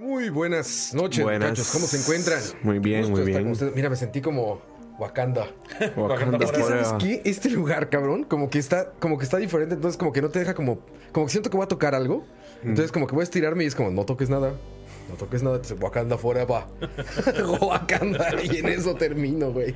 Muy 0.00 0.30
buenas 0.30 0.94
noches, 0.94 1.22
Buenas. 1.22 1.50
muchachos. 1.50 1.72
¿Cómo 1.74 1.86
se 1.86 1.98
encuentran? 1.98 2.40
Muy 2.62 2.78
bien, 2.78 3.10
muy 3.10 3.20
bien. 3.20 3.52
Mira, 3.74 3.90
me 3.90 3.96
sentí 3.96 4.22
como 4.22 4.62
Wakanda. 4.98 5.50
Wakanda 5.96 6.38
Es 6.42 6.52
que, 6.52 6.62
¿sabes 6.62 6.94
qué? 6.98 7.20
Este 7.26 7.50
lugar, 7.50 7.90
cabrón, 7.90 8.24
como 8.24 8.48
que 8.48 8.58
está, 8.58 8.92
como 8.98 9.18
que 9.18 9.24
está 9.24 9.36
diferente, 9.36 9.74
entonces 9.74 9.98
como 9.98 10.10
que 10.14 10.22
no 10.22 10.30
te 10.30 10.38
deja 10.38 10.54
como, 10.54 10.78
como 11.12 11.26
que 11.26 11.32
siento 11.32 11.50
que 11.50 11.58
voy 11.58 11.64
a 11.64 11.68
tocar 11.68 11.94
algo. 11.94 12.24
Entonces 12.62 12.92
como 12.92 13.06
que 13.06 13.14
voy 13.14 13.20
a 13.20 13.24
estirarme 13.24 13.64
y 13.64 13.66
es 13.66 13.74
como, 13.74 13.90
no 13.90 14.06
toques 14.06 14.30
nada. 14.30 14.54
No 15.10 15.16
toques 15.16 15.42
nada, 15.42 15.60
Wakanda 15.78 16.16
forever. 16.16 16.62
Wakanda, 17.60 18.42
y 18.42 18.56
en 18.56 18.68
eso 18.70 18.94
termino, 18.94 19.52
güey. 19.52 19.74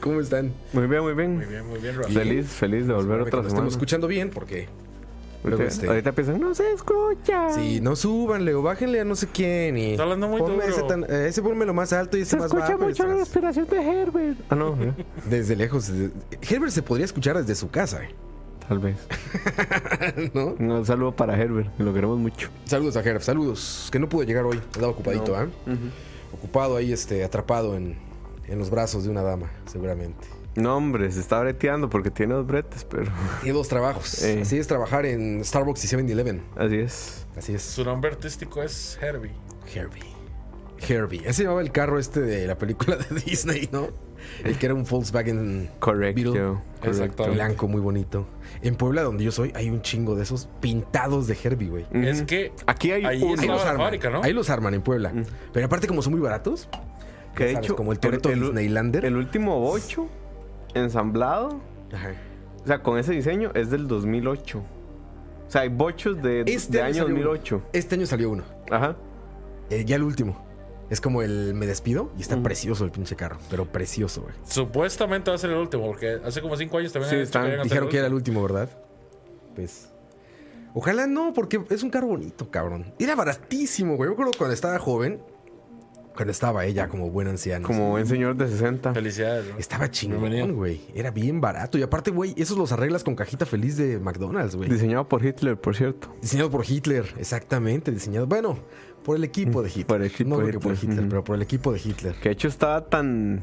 ¿Cómo 0.00 0.22
están? 0.22 0.54
Muy 0.72 0.86
bien, 0.86 1.02
muy 1.02 1.12
bien. 1.12 1.36
Muy 1.36 1.44
bien, 1.44 1.66
muy 1.66 1.78
bien, 1.78 1.96
Rafa. 1.96 2.08
Feliz, 2.08 2.46
feliz 2.46 2.86
de 2.86 2.94
volver 2.94 3.20
otra 3.20 3.32
semana. 3.32 3.48
estemos 3.48 3.74
escuchando 3.74 4.06
bien, 4.06 4.30
porque 4.30 4.68
ahorita, 5.44 5.64
este- 5.64 5.86
ahorita 5.88 6.12
piensan, 6.12 6.40
no 6.40 6.54
se 6.54 6.72
escucha. 6.72 7.50
Sí, 7.54 7.80
no 7.80 7.96
súbanle 7.96 8.54
o 8.54 8.62
bájenle 8.62 9.00
a 9.00 9.04
no 9.04 9.14
sé 9.16 9.26
quién 9.32 9.76
y... 9.76 9.90
Está 9.92 10.04
hablando 10.04 10.28
muy 10.28 10.40
ponme 10.40 10.64
duro. 10.64 10.68
ese, 10.68 10.82
tan- 10.84 11.04
ese 11.04 11.42
ponme 11.42 11.64
lo 11.66 11.74
más 11.74 11.92
alto 11.92 12.16
y 12.16 12.22
ese 12.22 12.30
Se 12.32 12.36
más 12.36 12.46
escucha 12.46 12.72
bajo. 12.72 12.84
y 12.84 12.86
mucho 12.88 13.02
ese 13.04 13.12
la 13.12 13.18
respiración 13.18 13.66
de 13.68 13.76
Herbert. 14.02 14.38
Ah, 14.50 14.54
no, 14.54 14.76
¿eh? 14.82 14.92
Desde 15.28 15.56
lejos. 15.56 15.88
desde- 15.88 16.12
Herbert 16.48 16.72
se 16.72 16.82
podría 16.82 17.04
escuchar 17.06 17.36
desde 17.38 17.54
su 17.54 17.70
casa, 17.70 18.02
¿eh? 18.04 18.08
tal 18.68 18.78
vez. 18.78 18.96
¿no? 20.34 20.54
Un 20.58 20.86
saludo 20.86 21.12
para 21.14 21.36
Herbert, 21.36 21.76
que 21.76 21.82
lo 21.82 21.92
queremos 21.92 22.18
mucho. 22.18 22.48
Saludos 22.64 22.96
a 22.96 23.00
Herbert, 23.00 23.22
saludos. 23.22 23.88
Que 23.90 23.98
no 23.98 24.08
pudo 24.08 24.22
llegar 24.22 24.44
hoy, 24.44 24.60
andaba 24.74 24.92
ocupadito, 24.92 25.36
¿ah? 25.36 25.48
Ocupado 26.32 26.76
ahí, 26.76 26.92
este, 26.92 27.24
atrapado 27.24 27.76
en, 27.76 27.96
en 28.48 28.58
los 28.58 28.70
brazos 28.70 29.04
de 29.04 29.10
una 29.10 29.22
dama, 29.22 29.50
seguramente. 29.66 30.26
No, 30.54 30.76
hombre, 30.76 31.10
se 31.10 31.20
está 31.20 31.40
breteando 31.40 31.88
porque 31.88 32.10
tiene 32.10 32.34
dos 32.34 32.46
bretes, 32.46 32.84
pero 32.84 33.10
Tiene 33.42 33.56
dos 33.56 33.68
trabajos. 33.68 34.22
Eh. 34.22 34.40
Así 34.42 34.58
es 34.58 34.66
trabajar 34.66 35.06
en 35.06 35.44
Starbucks 35.44 35.84
y 35.84 35.96
7-Eleven. 35.96 36.42
así 36.56 36.76
es. 36.76 37.26
Así 37.36 37.54
es. 37.54 37.62
Su 37.62 37.84
nombre 37.84 38.10
artístico 38.10 38.62
es 38.62 38.98
Herbie. 39.00 39.32
Herbie. 39.74 40.02
Herbie. 40.86 41.22
Ese 41.24 41.44
llamaba 41.44 41.62
el 41.62 41.70
carro 41.72 41.98
este 41.98 42.20
de 42.20 42.46
la 42.46 42.58
película 42.58 42.96
de 42.96 43.20
Disney, 43.24 43.68
¿no? 43.72 43.88
El 44.44 44.56
que 44.58 44.66
era 44.66 44.74
un 44.74 44.84
Volkswagen 44.84 45.68
Correcto. 45.80 46.32
Beetle. 46.32 46.40
correcto. 46.80 46.88
Exacto. 46.88 47.32
blanco, 47.32 47.66
muy 47.68 47.80
bonito. 47.80 48.26
En 48.62 48.76
Puebla, 48.76 49.02
donde 49.02 49.24
yo 49.24 49.32
soy, 49.32 49.52
hay 49.54 49.68
un 49.70 49.82
chingo 49.82 50.14
de 50.14 50.22
esos 50.24 50.48
pintados 50.60 51.26
de 51.26 51.36
Herbie, 51.42 51.68
güey. 51.70 51.86
Es 51.92 52.22
que 52.22 52.52
Aquí 52.66 52.92
hay 52.92 53.04
ahí 53.04 53.22
Ahí 53.22 53.46
los 53.48 53.62
arman. 53.64 53.78
fábrica, 53.86 54.10
¿no? 54.10 54.22
Ahí 54.22 54.32
los 54.32 54.50
arman 54.50 54.74
en 54.74 54.82
Puebla. 54.82 55.12
Pero 55.52 55.66
aparte, 55.66 55.86
como 55.88 56.02
son 56.02 56.12
muy 56.12 56.20
baratos, 56.20 56.68
que 57.34 57.44
de 57.46 57.52
sabes, 57.54 57.66
hecho, 57.66 57.76
como 57.76 57.90
el 57.92 57.98
Toretto 57.98 58.28
Disneylander. 58.28 59.04
El 59.04 59.16
último 59.16 59.58
bocho 59.58 60.08
ensamblado, 60.74 61.60
Ajá. 61.92 62.12
o 62.62 62.66
sea, 62.66 62.82
con 62.82 62.98
ese 62.98 63.12
diseño 63.12 63.50
es 63.54 63.70
del 63.70 63.88
2008. 63.88 64.58
O 64.58 65.50
sea, 65.50 65.62
hay 65.62 65.68
bochos 65.68 66.22
de, 66.22 66.42
Este 66.46 66.78
de 66.78 66.82
año 66.82 66.88
año 66.88 67.02
salió 67.04 67.14
uno. 67.16 67.24
2008. 67.30 67.62
Este 67.72 67.94
año 67.94 68.06
salió 68.06 68.30
uno. 68.30 68.42
Ajá. 68.70 68.96
Eh, 69.70 69.84
ya 69.84 69.96
el 69.96 70.02
último. 70.02 70.50
Es 70.90 71.00
como 71.00 71.22
el 71.22 71.54
me 71.54 71.66
despido 71.66 72.10
y 72.18 72.20
está 72.22 72.42
precioso 72.42 72.84
el 72.84 72.90
pinche 72.90 73.16
carro. 73.16 73.38
Pero 73.48 73.64
precioso, 73.66 74.22
güey. 74.22 74.34
Supuestamente 74.44 75.30
va 75.30 75.36
a 75.36 75.38
ser 75.38 75.50
el 75.50 75.56
último, 75.56 75.86
porque 75.86 76.20
hace 76.24 76.42
como 76.42 76.56
cinco 76.56 76.76
años 76.78 76.92
también 76.92 77.10
Sí, 77.14 77.16
están- 77.20 77.50
que 77.50 77.62
Dijeron 77.62 77.88
que 77.88 77.96
era 77.98 78.06
el 78.08 78.14
último. 78.14 78.42
¿verdad? 78.42 78.68
Pues. 79.54 79.88
Ojalá 80.74 81.06
no, 81.06 81.32
porque 81.34 81.62
es 81.70 81.82
un 81.82 81.90
carro 81.90 82.08
bonito, 82.08 82.50
cabrón. 82.50 82.92
Era 82.98 83.14
baratísimo, 83.14 83.96
güey. 83.96 84.06
Yo 84.08 84.10
me 84.10 84.14
acuerdo 84.14 84.32
cuando 84.38 84.54
estaba 84.54 84.78
joven. 84.78 85.20
Cuando 86.14 86.30
estaba 86.30 86.64
ella 86.66 86.88
como 86.88 87.10
buen 87.10 87.28
anciano. 87.28 87.66
Como 87.66 87.90
buen 87.90 88.06
señor 88.06 88.36
de 88.36 88.48
60. 88.48 88.92
Felicidades, 88.92 89.46
¿no? 89.50 89.58
Estaba 89.58 89.90
chingón, 89.90 90.54
güey. 90.54 90.80
Era 90.94 91.10
bien 91.10 91.40
barato. 91.40 91.78
Y 91.78 91.82
aparte, 91.82 92.10
güey, 92.10 92.34
esos 92.36 92.58
los 92.58 92.72
arreglas 92.72 93.02
con 93.02 93.14
cajita 93.14 93.46
feliz 93.46 93.76
de 93.76 93.98
McDonald's, 93.98 94.54
güey. 94.54 94.68
Diseñado 94.68 95.08
por 95.08 95.24
Hitler, 95.24 95.56
por 95.56 95.74
cierto. 95.74 96.14
Diseñado 96.20 96.50
por 96.50 96.64
Hitler, 96.68 97.06
exactamente. 97.18 97.90
Diseñado, 97.90 98.26
bueno, 98.26 98.58
por 99.04 99.16
el 99.16 99.24
equipo 99.24 99.62
de 99.62 99.70
Hitler. 99.70 99.86
Por 99.86 100.00
el 100.00 100.06
equipo 100.06 100.30
no 100.30 100.36
de 100.38 100.42
creo 100.48 100.60
que 100.60 100.64
por 100.64 100.74
Hitler, 100.74 100.92
Hitler, 100.92 101.08
pero 101.08 101.24
por 101.24 101.36
el 101.36 101.42
equipo 101.42 101.72
de 101.72 101.80
Hitler. 101.82 102.14
Que 102.16 102.28
de 102.28 102.32
hecho 102.34 102.48
estaba 102.48 102.86
tan. 102.86 103.42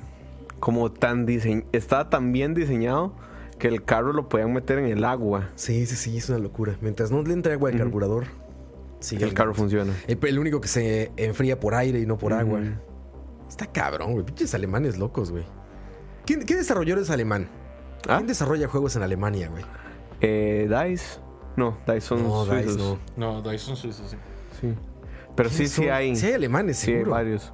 Como 0.59 0.91
tan 0.91 1.25
diseñado. 1.25 1.65
Estaba 1.71 2.09
tan 2.09 2.31
bien 2.31 2.53
diseñado 2.53 3.15
que 3.59 3.67
el 3.67 3.83
carro 3.83 4.13
lo 4.13 4.29
podían 4.29 4.53
meter 4.53 4.79
en 4.79 4.85
el 4.85 5.03
agua. 5.03 5.49
Sí, 5.55 5.85
sí, 5.85 5.95
sí, 5.95 6.17
es 6.17 6.29
una 6.29 6.39
locura. 6.39 6.77
Mientras 6.81 7.11
no 7.11 7.21
le 7.21 7.33
entre 7.33 7.53
agua 7.53 7.69
al 7.69 7.77
carburador, 7.77 8.25
el 9.11 9.33
carro 9.33 9.53
funciona. 9.53 9.93
El, 10.07 10.19
el 10.21 10.39
único 10.39 10.59
que 10.61 10.67
se 10.67 11.11
enfría 11.17 11.59
por 11.59 11.75
aire 11.75 11.99
y 11.99 12.05
no 12.05 12.17
por 12.17 12.33
agua. 12.33 12.59
Está 13.47 13.65
cabrón, 13.65 14.13
güey. 14.13 14.25
Pinches 14.25 14.53
alemanes 14.53 14.97
locos, 14.97 15.31
güey. 15.31 15.43
¿Quién, 16.25 16.45
¿Qué 16.45 16.55
desarrollador 16.55 17.01
es 17.03 17.09
alemán? 17.09 17.47
¿Ah? 18.07 18.17
¿Quién 18.17 18.27
desarrolla 18.27 18.67
juegos 18.67 18.95
en 18.95 19.01
Alemania, 19.03 19.49
güey? 19.49 19.63
Eh, 20.21 20.67
Dice. 20.69 21.19
No, 21.57 21.77
Dice 21.87 22.01
son 22.01 22.23
No, 22.23 22.45
suizos. 22.45 22.77
Dice 22.77 22.77
no. 23.17 23.41
No, 23.41 23.41
Dyson 23.41 23.75
Suizo, 23.75 24.07
sí. 24.07 24.15
Sí. 24.61 24.73
Pero 25.35 25.49
sí, 25.49 25.55
¿Quiénes 25.55 25.71
sí 25.71 25.83
son? 25.83 25.91
hay. 25.91 26.15
Sí 26.15 26.25
hay 26.27 26.33
alemanes, 26.33 26.77
Sí, 26.77 26.91
hay 26.91 26.97
seguro. 26.97 27.11
varios. 27.11 27.53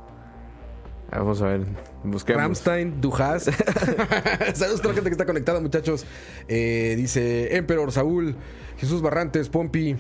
Ah, 1.12 1.20
Vamos 1.20 1.42
a 1.42 1.46
ver. 1.48 1.62
Busquemos. 2.04 2.42
Ramstein, 2.42 3.00
Dujas. 3.00 3.44
Saludos 4.54 4.80
a 4.80 4.82
toda 4.82 4.90
la 4.90 4.94
gente 4.96 5.04
que 5.04 5.12
está 5.12 5.26
conectada, 5.26 5.60
muchachos. 5.62 6.06
Eh, 6.48 6.96
dice 6.98 7.56
Emperor, 7.56 7.92
Saúl, 7.92 8.36
Jesús 8.78 9.02
Barrantes, 9.02 9.50
Pompi, 9.50 9.96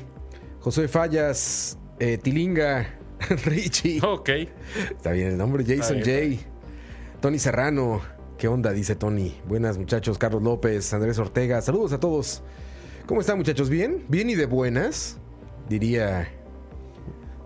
José 0.66 0.88
Fallas, 0.88 1.78
eh, 2.00 2.18
Tilinga, 2.18 2.98
Richie. 3.46 4.02
Ok. 4.04 4.30
Está 4.90 5.12
bien 5.12 5.28
el 5.28 5.38
nombre, 5.38 5.64
Jason 5.64 6.00
Está 6.00 6.12
bien, 6.12 6.38
J. 6.40 7.20
Tony 7.22 7.38
Serrano. 7.38 8.02
¿Qué 8.40 8.48
onda? 8.48 8.72
Dice 8.72 8.96
Tony. 8.96 9.40
Buenas, 9.48 9.78
muchachos. 9.78 10.18
Carlos 10.18 10.42
López, 10.42 10.92
Andrés 10.92 11.20
Ortega. 11.20 11.62
Saludos 11.62 11.94
a 11.94 12.00
todos. 12.00 12.42
¿Cómo 13.06 13.22
están, 13.22 13.38
muchachos? 13.38 13.70
¿Bien? 13.70 14.06
¿Bien 14.10 14.28
y 14.28 14.34
de 14.34 14.48
buenas? 14.48 15.20
Diría. 15.70 16.30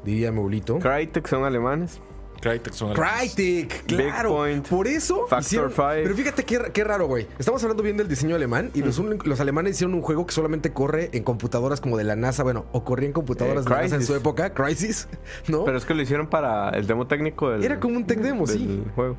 Diría 0.05 0.31
Meulito. 0.31 0.79
Crytek 0.79 1.27
son 1.27 1.43
alemanes. 1.43 1.99
Crytek 2.41 2.73
son 2.73 2.91
alemanes. 2.91 3.33
Crytek, 3.35 3.85
claro. 3.85 4.29
Point, 4.29 4.67
Por 4.67 4.87
eso 4.87 5.21
Factor 5.27 5.39
hicieron- 5.41 5.71
Five. 5.71 6.03
Pero 6.03 6.15
fíjate 6.15 6.43
qué, 6.45 6.59
qué 6.73 6.83
raro, 6.83 7.07
güey. 7.07 7.27
Estamos 7.37 7.61
hablando 7.63 7.83
bien 7.83 7.97
del 7.97 8.07
diseño 8.07 8.35
alemán 8.35 8.71
y 8.73 8.81
los, 8.81 8.97
un- 8.99 9.19
los 9.23 9.39
alemanes 9.39 9.75
hicieron 9.75 9.93
un 9.93 10.01
juego 10.01 10.25
que 10.25 10.33
solamente 10.33 10.71
corre 10.71 11.09
en 11.13 11.23
computadoras 11.23 11.81
como 11.81 11.97
de 11.97 12.03
la 12.05 12.15
NASA. 12.15 12.43
Bueno, 12.43 12.65
o 12.71 12.83
corría 12.83 13.07
en 13.07 13.13
computadoras 13.13 13.65
Eh, 13.65 13.69
de 13.69 13.75
la 13.75 13.81
NASA 13.81 13.95
en 13.97 14.03
su 14.05 14.15
época, 14.15 14.53
Crisis, 14.53 15.07
¿no? 15.47 15.65
Pero 15.65 15.77
es 15.77 15.85
que 15.85 15.93
lo 15.93 16.01
hicieron 16.01 16.27
para 16.27 16.69
el 16.69 16.87
demo 16.87 17.07
técnico 17.07 17.49
del. 17.49 17.63
Era 17.63 17.79
como 17.79 17.97
un 17.97 18.05
tech 18.05 18.19
demo, 18.19 18.45
del 18.45 18.57
sí. 18.57 18.83
juego. 18.95 19.17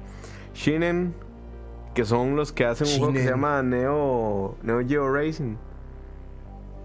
Shinen, 0.54 1.14
que 1.94 2.04
son 2.04 2.36
los 2.36 2.52
que 2.52 2.64
hacen 2.64 2.86
un 2.88 2.98
juego 2.98 3.12
que 3.12 3.22
se 3.22 3.30
llama 3.30 3.62
Neo, 3.62 4.56
Neo 4.62 4.80
Geo 4.86 5.12
Racing. 5.12 5.56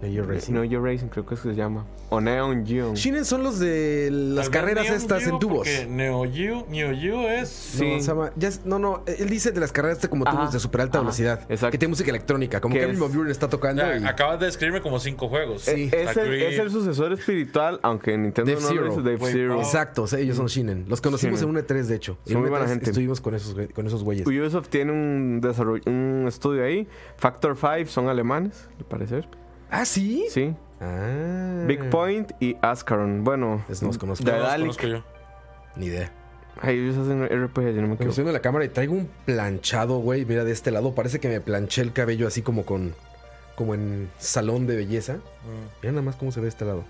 Neo 0.02 0.24
Racing. 0.24 0.52
Neo 0.52 0.68
Geo 0.68 0.80
Racing, 0.84 1.06
creo 1.08 1.24
que 1.26 1.34
es 1.34 1.40
que 1.40 1.48
se 1.50 1.54
llama. 1.54 1.84
O 2.10 2.20
Neon 2.20 2.64
Geo. 2.64 2.94
Shinen 2.94 3.24
son 3.24 3.42
los 3.42 3.58
de 3.58 4.10
las 4.12 4.48
carreras 4.48 4.84
Neo 4.84 4.94
estas 4.94 5.24
Geo, 5.24 5.32
en 5.34 5.38
tubos. 5.40 5.66
Neo 5.88 6.24
Geo, 6.30 6.66
Neo 6.70 6.94
Geo 6.94 7.28
es. 7.28 7.48
Sí. 7.48 7.94
No, 7.94 8.00
se 8.00 8.06
llama- 8.06 8.30
ya 8.36 8.48
es- 8.48 8.64
no, 8.64 8.78
no, 8.78 9.02
él 9.06 9.28
dice 9.28 9.50
de 9.50 9.58
las 9.58 9.72
carreras 9.72 9.96
este 9.98 10.08
como 10.08 10.24
Ajá, 10.26 10.36
tubos 10.36 10.52
de 10.52 10.60
super 10.60 10.82
alta 10.82 10.98
ajá, 10.98 11.04
velocidad. 11.06 11.40
exacto. 11.48 11.72
Que 11.72 11.78
tiene 11.78 11.90
música 11.90 12.10
electrónica, 12.10 12.60
como 12.60 12.74
Que 12.74 12.80
Kevin 12.82 13.02
es- 13.02 13.14
Buren 13.14 13.30
está 13.30 13.48
tocando. 13.48 13.82
Ya, 13.82 13.96
y- 13.98 14.04
Acabas 14.04 14.38
de 14.38 14.46
describirme 14.46 14.80
como 14.82 15.00
cinco 15.00 15.28
juegos. 15.28 15.62
Sí. 15.62 15.70
Eh, 15.70 15.90
es, 15.92 16.08
Está 16.10 16.22
el, 16.22 16.34
es 16.42 16.58
el 16.58 16.70
sucesor 16.70 17.12
espiritual, 17.14 17.80
aunque 17.82 18.16
Nintendo 18.16 18.52
no 18.52 18.58
F-Zero. 18.58 18.86
lo 18.96 19.02
de 19.02 19.14
F-Zero. 19.14 19.58
Exacto, 19.58 20.02
o 20.02 20.06
sea, 20.06 20.20
ellos 20.20 20.36
son 20.36 20.46
Shinen. 20.46 20.84
Los 20.88 21.00
conocimos 21.00 21.40
Shinen. 21.40 21.56
en 21.56 21.62
un 21.62 21.66
E3, 21.66 21.86
de 21.88 21.96
hecho. 21.96 22.18
Son 22.24 22.34
en 22.36 22.40
muy 22.42 22.50
buena 22.50 22.66
E3 22.66 22.68
gente. 22.68 22.90
Estuvimos 22.90 23.20
con 23.20 23.34
esos, 23.34 23.56
con 23.74 23.86
esos 23.86 24.04
güeyes. 24.04 24.26
Ubisoft 24.26 24.68
tiene 24.68 24.92
un, 24.92 25.40
desarrollo, 25.40 25.82
un 25.86 26.26
estudio 26.28 26.62
ahí. 26.64 26.86
Factor 27.16 27.56
5 27.56 27.90
son 27.90 28.08
alemanes, 28.08 28.68
al 28.78 28.84
parecer. 28.84 29.26
Ah, 29.70 29.84
sí. 29.84 30.26
Sí. 30.30 30.54
Ah. 30.80 31.64
Big 31.66 31.88
Point 31.90 32.32
y 32.40 32.56
Ascaron. 32.62 33.24
Bueno, 33.24 33.64
Es- 33.68 33.82
no 33.82 33.88
los 33.88 33.98
conozco. 33.98 34.24
de 34.24 34.32
No 34.32 34.38
los 34.38 34.54
conozco 34.76 34.86
yo. 34.86 35.04
Ni 35.76 35.86
idea. 35.86 36.12
Ay, 36.60 36.78
ellos 36.78 36.96
hacen 36.96 37.22
RPG, 37.24 37.66
yo 37.74 37.82
no 37.82 37.82
me 37.82 37.88
Me 37.88 37.94
equivoco. 37.94 38.04
estoy 38.10 38.24
viendo 38.24 38.32
la 38.32 38.40
cámara 38.40 38.64
y 38.64 38.68
traigo 38.68 38.94
un 38.94 39.10
planchado, 39.26 39.98
güey. 39.98 40.24
Mira, 40.24 40.44
de 40.44 40.52
este 40.52 40.70
lado 40.70 40.94
parece 40.94 41.20
que 41.20 41.28
me 41.28 41.40
planché 41.40 41.82
el 41.82 41.92
cabello 41.92 42.26
así 42.26 42.42
como 42.42 42.64
con. 42.64 42.94
Como 43.56 43.74
en 43.74 44.10
salón 44.18 44.66
de 44.66 44.76
belleza. 44.76 45.14
Mm. 45.14 45.80
Mira 45.82 45.92
nada 45.92 46.02
más 46.02 46.16
cómo 46.16 46.30
se 46.32 46.40
ve 46.40 46.48
este 46.48 46.64
lado. 46.64 46.84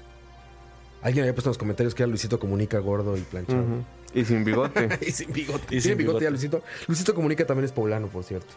Alguien 1.02 1.22
había 1.24 1.34
puesto 1.34 1.48
en 1.48 1.52
los 1.52 1.58
comentarios 1.58 1.94
que 1.94 2.02
era 2.02 2.08
Luisito 2.08 2.38
Comunica 2.40 2.78
gordo 2.78 3.16
y 3.16 3.20
planchado. 3.22 3.62
Y 4.14 4.24
sin 4.24 4.44
bigote. 4.44 4.88
y 5.06 5.10
sin 5.10 5.30
bigote. 5.32 5.76
Y 5.76 5.80
sin 5.80 5.96
bigote 5.98 6.24
ya 6.24 6.30
bigote. 6.30 6.30
Luisito. 6.30 6.62
Luisito 6.88 7.14
Comunica 7.14 7.44
también 7.44 7.66
es 7.66 7.72
poblano, 7.72 8.06
por 8.06 8.24
cierto. 8.24 8.54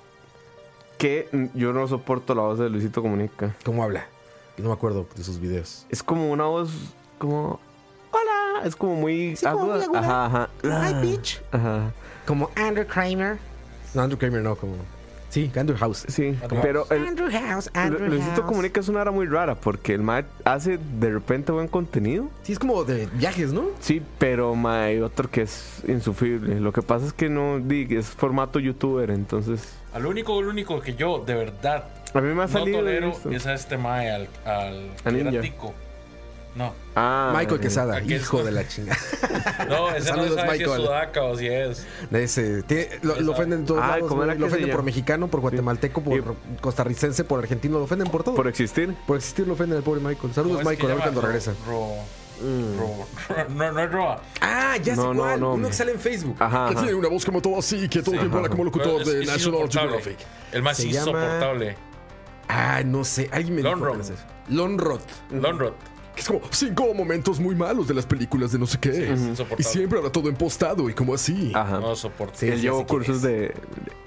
Que 0.99 1.49
yo 1.55 1.73
no 1.73 1.87
soporto 1.87 2.35
la 2.35 2.43
voz 2.43 2.59
de 2.59 2.69
Luisito 2.69 3.01
Comunica. 3.01 3.55
¿Cómo 3.63 3.83
habla? 3.83 4.05
No 4.57 4.67
me 4.67 4.73
acuerdo 4.73 5.07
de 5.15 5.23
sus 5.23 5.39
videos. 5.39 5.85
Es 5.89 6.03
como 6.03 6.29
una 6.29 6.43
voz 6.43 6.69
como... 7.17 7.59
Hola. 8.11 8.67
Es 8.67 8.75
como 8.75 8.95
muy 8.95 9.35
como 9.41 9.65
muy 9.65 9.81
aguda. 9.81 9.99
Ajá, 9.99 10.25
ajá. 10.25 10.49
Hi, 10.89 10.93
bitch. 11.01 11.41
Ajá. 11.51 11.93
Como 12.27 12.51
Andrew 12.55 12.85
Kramer. 12.85 13.37
No, 13.93 14.01
Andrew 14.01 14.19
Kramer 14.19 14.41
no, 14.41 14.55
como. 14.55 14.73
Sí, 15.29 15.49
Andrew 15.55 15.77
House. 15.77 16.05
Sí, 16.09 16.35
Ajá. 16.43 16.59
pero 16.61 16.85
el, 16.89 17.07
Andrew 17.07 17.29
House, 17.31 17.69
Lu- 17.89 18.07
Luisito 18.07 18.45
Comunica 18.45 18.79
es 18.79 18.89
una 18.89 19.01
hora 19.01 19.11
muy 19.11 19.27
rara 19.27 19.55
porque 19.55 19.93
el 19.93 20.01
mae 20.01 20.25
hace 20.43 20.79
de 20.99 21.11
repente 21.11 21.51
buen 21.51 21.67
contenido. 21.67 22.27
Sí, 22.41 22.51
es 22.53 22.59
como 22.59 22.83
de 22.83 23.05
viajes, 23.13 23.53
¿no? 23.53 23.65
Sí, 23.79 24.01
pero 24.17 24.55
mae, 24.55 25.01
otro 25.03 25.29
que 25.29 25.43
es 25.43 25.83
insufrible. 25.87 26.59
Lo 26.59 26.73
que 26.73 26.81
pasa 26.81 27.05
es 27.05 27.13
que 27.13 27.29
no, 27.29 27.57
es 27.69 28.07
formato 28.07 28.59
youtuber, 28.59 29.11
entonces... 29.11 29.75
Al 29.93 30.05
único, 30.05 30.39
el 30.39 30.47
único 30.47 30.79
que 30.81 30.93
yo 30.95 31.23
de 31.25 31.33
verdad 31.33 31.85
A 32.13 32.21
mí 32.21 32.27
me 32.33 32.43
ha 32.43 32.45
no 32.45 32.51
salido 32.51 32.79
tolero 32.79 33.13
es 33.31 33.45
a 33.47 33.53
este 33.53 33.77
mae, 33.77 34.11
al, 34.11 34.27
al 34.45 34.89
A 35.03 35.09
que 35.11 35.19
era 35.19 35.31
Ninja. 35.31 35.41
tico. 35.41 35.73
No. 36.55 36.73
Ah, 36.95 37.31
Michael 37.37 37.59
Quesada, 37.61 38.01
hijo 38.01 38.43
de 38.43 38.51
la 38.51 38.67
chingada. 38.67 38.97
No, 39.69 39.89
ese 39.91 40.07
Saludos, 40.07 40.31
no 40.31 40.35
sabe 40.35 40.57
si 40.57 40.63
es 40.63 40.67
Michael. 40.69 40.81
sudaca 40.85 41.23
o 41.23 41.37
si 41.37 41.47
es. 41.47 41.85
Ese, 42.11 42.63
tiene- 42.63 42.89
lo, 43.03 43.19
lo 43.21 43.31
ofenden 43.33 43.59
en 43.59 43.65
todos 43.65 43.81
Ay, 43.83 43.87
lados. 43.89 44.07
¿cómo 44.09 44.21
güey. 44.21 44.29
era 44.31 44.39
Lo 44.39 44.47
ofenden 44.47 44.71
por 44.71 44.83
mexicano, 44.83 45.27
por 45.27 45.39
guatemalteco, 45.41 46.01
por 46.01 46.35
costarricense, 46.59 47.23
por 47.23 47.39
argentino. 47.39 47.77
Lo 47.77 47.83
ofenden 47.85 48.09
por 48.09 48.23
todo. 48.23 48.35
por 48.35 48.45
Por, 48.45 48.49
existir. 48.49 48.95
existir 49.15 49.47
lo 49.47 49.53
ofenden 49.53 49.77
al 49.77 49.83
pobre 49.83 50.01
Michael. 50.01 50.33
Saludos, 50.33 50.57
¿cómo 50.59 50.71
es 50.71 50.77
que 50.77 50.83
Michael, 50.87 50.91
a 50.91 50.95
ver 50.95 51.03
cuando 51.03 51.21
Ro- 51.21 51.27
regresa. 51.27 51.53
Ro- 51.67 51.93
No, 52.41 53.05
no 53.73 53.79
es 53.83 53.91
Roa. 53.91 54.21
Ah, 54.41 54.77
ya 54.77 54.95
sé 54.95 55.01
No, 55.01 55.13
cuál. 55.13 55.39
no, 55.39 55.53
Uno 55.53 55.67
que 55.67 55.73
sale 55.73 55.91
en 55.91 55.99
Facebook. 55.99 56.35
Ajá, 56.39 56.67
que 56.69 56.73
ajá. 56.75 56.81
tiene 56.83 56.93
una 56.95 57.09
voz 57.09 57.25
como 57.25 57.41
todo 57.41 57.59
así, 57.59 57.87
que 57.89 58.01
todo 58.01 58.13
el 58.15 58.19
tiempo 58.21 58.37
habla 58.37 58.49
como 58.49 58.63
locutor 58.65 59.03
de 59.05 59.21
es 59.21 59.27
National. 59.27 59.69
Geographic. 59.69 60.17
El 60.51 60.63
más 60.63 60.77
Se 60.77 60.89
llama- 60.89 61.11
insoportable. 61.11 61.77
Ah, 62.47 62.81
no 62.85 63.03
sé. 63.03 63.29
Alguien 63.31 63.55
me 63.55 63.61
dijo 63.61 63.75
Lonrod. 63.75 64.09
Lonrod. 64.49 65.01
Lonrod. 65.31 65.73
Que 66.15 66.21
es 66.21 66.27
como 66.27 66.41
cinco 66.51 66.93
momentos 66.93 67.39
muy 67.39 67.55
malos 67.55 67.87
de 67.87 67.93
las 67.93 68.05
películas 68.05 68.51
de 68.51 68.59
no 68.59 68.65
sé 68.65 68.77
qué. 68.79 68.89
es 69.13 69.19
insoportable. 69.21 69.55
y 69.59 69.63
siempre 69.71 69.99
habla 69.99 70.11
todo 70.11 70.27
impostado 70.29 70.89
y 70.89 70.93
como 70.93 71.13
así. 71.13 71.51
Ajá. 71.55 71.79
No 71.79 71.95
soporto. 71.95 72.33
Sí, 72.37 72.47
Él 72.47 72.55
sí, 72.55 72.61
llevó 72.63 72.79
sí, 72.79 72.85
¿quién 72.87 72.97
cursos 72.97 73.21
de, 73.21 73.53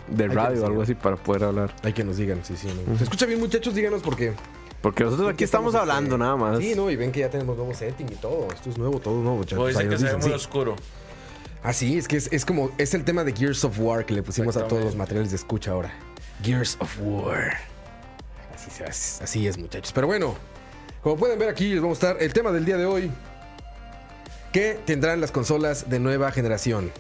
de 0.09 0.29
que 0.29 0.35
radio 0.35 0.63
o 0.65 0.67
algo 0.67 0.83
así 0.83 0.95
para 0.95 1.17
poder 1.17 1.45
hablar. 1.45 1.73
Hay 1.85 1.93
que 1.93 2.03
nos 2.05 2.17
digan, 2.17 2.41
sí, 2.45 2.55
sí. 2.57 2.69
¿Se 2.99 3.05
escucha 3.05 3.27
bien, 3.27 3.39
muchachos? 3.41 3.75
Díganos 3.75 4.03
porque. 4.03 4.33
Porque 4.83 5.05
nosotros 5.05 5.31
aquí 5.33 5.45
estamos 5.45 5.69
este, 5.75 5.81
hablando 5.81 6.19
nada 6.19 6.37
más. 6.37 6.59
Sí, 6.59 6.75
no, 6.75 6.91
y 6.91 6.97
ven 6.97 7.13
que 7.13 7.21
ya 7.21 7.31
tenemos 7.31 7.57
nuevo 7.57 7.73
setting 7.73 8.07
y 8.13 8.17
todo. 8.17 8.49
Esto 8.53 8.69
es 8.71 8.77
nuevo, 8.79 8.99
todo 9.01 9.15
nuevo, 9.23 9.37
muchachos. 9.39 9.59
Pues 9.59 9.77
Ahí 9.77 9.87
dicen 9.87 9.99
que 10.07 10.11
se 10.11 10.17
ve 10.17 10.21
muy 10.21 10.29
sí. 10.31 10.35
oscuro. 10.35 10.77
Ah, 11.63 11.73
sí, 11.73 11.97
es 11.97 12.09
que 12.09 12.17
es, 12.17 12.29
es 12.33 12.45
como. 12.45 12.71
Es 12.79 12.93
el 12.95 13.05
tema 13.05 13.23
de 13.23 13.33
Gears 13.33 13.65
of 13.65 13.79
War 13.79 14.05
que 14.05 14.13
le 14.15 14.23
pusimos 14.23 14.57
a 14.57 14.67
todos 14.67 14.83
los 14.85 14.97
materiales 14.97 15.31
de 15.31 15.37
escucha 15.37 15.71
ahora. 15.71 15.93
Gears 16.43 16.77
of 16.81 16.97
War. 17.01 17.53
Así, 18.55 18.71
se 18.71 18.85
hace- 18.85 19.23
así 19.25 19.47
es, 19.47 19.57
muchachos. 19.57 19.93
Pero 19.93 20.09
bueno, 20.09 20.35
como 21.03 21.17
pueden 21.17 21.39
ver 21.39 21.49
aquí, 21.49 21.69
les 21.73 21.81
vamos 21.81 22.03
a 22.03 22.09
estar 22.11 22.23
el 22.23 22.33
tema 22.33 22.51
del 22.51 22.65
día 22.65 22.77
de 22.77 22.85
hoy. 22.87 23.11
¿Qué 24.53 24.79
tendrán 24.85 25.21
las 25.21 25.31
consolas 25.31 25.89
de 25.89 25.99
nueva 26.01 26.31
generación? 26.33 26.91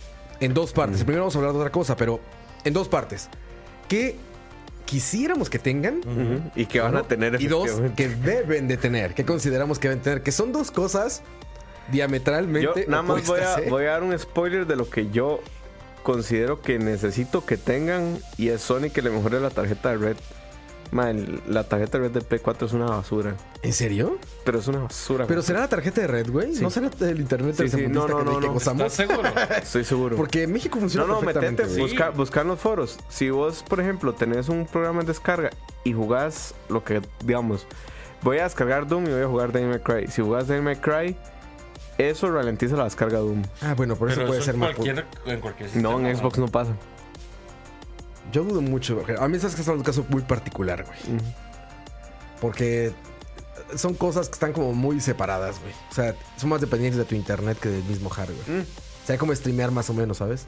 En 0.40 0.54
dos 0.54 0.72
partes. 0.72 0.98
Primero 1.04 1.22
vamos 1.22 1.34
a 1.34 1.38
hablar 1.38 1.52
de 1.52 1.58
otra 1.58 1.72
cosa, 1.72 1.96
pero 1.96 2.20
en 2.64 2.72
dos 2.72 2.88
partes. 2.88 3.28
¿Qué 3.88 4.16
quisiéramos 4.92 5.48
que 5.48 5.58
tengan? 5.58 6.02
Y 6.54 6.66
que 6.66 6.80
van 6.80 6.96
a 6.98 7.02
tener 7.04 7.40
Y 7.40 7.46
dos, 7.46 7.80
que 7.96 8.08
deben 8.08 8.68
de 8.68 8.76
tener. 8.76 9.14
Que 9.14 9.24
consideramos 9.24 9.78
que 9.78 9.88
deben 9.88 10.02
tener. 10.02 10.22
Que 10.22 10.32
son 10.32 10.52
dos 10.52 10.70
cosas 10.70 11.22
Yo 11.86 11.92
diametralmente 11.92 12.84
nada 12.88 13.02
más 13.02 13.26
voy 13.26 13.40
a, 13.40 13.58
¿eh? 13.58 13.70
voy 13.70 13.84
a 13.86 13.92
dar 13.92 14.02
un 14.02 14.18
spoiler 14.18 14.66
de 14.66 14.76
lo 14.76 14.90
que 14.90 15.08
yo 15.08 15.40
considero 16.02 16.60
que 16.60 16.78
necesito 16.78 17.46
que 17.46 17.56
tengan 17.56 18.18
y 18.36 18.48
es 18.48 18.60
Sony 18.60 18.90
que 18.92 19.00
le 19.00 19.08
mejore 19.08 19.40
la 19.40 19.48
tarjeta 19.48 19.92
de 19.92 19.96
Red. 19.96 20.16
Man, 20.92 21.40
la 21.48 21.64
tarjeta 21.64 21.98
de 21.98 22.04
Red 22.04 22.10
del 22.12 22.22
Play 22.24 22.40
4 22.44 22.66
es 22.66 22.72
una 22.74 22.84
basura. 22.84 23.34
¿En 23.62 23.72
serio? 23.72 24.18
Pero 24.44 24.58
es 24.58 24.68
una 24.68 24.80
basura. 24.80 25.26
¿Pero 25.26 25.40
güey. 25.40 25.46
será 25.46 25.60
la 25.60 25.68
tarjeta 25.68 26.02
de 26.02 26.06
red, 26.06 26.30
güey? 26.30 26.54
Sí. 26.54 26.62
¿No 26.62 26.68
será 26.70 26.90
el 27.00 27.18
internet 27.20 27.54
Sí, 27.56 27.68
sí, 27.68 27.86
no, 27.88 28.06
no, 28.06 28.18
que, 28.18 28.24
no, 28.24 28.40
que 28.40 28.46
no. 28.46 28.52
gozamos? 28.52 28.82
¿Estás 28.92 29.08
seguro? 29.08 29.28
Estoy 29.62 29.84
seguro. 29.84 30.16
Porque 30.16 30.42
en 30.42 30.52
México 30.52 30.78
funciona 30.78 31.06
No, 31.06 31.14
no, 31.14 31.20
perfectamente. 31.20 31.62
metete, 31.62 31.80
busca, 31.80 32.10
busca 32.10 32.40
en 32.42 32.48
los 32.48 32.60
foros. 32.60 32.98
Si 33.08 33.30
vos, 33.30 33.64
por 33.66 33.80
ejemplo, 33.80 34.12
tenés 34.12 34.50
un 34.50 34.66
programa 34.66 35.00
en 35.00 35.06
descarga 35.06 35.48
y 35.82 35.94
jugás 35.94 36.54
lo 36.68 36.84
que, 36.84 37.00
digamos, 37.24 37.66
voy 38.22 38.38
a 38.38 38.44
descargar 38.44 38.86
Doom 38.86 39.06
y 39.06 39.10
voy 39.12 39.22
a 39.22 39.26
jugar 39.26 39.50
Devil 39.50 39.70
May 39.70 39.80
Cry. 39.80 40.08
Si 40.08 40.20
jugás 40.20 40.46
Devil 40.46 40.62
May 40.62 40.76
Cry, 40.76 41.16
eso 41.96 42.30
ralentiza 42.30 42.76
la 42.76 42.84
descarga 42.84 43.16
de 43.18 43.24
Doom. 43.24 43.42
Ah, 43.62 43.72
bueno, 43.74 43.96
por 43.96 44.08
eso 44.10 44.16
Pero 44.16 44.26
puede 44.28 44.40
eso 44.40 44.46
ser 44.46 44.54
en 44.56 44.60
más. 44.60 44.74
cualquier, 44.74 45.06
en 45.24 45.40
cualquier 45.40 45.70
No, 45.76 45.92
en 45.92 45.96
sistema, 46.06 46.18
Xbox 46.20 46.38
no 46.38 46.48
pasa. 46.48 46.72
Yo 48.32 48.44
dudo 48.44 48.60
mucho. 48.60 49.04
A 49.18 49.28
mí 49.28 49.38
sabes 49.38 49.54
que 49.54 49.62
es 49.62 49.68
un 49.68 49.82
caso 49.82 50.04
muy 50.08 50.22
particular, 50.22 50.84
güey. 50.84 51.20
Porque 52.40 52.92
son 53.76 53.94
cosas 53.94 54.28
que 54.28 54.34
están 54.34 54.52
como 54.52 54.72
muy 54.72 55.00
separadas, 55.00 55.60
güey. 55.60 55.72
O 55.90 55.94
sea, 55.94 56.14
son 56.36 56.50
más 56.50 56.60
dependientes 56.60 56.98
de 56.98 57.04
tu 57.04 57.14
internet 57.14 57.58
que 57.60 57.68
del 57.68 57.84
mismo 57.84 58.08
hardware. 58.08 58.48
Mm. 58.48 58.60
O 58.60 59.06
sea, 59.06 59.18
como 59.18 59.34
streamear 59.34 59.70
más 59.70 59.90
o 59.90 59.94
menos, 59.94 60.18
¿sabes? 60.18 60.46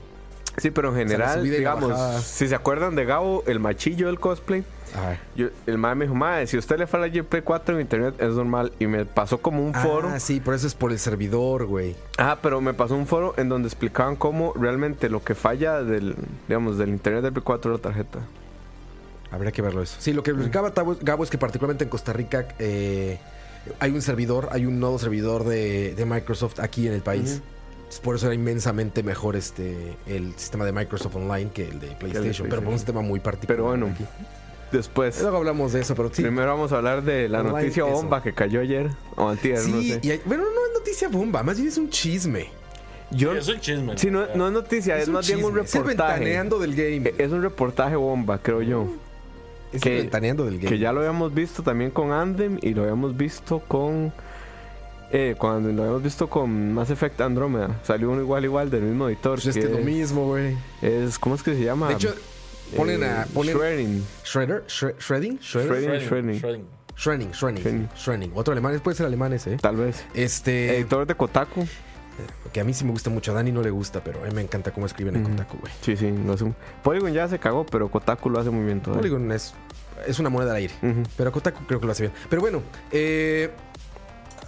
Sí, 0.56 0.70
pero 0.70 0.90
en 0.90 0.96
general, 0.96 1.42
digamos, 1.42 2.22
si 2.22 2.48
se 2.48 2.54
acuerdan 2.54 2.94
de 2.94 3.04
Gabo, 3.04 3.42
el 3.46 3.60
machillo 3.60 4.06
del 4.06 4.20
cosplay. 4.20 4.64
Yo, 5.34 5.48
el 5.66 5.78
mae 5.78 5.94
me 5.94 6.04
dijo, 6.04 6.14
mae, 6.14 6.46
si 6.46 6.56
usted 6.56 6.78
le 6.78 6.86
falla 6.86 7.06
el 7.06 7.24
Play 7.24 7.42
4 7.42 7.74
en 7.74 7.80
internet 7.80 8.14
es 8.18 8.34
normal. 8.34 8.72
Y 8.78 8.86
me 8.86 9.04
pasó 9.04 9.38
como 9.38 9.64
un 9.64 9.74
foro. 9.74 10.08
Ah, 10.08 10.20
sí, 10.20 10.40
por 10.40 10.54
eso 10.54 10.66
es 10.66 10.74
por 10.74 10.92
el 10.92 10.98
servidor, 10.98 11.66
güey. 11.66 11.96
Ah, 12.18 12.38
pero 12.40 12.60
me 12.60 12.74
pasó 12.74 12.94
un 12.94 13.06
foro 13.06 13.34
en 13.36 13.48
donde 13.48 13.68
explicaban 13.68 14.16
cómo 14.16 14.52
realmente 14.54 15.08
lo 15.08 15.22
que 15.22 15.34
falla 15.34 15.82
del, 15.82 16.16
digamos, 16.48 16.78
del 16.78 16.90
internet 16.90 17.22
del 17.22 17.32
Play 17.32 17.44
4 17.44 17.72
es 17.72 17.78
la 17.80 17.82
tarjeta. 17.82 18.20
Habría 19.30 19.50
que 19.50 19.62
verlo 19.62 19.82
eso. 19.82 19.96
Sí, 19.98 20.12
lo 20.12 20.22
que 20.22 20.30
explicaba 20.30 20.72
Gabo 21.00 21.24
es 21.24 21.30
que 21.30 21.38
particularmente 21.38 21.84
en 21.84 21.90
Costa 21.90 22.12
Rica 22.12 22.46
eh, 22.60 23.18
hay 23.80 23.90
un 23.90 24.00
servidor, 24.00 24.48
hay 24.52 24.66
un 24.66 24.78
nodo 24.78 24.98
servidor 24.98 25.44
de, 25.44 25.94
de 25.94 26.04
Microsoft 26.04 26.60
aquí 26.60 26.86
en 26.86 26.92
el 26.92 27.02
país. 27.02 27.42
Por 28.02 28.16
eso 28.16 28.26
era 28.26 28.34
inmensamente 28.34 29.02
mejor 29.02 29.36
este 29.36 29.96
el 30.06 30.34
sistema 30.36 30.64
de 30.64 30.72
Microsoft 30.72 31.14
Online 31.16 31.50
que 31.52 31.68
el 31.68 31.80
de 31.80 31.88
PlayStation. 31.88 32.48
Pero 32.48 32.62
por 32.62 32.72
un 32.72 32.78
sistema 32.78 33.02
muy 33.02 33.20
particular. 33.20 33.56
Pero 33.56 33.68
bueno, 33.68 33.86
aquí. 33.86 34.04
Después, 34.72 35.20
Luego 35.20 35.36
hablamos 35.38 35.72
de 35.72 35.80
eso, 35.80 35.94
pero 35.94 36.10
sí. 36.12 36.22
primero 36.22 36.48
vamos 36.48 36.72
a 36.72 36.76
hablar 36.76 37.02
de 37.02 37.28
la 37.28 37.40
Online, 37.40 37.58
noticia 37.58 37.84
eso. 37.84 37.92
bomba 37.92 38.22
que 38.22 38.32
cayó 38.34 38.60
ayer 38.60 38.90
o 39.16 39.28
antier, 39.28 39.58
no 39.68 39.80
Sí, 39.80 39.92
sé. 39.92 40.00
y 40.02 40.10
hay- 40.10 40.20
bueno, 40.24 40.44
no 40.44 40.48
es 40.66 40.78
noticia 40.78 41.08
bomba, 41.08 41.42
más 41.42 41.56
bien 41.56 41.68
es 41.68 41.78
un 41.78 41.88
chisme. 41.90 42.48
Yo, 43.10 43.32
Sí, 43.32 43.38
es 43.38 43.48
un 43.48 43.60
chisme. 43.60 43.98
sí, 43.98 44.10
no, 44.10 44.24
no 44.34 44.46
es 44.48 44.52
noticia, 44.52 44.98
es, 44.98 45.08
más 45.08 45.26
bien 45.26 45.44
un. 45.44 45.58
Es 45.58 45.74
el 45.74 45.82
reportaje. 45.82 46.18
ventaneando 46.20 46.58
del 46.58 46.74
game. 46.74 47.08
Eh, 47.10 47.14
Es 47.18 47.30
un 47.32 47.42
reportaje 47.42 47.94
bomba, 47.96 48.38
creo 48.38 48.62
yo. 48.62 48.88
Es 49.72 49.82
que- 49.82 49.96
el 49.96 50.02
ventaneando 50.02 50.44
del 50.46 50.56
game. 50.58 50.68
Que 50.68 50.78
ya 50.78 50.92
lo 50.92 51.00
habíamos 51.00 51.32
visto 51.34 51.62
también 51.62 51.90
con 51.90 52.12
Andem 52.12 52.58
y 52.62 52.74
lo 52.74 52.82
habíamos 52.82 53.16
visto 53.16 53.60
con. 53.68 54.12
Eh, 55.12 55.36
cuando 55.38 55.70
lo 55.70 55.82
habíamos 55.82 56.02
visto 56.02 56.28
con 56.28 56.72
Mass 56.74 56.90
Effect 56.90 57.20
Andromeda. 57.20 57.78
Salió 57.84 58.10
uno 58.10 58.20
igual, 58.20 58.44
igual, 58.44 58.70
del 58.70 58.82
mismo 58.82 59.06
editor. 59.08 59.34
Pues 59.34 59.46
es 59.48 59.54
que 59.54 59.60
es 59.64 59.70
lo 59.70 59.78
mismo, 59.84 60.26
güey. 60.26 60.56
es- 60.82 61.18
¿Cómo 61.20 61.36
es 61.36 61.42
que 61.42 61.54
se 61.54 61.62
llama? 61.62 61.88
De 61.88 61.94
hecho, 61.94 62.14
ponen 62.76 63.02
Eh, 63.02 63.06
a. 63.06 63.26
Ponen 63.32 63.56
Shredding. 63.56 64.06
Shredder, 64.24 64.64
Shre- 64.66 64.94
Shredding, 64.98 65.38
Shredder, 65.38 65.66
Shredding. 65.66 65.88
Shredding, 65.88 66.08
Shredding. 66.08 66.38
shredding. 66.40 66.66
Shredding, 66.96 67.32
Shredding, 67.32 67.62
Shredding. 67.62 67.88
Shredding. 67.96 68.32
Otro 68.34 68.52
alemán, 68.52 68.78
puede 68.80 68.96
ser 68.96 69.06
alemán 69.06 69.32
ese. 69.32 69.54
¿eh? 69.54 69.58
Tal 69.60 69.76
vez. 69.76 70.04
Este, 70.14 70.76
Editor 70.78 71.06
de 71.06 71.14
Kotaku. 71.16 71.66
que 72.52 72.60
a 72.60 72.64
mí 72.64 72.72
sí 72.72 72.84
me 72.84 72.92
gusta 72.92 73.10
mucho, 73.10 73.32
a 73.32 73.34
Dani 73.34 73.50
no 73.50 73.60
le 73.62 73.70
gusta, 73.70 74.04
pero 74.04 74.22
a 74.22 74.26
mí 74.28 74.32
me 74.32 74.40
encanta 74.42 74.70
cómo 74.72 74.86
escriben 74.86 75.16
en 75.16 75.22
Ujú. 75.22 75.32
Kotaku, 75.32 75.58
güey. 75.58 75.72
Sí, 75.80 75.96
sí. 75.96 76.12
Lo 76.24 76.34
hace 76.34 76.44
un- 76.44 76.54
Polygon 76.84 77.12
ya 77.12 77.26
se 77.26 77.40
cagó, 77.40 77.66
pero 77.66 77.90
Kotaku 77.90 78.30
lo 78.30 78.38
hace 78.38 78.50
muy 78.50 78.64
bien 78.64 78.80
todavía. 78.80 79.00
Polygon 79.00 79.32
es, 79.32 79.54
es 80.06 80.20
una 80.20 80.28
moneda 80.30 80.52
al 80.52 80.58
aire, 80.58 80.74
pero 81.16 81.32
Kotaku 81.32 81.64
creo 81.66 81.80
que 81.80 81.86
lo 81.86 81.90
hace 81.92 82.04
bien. 82.04 82.12
Pero 82.30 82.40
bueno, 82.42 82.62
eh, 82.92 83.50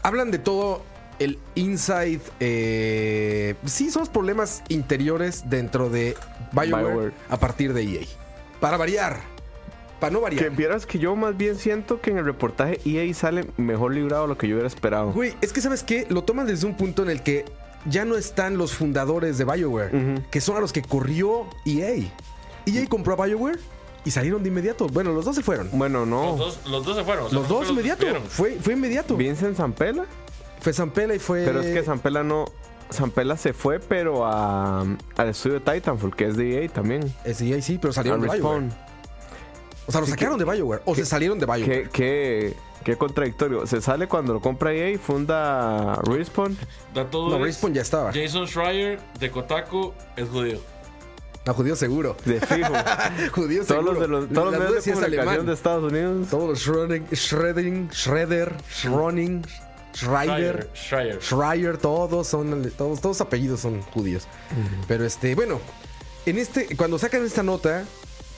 hablan 0.04 0.30
de 0.30 0.38
todo 0.38 0.82
el 1.18 1.40
inside. 1.56 2.20
eh, 2.38 3.56
sí, 3.64 3.90
son 3.90 4.00
los 4.02 4.08
problemas 4.10 4.62
interiores 4.68 5.50
dentro 5.50 5.90
de 5.90 6.14
BioWare, 6.64 6.84
BioWare. 6.88 7.12
a 7.28 7.36
partir 7.38 7.72
de 7.72 7.82
EA. 7.82 8.06
Para 8.60 8.76
variar, 8.76 9.20
para 10.00 10.12
no 10.12 10.20
variar. 10.20 10.44
Que 10.44 10.50
vieras 10.50 10.86
que 10.86 10.98
yo 10.98 11.14
más 11.16 11.36
bien 11.36 11.56
siento 11.56 12.00
que 12.00 12.10
en 12.10 12.18
el 12.18 12.24
reportaje 12.24 12.80
EA 12.84 13.12
sale 13.14 13.46
mejor 13.56 13.94
librado 13.94 14.22
de 14.22 14.28
lo 14.28 14.38
que 14.38 14.48
yo 14.48 14.54
hubiera 14.56 14.68
esperado. 14.68 15.12
Güey, 15.12 15.34
es 15.40 15.52
que 15.52 15.60
sabes 15.60 15.82
qué, 15.82 16.06
lo 16.08 16.24
toman 16.24 16.46
desde 16.46 16.66
un 16.66 16.76
punto 16.76 17.02
en 17.02 17.10
el 17.10 17.22
que 17.22 17.44
ya 17.88 18.04
no 18.04 18.16
están 18.16 18.58
los 18.58 18.72
fundadores 18.74 19.38
de 19.38 19.44
BioWare, 19.44 20.22
que 20.30 20.40
son 20.40 20.56
a 20.56 20.60
los 20.60 20.72
que 20.72 20.82
corrió 20.82 21.46
EA. 21.64 22.04
EA 22.66 22.86
compró 22.88 23.20
a 23.20 23.26
BioWare 23.26 23.58
y 24.04 24.10
salieron 24.10 24.42
de 24.42 24.48
inmediato. 24.48 24.86
Bueno, 24.88 25.12
los 25.12 25.24
dos 25.24 25.36
se 25.36 25.42
fueron. 25.42 25.68
Bueno, 25.72 26.04
no. 26.06 26.36
Los, 26.36 26.38
dos, 26.38 26.60
los 26.66 26.84
dos 26.84 26.96
se 26.96 27.04
fueron. 27.04 27.26
o 27.26 27.28
sea, 27.28 27.38
Los 27.38 27.48
dos 27.48 27.70
inmediato. 27.70 28.04
despidieron. 28.04 28.28
Fue, 28.30 28.56
fue 28.60 28.72
inmediato. 28.74 29.16
Vincent 29.16 29.56
Zampella. 29.56 30.04
Fue 30.60 30.72
Zampella 30.72 31.14
y 31.14 31.18
fue. 31.18 31.44
Pero 31.44 31.60
es 31.60 31.72
que 31.74 31.82
Zampella 31.82 32.22
no. 32.22 32.46
Zampella 32.92 33.36
se 33.36 33.52
fue, 33.52 33.80
pero 33.80 34.24
a, 34.26 34.80
al 35.16 35.28
estudio 35.28 35.60
Titanfall, 35.60 36.14
que 36.14 36.26
es 36.26 36.36
de 36.36 36.62
EA 36.64 36.68
también. 36.68 37.12
Es 37.24 37.40
EA, 37.40 37.60
sí, 37.60 37.78
pero 37.80 37.92
salieron 37.92 38.20
de 38.20 38.28
BioWare. 38.28 38.60
Respawn. 38.64 38.86
O 39.86 39.92
sea, 39.92 40.00
lo 40.00 40.06
Sí, 40.06 40.12
sacaron 40.12 40.38
que- 40.38 40.44
de 40.44 40.50
BioWare. 40.52 40.82
O 40.84 40.94
se 40.94 41.04
salieron 41.06 41.38
de 41.38 41.46
BioWare. 41.46 41.88
¿Qué, 41.90 42.54
qué, 42.84 42.96
contradictorio. 42.96 43.66
Se 43.66 43.80
sale 43.80 44.06
cuando 44.08 44.32
lo 44.34 44.40
compra 44.40 44.72
EA, 44.72 44.96
funda 44.98 45.96
Respawn. 46.04 46.56
No, 46.94 47.36
es, 47.36 47.42
Respawn 47.42 47.74
ya 47.74 47.82
estaba. 47.82 48.12
Jason 48.12 48.46
Schreier 48.46 48.98
de 49.18 49.30
Kotaku 49.30 49.92
es 50.16 50.28
judío. 50.28 50.58
No, 51.44 51.54
judío 51.54 51.76
seguro. 51.76 52.16
De 52.24 52.40
fijo. 52.40 52.72
judío 53.32 53.64
todos 53.64 53.84
seguro. 53.84 53.92
los, 53.92 54.00
de 54.00 54.08
los, 54.08 54.28
todos 54.30 54.50
los 54.52 54.60
medios 54.60 54.84
de 54.84 54.90
comunicación 54.92 55.04
alemán. 55.04 55.46
de 55.46 55.52
Estados 55.52 55.92
Unidos. 55.92 56.28
Todos 56.28 56.48
los 56.48 56.58
Shredding, 56.58 57.06
Shredding, 57.12 57.88
Shredder, 57.90 58.52
Schroning, 58.68 59.42
Schreiber. 59.96 60.70
Schreier. 60.74 61.18
Schreier. 61.18 61.22
Schreier, 61.22 61.76
todos 61.78 62.26
son, 62.26 62.70
todos, 62.76 63.00
todos 63.00 63.20
apellidos 63.20 63.60
son 63.60 63.80
judíos. 63.82 64.26
Pero 64.88 65.04
este, 65.04 65.34
bueno, 65.34 65.60
en 66.26 66.38
este, 66.38 66.76
cuando 66.76 66.98
sacan 66.98 67.24
esta 67.24 67.42
nota, 67.42 67.84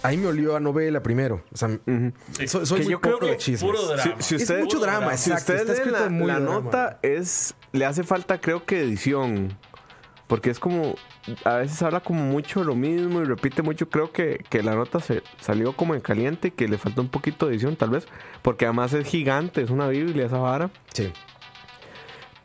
ahí 0.03 0.17
me 0.17 0.27
olió 0.29 0.57
a 0.57 0.61
novela 0.61 1.03
primero. 1.03 1.43
O 1.53 1.57
sea, 1.57 1.69
Ujú. 1.69 2.13
Sí. 2.39 2.49
soy, 2.49 2.67
soy 2.67 2.79
Que 2.79 2.85
muy 2.85 2.93
yo 2.93 3.01
creo 3.01 3.15
poco 3.15 3.27
que 3.27 3.33
de 3.33 3.39
chismes. 3.39 3.63
Puro 3.63 3.83
drama. 3.87 4.15
Si- 4.21 4.39
si 4.39 4.43
Es 4.45 4.59
mucho 4.61 4.79
drama, 4.79 4.99
drama. 4.99 5.17
Si 5.17 5.33
usted 5.33 5.55
está 5.57 5.73
lee 5.73 5.79
escrito 5.79 5.99
la, 6.01 6.09
muy 6.11 6.27
la 6.29 6.35
de 6.39 6.45
drama. 6.45 6.61
nota, 6.61 6.99
es 7.03 7.55
le 7.73 7.85
hace 7.87 8.05
falta, 8.05 8.41
creo 8.41 8.65
que 8.65 8.81
edición. 8.81 9.57
Porque 10.27 10.51
es 10.51 10.59
como. 10.59 10.95
A 11.45 11.57
veces 11.57 11.81
habla 11.83 12.01
como 12.01 12.23
mucho 12.23 12.63
lo 12.65 12.75
mismo 12.75 13.21
y 13.23 13.25
repite 13.25 13.63
mucho. 13.63 13.89
Creo 13.89 14.13
que, 14.13 14.45
que 14.51 14.63
la 14.63 14.75
nota 14.75 15.01
se 15.01 15.23
salió 15.41 15.75
como 15.75 15.95
en 15.95 16.01
caliente 16.03 16.49
y 16.49 16.51
que 16.51 16.69
le 16.69 16.77
falta 16.79 17.01
un 17.01 17.09
poquito 17.09 17.47
de 17.47 17.53
edición, 17.55 17.77
tal 17.77 17.91
vez. 17.91 18.07
Porque 18.43 18.67
además 18.67 18.93
es 18.93 19.07
gigante, 19.07 19.63
es 19.63 19.71
una 19.71 19.89
Biblia 19.89 20.27
esa 20.27 20.37
vara. 20.39 20.71
Sí. 20.93 21.11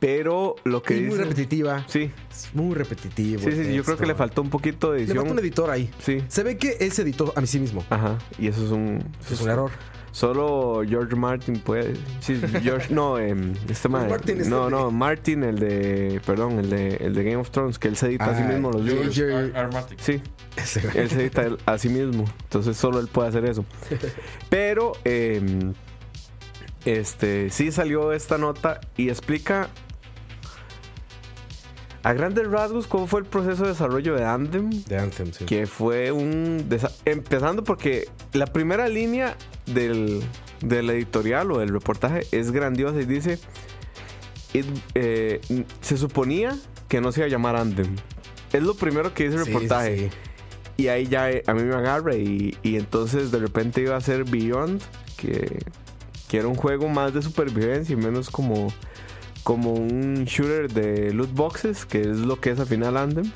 Pero 0.06 0.56
lo 0.66 0.84
que 0.84 0.98
Y 0.98 1.02
muy 1.04 1.18
repetitiva. 1.18 1.86
Sí, 1.88 2.12
Es 2.30 2.50
muy 2.54 2.76
repetitivo. 2.76 3.40
sí, 3.42 3.52
sí, 3.54 3.74
yo 3.74 3.86
creo 3.86 3.96
que 3.96 4.06
le 4.06 4.16
faltó 4.16 4.42
un 4.42 4.50
poquito 4.50 4.92
de 4.92 4.98
Le 4.98 5.04
edición. 5.06 5.20
falta 5.20 5.32
un 5.34 5.40
editor 5.40 5.70
ahí. 5.70 5.90
Sí, 6.00 6.22
Se 6.28 6.44
ve 6.44 6.58
que 6.58 6.76
él 6.82 6.92
se 6.92 7.04
editó 7.04 7.32
a 7.38 7.40
mí 7.40 7.48
sí 7.48 7.58
mismo. 7.60 7.86
ajá. 7.90 8.18
Y 8.38 8.48
eso 8.48 8.66
es 8.66 8.72
un. 8.72 9.02
Eso 9.24 9.34
es 9.36 9.42
un 9.42 9.50
error. 9.50 9.72
Solo 10.12 10.84
George 10.86 11.16
Martin 11.16 11.56
puede. 11.58 11.94
Sí, 12.20 12.40
George, 12.62 12.94
no, 12.94 13.18
em, 13.18 13.54
este 13.70 13.88
man. 13.88 14.10
Martin 14.10 14.42
es 14.42 14.48
no, 14.50 14.66
el 14.66 14.72
de- 14.74 14.78
no, 14.78 14.92
Martin, 14.92 15.44
el 15.44 15.58
de. 15.60 16.20
Perdón, 16.26 16.60
el 16.60 16.70
de, 16.70 16.96
el 16.98 17.14
de 17.16 17.24
Game 17.24 17.38
of 17.38 17.50
Thrones, 17.50 17.80
que 17.80 17.88
él 17.88 17.96
se 17.96 18.08
edita 18.08 18.26
a 18.26 18.36
sí 18.38 18.44
Ah, 18.46 18.50
mismo 18.52 18.72
los 18.72 18.84
George- 18.84 19.00
videos. 19.10 19.16
George 19.16 19.58
Ar- 19.58 19.66
Armatic. 19.68 20.00
Sí, 20.00 20.22
él 20.96 21.10
se 21.10 21.22
edita 21.22 21.48
a 21.66 21.78
sí 21.78 21.88
mismo. 21.88 22.26
Entonces 22.44 22.76
solo 22.76 23.00
él 23.00 23.08
puede 23.08 23.30
hacer 23.30 23.46
eso. 23.46 23.64
Pero, 24.50 24.92
em, 25.06 25.74
este, 26.86 27.50
sí 27.50 27.72
salió 27.72 28.12
esta 28.12 28.38
nota 28.38 28.82
y 28.98 29.08
explica. 29.10 29.70
A 32.04 32.12
grandes 32.14 32.48
rasgos, 32.50 32.86
cómo 32.88 33.08
fue 33.08 33.22
el 33.22 33.26
proceso 33.26 33.64
de 33.64 33.70
desarrollo 33.70 34.16
de 34.16 34.26
Anthem. 34.26 34.70
De 34.84 34.98
Anthem, 34.98 35.32
sí. 35.32 35.46
que 35.46 35.66
fue 35.68 36.12
un... 36.12 36.68
Empezando 37.06 37.64
porque 37.64 38.10
la 38.34 38.46
primera 38.48 38.90
línea 38.90 39.38
del, 39.66 40.22
del 40.62 40.90
editorial 40.90 41.50
o 41.52 41.60
del 41.60 41.70
reportaje 41.70 42.28
es 42.34 42.52
grandiosa 42.52 43.00
y 43.00 43.06
dice, 43.06 43.40
"It- 44.54 44.66
eh, 44.96 45.40
se 45.82 45.98
suponía 45.98 46.58
que 46.90 47.00
no 47.00 47.12
se 47.14 47.22
iba 47.22 47.28
a 47.28 47.30
llamar 47.30 47.56
Anthem. 47.56 47.96
Es 48.52 48.62
lo 48.64 48.76
primero 48.76 49.14
que 49.14 49.24
dice 49.24 49.38
el 49.38 49.46
Sí, 49.46 49.52
reportaje. 49.54 49.98
sí, 49.98 50.10
sí. 50.10 50.18
Y 50.76 50.88
ahí 50.90 51.08
ya 51.08 51.32
eh, 51.32 51.44
a 51.48 51.54
mí 51.54 51.64
me 51.64 51.76
agarra 51.76 52.16
y, 52.16 52.58
y 52.64 52.76
entonces 52.76 53.32
de 53.32 53.40
repente 53.40 53.82
iba 53.82 53.96
a 53.96 54.02
ser 54.02 54.26
Beyond, 54.26 54.82
que, 55.16 55.60
que 56.28 56.38
era 56.38 56.48
un 56.50 56.56
juego 56.56 56.90
más 56.90 57.14
de 57.14 57.22
supervivencia 57.22 57.94
y 57.94 57.96
menos 57.96 58.30
como, 58.30 58.68
como 59.44 59.74
un 59.74 60.26
shooter 60.26 60.72
de 60.72 61.14
loot 61.14 61.32
boxes, 61.34 61.86
que 61.86 62.02
es 62.02 62.18
lo 62.20 62.40
que 62.40 62.52
es 62.52 62.60
al 62.60 62.68
final 62.68 62.98
Anthem. 62.98 63.30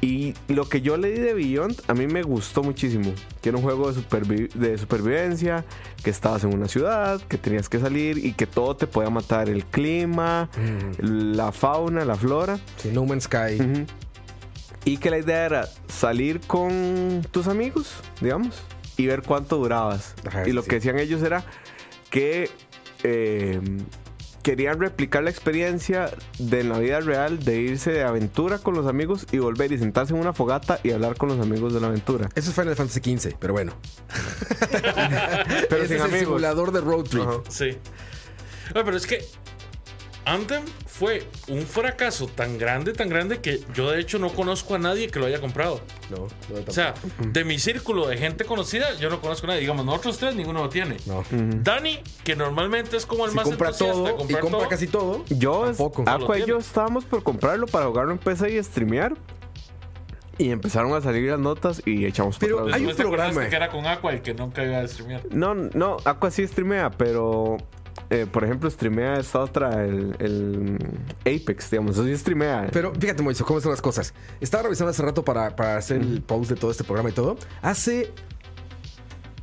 Y 0.00 0.34
lo 0.48 0.68
que 0.68 0.82
yo 0.82 0.98
leí 0.98 1.18
de 1.18 1.32
Beyond 1.32 1.80
a 1.88 1.94
mí 1.94 2.06
me 2.06 2.22
gustó 2.22 2.62
muchísimo. 2.62 3.12
Que 3.40 3.48
era 3.48 3.56
un 3.58 3.64
juego 3.64 3.90
de, 3.90 3.98
supervi- 4.02 4.52
de 4.52 4.76
supervivencia, 4.76 5.64
que 6.02 6.10
estabas 6.10 6.44
en 6.44 6.52
una 6.54 6.68
ciudad, 6.68 7.22
que 7.22 7.38
tenías 7.38 7.70
que 7.70 7.78
salir 7.80 8.18
y 8.18 8.32
que 8.34 8.46
todo 8.46 8.76
te 8.76 8.86
podía 8.86 9.08
matar. 9.08 9.48
El 9.48 9.64
clima, 9.64 10.50
Mm. 10.58 11.34
la 11.36 11.52
fauna, 11.52 12.04
la 12.04 12.16
flora. 12.16 12.58
Sí, 12.76 12.90
No 12.92 13.06
Man's 13.06 13.24
Sky. 13.24 13.56
Ujú. 13.60 13.86
Y 14.84 14.98
que 14.98 15.08
la 15.08 15.18
idea 15.18 15.46
era 15.46 15.68
salir 15.88 16.40
con 16.40 17.26
tus 17.30 17.46
amigos, 17.46 17.94
digamos, 18.20 18.60
y 18.98 19.06
ver 19.06 19.22
cuánto 19.22 19.56
durabas. 19.56 20.14
Ajá, 20.26 20.46
y 20.46 20.52
lo 20.52 20.60
sí. 20.62 20.68
que 20.68 20.74
decían 20.76 20.98
ellos 20.98 21.22
era 21.22 21.42
que 22.10 22.50
eh, 23.04 23.58
querían 24.44 24.78
replicar 24.78 25.24
la 25.24 25.30
experiencia 25.30 26.10
de 26.38 26.64
la 26.64 26.78
vida 26.78 27.00
real 27.00 27.42
de 27.42 27.62
irse 27.62 27.90
de 27.90 28.02
aventura 28.04 28.58
con 28.58 28.74
los 28.74 28.86
amigos 28.86 29.26
y 29.32 29.38
volver 29.38 29.72
y 29.72 29.78
sentarse 29.78 30.12
en 30.12 30.20
una 30.20 30.34
fogata 30.34 30.78
y 30.84 30.92
hablar 30.92 31.16
con 31.16 31.30
los 31.30 31.40
amigos 31.40 31.72
de 31.72 31.80
la 31.80 31.86
aventura. 31.86 32.28
Eso 32.34 32.50
es 32.50 32.54
Final 32.54 32.76
Fantasy 32.76 33.00
XV, 33.16 33.36
pero 33.40 33.54
bueno. 33.54 33.72
Pero 35.68 35.82
Ese 35.82 35.96
sin 35.96 36.06
es 36.06 36.12
el 36.12 36.20
simulador 36.20 36.72
de 36.72 36.80
road 36.82 37.04
trip. 37.04 37.22
Ajá. 37.22 37.40
Sí. 37.48 37.78
Pero 38.72 38.96
es 38.96 39.06
que 39.06 39.24
Anthem 40.26 40.62
fue 40.86 41.22
un 41.48 41.62
fracaso 41.62 42.26
tan 42.26 42.56
grande, 42.58 42.92
tan 42.92 43.08
grande 43.08 43.40
que 43.40 43.60
yo 43.74 43.90
de 43.90 44.00
hecho 44.00 44.18
no 44.18 44.30
conozco 44.30 44.74
a 44.74 44.78
nadie 44.78 45.08
que 45.08 45.18
lo 45.18 45.26
haya 45.26 45.40
comprado. 45.40 45.80
No, 46.10 46.28
no, 46.54 46.64
O 46.66 46.70
sea, 46.72 46.94
de 47.18 47.44
mi 47.44 47.58
círculo 47.58 48.06
de 48.08 48.16
gente 48.16 48.44
conocida, 48.44 48.94
yo 48.94 49.10
no 49.10 49.20
conozco 49.20 49.46
a 49.46 49.48
nadie. 49.48 49.60
Digamos, 49.60 49.84
nosotros 49.84 50.18
tres, 50.18 50.34
ninguno 50.34 50.62
lo 50.62 50.68
tiene. 50.68 50.96
no. 51.06 51.24
Dani, 51.30 52.00
que 52.22 52.36
normalmente 52.36 52.96
es 52.96 53.06
como 53.06 53.24
el 53.24 53.30
Si 53.30 53.36
más 53.36 53.44
compra 53.44 53.68
entusiasta 53.68 53.94
todo 54.02 54.14
y 54.14 54.16
comprar 54.16 54.40
compra 54.40 54.58
todo, 54.60 54.68
casi 54.68 54.86
todo. 54.86 55.24
Yo, 55.28 55.64
Tampoco. 55.66 56.02
No 56.04 56.18
lo 56.18 56.24
Aqua 56.24 56.38
y 56.38 56.46
yo 56.46 56.58
estábamos 56.58 57.04
por 57.04 57.22
comprarlo 57.22 57.66
para 57.66 57.86
jugarlo 57.86 58.12
en 58.12 58.18
PC 58.18 58.56
y 58.56 58.62
streamear. 58.62 59.14
Y 60.36 60.50
empezaron 60.50 60.92
a 60.94 61.00
salir 61.00 61.30
las 61.30 61.38
notas 61.38 61.80
y 61.86 62.06
echamos 62.06 62.38
Pero 62.38 62.64
para 62.64 62.76
hay 62.76 62.86
un 62.86 62.96
programa. 62.96 63.48
que 63.48 63.54
era 63.54 63.68
con 63.68 63.86
Aqua 63.86 64.14
y 64.14 64.20
que 64.20 64.34
nunca 64.34 64.64
iba 64.64 64.78
a 64.78 64.88
streamear. 64.88 65.22
No, 65.30 65.54
no, 65.54 65.98
Aqua 66.04 66.30
sí 66.32 66.44
streamea, 66.46 66.90
pero 66.90 67.56
eh, 68.10 68.26
por 68.30 68.44
ejemplo, 68.44 68.70
streamea 68.70 69.18
esta 69.18 69.40
otra, 69.40 69.84
el, 69.84 70.14
el 70.18 70.78
Apex, 71.20 71.70
digamos, 71.70 71.92
eso 71.96 72.04
sí 72.04 72.16
streamea. 72.16 72.68
Pero 72.72 72.92
fíjate, 72.94 73.22
Moiso, 73.22 73.44
cómo 73.44 73.60
son 73.60 73.70
las 73.70 73.80
cosas. 73.82 74.14
Estaba 74.40 74.64
revisando 74.64 74.90
hace 74.90 75.02
rato 75.02 75.24
para, 75.24 75.56
para 75.56 75.76
hacer 75.76 76.00
el 76.00 76.22
post 76.22 76.50
de 76.50 76.56
todo 76.56 76.70
este 76.70 76.84
programa 76.84 77.08
y 77.10 77.12
todo. 77.12 77.36
Hace 77.62 78.12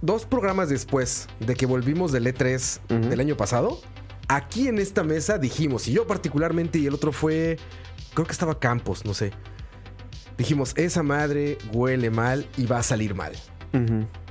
dos 0.01 0.25
programas 0.25 0.69
después 0.69 1.27
de 1.39 1.55
que 1.55 1.65
volvimos 1.65 2.11
del 2.11 2.25
E3 2.27 2.79
Ujú. 2.89 3.09
del 3.09 3.19
año 3.19 3.35
pasado, 3.37 3.79
aquí 4.27 4.67
en 4.67 4.79
esta 4.79 5.03
mesa 5.03 5.37
dijimos, 5.37 5.87
y 5.87 5.93
yo 5.93 6.07
particularmente, 6.07 6.79
y 6.79 6.87
el 6.87 6.93
otro 6.93 7.11
fue, 7.11 7.57
creo 8.13 8.25
que 8.25 8.31
estaba 8.31 8.59
Campos, 8.59 9.05
no 9.05 9.13
sé. 9.13 9.31
Dijimos, 10.37 10.73
esa 10.75 11.03
madre 11.03 11.57
huele 11.73 12.09
mal 12.09 12.47
y 12.57 12.65
va 12.65 12.79
a 12.79 12.83
salir 12.83 13.13
mal. 13.13 13.33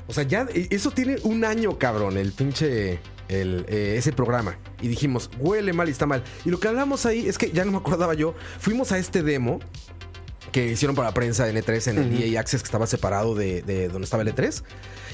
O 0.09 0.13
sea, 0.13 0.25
ya 0.25 0.47
eh, 0.53 0.67
eso 0.71 0.91
tiene 0.91 1.17
un 1.23 1.45
año, 1.45 1.79
cabrón, 1.79 2.17
el 2.17 2.33
pinche. 2.33 2.99
El, 3.31 3.65
eh, 3.69 3.95
ese 3.97 4.13
programa. 4.13 4.57
Y 4.83 4.89
dijimos, 4.89 5.31
huele 5.39 5.73
mal 5.73 5.89
y 5.89 5.93
está 5.93 6.07
mal. 6.07 6.25
Y 6.45 6.51
lo 6.51 6.59
que 6.59 6.69
hablamos 6.69 7.07
ahí 7.07 7.29
es 7.29 7.39
que 7.39 7.51
ya 7.53 7.65
no 7.65 7.71
me 7.71 7.79
acordaba 7.79 8.15
yo. 8.15 8.35
Fuimos 8.59 8.91
a 8.93 8.99
este 8.99 9.23
demo 9.23 9.61
que 10.51 10.67
hicieron 10.67 10.97
para 10.97 11.15
prensa 11.15 11.49
en 11.49 11.57
E3 11.57 11.91
en 11.91 11.99
el 11.99 12.23
EA 12.23 12.41
Access 12.41 12.63
que 12.63 12.67
estaba 12.67 12.87
separado 12.87 13.35
de, 13.35 13.63
de 13.63 13.89
donde 13.89 14.05
estaba 14.05 14.23
el 14.23 14.35
E3. 14.35 14.63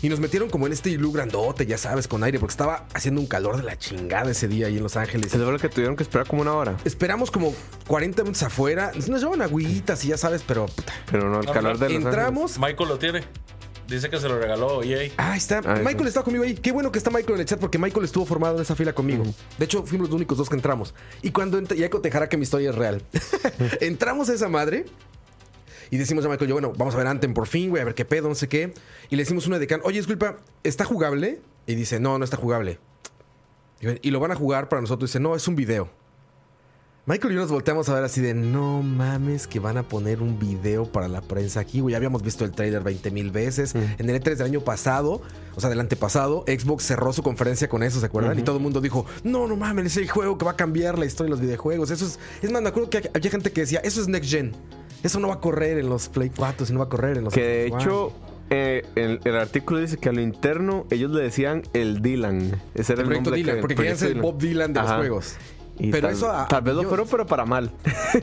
Y 0.03 0.09
nos 0.09 0.21
metieron 0.21 0.51
como 0.51 0.67
en 0.67 0.73
este 0.73 0.91
iglú 0.91 1.13
grandote, 1.13 1.67
ya 1.67 1.79
sabes, 1.79 2.07
con 2.09 2.23
aire, 2.23 2.39
porque 2.39 2.53
estaba 2.53 2.87
haciendo 2.95 3.21
un 3.21 3.27
calor 3.27 3.57
de 3.57 3.63
la 3.63 3.79
chingada 3.79 4.31
ese 4.31 4.49
día 4.49 4.67
ahí 4.67 4.77
en 4.77 4.83
Los 4.83 4.97
Ángeles. 4.97 5.31
Se 5.31 5.39
lo 5.39 5.59
que 5.59 5.69
tuvieron 5.69 5.97
que 5.97 6.03
esperar 6.03 6.27
como 6.27 6.43
una 6.43 6.53
hora. 6.53 6.77
Esperamos 6.85 7.31
como 7.31 7.55
40 7.87 8.23
minutos 8.23 8.43
afuera. 8.43 8.93
Nos 9.09 9.21
llevan 9.21 9.43
agüitas 9.43 10.05
y 10.05 10.09
ya 10.09 10.19
sabes, 10.19 10.43
pero 10.47 10.67
puta, 10.67 10.93
Pero 11.11 11.31
no, 11.31 11.41
el 11.41 11.47
calor 11.47 11.79
de 11.79 11.89
los 11.89 12.05
entramos. 12.05 12.59
Michael 12.59 12.89
lo 12.89 12.99
tiene. 12.99 13.25
Dice 13.89 14.11
que 14.11 14.19
se 14.19 14.29
lo 14.29 14.39
regaló 14.39 14.83
EA. 14.83 15.13
Ah, 15.17 15.37
está. 15.37 15.61
Ah, 15.65 15.81
Michael 15.85 16.09
está 16.09 16.23
conmigo 16.23 16.45
ahí. 16.45 16.55
Qué 16.55 16.73
bueno 16.73 16.91
que 16.91 16.99
está 16.99 17.11
Michael 17.11 17.35
en 17.35 17.41
el 17.41 17.47
chat 17.47 17.61
porque 17.61 17.79
Michael 17.79 18.05
estuvo 18.05 18.27
formado 18.27 18.57
en 18.57 18.63
esa 18.63 18.75
fila 18.75 18.93
conmigo. 18.93 19.25
De 19.59 19.65
hecho, 19.65 19.85
fuimos 19.85 20.09
los 20.09 20.17
únicos 20.17 20.39
dos 20.39 20.49
que 20.49 20.57
entramos. 20.57 20.95
Y 21.23 21.31
cuando 21.31 21.59
entra, 21.59 21.77
ya 21.77 21.89
cotejará 21.89 22.29
que 22.29 22.37
mi 22.37 22.43
historia 22.43 22.71
es 22.71 22.75
real. 22.77 23.03
entramos 23.81 24.29
a 24.29 24.35
esa 24.35 24.49
madre 24.49 24.87
y 25.91 25.99
decimos 25.99 26.25
a 26.25 26.29
Michael, 26.29 26.49
yo, 26.49 26.55
bueno, 26.57 26.73
vamos 26.77 26.95
a 26.95 26.99
ver 26.99 27.07
Anthem 27.07 27.33
por 27.33 27.47
fin, 27.47 27.71
güey, 27.71 27.83
a 27.83 27.85
ver 27.85 27.95
qué 27.95 28.05
pedo, 28.05 28.29
no 28.29 28.35
sé 28.35 28.49
qué. 28.49 28.75
Y 29.09 29.17
le 29.17 29.23
decimos 29.23 29.47
una 29.47 29.59
de 29.59 29.67
can, 29.69 29.81
oye, 29.85 29.99
disculpa, 29.99 30.39
¿está 30.65 30.85
jugable? 30.85 31.41
Y 31.67 31.77
dice, 31.77 32.01
no, 32.01 32.19
no 32.19 32.25
está 32.25 32.37
jugable. 32.37 32.81
Y, 33.81 34.09
y 34.09 34.11
lo 34.11 34.19
van 34.19 34.33
a 34.33 34.35
jugar 34.35 34.69
para 34.69 34.81
nosotros. 34.81 35.11
Dice, 35.11 35.21
no, 35.21 35.37
es 35.37 35.47
un 35.47 35.55
video. 35.55 35.89
Michael 37.09 37.33
y 37.33 37.37
yo 37.37 37.43
nos 37.43 37.53
volteamos 37.53 37.89
a 37.89 37.95
ver 37.95 38.03
así 38.03 38.21
de, 38.21 38.35
no 38.35 38.83
mames, 38.83 39.47
que 39.47 39.61
van 39.61 39.77
a 39.77 39.85
poner 39.85 40.21
un 40.23 40.41
video 40.41 40.87
para 40.91 41.07
la 41.07 41.21
prensa 41.21 41.61
aquí, 41.61 41.79
güey. 41.79 41.93
Ya 41.93 41.99
habíamos 41.99 42.23
visto 42.25 42.45
el 42.45 42.51
trailer 42.51 42.83
20 42.83 43.13
mil 43.13 43.31
veces. 43.31 43.77
En 43.77 44.11
el 44.11 44.21
E3 44.21 44.35
del 44.35 44.47
año 44.47 44.61
pasado, 44.63 45.23
o 45.55 45.61
sea, 45.61 45.71
del 45.71 45.79
antepasado, 45.79 46.45
Xbox 46.49 46.83
cerró 46.83 47.13
su 47.13 47.23
conferencia 47.23 47.69
con 47.69 47.85
eso, 47.85 48.01
¿se 48.01 48.07
acuerdan? 48.07 48.37
Y 48.41 48.43
todo 48.43 48.57
el 48.57 48.63
mundo 48.63 48.81
dijo, 48.81 49.07
no, 49.23 49.47
no 49.47 49.55
mames, 49.55 49.87
es 49.87 49.97
el 49.99 50.11
juego 50.11 50.37
que 50.37 50.45
va 50.47 50.51
a 50.53 50.57
cambiar 50.57 50.99
la 50.99 51.07
historia 51.07 51.27
de 51.29 51.31
los 51.31 51.41
videojuegos. 51.41 51.93
Eso 51.93 52.07
es, 52.07 52.19
es 52.43 52.51
más, 52.51 52.61
me 52.61 52.71
acuerdo 52.71 52.91
que 52.91 53.09
había 53.15 53.31
gente 53.31 53.53
que 53.53 53.61
decía, 53.61 53.79
eso 53.85 54.01
es 54.01 54.09
Next 54.09 54.29
Gen. 54.29 54.53
Eso 55.05 55.21
no 55.21 55.29
va 55.29 55.35
a 55.35 55.41
correr 55.41 55.79
en 55.79 55.89
los 55.89 56.09
Play 56.09 56.33
4, 56.37 56.67
no 56.73 56.81
va 56.81 56.87
a 56.87 56.89
correr 56.89 57.19
en 57.19 57.25
los 57.25 57.33
Que 57.33 57.43
de 57.43 57.67
hecho, 57.69 58.07
One". 58.07 58.15
eh, 58.51 58.85
el, 58.97 59.21
el 59.25 59.37
artículo 59.37 59.79
dice 59.79 59.97
que 59.99 60.09
a 60.09 60.13
lo 60.13 60.21
interno 60.23 60.87
ellos 60.91 61.13
le 61.13 61.23
decían 61.23 61.63
el 61.73 62.03
Dylan. 62.03 62.61
Ese 62.75 62.95
era 62.95 63.03
el 63.03 63.07
el, 63.13 63.23
proyecto 63.23 63.31
nombre 63.31 63.37
Dylan, 63.37 63.55
que- 63.57 63.61
porque 63.61 63.75
querían 63.77 63.97
ser 63.97 64.11
el 64.13 64.21
Bob 64.23 64.39
Dylan 64.39 64.73
de 64.73 64.81
los 64.81 64.91
juegos. 64.91 65.37
Y 65.79 65.91
Pero 65.91 66.09
tal, 66.09 66.17
eso 66.17 66.31
a- 66.31 66.49
tal 66.49 66.63
vez 66.63 66.75
lo 66.75 66.85
fueron, 66.85 67.07
pero 67.09 67.27
para 67.27 67.45
mal. 67.45 67.71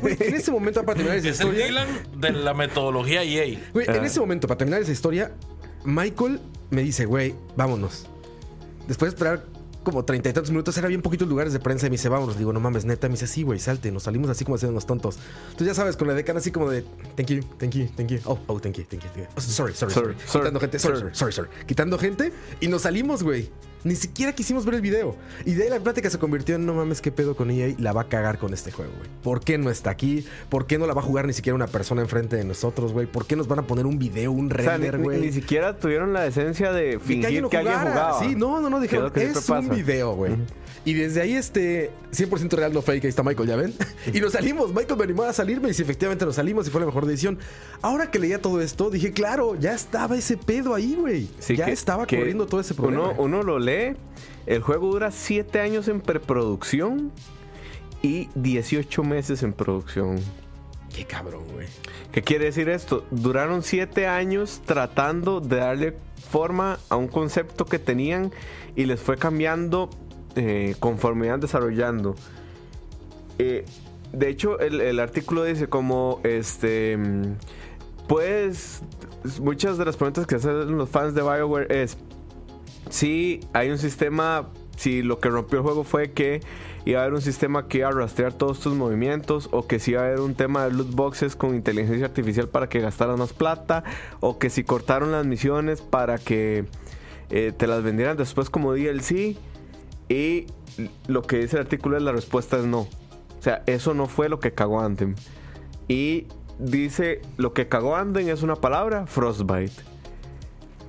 Güey, 0.02 0.18
en 0.20 0.36
ese 0.36 0.52
momento, 0.52 0.84
para 0.84 0.96
terminar 0.96 1.18
esa 1.18 1.30
Es 1.30 1.40
el 1.40 1.48
historia. 1.50 1.66
Dylan 1.68 1.88
de 2.20 2.32
la 2.32 2.54
metodología 2.54 3.24
EA. 3.24 3.60
Güey, 3.74 3.86
en 3.88 4.04
Ah. 4.04 4.06
ese 4.06 4.20
momento, 4.20 4.48
para 4.48 4.58
terminar 4.58 4.82
esa 4.82 4.92
historia, 4.92 5.32
Michael 5.86 6.40
me 6.72 6.82
dice, 6.82 7.06
güey, 7.06 7.36
vámonos. 7.56 8.08
Después 8.88 9.12
de 9.12 9.16
esperar 9.16 9.46
como 9.84 10.06
treinta 10.06 10.30
y 10.30 10.34
tantos 10.34 10.50
minutos, 10.50 10.78
era 10.78 10.88
bien 10.88 11.02
poquitos 11.02 11.28
lugares 11.28 11.52
de 11.54 11.60
prensa 11.60 11.88
y 11.88 11.90
me 11.90 11.96
dice, 11.96 12.08
vámonos. 12.10 12.38
Digo, 12.38 12.54
no 12.54 12.60
mames, 12.60 12.86
neta. 12.86 13.08
Me 13.08 13.14
dice, 13.14 13.28
sí, 13.28 13.44
güey, 13.44 13.60
salte. 13.60 13.92
Nos 13.92 14.04
salimos 14.04 14.30
así 14.30 14.46
como 14.46 14.56
haciendo 14.56 14.74
los 14.74 14.86
tontos. 14.86 15.18
Entonces 15.52 15.68
ya 15.68 15.74
sabes, 15.74 15.96
con 15.98 16.08
la 16.08 16.14
decana 16.14 16.40
así 16.40 16.52
como 16.52 16.70
de, 16.72 16.84
thank 17.16 17.28
you, 17.28 17.42
thank 17.60 17.72
you, 17.74 17.88
thank 17.96 18.08
you. 18.10 18.20
Oh, 18.26 18.40
oh, 18.48 18.60
thank 18.60 18.78
you, 18.78 18.86
thank 18.90 19.04
you. 19.04 19.10
thank 19.14 19.28
you. 19.28 19.34
Oh, 19.38 19.42
sorry, 19.42 19.74
sorry, 19.74 19.94
sorry. 19.94 20.16
Sorry, 20.16 20.16
sorry, 20.26 20.40
Quitando 20.46 20.60
gente, 20.62 20.80
sorry, 20.80 20.98
sorry, 21.00 21.16
sorry. 21.16 21.34
sorry, 21.34 21.50
sorry. 21.52 21.66
Quitando 21.68 21.98
gente 22.00 22.32
y 22.62 22.68
nos 22.68 22.82
salimos, 22.84 23.22
güey. 23.24 23.50
Ni 23.84 23.96
siquiera 23.96 24.34
quisimos 24.34 24.66
ver 24.66 24.76
el 24.76 24.82
video. 24.82 25.16
Y 25.46 25.54
de 25.54 25.64
ahí 25.64 25.70
la 25.70 25.80
plática 25.80 26.10
se 26.10 26.18
convirtió 26.18 26.56
en 26.56 26.66
no 26.66 26.74
mames, 26.74 27.02
qué 27.02 27.12
pedo 27.12 27.36
con 27.36 27.52
EA. 27.52 27.76
La 27.80 27.92
va 27.92 28.02
a 28.02 28.08
cagar 28.08 28.38
con 28.38 28.54
este 28.54 28.72
juego, 28.72 28.92
güey. 28.98 29.10
¿Por 29.24 29.42
qué 29.42 29.58
no 29.58 29.70
está 29.70 29.90
aquí? 29.90 30.26
¿Por 30.50 30.68
qué 30.68 30.78
no 30.78 30.88
la 30.88 30.94
va 30.94 31.02
a 31.02 31.04
jugar 31.04 31.28
ni 31.28 31.34
siquiera 31.34 31.56
una 31.56 31.68
persona 31.68 32.02
enfrente 32.02 32.36
de 32.38 32.46
nosotros, 32.46 32.94
güey? 32.94 33.08
¿Por 33.08 33.26
qué 33.26 33.36
nos 33.36 33.48
van 33.48 33.60
a 33.60 33.64
poner 33.64 33.86
un 33.86 34.00
video, 34.00 34.32
un 34.32 34.52
O 34.52 34.56
sea, 34.56 34.78
ni, 34.78 34.84
render, 34.86 34.98
ni- 35.00 35.04
güey? 35.04 35.22
ni 35.22 35.32
siquiera 35.32 35.78
tuvieron 35.78 36.14
la 36.14 36.22
decencia 36.22 36.72
de 36.72 37.00
fingir 37.00 37.42
lo 37.42 37.50
que 37.50 37.58
alguien 37.58 37.76
jugara. 37.78 37.92
jugaba. 38.14 38.20
Sí, 38.20 38.36
no, 38.36 38.62
no, 38.62 38.70
no, 38.70 38.78
Que 38.78 38.84
dijeron, 38.84 39.06
lo 39.06 39.14
que 39.14 39.24
es 39.26 39.50
un 39.50 39.70
video, 39.70 40.16
güey. 40.16 40.34
Y 40.86 40.94
desde 40.94 41.22
ahí, 41.22 41.34
este, 41.36 41.92
100% 42.12 42.52
real, 42.56 42.74
no 42.74 42.82
fake, 42.82 43.06
ahí 43.06 43.10
está 43.10 43.24
Michael, 43.24 43.48
¿ya 43.48 43.56
ven? 43.56 43.74
y 44.14 44.20
nos 44.20 44.34
salimos, 44.34 44.74
Michael 44.74 44.98
me 44.98 45.04
animó 45.06 45.24
a 45.24 45.32
salirme 45.34 45.70
y 45.70 45.74
sí, 45.74 45.82
efectivamente 45.82 46.26
nos 46.26 46.36
salimos 46.36 46.68
y 46.68 46.72
fue 46.72 46.82
la 46.82 46.88
mejor 46.88 47.06
decisión. 47.06 47.40
Ahora 47.82 48.12
que 48.12 48.20
leía 48.20 48.42
todo 48.42 48.60
esto, 48.62 48.90
dije, 48.90 49.14
claro, 49.14 49.56
ya 49.56 49.74
estaba 49.74 50.18
ese 50.18 50.36
pedo 50.36 50.76
ahí, 50.76 50.96
güey. 51.00 51.30
Sí, 51.40 51.56
ya 51.56 51.66
que- 51.66 51.72
estaba 51.72 52.06
que 52.06 52.18
corriendo 52.18 52.46
todo 52.48 52.60
ese 52.60 52.74
problema. 52.74 53.12
Uno, 53.12 53.22
uno 53.22 53.44
lo 53.44 53.60
lee, 53.60 53.96
el 54.46 54.62
juego 54.62 54.92
dura 54.92 55.12
siete 55.12 55.62
años 55.62 55.88
en 55.88 56.02
preproducción 56.02 57.12
y 58.02 58.30
18 58.36 59.04
meses 59.04 59.42
en 59.44 59.54
producción. 59.54 60.20
Qué 60.94 61.06
cabrón, 61.06 61.46
güey. 61.54 61.68
¿Qué 62.12 62.22
quiere 62.22 62.46
decir 62.46 62.70
esto? 62.70 63.06
Duraron 63.10 63.64
7 63.64 64.06
años 64.06 64.62
tratando 64.66 65.40
de 65.40 65.56
darle 65.56 65.98
forma 66.30 66.78
a 66.90 66.96
un 66.98 67.08
concepto 67.08 67.66
que 67.66 67.80
tenían 67.80 68.32
y 68.76 68.86
les 68.86 69.00
fue 69.00 69.18
cambiando 69.18 69.90
eh, 70.36 70.76
conforme 70.80 71.28
iban 71.28 71.40
desarrollando. 71.40 72.16
Eh, 73.40 73.66
de 74.12 74.30
hecho, 74.30 74.60
el, 74.60 74.80
el 74.82 75.00
artículo 75.00 75.44
dice 75.44 75.68
como 75.68 76.20
este. 76.24 76.98
Pues. 78.08 78.82
Muchas 79.42 79.78
de 79.78 79.86
las 79.86 79.96
preguntas 79.96 80.28
que 80.28 80.36
hacen 80.36 80.78
los 80.78 80.90
fans 80.90 81.16
de 81.16 81.22
Bioware 81.22 81.72
es. 81.72 81.98
Si 82.90 83.40
hay 83.54 83.70
un 83.70 83.78
sistema. 83.78 84.50
Si 84.76 85.04
lo 85.04 85.20
que 85.20 85.30
rompió 85.30 85.60
el 85.60 85.64
juego 85.64 85.84
fue 85.84 86.12
que 86.12 86.42
iba 86.84 87.00
a 87.00 87.04
haber 87.04 87.14
un 87.14 87.22
sistema 87.22 87.68
que 87.68 87.80
iba 87.80 87.90
a 87.90 87.92
rastrear 87.92 88.34
todos 88.34 88.60
tus 88.60 88.74
movimientos. 88.74 89.50
O 89.52 89.66
que 89.68 89.80
si 89.80 89.92
iba 89.92 90.02
a 90.02 90.06
haber 90.06 90.20
un 90.20 90.36
tema 90.36 90.66
de 90.66 90.72
loot 90.74 90.92
boxes 90.94 91.36
con 91.36 91.56
inteligencia 91.56 92.06
artificial 92.06 92.50
para 92.50 92.70
que 92.70 92.82
gastaras 92.82 93.18
más 93.18 93.34
plata. 93.34 93.84
O 94.20 94.38
que 94.38 94.50
si 94.50 94.64
cortaron 94.64 95.12
las 95.12 95.26
misiones 95.26 95.82
para 95.82 96.18
que 96.18 96.66
eh, 97.30 97.52
te 97.56 97.66
las 97.66 97.82
vendieran 97.82 98.18
después 98.18 98.50
como 98.50 98.74
DLC. 98.74 99.38
Y 100.10 100.48
lo 101.08 101.22
que 101.24 101.38
dice 101.40 101.56
el 101.58 101.64
artículo 101.64 101.98
es 101.98 102.04
la 102.04 102.12
respuesta 102.12 102.58
es 102.58 102.66
no. 102.66 102.82
O 102.82 103.42
sea, 103.42 103.64
eso 103.66 103.94
no 103.94 104.08
fue 104.08 104.30
lo 104.30 104.40
que 104.40 104.54
cagó 104.54 104.80
Anthem. 104.82 105.16
Y 105.88 106.28
dice, 106.60 107.22
lo 107.38 107.54
que 107.54 107.68
cagó 107.68 107.96
Anthem 107.96 108.30
es 108.30 108.42
una 108.44 108.56
palabra, 108.56 109.06
Frostbite. 109.08 109.74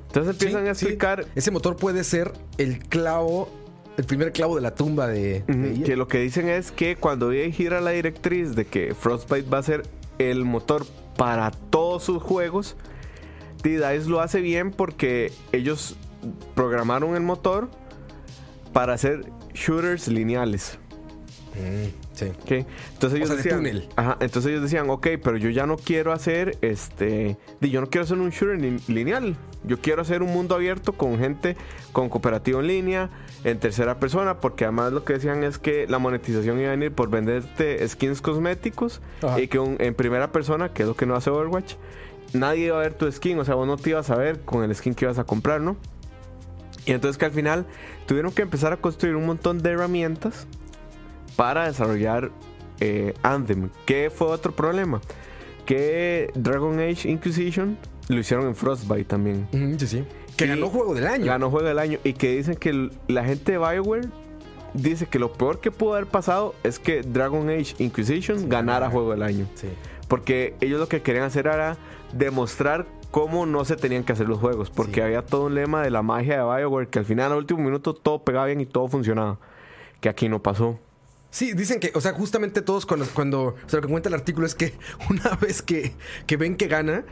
Entonces 0.09 0.33
empiezan 0.35 0.62
Sí, 0.64 0.68
a 0.68 0.75
sí. 0.75 0.85
explicar 0.87 1.26
Ese 1.35 1.50
motor 1.50 1.75
puede 1.76 2.04
ser 2.04 2.33
el 2.59 2.78
clavo, 2.78 3.49
el 3.97 4.04
primer 4.04 4.30
clavo 4.33 4.54
de 4.54 4.62
la 4.62 4.75
tumba 4.75 5.09
de, 5.09 5.42
ujú, 5.49 5.80
EA. 5.80 5.85
que 5.85 5.97
lo 5.97 6.06
que 6.06 6.18
dicen 6.21 6.49
es 6.49 6.71
que 6.71 6.94
cuando 6.97 7.33
EA 7.33 7.50
gira 7.50 7.80
la 7.80 7.90
directriz 7.90 8.54
de 8.54 8.64
que 8.66 8.94
Frostbite 8.94 9.49
va 9.50 9.59
a 9.59 9.62
ser 9.64 9.83
el 10.18 10.44
motor 10.44 10.87
para 11.16 11.50
todos 11.50 12.04
sus 12.04 12.23
juegos, 12.23 12.76
D-Dice 13.64 14.09
lo 14.09 14.21
hace 14.21 14.40
bien 14.40 14.71
porque 14.71 15.33
ellos 15.50 15.97
programaron 16.54 17.16
el 17.16 17.23
motor 17.23 17.68
para 18.75 18.93
hacer 18.93 19.25
shooters 19.54 20.09
lineales. 20.09 20.78
Mm, 21.54 21.87
sí. 22.14 22.26
Entonces 22.95 23.16
ellos 23.16 23.28
sea, 23.28 23.37
de 23.37 23.43
decían, 23.45 23.57
túnel. 23.59 23.88
Ajá, 23.95 24.16
entonces 24.21 24.50
ellos 24.50 24.62
decían, 24.62 24.90
ok, 24.90 25.07
pero 25.23 25.37
yo 25.37 25.49
ya 25.50 25.66
no 25.66 25.76
quiero 25.76 26.12
hacer 26.12 26.59
este, 26.62 27.37
yo 27.61 27.81
no 27.81 27.87
quiero 27.88 28.04
hacer 28.04 28.19
un 28.19 28.31
shooter 28.31 28.59
lin- 28.59 28.83
lineal. 28.88 29.37
Yo 29.62 29.81
quiero 29.81 30.02
hacer 30.02 30.23
un 30.23 30.33
mundo 30.33 30.54
abierto 30.57 30.93
con 30.93 31.19
gente 31.19 31.57
con 31.93 32.09
cooperativo 32.09 32.59
en 32.61 32.66
línea, 32.66 33.11
en 33.45 33.59
tercera 33.61 33.99
persona, 34.00 34.40
porque 34.40 34.64
además 34.64 34.93
lo 34.93 35.04
que 35.04 35.12
decían 35.14 35.45
es 35.45 35.59
que 35.59 35.87
la 35.87 35.99
monetización 36.00 36.59
iba 36.59 36.69
a 36.69 36.73
venir 36.73 36.93
por 36.93 37.09
venderte 37.09 37.87
skins 37.88 38.21
cosméticos 38.21 39.00
Ajá. 39.23 39.40
y 39.40 39.47
que 39.49 39.61
un- 39.61 39.76
en 39.78 39.95
primera 39.95 40.33
persona, 40.33 40.71
que 40.71 40.83
es 40.83 40.88
lo 40.88 40.97
que 40.97 41.07
no 41.07 41.14
hace 41.14 41.31
Overwatch, 41.31 41.75
nadie 42.33 42.66
iba 42.66 42.76
a 42.78 42.81
ver 42.81 42.95
tu 42.95 43.11
skin, 43.11 43.38
o 43.38 43.45
sea, 43.45 43.54
vos 43.54 43.66
no 43.69 43.76
te 43.76 43.90
ibas 43.90 44.11
a 44.11 44.16
ver 44.16 44.40
con 44.40 44.64
el 44.64 44.75
skin 44.75 44.95
que 44.95 45.04
ibas 45.04 45.19
a 45.21 45.25
comprar, 45.25 45.61
¿no? 45.61 45.76
Y 46.87 46.93
entonces 46.93 47.17
que 47.19 47.25
al 47.26 47.33
final 47.33 47.67
tuvieron 48.07 48.33
que 48.33 48.43
empezar 48.43 48.73
a 48.73 48.76
construir 48.76 49.17
un 49.17 49.26
montón 49.26 49.62
de 49.62 49.71
herramientas 49.71 50.47
para 51.37 51.67
desarrollar 51.67 52.31
eh, 52.81 53.14
Anthem. 53.23 53.71
¿Qué 53.87 54.11
fue 54.14 54.26
otro 54.29 54.53
problema? 54.55 55.00
Que 55.67 56.31
Dragon 56.35 56.79
Age 56.79 57.09
Inquisition 57.09 57.79
lo 58.09 58.19
hicieron 58.19 58.47
en 58.47 58.55
Frostbite 58.55 59.05
también. 59.05 59.49
Sí, 59.79 59.87
sí. 59.87 60.05
Que 60.37 60.45
Y 60.45 60.49
ganó 60.49 60.69
juego 60.69 60.95
del 60.95 61.07
año. 61.07 61.25
Ganó 61.26 61.50
juego 61.50 61.67
del 61.67 61.79
año. 61.79 61.99
Y 62.05 62.12
que 62.12 62.37
dicen 62.37 62.57
que 62.57 62.91
la 63.09 63.25
gente 63.25 63.53
de 63.53 63.59
Bioware 63.59 64.09
dice 64.75 65.07
que 65.07 65.19
lo 65.19 65.33
peor 65.33 65.61
que 65.61 65.71
pudo 65.71 65.95
haber 65.95 66.07
pasado 66.07 66.55
es 66.64 66.79
que 66.79 67.00
Dragon 67.03 67.49
Age 67.49 67.76
Inquisition 67.79 68.41
Sí, 68.41 68.47
ganara. 68.49 68.91
juego 68.91 69.12
del 69.12 69.23
año. 69.23 69.47
Sí. 69.55 69.69
Porque 70.09 70.55
ellos 70.61 70.81
lo 70.81 70.88
que 70.88 71.00
querían 71.00 71.25
hacer 71.25 71.47
era 71.47 71.79
demostrar 72.12 72.87
cómo 73.15 73.47
no 73.47 73.65
se 73.65 73.77
tenían 73.77 74.03
que 74.03 74.13
hacer 74.13 74.29
los 74.29 74.41
juegos. 74.41 74.71
Porque 74.71 74.95
Sí. 74.97 75.00
había 75.03 75.23
todo 75.25 75.45
un 75.47 75.55
lema 75.55 75.83
de 75.83 75.91
la 75.91 76.03
magia 76.03 76.37
de 76.39 76.43
Bioware 76.43 76.89
que 76.89 76.99
al 76.99 77.05
final, 77.05 77.31
al 77.31 77.39
último 77.39 77.63
minuto, 77.63 77.95
todo 77.95 78.25
pegaba 78.25 78.47
bien 78.47 78.61
y 78.61 78.67
todo 78.67 78.89
funcionaba. 78.89 79.39
Que 80.00 80.09
aquí 80.09 80.29
no 80.29 80.43
pasó. 80.43 80.81
Sí, 81.31 81.53
dicen 81.53 81.79
que, 81.79 81.93
o 81.95 82.00
sea, 82.00 82.13
justamente 82.13 82.61
todos 82.61 82.87
cuando, 82.87 83.07
cuando 83.15 83.43
o 83.45 83.55
sea, 83.69 83.79
lo 83.79 83.83
que 83.87 83.89
cuenta 83.93 84.09
el 84.09 84.17
artículo 84.17 84.47
es 84.49 84.57
que 84.57 84.75
una 85.11 85.37
vez 85.37 85.63
que, 85.63 85.95
que 86.27 86.37
ven 86.37 86.57
que 86.57 86.67
gana, 86.67 87.05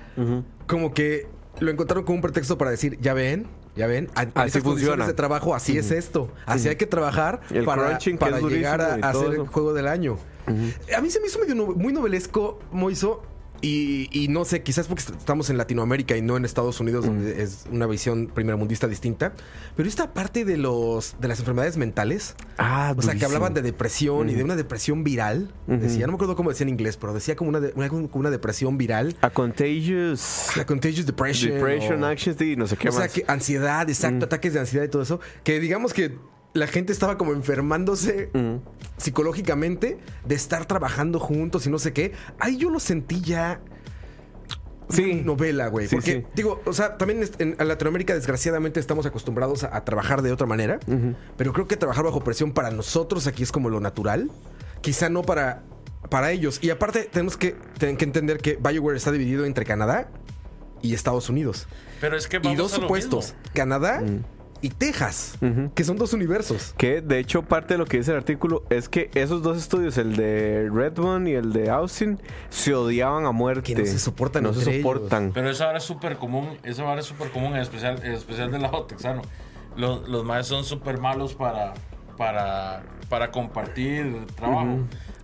como 0.67 0.93
que 0.93 1.29
lo 1.61 1.71
encontraron 1.71 2.05
como 2.05 2.17
un 2.17 2.23
pretexto 2.23 2.59
para 2.59 2.73
decir, 2.73 2.99
ya 3.01 3.15
ven, 3.15 3.47
ya 3.77 3.87
ven, 3.87 4.11
en 4.21 4.33
Así 4.35 4.61
funciona. 4.61 5.07
de 5.07 5.15
trabajo, 5.15 5.55
así 5.55 5.79
es 5.79 5.93
esto, 5.93 6.29
así 6.47 6.69
hay 6.69 6.77
que 6.77 6.87
trabajar 6.87 7.41
el 7.51 7.65
para, 7.65 7.99
para 8.19 8.41
llegar 8.41 8.81
a, 8.81 8.95
hacer 9.09 9.35
el 9.35 9.47
juego 9.47 9.73
del 9.73 9.87
año. 9.87 10.19
A 10.47 11.01
mí 11.01 11.11
se 11.11 11.21
me 11.21 11.27
hizo 11.29 11.39
medio 11.39 11.55
no- 11.55 11.67
muy 11.67 11.93
novelesco, 11.93 12.59
Moiso. 12.73 13.23
Y, 13.63 14.09
y 14.11 14.27
no 14.29 14.45
sé, 14.45 14.63
quizás 14.65 14.89
porque 14.89 15.03
est- 15.05 15.15
estamos 15.17 15.49
en 15.49 15.57
Latinoamérica 15.57 16.17
y 16.17 16.23
no 16.23 16.37
en 16.37 16.45
Estados 16.45 16.81
Unidos, 16.81 17.07
donde 17.07 17.43
es 17.43 17.65
una 17.71 17.87
visión 17.87 18.27
primermundista 18.27 18.89
distinta. 18.89 19.35
Pero 19.77 19.89
esta 19.89 20.13
parte 20.13 20.45
de 20.45 20.57
los 20.57 21.15
de 21.21 21.29
las 21.29 21.39
enfermedades 21.39 21.77
mentales, 21.77 22.35
Ah, 22.59 22.93
o 22.97 23.03
sea, 23.03 23.15
que 23.15 23.25
hablaban 23.25 23.55
de 23.55 23.63
depresión 23.63 24.29
y 24.29 24.35
de 24.35 24.43
una 24.43 24.57
depresión 24.57 25.05
viral. 25.05 25.55
Decía, 25.69 26.07
no 26.07 26.13
me 26.13 26.17
acuerdo 26.17 26.35
cómo 26.37 26.51
decía 26.51 26.65
en 26.65 26.71
inglés, 26.71 26.97
pero 26.97 27.15
decía 27.15 27.37
como 27.37 27.51
una, 27.51 27.61
de- 27.61 27.73
una, 27.77 27.89
como 27.89 28.09
una 28.15 28.31
depresión 28.31 28.77
viral. 28.79 29.17
A 29.21 29.31
Contagious 29.31 30.51
La 30.57 30.67
contagious 30.67 31.07
depression. 31.07 31.53
Depression 31.55 32.03
o- 32.03 32.07
Actions 32.07 32.41
y 32.41 32.57
no 32.57 32.67
sé 32.67 32.77
qué 32.77 32.89
o 32.89 32.93
sea, 32.93 33.03
más. 33.03 33.13
que 33.13 33.25
ansiedad, 33.29 33.89
exacto, 33.89 34.25
ataques 34.27 34.55
de 34.55 34.61
ansiedad 34.61 34.85
y 34.85 34.89
todo 34.89 35.03
eso. 35.03 35.21
Que 35.45 35.61
digamos 35.61 35.93
que 35.93 36.17
la 36.55 36.67
gente 36.67 36.93
estaba 36.93 37.17
como 37.19 37.33
enfermándose 37.33 38.31
Mm. 38.35 38.57
psicológicamente 38.99 39.99
de 40.25 40.35
estar 40.35 40.67
trabajando 40.67 41.19
juntos 41.19 41.67
y 41.67 41.71
no 41.71 41.79
sé 41.79 41.93
qué. 41.93 42.13
Ahí 42.39 42.57
yo 42.57 42.71
lo 42.71 42.79
sentí 42.81 43.21
ya. 43.21 43.61
Sí. 44.91 45.23
novela, 45.25 45.69
güey. 45.69 45.89
Sí, 45.89 45.97
porque, 45.97 46.13
sí. 46.21 46.27
digo, 46.35 46.61
o 46.67 46.73
sea, 46.75 46.99
también 46.99 47.27
en, 47.39 47.57
Latinoamérica, 47.67 48.15
desgraciadamente, 48.15 48.79
estamos 48.79 49.07
acostumbrados 49.07 49.65
a, 49.65 49.75
a 49.75 49.85
trabajar 49.85 50.21
de 50.21 50.33
otra 50.33 50.47
manera. 50.47 50.79
Pero 51.39 51.53
creo 51.55 51.67
que 51.67 51.77
trabajar 51.79 52.05
bajo 52.05 52.23
presión 52.23 52.53
para 52.53 52.71
nosotros 52.71 53.27
aquí 53.27 53.43
es 53.43 53.53
como 53.53 53.71
lo 53.71 53.81
natural. 53.81 54.31
Quizá 54.83 55.09
no 55.09 55.23
para, 55.23 55.63
para 56.11 56.31
ellos. 56.33 56.59
Y 56.63 56.69
aparte, 56.69 57.09
tenemos 57.11 57.39
que, 57.39 57.57
tienen 57.79 57.97
que 57.97 58.05
entender 58.05 58.39
que 58.39 58.57
BioWare 58.57 58.97
está 58.97 59.11
dividido 59.13 59.47
entre 59.47 59.65
Canadá 59.65 60.09
y 60.83 60.93
Estados 60.93 61.31
Unidos. 61.31 61.69
Pero 62.01 62.17
es 62.17 62.27
que 62.27 62.37
Y 62.37 62.41
vamos 62.41 62.59
dos 62.59 62.73
a 62.75 62.77
lo 62.77 62.83
supuestos: 62.83 63.33
mismo. 63.33 63.51
Canadá 63.55 64.03
y 64.63 64.71
Texas, 64.71 65.37
que 65.75 65.85
son 65.85 65.97
dos 65.99 66.13
universos. 66.13 66.75
Que 66.79 67.01
de 67.03 67.19
hecho 67.19 67.43
parte 67.43 67.75
de 67.75 67.79
lo 67.79 67.85
que 67.85 67.99
dice 67.99 68.13
el 68.13 68.17
artículo 68.17 68.65
es 68.71 68.89
que 68.89 69.11
esos 69.15 69.43
dos 69.43 69.59
estudios, 69.59 69.99
el 69.99 70.17
de 70.17 70.71
Redmond 70.73 71.29
y 71.29 71.35
el 71.35 71.53
de 71.53 71.69
Austin, 71.69 72.19
se 72.49 72.73
odiaban 72.75 73.27
a 73.27 73.33
muerte. 73.33 73.75
Que 73.75 73.81
no 73.81 73.85
se 73.87 73.99
soportan 73.99 74.45
No 74.45 74.53
se 74.53 74.61
entre 74.61 74.77
ellos. 74.77 74.83
soportan. 74.93 75.33
Pero 75.35 75.51
eso 75.51 75.65
ahora 75.65 75.79
es 75.79 75.85
súper 75.85 76.17
común. 76.17 76.57
Eso 76.63 76.87
ahora 76.87 77.01
es 77.01 77.07
súper 77.07 77.31
común, 77.31 77.55
en 77.55 77.61
especial, 77.61 78.01
en 78.05 78.13
especial 78.13 78.51
del 78.51 78.63
lado 78.63 78.85
texano. 78.85 79.23
Los, 79.77 80.09
los 80.09 80.25
maestros 80.25 80.67
son 80.67 80.79
súper 80.79 80.99
malos 80.99 81.35
para, 81.35 81.75
para, 82.17 82.83
para 83.09 83.31
compartir 83.31 84.27
trabajo. 84.37 84.79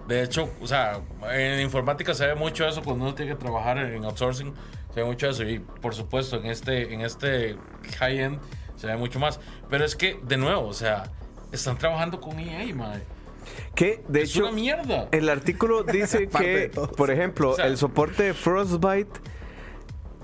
De 0.09 0.22
hecho, 0.22 0.48
o 0.61 0.66
sea, 0.66 1.01
en 1.33 1.61
informática 1.61 2.14
se 2.14 2.27
ve 2.27 2.35
mucho 2.35 2.66
eso 2.66 2.83
cuando 2.83 3.05
uno 3.05 3.14
tiene 3.14 3.33
que 3.33 3.38
trabajar 3.38 3.79
en 3.79 4.05
outsourcing. 4.05 4.53
Se 4.94 5.01
ve 5.01 5.07
mucho 5.07 5.29
eso. 5.29 5.44
Y 5.44 5.59
por 5.59 5.94
supuesto, 5.94 6.37
en 6.37 6.46
este, 6.46 6.94
en 6.94 7.03
este 7.03 7.57
high-end 7.98 8.38
se 8.79 8.87
ve 8.87 8.97
mucho 8.97 9.19
más. 9.19 9.38
Pero 9.69 9.85
es 9.85 9.95
que, 9.95 10.19
de 10.23 10.37
nuevo, 10.38 10.67
o 10.67 10.73
sea, 10.75 11.11
están 11.53 11.77
trabajando 11.77 12.21
con 12.21 12.38
EA, 12.38 12.75
madre. 12.75 13.03
Que 13.75 14.03
de 14.09 14.23
Es 14.23 14.31
hecho 14.31 14.45
una 14.45 14.53
mierda. 14.53 15.09
el 15.12 15.29
artículo 15.29 15.83
dice 15.85 16.21
de 16.21 16.29
que, 16.29 16.71
por 16.97 17.11
ejemplo, 17.11 17.51
O 17.51 17.57
sea- 17.57 17.67
el 17.67 17.77
soporte 17.77 18.23
de 18.23 18.35
Frostbite 18.35 19.21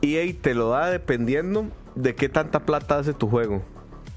EA 0.02 0.34
te 0.40 0.54
lo 0.54 0.70
da 0.70 0.90
dependiendo 0.90 1.66
de 1.94 2.14
qué 2.14 2.28
tanta 2.28 2.60
plata 2.66 2.98
hace 2.98 3.12
tu 3.14 3.28
juego. 3.28 3.62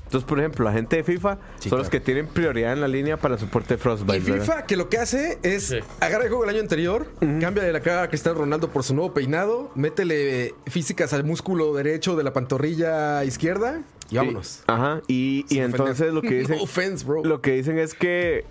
Entonces, 0.05 0.27
por 0.27 0.39
ejemplo, 0.39 0.63
la 0.63 0.71
gente 0.71 0.95
de 0.95 1.03
FIFA 1.03 1.37
Sí, 1.59 1.67
son 1.69 1.79
los 1.79 1.89
que 1.89 1.99
tienen 1.99 2.27
prioridad 2.27 2.71
en 2.71 2.79
la 2.79 2.87
línea 2.87 3.17
para 3.17 3.33
el 3.33 3.39
soporte 3.41 3.73
de 3.75 3.77
Frostbite. 3.77 4.17
Y 4.17 4.21
¿verdad? 4.31 4.45
FIFA, 4.45 4.65
que 4.65 4.77
lo 4.77 4.87
que 4.89 4.97
hace 4.99 5.37
es 5.43 5.67
Sí. 5.67 5.79
agarra 5.99 6.23
el 6.23 6.29
juego 6.29 6.45
del 6.45 6.55
año 6.55 6.61
anterior, 6.61 7.07
cámbiale 7.19 7.73
la 7.73 7.81
cara 7.81 8.03
a 8.03 8.07
Cristiano 8.07 8.37
Ronaldo 8.39 8.69
por 8.69 8.83
su 8.83 8.95
nuevo 8.95 9.13
peinado, 9.13 9.69
métele 9.75 10.55
físicas 10.67 11.11
al 11.11 11.25
músculo 11.25 11.73
derecho 11.73 12.15
de 12.15 12.23
la 12.23 12.31
pantorrilla 12.31 13.23
izquierda 13.25 13.81
y 14.09 14.17
vámonos. 14.17 14.59
Y- 14.67 14.71
ajá. 14.71 15.01
Y, 15.07 15.45
y 15.49 15.59
entonces 15.59 16.13
lo 16.13 16.21
que 16.21 16.35
dicen. 16.39 16.57
No 16.57 16.63
offense, 16.63 17.05
bro. 17.05 17.23
Lo 17.23 17.41
que 17.41 17.53
dicen 17.53 17.77
es 17.77 17.93
que 17.93 18.45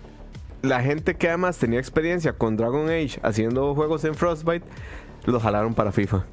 la 0.61 0.81
gente 0.81 1.15
que 1.15 1.27
además 1.29 1.57
tenía 1.57 1.79
experiencia 1.79 2.33
con 2.33 2.57
Dragon 2.57 2.89
Age 2.89 3.19
haciendo 3.23 3.73
juegos 3.75 4.03
en 4.03 4.15
Frostbite, 4.15 4.65
los 5.25 5.41
jalaron 5.43 5.73
para 5.73 5.91
FIFA. 5.91 6.25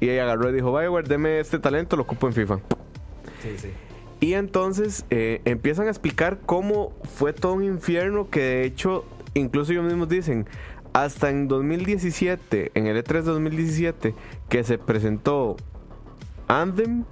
Y 0.00 0.08
ella 0.08 0.24
agarró 0.24 0.50
y 0.50 0.54
dijo, 0.54 0.72
Bioware, 0.76 1.06
deme 1.06 1.40
este 1.40 1.58
talento, 1.58 1.96
lo 1.96 2.02
ocupo 2.02 2.26
en 2.26 2.32
FIFA. 2.32 2.56
Sí, 3.42 3.50
sí. 3.58 3.68
Y 4.20 4.34
entonces 4.34 5.04
eh, 5.10 5.40
empiezan 5.44 5.86
a 5.86 5.90
explicar 5.90 6.40
cómo 6.44 6.92
fue 7.16 7.32
todo 7.32 7.54
un 7.54 7.64
infierno 7.64 8.28
que 8.28 8.40
de 8.40 8.64
hecho, 8.64 9.04
incluso 9.34 9.72
ellos 9.72 9.84
mismos 9.84 10.08
dicen, 10.08 10.46
hasta 10.92 11.30
en 11.30 11.48
2017, 11.48 12.72
en 12.74 12.86
el 12.86 12.96
E 12.96 13.04
E3 13.04 13.22
2017, 13.22 14.14
que 14.48 14.64
se 14.64 14.76
presentó 14.78 15.56
Anthem, 16.48 17.04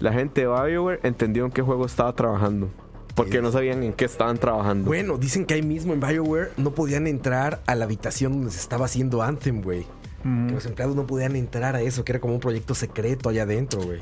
la 0.00 0.12
gente 0.12 0.42
de 0.42 0.46
BioWare 0.46 1.00
entendió 1.02 1.44
en 1.44 1.50
qué 1.50 1.62
juego 1.62 1.86
estaba 1.86 2.12
trabajando. 2.14 2.70
porque 3.14 3.40
no 3.40 3.50
sabían 3.50 3.82
en 3.82 3.92
qué 3.94 4.04
estaban 4.04 4.36
trabajando. 4.38 4.86
Bueno, 4.88 5.16
dicen 5.16 5.46
que 5.46 5.54
ahí 5.54 5.62
mismo 5.62 5.94
en 5.94 6.00
BioWare 6.00 6.52
no 6.58 6.72
podían 6.72 7.06
entrar 7.06 7.60
a 7.66 7.74
la 7.74 7.84
habitación 7.86 8.32
donde 8.32 8.50
se 8.50 8.60
estaba 8.60 8.84
haciendo 8.86 9.22
Anthem, 9.22 9.62
güey. 9.62 9.86
Que 10.22 10.54
los 10.54 10.66
empleados 10.66 10.96
no 10.96 11.06
podían 11.06 11.36
entrar 11.36 11.76
a 11.76 11.80
eso, 11.82 12.04
que 12.04 12.10
era 12.10 12.20
como 12.20 12.34
un 12.34 12.40
proyecto 12.40 12.74
secreto 12.74 13.28
allá 13.28 13.44
adentro, 13.44 13.80
güey. 13.80 14.00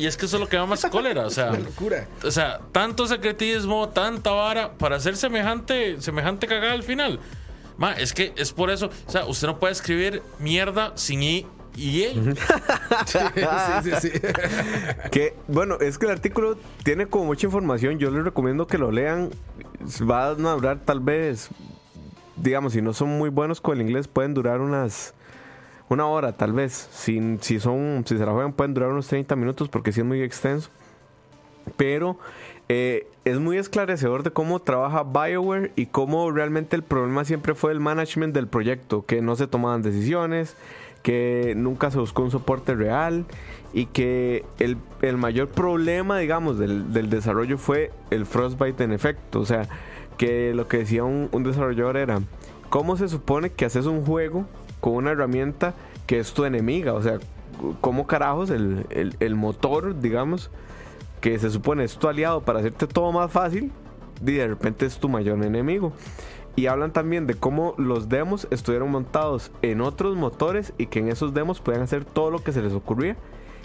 Y 0.00 0.06
es 0.06 0.16
que 0.16 0.26
eso 0.26 0.36
es 0.36 0.40
lo 0.40 0.48
que 0.48 0.56
da 0.56 0.66
más 0.66 0.84
cólera. 0.86 1.26
O 1.26 1.30
sea, 1.30 1.50
Una 1.50 1.60
locura. 1.60 2.08
o 2.24 2.30
sea, 2.32 2.58
tanto 2.72 3.06
secretismo, 3.06 3.88
tanta 3.90 4.32
vara 4.32 4.72
para 4.76 4.96
hacer 4.96 5.16
semejante, 5.16 6.00
semejante 6.02 6.48
cagada 6.48 6.72
al 6.72 6.82
final. 6.82 7.20
Ma, 7.78 7.92
es 7.92 8.12
que 8.12 8.32
es 8.36 8.52
por 8.52 8.68
eso. 8.70 8.90
O 9.06 9.10
sea, 9.10 9.26
usted 9.26 9.46
no 9.46 9.60
puede 9.60 9.72
escribir 9.74 10.22
mierda 10.40 10.90
sin 10.96 11.22
I 11.22 11.46
y 11.76 12.02
E. 12.02 12.14
sí, 13.06 13.18
sí, 13.82 13.90
sí. 14.00 14.20
Que, 15.10 15.34
bueno, 15.48 15.78
es 15.80 15.98
que 15.98 16.06
el 16.06 16.12
artículo 16.12 16.56
tiene 16.82 17.06
como 17.06 17.26
mucha 17.26 17.46
información. 17.46 17.98
Yo 17.98 18.10
les 18.10 18.24
recomiendo 18.24 18.66
que 18.66 18.78
lo 18.78 18.90
lean. 18.90 19.30
Va 20.08 20.26
a 20.26 20.34
durar 20.34 20.78
tal 20.84 21.00
vez, 21.00 21.48
digamos, 22.36 22.72
si 22.72 22.82
no 22.82 22.92
son 22.92 23.10
muy 23.10 23.30
buenos 23.30 23.60
con 23.60 23.78
el 23.78 23.86
inglés, 23.86 24.08
pueden 24.08 24.34
durar 24.34 24.60
unas 24.60 25.14
una 25.88 26.06
hora 26.06 26.32
tal 26.32 26.52
vez. 26.52 26.88
Si, 26.92 27.38
si 27.40 27.60
son, 27.60 28.04
si 28.06 28.16
se 28.16 28.24
la 28.24 28.32
juegan, 28.32 28.52
pueden 28.52 28.74
durar 28.74 28.90
unos 28.90 29.06
30 29.08 29.36
minutos 29.36 29.68
porque 29.68 29.92
sí 29.92 30.00
es 30.00 30.06
muy 30.06 30.22
extenso. 30.22 30.70
Pero 31.76 32.18
eh, 32.68 33.08
es 33.24 33.38
muy 33.40 33.58
esclarecedor 33.58 34.22
de 34.22 34.30
cómo 34.30 34.60
trabaja 34.60 35.02
BioWare 35.02 35.72
y 35.76 35.86
cómo 35.86 36.30
realmente 36.30 36.76
el 36.76 36.82
problema 36.82 37.24
siempre 37.24 37.54
fue 37.54 37.72
el 37.72 37.80
management 37.80 38.34
del 38.34 38.48
proyecto, 38.48 39.04
que 39.04 39.20
no 39.20 39.36
se 39.36 39.46
tomaban 39.46 39.82
decisiones, 39.82 40.56
que 41.04 41.52
nunca 41.54 41.90
se 41.90 41.98
buscó 41.98 42.22
un 42.22 42.30
soporte 42.30 42.74
real 42.74 43.26
y 43.74 43.86
que 43.86 44.42
el, 44.58 44.78
el 45.02 45.18
mayor 45.18 45.48
problema, 45.48 46.18
digamos, 46.18 46.58
del, 46.58 46.94
del 46.94 47.10
desarrollo 47.10 47.58
fue 47.58 47.92
el 48.10 48.24
Frostbite 48.24 48.82
en 48.82 48.90
efecto. 48.90 49.38
O 49.38 49.44
sea, 49.44 49.68
que 50.16 50.54
lo 50.54 50.66
que 50.66 50.78
decía 50.78 51.04
un, 51.04 51.28
un 51.30 51.42
desarrollador 51.44 51.98
era, 51.98 52.20
¿cómo 52.70 52.96
se 52.96 53.08
supone 53.08 53.50
que 53.50 53.66
haces 53.66 53.84
un 53.84 54.02
juego 54.02 54.46
con 54.80 54.94
una 54.94 55.10
herramienta 55.10 55.74
que 56.06 56.18
es 56.18 56.32
tu 56.32 56.46
enemiga? 56.46 56.94
O 56.94 57.02
sea, 57.02 57.18
¿cómo 57.82 58.06
carajos 58.06 58.48
el, 58.48 58.86
el, 58.88 59.14
el 59.20 59.34
motor, 59.34 60.00
digamos, 60.00 60.50
que 61.20 61.38
se 61.38 61.50
supone 61.50 61.84
es 61.84 61.98
tu 61.98 62.08
aliado 62.08 62.40
para 62.40 62.60
hacerte 62.60 62.86
todo 62.86 63.12
más 63.12 63.30
fácil, 63.30 63.72
y 64.22 64.32
de 64.32 64.48
repente 64.48 64.86
es 64.86 64.96
tu 64.96 65.10
mayor 65.10 65.44
enemigo? 65.44 65.92
Y 66.56 66.66
hablan 66.66 66.92
también 66.92 67.26
de 67.26 67.34
cómo 67.34 67.74
los 67.78 68.08
demos 68.08 68.46
estuvieron 68.50 68.90
montados 68.90 69.50
en 69.62 69.80
otros 69.80 70.16
motores 70.16 70.72
y 70.78 70.86
que 70.86 71.00
en 71.00 71.08
esos 71.08 71.34
demos 71.34 71.60
podían 71.60 71.82
hacer 71.82 72.04
todo 72.04 72.30
lo 72.30 72.42
que 72.44 72.52
se 72.52 72.62
les 72.62 72.72
ocurría. 72.72 73.16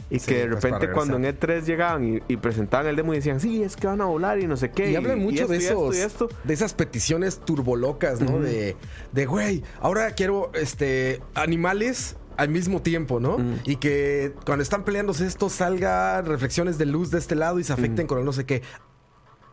Y 0.09 0.17
Sí, 0.17 0.29
que 0.29 0.39
de 0.39 0.47
pues, 0.47 0.63
repente 0.63 0.87
para 0.87 0.93
cuando 0.93 1.17
en 1.17 1.23
E3 1.23 1.65
llegaban 1.65 2.15
y, 2.15 2.19
y 2.27 2.37
presentaban 2.37 2.87
el 2.87 2.95
demo 2.95 3.13
y 3.13 3.17
decían, 3.17 3.39
sí, 3.39 3.61
es 3.61 3.75
que 3.75 3.85
van 3.85 4.01
a 4.01 4.05
volar 4.05 4.39
y 4.39 4.47
no 4.47 4.57
sé 4.57 4.71
qué. 4.71 4.89
Y 4.89 4.95
hablan 4.95 5.19
mucho 5.19 5.43
esto, 5.43 5.51
de 5.51 5.57
y 5.57 5.61
esto, 5.61 5.91
esos, 5.91 5.95
y 5.95 5.99
esto. 5.99 6.29
de 6.43 6.53
esas 6.53 6.73
peticiones 6.73 7.39
turbolocas, 7.39 8.19
¿no? 8.19 8.39
De, 8.39 8.75
de, 9.11 9.25
güey, 9.27 9.63
ahora 9.79 10.09
quiero, 10.11 10.49
este, 10.55 11.21
animales 11.35 12.17
al 12.37 12.49
mismo 12.49 12.81
tiempo, 12.81 13.19
¿no? 13.19 13.37
Y 13.65 13.75
que 13.75 14.33
cuando 14.45 14.63
están 14.63 14.83
peleándose 14.83 15.27
esto 15.27 15.49
salga 15.49 16.21
reflexiones 16.21 16.77
de 16.77 16.85
luz 16.85 17.11
de 17.11 17.19
este 17.19 17.35
lado 17.35 17.59
y 17.59 17.63
se 17.63 17.73
afecten 17.73 18.07
con 18.07 18.17
el 18.17 18.25
no 18.25 18.33
sé 18.33 18.45
qué. 18.45 18.63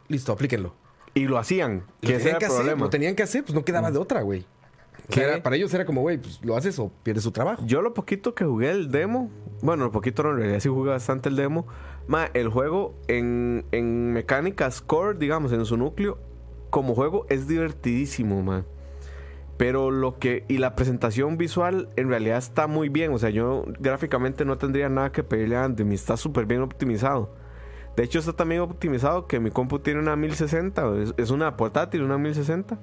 Listo, 0.08 0.32
aplíquenlo. 0.32 0.74
Y 1.16 1.26
lo 1.26 1.38
hacían, 1.38 1.82
Lo 2.02 2.08
que 2.08 2.16
ese 2.16 2.28
era 2.30 2.38
que 2.38 2.44
el 2.44 2.50
hacer, 2.50 2.62
problema. 2.62 2.84
lo 2.84 2.90
tenían 2.90 3.14
que 3.16 3.22
hacer, 3.24 3.42
pues 3.42 3.54
no 3.54 3.64
quedaba 3.64 3.90
de 3.90 3.98
otra, 3.98 4.20
güey. 4.22 4.40
O 4.40 5.12
sea, 5.12 5.22
¿Qué? 5.24 5.30
era- 5.32 5.42
para 5.42 5.56
ellos 5.56 5.72
era 5.72 5.84
como, 5.86 6.02
güey, 6.02 6.18
pues 6.18 6.40
lo 6.44 6.56
haces 6.56 6.78
o 6.78 6.90
pierdes 7.02 7.24
su 7.24 7.30
trabajo. 7.32 7.62
Yo 7.66 7.80
lo 7.80 7.94
poquito 7.94 8.34
que 8.34 8.44
jugué 8.44 8.70
el 8.70 8.90
demo, 8.90 9.30
bueno, 9.62 9.84
lo 9.84 9.92
poquito 9.92 10.22
no, 10.22 10.30
en 10.32 10.36
realidad 10.36 10.60
sí 10.60 10.68
jugué 10.68 10.90
bastante 10.90 11.28
el 11.28 11.36
demo. 11.36 11.66
Ma, 12.06 12.26
el 12.34 12.48
juego 12.48 12.94
en, 13.08 13.64
en 13.72 14.12
mecánicas 14.12 14.80
core, 14.82 15.18
digamos, 15.18 15.52
en 15.52 15.64
su 15.64 15.76
núcleo, 15.76 16.18
como 16.70 16.94
juego 16.94 17.24
es 17.30 17.48
divertidísimo, 17.48 18.42
man. 18.42 18.64
Pero 19.56 19.90
lo 19.90 20.18
que. 20.18 20.44
Y 20.48 20.58
la 20.58 20.76
presentación 20.76 21.38
visual 21.38 21.88
en 21.96 22.10
realidad 22.10 22.36
está 22.38 22.66
muy 22.66 22.90
bien. 22.90 23.12
O 23.14 23.18
sea, 23.18 23.30
yo 23.30 23.64
gráficamente 23.80 24.44
no 24.44 24.58
tendría 24.58 24.90
nada 24.90 25.12
que 25.12 25.22
pedirle 25.22 25.56
a 25.56 25.64
Anthem. 25.64 25.90
y 25.92 25.94
Está 25.94 26.18
súper 26.18 26.44
bien 26.44 26.60
optimizado. 26.60 27.34
De 27.96 28.02
hecho, 28.04 28.18
está 28.18 28.34
también 28.34 28.60
optimizado 28.60 29.26
que 29.26 29.40
mi 29.40 29.50
compu 29.50 29.78
tiene 29.78 30.00
una 30.00 30.16
1060. 30.16 30.96
Es, 31.02 31.14
es 31.16 31.30
una 31.30 31.56
portátil, 31.56 32.02
una 32.02 32.18
1060. 32.18 32.78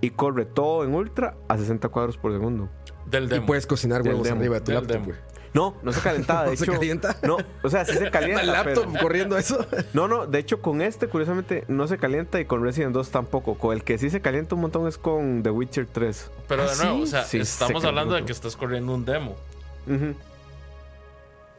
Y 0.00 0.10
corre 0.10 0.44
todo 0.44 0.84
en 0.84 0.94
ultra 0.94 1.36
a 1.48 1.56
60 1.58 1.88
cuadros 1.88 2.16
por 2.16 2.30
segundo. 2.32 2.68
Del 3.06 3.24
Y 3.24 3.28
demo. 3.28 3.46
puedes 3.46 3.66
cocinar 3.66 4.02
Del 4.02 4.12
huevos 4.12 4.28
demo, 4.28 4.40
arriba 4.40 4.54
de 4.56 4.60
tu 4.60 4.66
del 4.66 4.74
laptop, 4.76 4.92
demo. 4.92 5.04
güey. 5.06 5.18
No, 5.54 5.74
no 5.82 5.90
se 5.92 6.00
calentaba. 6.00 6.44
De 6.44 6.50
¿No 6.50 6.56
se 6.58 6.64
hecho, 6.64 6.72
calienta? 6.74 7.16
No, 7.22 7.38
o 7.62 7.70
sea, 7.70 7.84
sí 7.86 7.96
se 7.96 8.10
calienta. 8.10 8.42
El 8.42 8.48
laptop 8.48 8.86
pero- 8.92 9.02
corriendo 9.02 9.38
eso. 9.38 9.66
no, 9.94 10.06
no, 10.06 10.26
de 10.26 10.38
hecho, 10.38 10.60
con 10.60 10.82
este, 10.82 11.08
curiosamente, 11.08 11.64
no 11.68 11.88
se 11.88 11.96
calienta 11.98 12.38
y 12.40 12.44
con 12.44 12.62
Resident 12.62 12.92
2 12.92 13.10
tampoco. 13.10 13.54
Con 13.56 13.72
el 13.74 13.82
que 13.82 13.96
sí 13.96 14.10
se 14.10 14.20
calienta 14.20 14.54
un 14.54 14.60
montón 14.60 14.86
es 14.86 14.98
con 14.98 15.42
The 15.42 15.50
Witcher 15.50 15.86
3. 15.90 16.30
Pero 16.46 16.62
¿Ah, 16.64 16.66
de 16.66 16.76
nuevo, 16.76 16.96
sí? 16.98 17.02
o 17.02 17.06
sea, 17.06 17.22
Sí, 17.24 17.38
estamos 17.38 17.80
se 17.82 17.88
hablando 17.88 18.14
de 18.14 18.24
que 18.26 18.32
estás 18.32 18.54
corriendo 18.54 18.94
un 18.94 19.04
demo. 19.06 19.34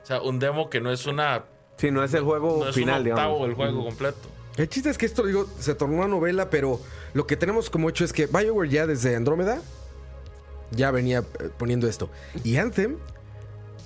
O 0.03 0.05
sea, 0.05 0.21
un 0.21 0.39
demo 0.39 0.69
que 0.69 0.79
no 0.79 0.91
es 0.91 1.05
una. 1.07 1.43
Sí, 1.77 1.91
no 1.91 2.03
es 2.03 2.13
el 2.13 2.23
juego 2.23 2.57
No 2.63 2.69
es 2.69 2.75
final, 2.75 3.01
un 3.03 3.11
octavo 3.11 3.33
digamos. 3.35 3.47
del 3.47 3.55
juego 3.55 3.85
completo. 3.85 4.29
El 4.57 4.67
chiste 4.69 4.89
es 4.89 4.97
que 4.97 5.05
esto, 5.05 5.23
digo, 5.25 5.47
se 5.59 5.75
tornó 5.75 5.97
una 5.97 6.07
novela, 6.07 6.49
pero 6.49 6.79
lo 7.13 7.27
que 7.27 7.37
tenemos 7.37 7.69
como 7.69 7.89
hecho 7.89 8.03
es 8.03 8.11
que 8.13 8.25
BioWare 8.25 8.69
ya 8.69 8.87
desde 8.87 9.15
Andrómeda 9.15 9.61
ya 10.71 10.89
venía 10.91 11.19
eh, 11.39 11.49
poniendo 11.57 11.87
esto. 11.87 12.09
Y 12.43 12.57
Anthem 12.57 12.97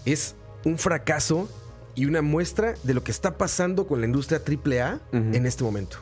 es 0.06 0.36
un 0.64 0.78
fracaso 0.78 1.50
y 1.94 2.06
una 2.06 2.22
muestra 2.22 2.76
de 2.84 2.94
lo 2.94 3.04
que 3.04 3.12
está 3.12 3.38
pasando 3.38 3.86
con 3.86 4.00
la 4.00 4.08
industria 4.08 4.42
AAA 4.46 4.96
Ujú. 5.12 5.36
en 5.36 5.46
este 5.46 5.64
momento. 5.64 5.98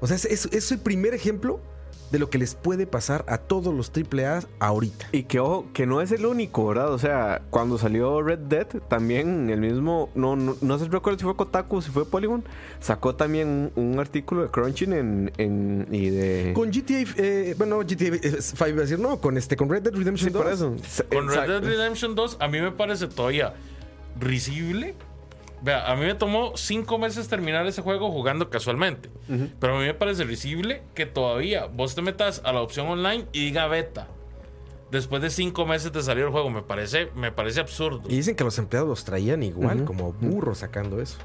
O 0.00 0.06
sea, 0.06 0.16
es, 0.16 0.24
es- 0.24 0.46
es 0.52 0.72
el 0.72 0.78
primer 0.78 1.12
ejemplo 1.14 1.60
de 2.14 2.20
lo 2.20 2.30
que 2.30 2.38
les 2.38 2.54
puede 2.54 2.86
pasar 2.86 3.24
a 3.26 3.38
todos 3.38 3.74
los 3.74 3.90
AAA 3.90 4.44
ahorita. 4.60 5.08
Y 5.10 5.24
que 5.24 5.40
ojo, 5.40 5.66
que 5.72 5.84
no 5.84 6.00
es 6.00 6.12
el 6.12 6.24
único, 6.26 6.68
¿verdad? 6.68 6.92
O 6.92 6.98
sea, 7.00 7.42
cuando 7.50 7.76
salió 7.76 8.22
Red 8.22 8.38
Dead, 8.38 8.68
también 8.88 9.50
el 9.50 9.60
mismo, 9.60 10.10
no, 10.14 10.36
no, 10.36 10.56
no 10.60 10.78
sé 10.78 10.84
recuerdo 10.86 11.18
si 11.18 11.24
fue 11.24 11.34
Kotaku 11.34 11.82
si 11.82 11.90
fue 11.90 12.06
Polygon, 12.06 12.44
sacó 12.78 13.16
también 13.16 13.72
un, 13.74 13.84
un 13.94 13.98
artículo 13.98 14.42
de 14.42 14.48
Crunchyroll 14.50 14.94
en, 14.96 15.32
en- 15.38 15.88
y 15.90 16.10
de... 16.10 16.52
Con 16.54 16.70
GTA, 16.70 17.04
eh, 17.16 17.54
bueno, 17.58 17.80
GTA 17.80 18.40
5 18.40 18.68
iba 18.68 18.78
a 18.78 18.80
decir, 18.82 19.00
no, 19.00 19.20
con 19.20 19.36
este, 19.36 19.56
con 19.56 19.68
Red 19.68 19.82
Dead 19.82 19.94
Redemption 19.94 20.30
Sí, 20.30 20.36
por 20.36 20.44
2. 20.44 20.52
eso. 20.54 21.04
Con 21.12 21.28
Red. 21.28 21.48
Dead 21.48 21.64
Redemption 21.64 22.14
2, 22.14 22.36
a 22.38 22.46
mí 22.46 22.60
me 22.60 22.70
parece 22.70 23.08
todavía 23.08 23.54
risible. 24.20 24.94
Vea, 25.64 25.90
a 25.90 25.96
mí 25.96 26.04
me 26.04 26.14
tomó 26.14 26.52
cinco 26.56 26.98
meses 26.98 27.26
terminar 27.26 27.66
ese 27.66 27.80
juego 27.80 28.10
jugando 28.12 28.50
casualmente. 28.50 29.08
Pero 29.58 29.76
a 29.76 29.80
mí 29.80 29.86
me 29.86 29.94
parece 29.94 30.24
risible 30.24 30.82
que 30.94 31.06
todavía 31.06 31.64
vos 31.66 31.94
te 31.94 32.02
metas 32.02 32.42
a 32.44 32.52
la 32.52 32.60
opción 32.60 32.86
online 32.86 33.24
y 33.32 33.46
diga 33.46 33.66
beta. 33.66 34.08
Después 34.90 35.22
de 35.22 35.30
cinco 35.30 35.64
meses 35.64 35.90
de 35.90 36.02
salir 36.02 36.24
el 36.24 36.30
juego, 36.30 36.50
me 36.50 36.60
parece, 36.62 37.08
me 37.16 37.32
parece 37.32 37.60
absurdo. 37.60 38.02
Y 38.10 38.16
dicen 38.16 38.36
que 38.36 38.44
los 38.44 38.58
empleados 38.58 38.88
los 38.88 39.04
traían 39.06 39.42
igual, 39.42 39.84
como 39.86 40.12
burros 40.12 40.58
sacando 40.58 41.00
eso. 41.00 41.16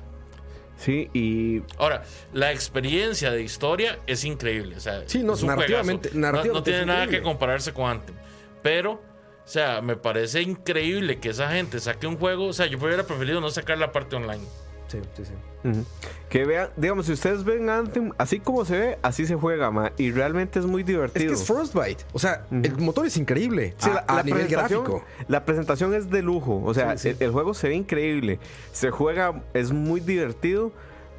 Sí, 0.78 1.10
y 1.14 1.62
Ahora, 1.78 2.04
la 2.32 2.54
experiencia 2.54 3.32
de 3.32 3.44
historia 3.44 4.00
es 4.08 4.24
increíble. 4.24 4.78
O 4.78 4.80
sea, 4.80 5.04
Sí, 5.06 5.22
no, 5.22 5.34
es 5.34 5.42
un 5.44 5.50
narrativamente- 5.50 6.10
juegazo. 6.12 6.16
No- 6.16 6.22
no, 6.28 6.32
narrativamente 6.32 6.72
tiene 6.72 6.86
nada 6.86 7.08
que 7.08 7.22
compararse 7.22 7.74
con 7.74 7.90
Anthem. 7.92 8.16
Pero, 8.64 9.02
o 9.50 9.52
sea, 9.52 9.82
me 9.82 9.96
parece 9.96 10.44
increíble 10.44 11.18
que 11.20 11.30
esa 11.30 11.50
gente 11.50 11.80
saque 11.80 12.06
un 12.06 12.18
juego. 12.20 12.46
O 12.46 12.54
sea, 12.54 12.68
yo 12.68 12.78
hubiera 12.78 13.02
preferido 13.08 13.42
no 13.42 13.50
sacar 13.50 13.80
la 13.80 13.92
parte 13.92 14.16
online. 14.16 14.44
Sí, 14.90 15.00
sí, 15.18 15.26
sí. 15.26 15.34
Ujú. 15.68 15.84
Que 16.30 16.46
vean, 16.46 16.70
digamos, 16.78 17.08
si 17.08 17.14
ustedes 17.14 17.44
ven 17.44 17.68
Anthem, 17.68 18.12
así 18.20 18.40
como 18.40 18.64
se 18.64 18.78
ve, 18.80 19.00
así 19.02 19.26
se 19.26 19.34
juega, 19.34 19.72
ma, 19.72 19.92
y 19.98 20.12
realmente 20.12 20.60
es 20.60 20.68
muy 20.68 20.82
Es 20.82 20.88
divertido. 20.88 21.30
que 21.30 21.34
es 21.34 21.44
Frostbite. 21.48 22.04
O 22.14 22.20
sea, 22.20 22.46
el 22.52 22.78
motor 22.78 23.08
es 23.08 23.18
increíble. 23.18 23.74
Sí, 23.80 23.90
a, 23.90 23.94
la, 23.96 24.00
a 24.02 24.16
la 24.18 24.24
nivel 24.24 24.48
gráfico. 24.48 25.04
la 25.28 25.44
presentación 25.46 25.96
es 25.96 26.12
de 26.12 26.22
lujo, 26.22 26.62
o 26.64 26.74
sea, 26.76 26.96
Sí, 26.96 27.10
sí. 27.10 27.18
El, 27.20 27.26
el 27.26 27.32
juego 27.32 27.56
se 27.56 27.70
ve 27.70 27.74
increíble, 27.74 28.40
se 28.72 28.92
juega, 28.92 29.42
es 29.56 29.72
muy 29.72 30.00
divertido, 30.00 30.72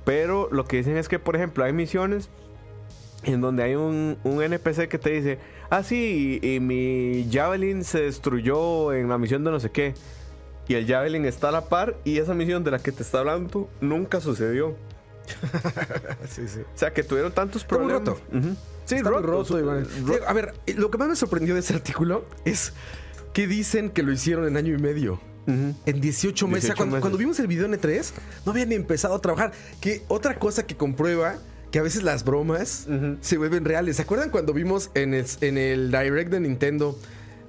pero 0.05 0.49
lo 0.53 0.65
que 0.67 0.77
dicen 0.77 0.97
es 0.97 1.09
que, 1.09 1.19
por 1.19 1.35
ejemplo, 1.35 1.65
hay 1.65 1.73
misiones 1.73 2.29
en 3.25 3.41
donde 3.41 3.65
hay 3.65 3.75
un, 3.75 4.19
un 4.25 4.41
NPC 4.43 4.87
que 4.89 4.99
te 4.99 5.11
dice, 5.11 5.39
ah, 5.71 5.83
sí, 5.83 6.39
y, 6.43 6.55
y 6.57 6.61
mi 6.61 7.29
Javelin 7.33 7.85
se 7.85 8.03
destruyó 8.03 8.93
en 8.93 9.09
la 9.09 9.17
misión 9.19 9.45
de 9.45 9.51
no 9.51 9.61
sé 9.61 9.71
qué. 9.71 9.95
Y 10.69 10.75
el 10.75 10.87
Javelin 10.87 11.25
está 11.25 11.49
a 11.49 11.53
la 11.53 11.69
par 11.69 11.97
y 12.05 12.19
esa 12.19 12.33
misión 12.35 12.63
de 12.63 12.71
la 12.71 12.79
que 12.79 12.93
te 12.93 13.03
está 13.03 13.21
hablando 13.21 13.69
nunca 13.81 14.21
sucedió. 14.21 14.77
Sí, 16.29 16.43
sí. 16.49 16.61
O 16.61 16.79
sea, 16.79 16.93
que 16.93 17.03
tuvieron 17.03 17.33
tantos 17.33 17.63
Está 17.63 17.79
muy 17.79 17.87
problemas. 17.93 18.09
roto. 18.21 18.37
Ujú. 18.37 18.57
Sí, 18.85 18.95
Está 18.97 19.11
muy 19.11 19.23
roto. 19.23 19.59
ro- 20.05 20.15
A 20.27 20.33
ver, 20.33 20.55
eh, 20.67 20.75
lo 20.75 20.91
que 20.91 20.99
más 20.99 21.09
me 21.09 21.17
sorprendió 21.17 21.55
de 21.55 21.61
ese 21.61 21.75
artículo 21.75 22.25
es 22.45 22.73
que 23.33 23.47
dicen 23.47 23.91
que 23.91 24.03
lo 24.03 24.13
hicieron 24.13 24.47
en 24.47 24.57
año 24.57 24.75
y 24.75 24.79
medio. 24.79 25.21
En 25.47 26.01
18 26.01 26.47
meses. 26.47 26.63
18 26.63 26.77
cuando, 26.77 26.93
meses. 26.95 27.01
cuando 27.01 27.19
vimos 27.19 27.41
el 27.41 27.49
video 27.49 27.67
en 27.67 27.73
E3, 27.73 28.13
no 28.47 28.53
habían 28.53 28.69
ni 28.69 28.77
empezado 28.77 29.15
a 29.17 29.21
trabajar. 29.21 29.51
Que 29.81 30.03
otra 30.07 30.39
cosa 30.39 30.65
que 30.65 30.77
comprueba 30.77 31.39
que 31.71 31.79
a 31.79 31.83
veces 31.83 32.03
las 32.03 32.25
bromas 32.25 32.87
se 33.21 33.39
vuelven 33.39 33.65
reales. 33.65 33.97
¿Se 33.97 34.03
acuerdan 34.03 34.31
cuando 34.31 34.53
vimos 34.53 34.91
en 34.95 35.15
el, 35.15 35.27
en 35.41 35.59
el 35.59 35.91
Direct 35.91 36.31
de 36.31 36.41
Nintendo 36.41 36.99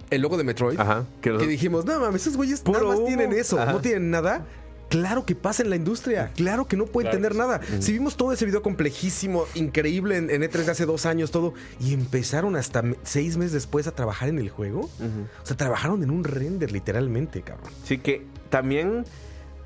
el 0.10 0.22
logo 0.22 0.38
de 0.38 0.44
Metroid? 0.44 0.80
Ajá. 0.80 1.06
Que 1.22 1.32
dijimos, 1.32 1.86
no 1.86 2.00
mames, 2.00 2.22
esos 2.22 2.38
güeyes 2.38 2.62
Puro 2.62 2.80
nada 2.82 2.96
más 2.96 3.06
tienen 3.06 3.34
eso, 3.34 3.60
Ajá. 3.60 3.72
no 3.74 3.80
tienen 3.82 4.12
nada. 4.12 4.46
Claro 4.90 5.26
que 5.26 5.36
pasa 5.36 5.64
en 5.64 5.70
la 5.70 5.78
industria. 5.78 6.32
Claro 6.36 6.68
que 6.68 6.76
no 6.76 6.86
puede 6.86 7.06
Claro 7.10 7.26
entender 7.26 7.32
que 7.32 7.38
nada. 7.72 7.82
Si 7.82 7.94
vimos 7.94 8.18
todo 8.18 8.34
ese 8.34 8.44
video 8.46 8.62
complejísimo, 8.62 9.46
increíble 9.56 10.18
en, 10.18 10.30
en 10.30 10.42
E3 10.42 10.66
de 10.66 10.72
hace 10.72 10.86
dos 10.86 11.06
años, 11.06 11.32
todo, 11.32 11.54
y 11.80 11.94
empezaron 11.94 12.58
hasta 12.58 12.82
me- 12.82 12.98
seis 13.04 13.38
meses 13.38 13.54
después 13.54 13.88
a 13.88 13.92
trabajar 13.92 14.28
en 14.28 14.38
el 14.38 14.50
juego. 14.50 14.82
O 14.82 15.46
sea, 15.46 15.56
trabajaron 15.56 16.04
en 16.04 16.12
un 16.12 16.26
render, 16.26 16.74
literalmente, 16.74 17.42
cabrón. 17.42 17.72
Sí 17.86 18.00
que 18.00 18.26
también 18.50 19.06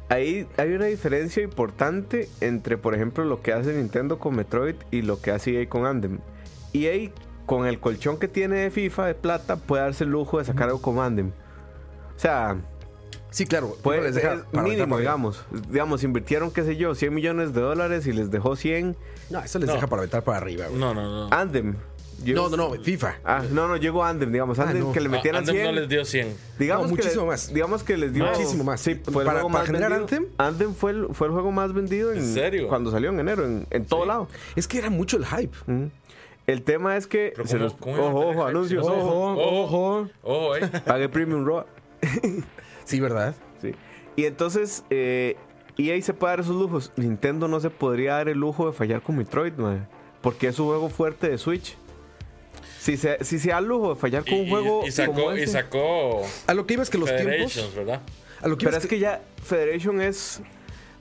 ahí 0.10 0.48
hay 0.58 0.74
una 0.74 0.86
diferencia 0.86 1.44
importante 1.44 2.30
entre, 2.42 2.78
por 2.78 2.94
ejemplo, 2.96 3.24
lo 3.26 3.42
que 3.42 3.54
hace 3.54 3.74
Nintendo 3.74 4.20
con 4.20 4.36
Metroid 4.36 4.76
y 4.92 5.02
lo 5.02 5.22
que 5.22 5.32
hace 5.32 5.60
EA 5.62 5.70
con 5.70 5.86
Anthem. 5.86 6.20
EA, 6.74 7.12
con 7.46 7.66
el 7.68 7.80
colchón 7.80 8.18
que 8.18 8.28
tiene 8.28 8.58
de 8.58 8.72
FIFA 8.72 9.08
de 9.08 9.16
plata, 9.16 9.56
puede 9.58 9.84
darse 9.84 10.04
el 10.04 10.12
lujo 10.12 10.40
de 10.40 10.46
sacar 10.46 10.68
algo 10.70 10.82
como 10.82 11.02
Anthem. 11.04 11.32
O 12.16 12.20
sea, 12.20 12.58
Sí, 13.30 13.46
claro. 13.46 13.76
puede, 13.84 14.00
uno 14.00 14.08
les 14.08 14.16
deja 14.16 14.34
es 14.54 14.62
mínimo, 14.62 14.98
digamos. 14.98 15.44
Digamos, 15.70 16.04
invirtieron, 16.04 16.52
qué 16.52 16.64
sé 16.64 16.78
yo, 16.78 16.96
100 16.96 17.14
millones 17.14 17.54
de 17.54 17.60
dólares 17.62 18.08
y 18.08 18.14
les 18.14 18.32
dejó 18.32 18.56
100. 18.56 18.96
No, 19.30 19.40
eso 19.42 19.60
les 19.60 19.68
No. 19.68 19.74
deja 19.74 19.88
para 19.88 20.02
aventar 20.04 20.24
para 20.24 20.38
arriba, 20.38 20.68
güey. 20.68 20.80
No, 20.80 20.94
no, 20.94 21.28
no. 21.28 21.36
Anthem. 21.36 21.76
No, 22.24 22.50
no, 22.50 22.58
no, 22.58 22.72
FIFA. 22.82 23.16
Ah, 23.24 23.44
no, 23.52 23.68
no, 23.68 23.78
llegó 23.78 24.04
Anthem, 24.04 24.32
digamos. 24.32 24.58
Ah, 24.60 24.64
Anthem 24.64 24.80
no. 24.84 24.92
que 24.92 25.00
le 25.00 25.08
Ah, 25.08 25.12
metieran 25.12 25.40
Anthem 25.40 25.56
100. 25.56 25.66
no 25.66 25.72
les 25.74 25.90
dio 25.90 26.06
100. 26.06 26.36
Digamos 26.58 26.84
No, 26.90 26.96
que 26.96 27.02
muchísimo 27.02 27.24
le- 27.24 27.28
más. 27.32 27.54
Digamos 27.54 27.84
que 27.84 27.98
les 27.98 28.14
dio 28.14 28.26
Muchísimo 28.26 28.64
más. 28.64 28.82
Sí, 28.82 28.96
fue 28.96 29.24
el 29.24 29.28
Para- 29.28 29.40
juego 29.42 29.48
para 29.50 29.60
más 29.60 29.68
generar 29.68 29.90
vendido. 30.00 30.26
Anthem. 30.38 30.74
fue 30.74 30.92
el, 30.92 31.08
fue 31.14 31.28
el 31.28 31.34
juego 31.34 31.52
más 31.52 31.74
vendido 31.74 32.12
en, 32.12 32.20
¿En 32.20 32.34
serio? 32.34 32.68
cuando 32.68 32.90
salió 32.92 33.10
en 33.10 33.20
enero, 33.20 33.46
en, 33.46 33.68
en 33.70 33.86
todo 33.86 34.06
lado. 34.06 34.28
Es 34.56 34.68
que 34.68 34.78
era 34.80 34.90
mucho 34.90 35.18
el 35.18 35.26
hype. 35.26 35.56
Ujú. 35.68 35.92
El 36.48 36.62
tema 36.64 36.96
es 36.98 37.08
que. 37.08 37.34
Pero 37.36 37.48
se 37.48 37.58
¿cómo- 37.80 37.96
a 37.98 38.00
ojo, 38.00 38.20
tener 38.20 38.26
ojo, 38.28 38.32
hype? 38.34 38.50
anuncios, 38.50 38.86
ojo. 38.88 38.96
ojo. 38.96 39.64
ojo. 39.64 40.10
Ojo, 40.24 40.56
eh. 40.56 40.68
Pague 40.86 41.10
Premium 41.10 41.46
Raw. 41.46 41.66
Sí, 42.86 43.00
¿verdad? 43.00 43.36
Sí. 43.62 43.74
Y 44.16 44.26
entonces, 44.26 44.84
eh, 44.92 45.38
EA 45.78 46.00
se 46.04 46.14
puede 46.14 46.32
dar 46.34 46.40
esos 46.42 46.56
lujos. 46.56 46.92
Nintendo 46.98 47.48
no 47.48 47.60
se 47.60 47.70
podría 47.72 48.14
dar 48.14 48.30
el 48.30 48.38
lujo 48.38 48.68
de 48.68 48.74
fallar 48.74 49.02
con 49.02 49.18
Metroid, 49.18 49.54
madre, 49.54 49.82
Porque 50.22 50.48
es 50.48 50.60
un 50.60 50.68
juego 50.68 50.90
fuerte 50.90 51.28
de 51.30 51.38
Switch. 51.40 51.78
Si 52.80 52.98
se, 52.98 53.24
si 53.24 53.40
se 53.40 53.50
da 53.50 53.58
el 53.60 53.66
lujo 53.66 53.96
de 53.96 54.00
fallar 54.00 54.24
con 54.24 54.34
Y, 54.36 54.42
un 54.42 54.50
juego. 54.50 54.82
y- 54.86 54.90
y 54.90 54.92
sacó, 54.92 55.14
como 55.14 55.36
y 55.36 55.48
sacó 55.48 56.22
A 56.48 56.54
lo 56.54 56.66
que 56.68 56.74
iba 56.76 56.84
es 56.84 56.90
que 56.90 56.98
los 56.98 57.10
tiempos. 57.16 57.74
¿verdad? 57.76 58.02
A 58.42 58.48
lo 58.48 58.58
que 58.58 58.66
Pero 58.66 58.78
es 58.78 58.86
que 58.88 59.00
ya 59.00 59.22
Federation 59.44 60.02
es. 60.02 60.42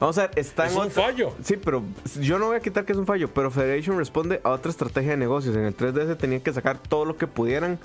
Vamos 0.00 0.18
a 0.18 0.26
ver, 0.26 0.38
está 0.38 0.66
Es 0.66 0.72
en 0.72 0.78
un 0.78 0.86
otra- 0.86 1.02
fallo. 1.04 1.34
Sí, 1.42 1.56
pero 1.56 1.82
yo 2.20 2.38
no 2.38 2.46
voy 2.46 2.56
a 2.56 2.60
quitar 2.60 2.84
que 2.84 2.92
es 2.92 2.98
un 2.98 3.06
fallo, 3.06 3.28
pero 3.32 3.50
Federation 3.50 3.96
responde 3.98 4.40
a 4.42 4.50
otra 4.50 4.70
estrategia 4.70 5.12
de 5.12 5.16
negocios. 5.16 5.54
En 5.56 5.64
el 5.64 5.74
3DS 5.76 6.16
tenían 6.18 6.40
que 6.40 6.52
sacar 6.52 6.78
todo 6.78 7.04
lo 7.04 7.16
que 7.16 7.26
pudieran, 7.26 7.78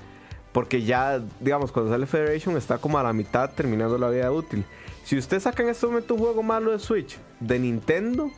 porque 0.52 0.82
ya, 0.82 1.22
digamos, 1.38 1.70
cuando 1.72 1.90
sale 1.92 2.06
Federation 2.06 2.56
está 2.56 2.78
como 2.78 2.98
a 2.98 3.02
la 3.02 3.12
mitad 3.12 3.50
terminando 3.52 3.96
la 3.96 4.08
vida 4.10 4.30
útil. 4.32 4.64
Si 5.04 5.16
usted 5.16 5.40
saca 5.40 5.62
en 5.62 5.68
este 5.70 5.86
momento 5.86 6.14
un 6.14 6.20
juego 6.20 6.42
malo 6.42 6.72
de 6.72 6.78
Switch 6.78 7.16
de 7.38 7.58
Nintendo, 7.58 8.30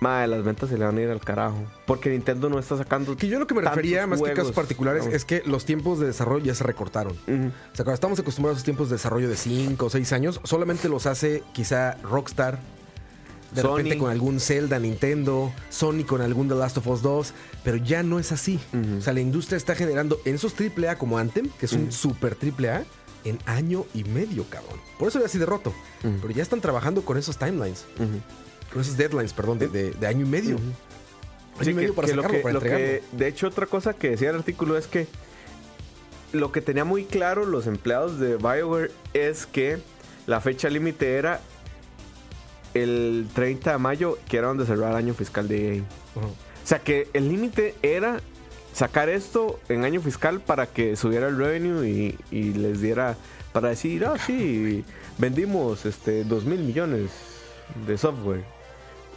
madre, 0.00 0.28
las 0.28 0.44
ventas 0.44 0.68
se 0.68 0.78
le 0.78 0.84
van 0.84 0.96
a 0.96 1.00
ir 1.00 1.10
al 1.10 1.20
carajo. 1.20 1.56
Porque 1.86 2.10
Nintendo 2.10 2.48
no 2.48 2.58
está 2.58 2.76
sacando. 2.76 3.16
Que 3.16 3.28
yo 3.28 3.38
lo 3.38 3.46
que 3.46 3.54
me 3.54 3.62
refería, 3.62 4.06
más 4.06 4.22
que 4.22 4.32
casos 4.32 4.52
particulares, 4.52 5.06
es 5.06 5.24
que 5.24 5.42
los 5.46 5.64
tiempos 5.64 5.98
de 5.98 6.06
desarrollo 6.06 6.44
ya 6.44 6.54
se 6.54 6.64
recortaron. 6.64 7.12
O 7.12 7.76
sea, 7.76 7.84
cuando 7.84 7.94
estamos 7.94 8.18
acostumbrados 8.18 8.56
a 8.56 8.58
esos 8.58 8.64
tiempos 8.64 8.88
de 8.88 8.96
desarrollo 8.96 9.28
de 9.28 9.36
5 9.36 9.84
o 9.84 9.90
6 9.90 10.12
años, 10.12 10.40
solamente 10.44 10.88
los 10.88 11.06
hace 11.06 11.42
quizá 11.52 11.96
Rockstar. 12.02 12.58
De 13.54 13.62
Sony. 13.62 13.76
repente 13.78 13.96
con 13.96 14.10
algún 14.10 14.40
Zelda, 14.40 14.78
Nintendo, 14.78 15.50
Sony 15.70 16.04
con 16.06 16.20
algún 16.20 16.48
The 16.48 16.54
Last 16.54 16.76
of 16.76 16.86
Us 16.86 17.00
2, 17.00 17.32
pero 17.64 17.78
ya 17.78 18.02
no 18.02 18.18
es 18.18 18.30
así. 18.30 18.60
O 18.98 19.00
sea, 19.00 19.14
la 19.14 19.20
industria 19.20 19.56
está 19.56 19.74
generando 19.74 20.20
en 20.26 20.34
esos 20.34 20.52
AAA 20.52 20.98
como 20.98 21.16
Anthem, 21.16 21.48
que 21.58 21.64
es 21.64 21.72
un 21.72 21.90
super 21.90 22.36
AAA, 22.36 22.84
en 23.24 23.38
año 23.46 23.86
y 23.94 24.04
medio, 24.04 24.44
cabrón. 24.50 24.78
Por 24.98 25.08
eso 25.08 25.16
era 25.16 25.28
así 25.28 25.38
de 25.38 25.46
roto. 25.46 25.72
Pero 26.02 26.28
ya 26.30 26.42
están 26.42 26.60
trabajando 26.60 27.02
con 27.06 27.16
esos 27.16 27.38
timelines. 27.38 27.86
Con 28.72 28.82
esos 28.82 28.96
deadlines, 28.96 29.32
perdón, 29.32 29.58
de, 29.58 29.68
de- 29.68 29.90
de 29.92 30.06
año 30.06 30.26
y 30.26 30.28
medio. 30.28 30.56
Que- 31.58 31.92
para 31.92 32.06
que 32.08 32.14
lo 32.14 32.22
sacarlo, 32.22 32.36
que- 32.38 32.42
para 32.42 32.54
lo 32.54 32.60
que- 32.60 32.66
entregarlo. 32.68 33.08
de 33.18 33.26
hecho, 33.28 33.46
otra 33.48 33.66
cosa 33.66 33.92
que 33.94 34.10
decía 34.10 34.30
el 34.30 34.36
artículo 34.36 34.76
es 34.76 34.86
que 34.86 35.06
lo 36.32 36.52
que 36.52 36.60
tenía 36.60 36.84
muy 36.84 37.04
claro 37.04 37.46
los 37.46 37.66
empleados 37.66 38.18
de 38.20 38.36
BioWare 38.36 38.90
es 39.14 39.46
que 39.46 39.78
la 40.26 40.40
fecha 40.40 40.68
límite 40.68 41.14
era 41.16 41.40
el 42.74 43.26
30 43.34 43.72
de 43.72 43.78
mayo, 43.78 44.18
que 44.28 44.36
era 44.36 44.48
donde 44.48 44.66
cerraba 44.66 44.90
el 44.90 44.96
año 45.06 45.14
fiscal 45.14 45.48
de 45.48 45.76
EA. 45.78 45.82
O 46.16 46.66
sea 46.66 46.80
que 46.80 47.08
el 47.14 47.28
límite 47.28 47.74
era 47.82 48.20
sacar 48.74 49.08
esto 49.08 49.58
en 49.68 49.84
año 49.84 50.00
fiscal 50.02 50.40
para 50.40 50.66
que 50.66 50.94
subiera 50.96 51.28
el 51.28 51.36
revenue 51.38 51.88
y, 51.88 52.18
y 52.30 52.52
les 52.52 52.80
diera 52.82 53.16
para 53.52 53.70
decir, 53.70 54.04
ah, 54.04 54.16
sí, 54.24 54.84
vendimos 55.16 55.86
este 55.86 56.24
2 56.24 56.44
mil 56.44 56.60
millones 56.60 57.10
de 57.86 57.96
software. 57.96 58.44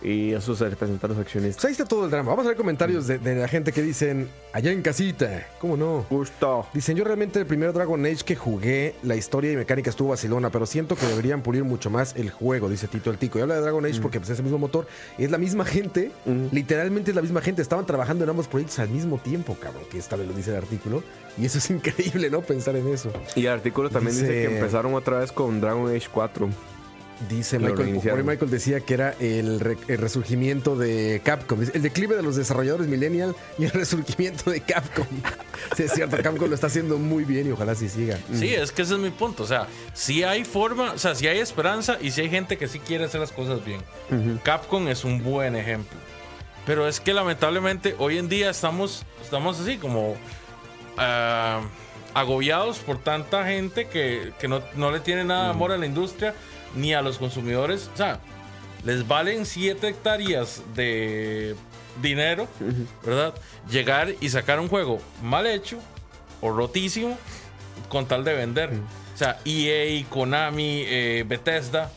Y 0.03 0.33
a 0.33 0.39
los 0.39 0.61
accionistas. 0.61 1.55
Pues 1.61 1.65
ahí 1.65 1.71
está 1.71 1.85
todo 1.85 2.05
el 2.05 2.11
drama. 2.11 2.29
Vamos 2.31 2.45
a 2.45 2.49
ver 2.49 2.57
comentarios 2.57 3.07
de, 3.07 3.19
de 3.19 3.35
la 3.35 3.47
gente 3.47 3.71
que 3.71 3.81
dicen, 3.81 4.29
allá 4.53 4.71
en 4.71 4.81
casita, 4.81 5.47
¿cómo 5.59 5.77
no? 5.77 6.05
Justo. 6.09 6.65
Dicen, 6.73 6.95
yo 6.97 7.03
realmente 7.03 7.39
el 7.39 7.45
primer 7.45 7.71
Dragon 7.73 8.03
Age 8.05 8.23
que 8.25 8.35
jugué, 8.35 8.95
la 9.03 9.15
historia 9.15 9.51
y 9.51 9.55
mecánica 9.55 9.89
estuvo 9.89 10.09
vacilona, 10.09 10.49
pero 10.49 10.65
siento 10.65 10.95
que 10.95 11.05
deberían 11.05 11.41
pulir 11.41 11.63
mucho 11.63 11.89
más 11.89 12.15
el 12.15 12.29
juego, 12.31 12.69
dice 12.69 12.87
Tito 12.87 13.11
el 13.11 13.17
Tico. 13.17 13.37
Y 13.37 13.41
habla 13.43 13.55
de 13.55 13.61
Dragon 13.61 13.85
Age 13.85 14.01
porque 14.01 14.19
pues, 14.19 14.29
es 14.31 14.37
el 14.39 14.43
mismo 14.43 14.57
motor. 14.59 14.87
Y 15.17 15.23
es 15.25 15.31
la 15.31 15.37
misma 15.37 15.65
gente, 15.65 16.11
Ujú. 16.25 16.49
literalmente 16.51 17.11
es 17.11 17.15
la 17.15 17.21
misma 17.21 17.41
gente. 17.41 17.61
Estaban 17.61 17.85
trabajando 17.85 18.23
en 18.23 18.29
ambos 18.31 18.47
proyectos 18.47 18.79
al 18.79 18.89
mismo 18.89 19.17
tiempo, 19.19 19.55
cabrón, 19.61 19.83
que 19.91 19.97
esta 19.99 20.15
vez 20.15 20.27
lo 20.27 20.33
dice 20.33 20.49
el 20.51 20.57
artículo. 20.57 21.03
Y 21.37 21.45
eso 21.45 21.59
es 21.59 21.69
increíble, 21.69 22.29
¿no? 22.29 22.41
Pensar 22.41 22.75
en 22.75 22.87
eso. 22.87 23.11
Y 23.35 23.41
el 23.45 23.51
artículo 23.53 23.89
también 23.89 24.15
dice, 24.15 24.27
Dice- 24.31 24.47
que 24.49 24.55
empezaron 24.57 24.93
otra 24.95 25.19
vez 25.19 25.31
con 25.31 25.61
Dragon 25.61 25.87
Age 25.95 26.07
4. 26.11 26.49
Dice 27.29 27.59
Michael, 27.59 27.99
por 27.99 28.17
ahí 28.17 28.23
Michael 28.23 28.49
decía 28.49 28.79
que 28.79 28.93
era 28.95 29.11
el, 29.19 29.59
re- 29.59 29.77
el 29.87 29.99
resurgimiento 29.99 30.75
de 30.75 31.21
Capcom. 31.23 31.59
El 31.73 31.81
declive 31.81 32.15
de 32.15 32.23
los 32.23 32.35
desarrolladores 32.35 32.87
millennial 32.87 33.35
y 33.59 33.65
el 33.65 33.71
resurgimiento 33.71 34.49
de 34.49 34.61
Capcom. 34.61 35.05
sí, 35.77 35.83
es 35.83 35.93
cierto, 35.93 36.17
Capcom 36.21 36.49
lo 36.49 36.55
está 36.55 36.67
haciendo 36.67 36.97
muy 36.97 37.23
bien 37.23 37.47
y 37.47 37.51
ojalá 37.51 37.73
así 37.73 37.89
siga. 37.89 38.17
Sí, 38.33 38.53
es 38.53 38.71
que 38.71 38.81
ese 38.81 38.95
es 38.95 38.99
mi 38.99 39.11
punto. 39.11 39.43
O 39.43 39.47
sea, 39.47 39.67
si 39.93 40.23
hay 40.23 40.43
forma, 40.45 40.93
o 40.93 40.97
sea, 40.97 41.13
si 41.13 41.27
hay 41.27 41.37
esperanza 41.39 41.97
y 42.01 42.09
si 42.11 42.21
hay 42.21 42.29
gente 42.29 42.57
que 42.57 42.67
sí 42.67 42.79
quiere 42.79 43.05
hacer 43.05 43.21
las 43.21 43.31
cosas 43.31 43.63
bien. 43.63 43.81
Capcom 44.43 44.87
es 44.87 45.03
un 45.03 45.23
buen 45.23 45.55
ejemplo. 45.55 45.97
Pero 46.65 46.87
es 46.87 46.99
que 46.99 47.13
lamentablemente 47.13 47.95
hoy 47.99 48.17
en 48.17 48.29
día 48.29 48.49
estamos, 48.49 49.03
estamos 49.21 49.59
así 49.59 49.77
como 49.77 50.15
ah, 50.97 51.61
agobiados 52.13 52.79
por 52.79 52.97
tanta 52.99 53.45
gente 53.45 53.87
que, 53.87 54.31
que 54.39 54.47
no, 54.47 54.61
no 54.75 54.91
le 54.91 54.99
tiene 54.99 55.23
nada 55.23 55.45
de 55.45 55.49
amor 55.51 55.71
a 55.71 55.77
la 55.77 55.85
industria 55.85 56.33
ni 56.75 56.93
a 56.93 57.01
los 57.01 57.17
consumidores. 57.17 57.89
O 57.93 57.97
sea, 57.97 58.19
les 58.83 59.07
valen 59.07 59.45
7 59.45 59.87
hectáreas 59.87 60.63
de 60.75 61.55
dinero, 62.01 62.47
¿verdad? 63.05 63.33
Llegar 63.69 64.13
y 64.19 64.29
sacar 64.29 64.59
un 64.59 64.67
juego 64.67 64.99
mal 65.21 65.45
hecho 65.45 65.79
o 66.41 66.51
rotísimo 66.51 67.17
con 67.89 68.05
tal 68.07 68.23
de 68.23 68.33
vender. 68.33 68.71
O 69.13 69.17
sea, 69.17 69.39
EA, 69.45 70.03
Konami, 70.09 70.83
eh, 70.87 71.23
Bethesda. 71.27 71.91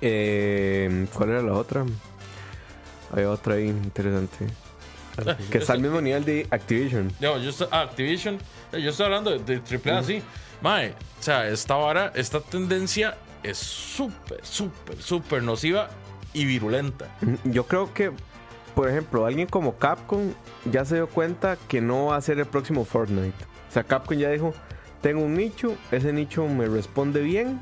Eh, 0.00 1.06
¿Cuál 1.12 1.30
era 1.30 1.42
la 1.42 1.52
otra? 1.52 1.84
Hay 3.14 3.24
otra 3.24 3.54
ahí 3.54 3.68
interesante. 3.68 4.46
Que 5.50 5.58
está 5.58 5.74
al 5.74 5.80
mismo 5.80 6.00
nivel 6.00 6.24
de 6.24 6.46
Activision. 6.50 7.12
Yo, 7.20 7.38
yo 7.38 7.50
estoy, 7.50 7.68
ah, 7.70 7.82
Activision. 7.82 8.38
Yo 8.72 8.90
estoy 8.90 9.06
hablando 9.06 9.38
de, 9.38 9.56
AAA, 9.58 10.02
sí. 10.02 10.22
Mae, 10.60 10.90
o 10.90 11.22
sea, 11.22 11.48
esta 11.48 11.76
vara, 11.76 12.12
esta 12.16 12.40
tendencia 12.40 13.16
es 13.44 13.58
súper, 13.58 14.44
súper, 14.44 15.00
súper 15.00 15.42
nociva 15.42 15.90
y 16.32 16.46
virulenta. 16.46 17.16
Yo 17.44 17.66
creo 17.66 17.94
que, 17.94 18.10
por 18.74 18.88
ejemplo, 18.88 19.26
alguien 19.26 19.46
como 19.46 19.76
Capcom 19.76 20.32
ya 20.70 20.84
se 20.84 20.96
dio 20.96 21.08
cuenta 21.08 21.56
que 21.68 21.80
no 21.80 22.06
va 22.06 22.16
a 22.16 22.20
ser 22.20 22.38
el 22.38 22.46
próximo 22.46 22.84
Fortnite. 22.84 23.44
O 23.68 23.72
sea, 23.72 23.84
Capcom 23.84 24.16
ya 24.16 24.30
dijo, 24.30 24.54
tengo 25.00 25.22
un 25.22 25.34
nicho, 25.34 25.76
ese 25.92 26.12
nicho 26.12 26.48
me 26.48 26.66
responde 26.66 27.22
bien 27.22 27.60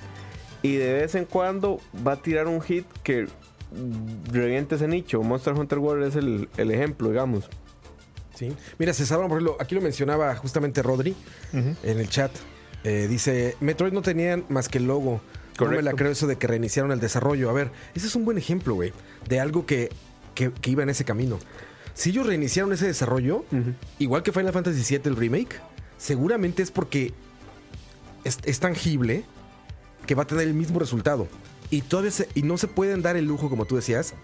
y 0.62 0.76
de 0.76 0.92
vez 0.92 1.14
en 1.16 1.24
cuando 1.24 1.80
va 2.06 2.12
a 2.12 2.22
tirar 2.22 2.46
un 2.46 2.62
hit 2.62 2.86
que 3.02 3.26
reviente 4.30 4.76
ese 4.76 4.86
nicho. 4.86 5.22
Monster 5.22 5.54
Hunter 5.54 5.78
World 5.78 6.06
es 6.06 6.16
el, 6.16 6.48
el 6.56 6.70
ejemplo, 6.70 7.08
digamos. 7.08 7.50
Sí. 8.34 8.54
Mira, 8.78 8.94
se 8.94 9.04
sabe, 9.04 9.22
por 9.24 9.32
ejemplo, 9.32 9.56
aquí 9.60 9.74
lo 9.74 9.80
mencionaba 9.80 10.34
justamente 10.36 10.82
Rodri 10.82 11.14
en 11.52 11.76
el 11.82 12.08
chat. 12.08 12.30
Eh, 12.84 13.06
dice, 13.08 13.56
Metroid 13.60 13.92
no 13.92 14.02
tenían 14.02 14.44
más 14.48 14.68
que 14.68 14.78
el 14.78 14.86
logo. 14.86 15.20
No 15.58 15.70
me 15.76 15.82
la 15.82 15.92
creo 15.92 16.10
eso 16.12 16.26
de 16.26 16.36
que 16.36 16.46
reiniciaron 16.46 16.92
el 16.92 17.00
desarrollo. 17.00 17.50
A 17.50 17.52
ver, 17.52 17.70
ese 17.94 18.06
es 18.06 18.14
un 18.16 18.24
buen 18.24 18.38
ejemplo, 18.38 18.74
güey, 18.74 18.92
de 19.28 19.40
algo 19.40 19.66
que, 19.66 19.90
que- 20.34 20.50
que 20.52 20.70
iba 20.70 20.82
en 20.82 20.88
ese 20.90 21.04
camino. 21.04 21.38
Si 21.94 22.10
ellos 22.10 22.26
reiniciaron 22.26 22.72
ese 22.72 22.86
desarrollo, 22.86 23.44
igual 23.98 24.22
que 24.22 24.32
Final 24.32 24.52
Fantasy 24.52 24.82
VII 24.96 25.02
el 25.10 25.16
remake, 25.16 25.60
seguramente 25.98 26.62
es 26.62 26.70
porque 26.70 27.12
es, 28.24 28.38
es 28.44 28.60
tangible 28.60 29.24
que 30.06 30.14
va 30.14 30.22
a 30.22 30.26
tener 30.26 30.46
el 30.48 30.54
mismo 30.54 30.78
resultado. 30.78 31.28
Y 31.70 31.82
todavía 31.82 32.10
se- 32.10 32.28
y 32.34 32.42
no 32.42 32.56
se 32.58 32.68
pueden 32.68 33.02
dar 33.02 33.16
el 33.16 33.26
lujo, 33.26 33.48
como 33.50 33.64
tú 33.66 33.76
decías, 33.76 34.14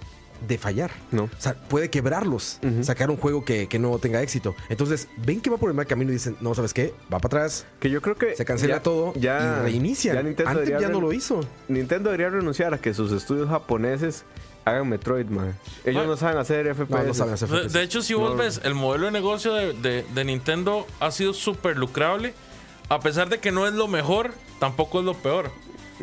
de 0.46 0.59
fallar. 0.59 0.90
No. 1.11 1.24
O 1.24 1.31
sea, 1.38 1.55
puede 1.55 1.90
quebrarlos, 1.90 2.61
sacar 2.83 3.11
un 3.11 3.16
juego 3.16 3.44
que, 3.44 3.66
que 3.66 3.79
no 3.79 3.98
tenga 3.98 4.22
éxito. 4.22 4.55
Entonces, 4.68 5.09
ven 5.16 5.40
que 5.40 5.51
va 5.51 5.57
por 5.57 5.68
el 5.70 5.74
mal 5.77 5.87
camino 5.87 6.11
y 6.11 6.14
dicen, 6.14 6.37
no, 6.40 6.55
¿sabes 6.55 6.72
qué? 6.74 6.94
Va 7.12 7.18
para 7.18 7.38
atrás, 7.38 7.66
Que 7.81 7.90
yo 7.90 8.01
creo 8.03 8.16
que. 8.16 8.37
se 8.37 8.44
cancela 8.44 8.77
ya- 8.77 8.83
todo 8.83 9.12
Ya, 9.14 9.59
y 9.61 9.62
reinicia. 9.62 10.14
ya 10.14 10.22
Nintendo 10.22 10.51
Antes 10.51 10.81
ya 10.81 10.88
no 10.88 11.01
lo 11.01 11.12
hizo. 11.12 11.40
Nintendo 11.68 12.11
debería 12.11 12.31
renunciar 12.31 12.74
a 12.74 12.79
que 12.79 12.94
sus 12.94 13.11
estudios 13.12 13.48
japoneses 13.48 14.24
hagan 14.64 14.88
Metroid, 14.88 15.27
man. 15.27 15.57
Ellos 15.85 16.07
no 16.07 16.16
saben 16.16 16.37
hacer 16.38 16.66
FPS. 16.74 16.90
No, 16.90 17.03
no 17.05 17.14
saben 17.14 17.35
hacer 17.35 17.48
De, 17.48 17.57
FPS. 17.62 17.72
de 17.72 17.83
hecho, 17.83 18.03
si 18.03 18.14
vos 18.14 18.37
ves, 18.37 18.61
el 18.64 18.74
modelo 18.74 19.07
de 19.07 19.12
negocio 19.12 19.55
de, 19.55 19.72
de- 19.72 20.05
de 20.14 20.24
Nintendo 20.24 20.87
ha 21.01 21.11
sido 21.11 21.33
súper 21.35 21.77
lucrable. 21.79 22.35
A 22.90 23.01
pesar 23.01 23.29
de 23.29 23.38
que 23.38 23.51
no 23.53 23.66
es 23.66 23.74
lo 23.74 23.88
mejor, 23.88 24.33
tampoco 24.61 25.01
es 25.01 25.05
lo 25.05 25.14
peor. 25.14 25.51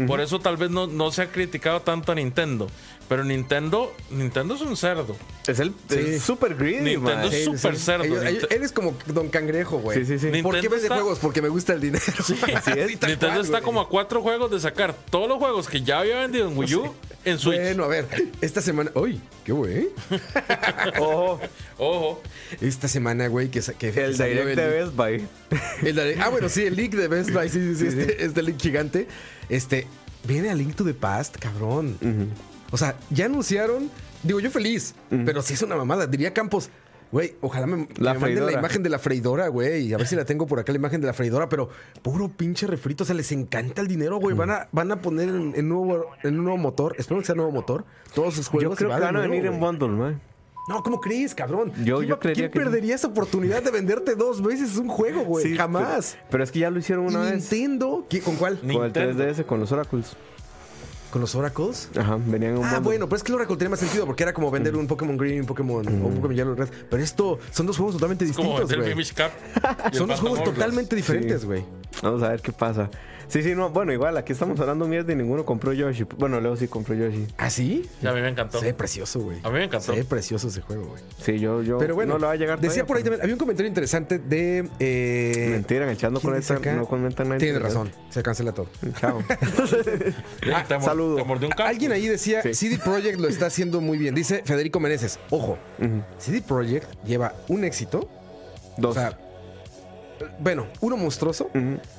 Por 0.08 0.20
eso 0.20 0.40
tal 0.40 0.58
vez 0.58 0.70
no, 0.72 0.88
no 0.88 1.10
se 1.12 1.22
ha 1.22 1.32
criticado 1.32 1.82
tanto 1.82 2.12
a 2.12 2.16
Nintendo. 2.16 2.68
Pero 3.08 3.24
Nintendo, 3.24 3.94
Nintendo 4.10 4.56
es 4.56 4.62
un 4.62 4.76
cerdo. 4.76 5.16
Es 5.46 5.60
el 5.60 5.70
Sí. 5.90 5.96
es 6.00 6.24
super 6.24 6.56
greedy, 6.56 6.96
Nintendo 6.96 7.28
man. 7.28 7.34
es 7.34 7.46
súper 7.46 7.78
cerdo. 7.78 8.04
Ellos- 8.06 8.24
ellos- 8.26 8.48
eres 8.50 8.72
como 8.72 8.98
Don 9.06 9.30
Cangrejo, 9.30 9.78
güey. 9.78 10.00
Sí, 10.00 10.06
sí, 10.06 10.18
sí. 10.18 10.42
¿Por 10.42 10.56
qué 10.56 10.62
Nintendo 10.62 10.70
vende 10.72 10.78
está- 10.78 10.96
juegos? 10.96 11.20
Porque 11.20 11.42
me 11.44 11.50
gusta 11.50 11.74
el 11.74 11.82
dinero. 11.82 12.04
Así 12.56 12.72
es. 12.72 12.88
Nintendo 12.90 13.18
cual, 13.28 13.42
está 13.42 13.52
güey. 13.52 13.62
como 13.62 13.82
a 13.82 13.90
cuatro 13.90 14.22
juegos 14.24 14.50
de 14.50 14.60
sacar 14.60 14.96
todos 15.12 15.30
los 15.30 15.38
juegos 15.38 15.68
que 15.70 15.82
ya 15.84 16.00
había 16.00 16.18
vendido 16.20 16.48
en 16.50 16.58
Wii 16.58 16.76
U 16.76 16.96
en 17.26 17.38
Switch. 17.38 17.60
Bueno, 17.62 17.84
a 17.84 17.88
ver, 17.90 18.08
esta 18.42 18.60
semana. 18.62 18.90
¡Uy! 18.96 19.22
¡Qué 19.44 19.52
güey! 19.52 19.90
Ojo, 21.00 21.40
Ojo. 21.78 22.22
Esta 22.62 22.88
semana, 22.88 23.28
güey, 23.28 23.50
que, 23.50 23.62
que 23.78 23.90
el 24.04 24.16
salió 24.16 24.46
direct 24.48 24.58
de 24.60 24.68
Best 24.68 24.96
Buy. 24.96 25.28
el 25.84 25.96
direct- 25.96 26.22
Ah, 26.22 26.30
bueno, 26.30 26.50
sí, 26.50 26.64
el 26.66 26.76
link 26.76 26.94
de 26.94 27.08
Best 27.08 27.32
Buy, 27.32 27.50
sí, 27.50 27.60
sí, 27.62 27.76
sí, 27.76 27.88
este, 28.00 28.26
este 28.26 28.42
link 28.42 28.60
gigante. 28.60 29.08
Este, 29.50 29.86
viene 30.24 30.50
a 30.50 30.56
Link 30.56 30.76
to 30.76 30.84
the 30.84 30.94
Past, 30.96 31.38
cabrón. 31.38 31.98
O 32.72 32.78
sea, 32.78 32.96
ya 33.10 33.26
anunciaron, 33.26 33.90
digo 34.24 34.40
yo 34.40 34.50
feliz, 34.52 34.96
pero 35.26 35.42
sí 35.42 35.54
es 35.54 35.62
una 35.62 35.76
mamada. 35.76 36.08
Diría 36.08 36.34
Campos, 36.34 36.70
güey, 37.12 37.36
ojalá 37.42 37.68
me, 37.68 37.88
La 37.98 38.14
me 38.14 38.20
manden 38.20 38.46
la 38.46 38.52
imagen 38.54 38.84
de 38.84 38.90
la 38.90 39.00
freidora, 39.00 39.48
güey. 39.48 39.94
A 39.94 39.98
ver 39.98 40.08
si 40.08 40.16
la 40.16 40.26
tengo 40.26 40.46
por 40.48 40.60
acá, 40.60 40.72
la 40.72 40.78
imagen 40.80 41.00
de 41.02 41.08
la 41.08 41.14
freidora, 41.14 41.48
pero 41.48 41.70
puro 42.02 42.28
pinche 42.30 42.68
refrito. 42.68 43.04
O 43.04 43.08
sea, 43.08 43.16
les 43.16 43.32
encanta 43.32 43.82
el 43.82 43.88
dinero, 43.88 44.18
güey. 44.18 44.36
Van, 44.36 44.52
a, 44.52 44.68
van 44.72 44.92
a 44.92 45.02
poner 45.02 45.30
en, 45.30 45.54
en 45.56 45.70
nuevo, 45.70 46.06
en 46.24 46.38
un 46.40 46.44
nuevo 46.46 46.58
motor, 46.58 46.96
espero 46.98 47.20
que 47.20 47.26
sea 47.28 47.36
nuevo 47.36 47.52
motor, 47.52 47.86
todos 48.14 48.34
sus 48.34 48.48
juegos. 48.48 48.72
Yo 48.72 48.76
creo 48.76 48.90
que 48.90 48.96
de 48.96 49.00
van 49.02 49.16
a 49.16 49.20
nuevo, 49.20 49.32
venir 49.32 49.46
en 49.46 49.60
güey. 49.60 49.72
bundle, 49.72 49.90
man. 49.90 50.22
No, 50.68 50.82
¿cómo 50.82 51.00
crees, 51.00 51.36
cabrón? 51.36 51.72
Yo- 51.84 51.98
¿Quién 52.00 52.10
yo 52.10 52.20
creería 52.20 52.50
¿Quién 52.50 52.52
que 52.52 52.60
perdería 52.60 52.96
esa 52.96 53.08
oportunidad 53.08 53.62
de 53.62 53.70
venderte 53.70 54.16
dos 54.16 54.42
veces 54.42 54.76
un 54.78 54.88
juego, 54.90 55.24
güey? 55.24 55.46
Sí, 55.46 55.56
Jamás. 55.56 56.14
Pero, 56.18 56.28
pero 56.32 56.44
es 56.44 56.52
que 56.52 56.58
ya 56.60 56.72
lo 56.72 56.80
hicieron 56.80 57.06
una 57.06 57.20
¿Y 57.30 57.32
vez. 57.34 57.52
Nintendo? 57.52 58.08
¿Qué- 58.10 58.22
¿Con 58.22 58.36
cuál? 58.38 58.58
Con 58.58 58.72
el 58.72 58.78
Nintendo. 58.82 59.24
3DS, 59.24 59.46
con 59.46 59.60
los 59.60 59.72
Oracles. 59.72 60.18
¿Con 61.16 61.22
los 61.22 61.34
Oracles? 61.34 61.88
Ajá, 61.98 62.20
venían 62.26 62.52
en 62.52 62.58
un 62.58 62.66
Ah, 62.66 62.82
bueno, 62.82 63.08
pero 63.08 63.16
es 63.16 63.24
que 63.24 63.32
el 63.32 63.36
Oracle 63.38 63.56
tenía 63.56 63.70
más 63.70 63.80
sentido 63.80 64.06
porque 64.06 64.24
era 64.24 64.34
como 64.34 64.52
vender 64.52 64.76
un 64.76 64.86
Pokémon 64.86 65.16
Green, 65.16 65.40
un 65.40 65.46
Pokémon, 65.46 65.88
o 65.88 66.08
un 66.08 66.16
Pokémon 66.16 66.36
Yellow 66.36 66.56
Red. 66.56 66.68
Pero 66.90 67.02
esto 67.02 67.40
son 67.52 67.66
dos 67.66 67.78
juegos 67.78 67.96
totalmente 67.96 68.26
Es 68.26 68.34
como 68.34 68.50
distintos, 68.50 68.70
vender 68.70 68.84
güey. 68.84 68.96
Mimish 68.96 69.14
Cap. 69.14 69.32
y 69.86 69.88
el 69.88 69.94
Son 69.94 70.08
dos 70.10 70.20
juegos 70.20 70.44
totalmente 70.44 70.94
diferentes, 70.94 71.46
güey. 71.46 71.64
Vamos 72.04 72.22
a 72.22 72.28
ver 72.28 72.42
qué 72.42 72.52
pasa. 72.52 72.90
Sí, 73.36 73.44
sí, 73.44 73.54
no. 73.54 73.70
Bueno, 73.70 73.92
igual, 73.92 74.16
aquí 74.16 74.32
estamos 74.32 74.58
hablando 74.62 74.88
mierda 74.88 75.12
y 75.12 75.16
ninguno 75.18 75.44
compró 75.44 75.74
Yoshi. 75.74 76.06
Bueno, 76.18 76.40
Leo 76.40 76.56
sí 76.56 76.70
compró 76.70 76.96
Yoshi. 76.96 77.28
¿Ah, 77.38 77.50
sí? 77.50 77.86
Sí, 78.00 78.08
a 78.08 78.14
mí 78.14 78.22
me 78.22 78.30
encantó. 78.30 78.60
Se 78.62 78.68
ve 78.68 78.74
precioso, 78.74 79.20
güey. 79.20 79.40
A 79.44 79.50
mí 79.50 79.56
me 79.58 79.66
encantó. 79.66 79.92
Se 79.92 80.00
ve 80.00 80.06
precioso 80.06 80.48
ese 80.48 80.62
juego, 80.62 80.86
güey. 80.86 81.04
Sí, 81.22 81.38
yo, 81.38 81.62
yo. 81.62 81.78
Pero 81.78 81.96
bueno, 81.96 82.14
no 82.14 82.20
le 82.20 82.26
va 82.28 82.32
a 82.32 82.36
llegar 82.38 82.62
decía 82.62 82.86
todavía, 82.86 82.88
por 82.88 82.96
ahí 82.96 83.04
pero- 83.04 83.16
también, 83.16 83.24
había 83.24 83.36
un 83.36 83.40
comentario 83.40 83.68
interesante 83.68 84.20
de... 84.20 84.70
Eh, 84.80 85.48
Mentira, 85.52 85.84
en 85.84 85.90
el 85.90 85.98
chat 85.98 86.12
no 86.14 86.22
comentan 86.22 87.28
nada. 87.28 87.38
Tiene 87.40 87.60
razón, 87.60 87.92
se 88.10 88.24
cancela 88.24 88.54
todo. 88.54 88.68
Chao. 89.02 89.22
Ah, 90.54 90.64
saludo. 90.80 91.18
Te 91.18 91.24
mordió 91.26 91.50
un. 91.50 91.54
Alguien 91.62 91.92
ahí 91.92 92.08
decía, 92.08 92.42
Sí. 92.42 92.54
CD 92.54 92.78
Projekt 92.78 93.20
lo 93.20 93.28
está 93.28 93.48
haciendo 93.48 93.82
muy 93.82 93.98
bien. 93.98 94.16
Dice 94.16 94.44
Federico 94.46 94.80
Meneses, 94.80 95.20
ojo, 95.30 95.58
CD 96.20 96.42
Projekt 96.42 96.88
lleva 97.04 97.34
un 97.50 97.66
éxito, 97.66 98.10
Dos. 98.78 98.92
o 98.96 99.00
sea, 99.00 99.18
bueno, 100.40 100.68
uno 100.82 100.98
monstruoso, 100.98 101.50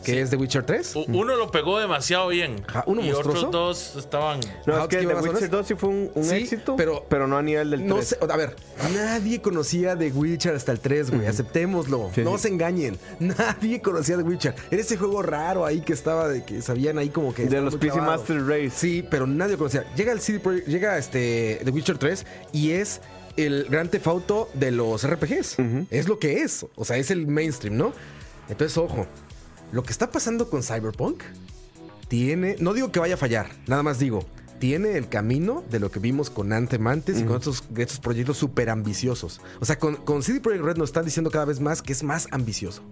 que 0.04 0.20
es 0.20 0.30
The 0.30 0.36
Witcher 0.36 0.64
3. 0.64 0.96
U- 0.96 1.04
Uno 1.08 1.36
lo 1.36 1.50
pegó 1.50 1.78
demasiado 1.78 2.28
bien. 2.28 2.64
Ajá, 2.68 2.84
uno 2.86 3.00
y 3.02 3.06
monstruoso. 3.10 3.48
otros 3.48 3.52
dos 3.52 3.96
estaban. 3.96 4.40
no, 4.66 4.78
es 4.82 4.88
que 4.88 4.98
¿qué 4.98 5.06
The 5.06 5.14
Witcher 5.14 5.30
horas? 5.36 5.50
2 5.50 5.66
sí 5.66 5.74
fue 5.74 5.88
un, 5.88 6.10
un 6.14 6.24
Sí, 6.24 6.34
éxito, 6.36 6.76
pero- 6.76 7.04
pero, 7.08 7.26
no 7.26 7.36
a 7.38 7.42
nivel 7.42 7.70
del 7.70 7.80
3. 7.80 7.88
No 7.88 8.02
sé, 8.02 8.18
a 8.20 8.36
ver, 8.36 8.56
nadie 8.94 9.40
conocía 9.40 9.96
The 9.96 10.10
Witcher 10.12 10.54
hasta 10.54 10.72
el 10.72 10.80
3, 10.80 11.10
güey. 11.10 11.26
Aceptémoslo. 11.26 12.10
Sí, 12.14 12.22
no 12.22 12.36
sí. 12.36 12.42
se 12.44 12.48
engañen. 12.48 12.98
Nadie 13.20 13.80
conocía 13.80 14.16
The 14.16 14.22
Witcher. 14.22 14.54
Era 14.70 14.80
ese 14.82 14.96
juego 14.96 15.22
raro 15.22 15.64
ahí 15.64 15.80
que 15.80 15.92
estaba, 15.92 16.28
de 16.28 16.44
que 16.44 16.62
sabían 16.62 16.98
ahí 16.98 17.08
como 17.10 17.34
que. 17.34 17.46
de 17.46 17.60
los 17.60 17.76
PC 17.76 17.94
clavado. 17.94 18.18
Master 18.18 18.46
Race. 18.46 18.70
Sí, 18.70 19.04
pero 19.10 19.26
nadie 19.26 19.52
lo 19.52 19.58
conocía. 19.58 19.84
Llega 19.96 20.12
el 20.12 20.20
CD 20.20 20.40
Projekt- 20.42 20.66
llega 20.66 20.98
este 20.98 21.60
The 21.64 21.70
Witcher 21.70 21.98
3 21.98 22.24
y 22.52 22.72
es 22.72 23.00
el 23.36 23.66
gran 23.70 23.88
tefauto 23.90 24.48
de 24.54 24.70
los 24.70 25.06
RPGs. 25.08 25.56
Es 25.90 26.08
lo 26.08 26.18
que 26.18 26.42
es. 26.42 26.66
O 26.76 26.84
sea, 26.84 26.96
es 26.96 27.10
el 27.10 27.26
mainstream, 27.26 27.76
¿no? 27.76 27.92
Entonces, 28.48 28.76
ojo. 28.78 29.06
Lo 29.72 29.82
que 29.82 29.90
está 29.92 30.10
pasando 30.10 30.48
con 30.48 30.62
Cyberpunk 30.62 31.22
tiene. 32.08 32.56
No 32.60 32.72
digo 32.74 32.92
que 32.92 33.00
vaya 33.00 33.14
a 33.14 33.18
fallar, 33.18 33.48
nada 33.66 33.82
más 33.82 33.98
digo. 33.98 34.24
Tiene 34.58 34.96
el 34.96 35.08
camino 35.08 35.62
de 35.70 35.80
lo 35.80 35.90
que 35.90 35.98
vimos 35.98 36.30
con 36.30 36.52
Anthem 36.54 36.86
antes 36.86 37.20
y 37.20 37.24
con 37.24 37.36
estos, 37.36 37.62
estos 37.76 38.00
proyectos 38.00 38.38
súper 38.38 38.70
ambiciosos. 38.70 39.42
O 39.60 39.66
sea, 39.66 39.78
con, 39.78 39.96
con 39.96 40.22
CD 40.22 40.40
Projekt 40.40 40.64
Red 40.64 40.76
nos 40.78 40.88
están 40.88 41.04
diciendo 41.04 41.30
cada 41.30 41.44
vez 41.44 41.60
más 41.60 41.82
que 41.82 41.92
es 41.92 42.02
más 42.02 42.26
ambicioso. 42.30 42.82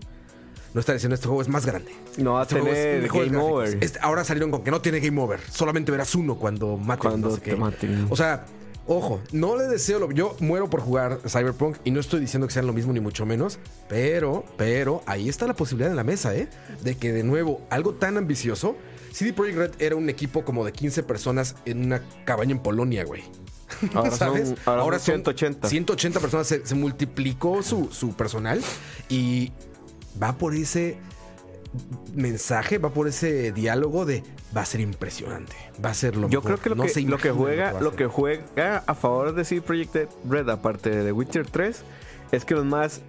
No 0.74 0.80
están 0.80 0.96
diciendo 0.96 1.14
este 1.14 1.26
juego 1.26 1.40
es 1.40 1.48
más 1.48 1.64
grande. 1.64 1.90
No 2.18 2.34
va 2.34 2.40
a 2.40 2.42
Este 2.42 2.56
tener 2.56 3.08
Game. 3.08 3.36
Over. 3.38 3.78
Este- 3.80 3.98
ahora 4.02 4.24
salieron 4.24 4.50
con 4.50 4.62
que 4.62 4.70
no 4.70 4.82
tiene 4.82 5.00
game 5.00 5.18
over. 5.22 5.40
Solamente 5.50 5.90
verás 5.90 6.14
uno 6.16 6.36
cuando 6.36 6.76
maten. 6.76 7.10
Cuando 7.10 7.28
no 7.30 7.34
sé 7.36 7.40
te 7.40 7.50
qué. 7.52 7.56
maten. 7.56 8.08
O 8.10 8.16
sea, 8.16 8.44
ojo, 8.86 9.20
no 9.32 9.56
le 9.56 9.64
deseo 9.64 9.98
lo. 9.98 10.10
Yo 10.12 10.36
muero 10.40 10.68
por 10.70 10.80
jugar 10.80 11.20
Cyberpunk 11.26 11.76
y 11.84 11.90
no 11.90 12.00
estoy 12.00 12.20
diciendo 12.20 12.46
que 12.46 12.52
sean 12.54 12.66
lo 12.66 12.72
mismo 12.72 12.92
ni 12.92 13.00
mucho 13.00 13.24
menos. 13.26 13.58
Pero, 13.88 14.44
pero 14.56 15.02
ahí 15.06 15.28
está 15.28 15.46
la 15.46 15.54
posibilidad 15.54 15.90
en 15.90 15.96
la 15.96 16.04
mesa, 16.04 16.34
¿eh? 16.34 16.48
De 16.82 16.96
que 16.96 17.12
de 17.12 17.22
nuevo, 17.24 17.60
algo 17.70 17.94
tan 17.94 18.16
ambicioso. 18.16 18.76
CD 19.12 19.32
Projekt 19.32 19.56
Red 19.58 19.70
era 19.78 19.94
un 19.96 20.08
equipo 20.08 20.44
como 20.44 20.64
de 20.64 20.72
15 20.72 21.02
personas 21.04 21.54
en 21.64 21.84
una 21.86 22.02
cabaña 22.24 22.52
en 22.52 22.58
Polonia, 22.58 23.04
güey. 23.04 23.22
Ahora 23.94 24.10
son- 24.10 24.56
ahora 24.66 24.98
son 24.98 25.22
180. 25.22 25.68
180 25.68 26.20
personas. 26.20 26.46
Se, 26.46 26.66
se 26.66 26.74
multiplicó 26.74 27.62
su, 27.62 27.88
su 27.92 28.14
personal 28.14 28.60
y 29.08 29.52
va 30.22 30.36
por 30.36 30.54
ese 30.54 30.96
mensaje, 32.14 32.78
va 32.78 32.90
por 32.90 33.08
ese 33.08 33.52
diálogo 33.52 34.04
de 34.04 34.22
va 34.56 34.62
a 34.62 34.66
ser 34.66 34.80
impresionante, 34.80 35.54
va 35.84 35.90
a 35.90 35.94
ser 35.94 36.16
lo 36.16 36.28
Yo 36.28 36.40
mejor. 36.40 36.60
creo 36.60 36.62
que 36.62 36.68
lo, 36.70 36.76
No 36.76 36.84
que, 36.84 37.00
lo 37.02 37.18
que 37.18 37.30
juega, 37.30 37.80
lo 37.80 37.96
que 37.96 38.06
juega 38.06 38.84
a 38.86 38.94
favor 38.94 39.34
de 39.34 39.44
CD 39.44 39.60
Projekt 39.62 40.10
Red, 40.28 40.48
aparte 40.48 40.90
de 40.90 41.04
The 41.04 41.12
Witcher 41.12 41.46
3, 41.46 41.82
es 42.32 42.44
que 42.44 42.54
los 42.54 42.64
más 42.64 43.00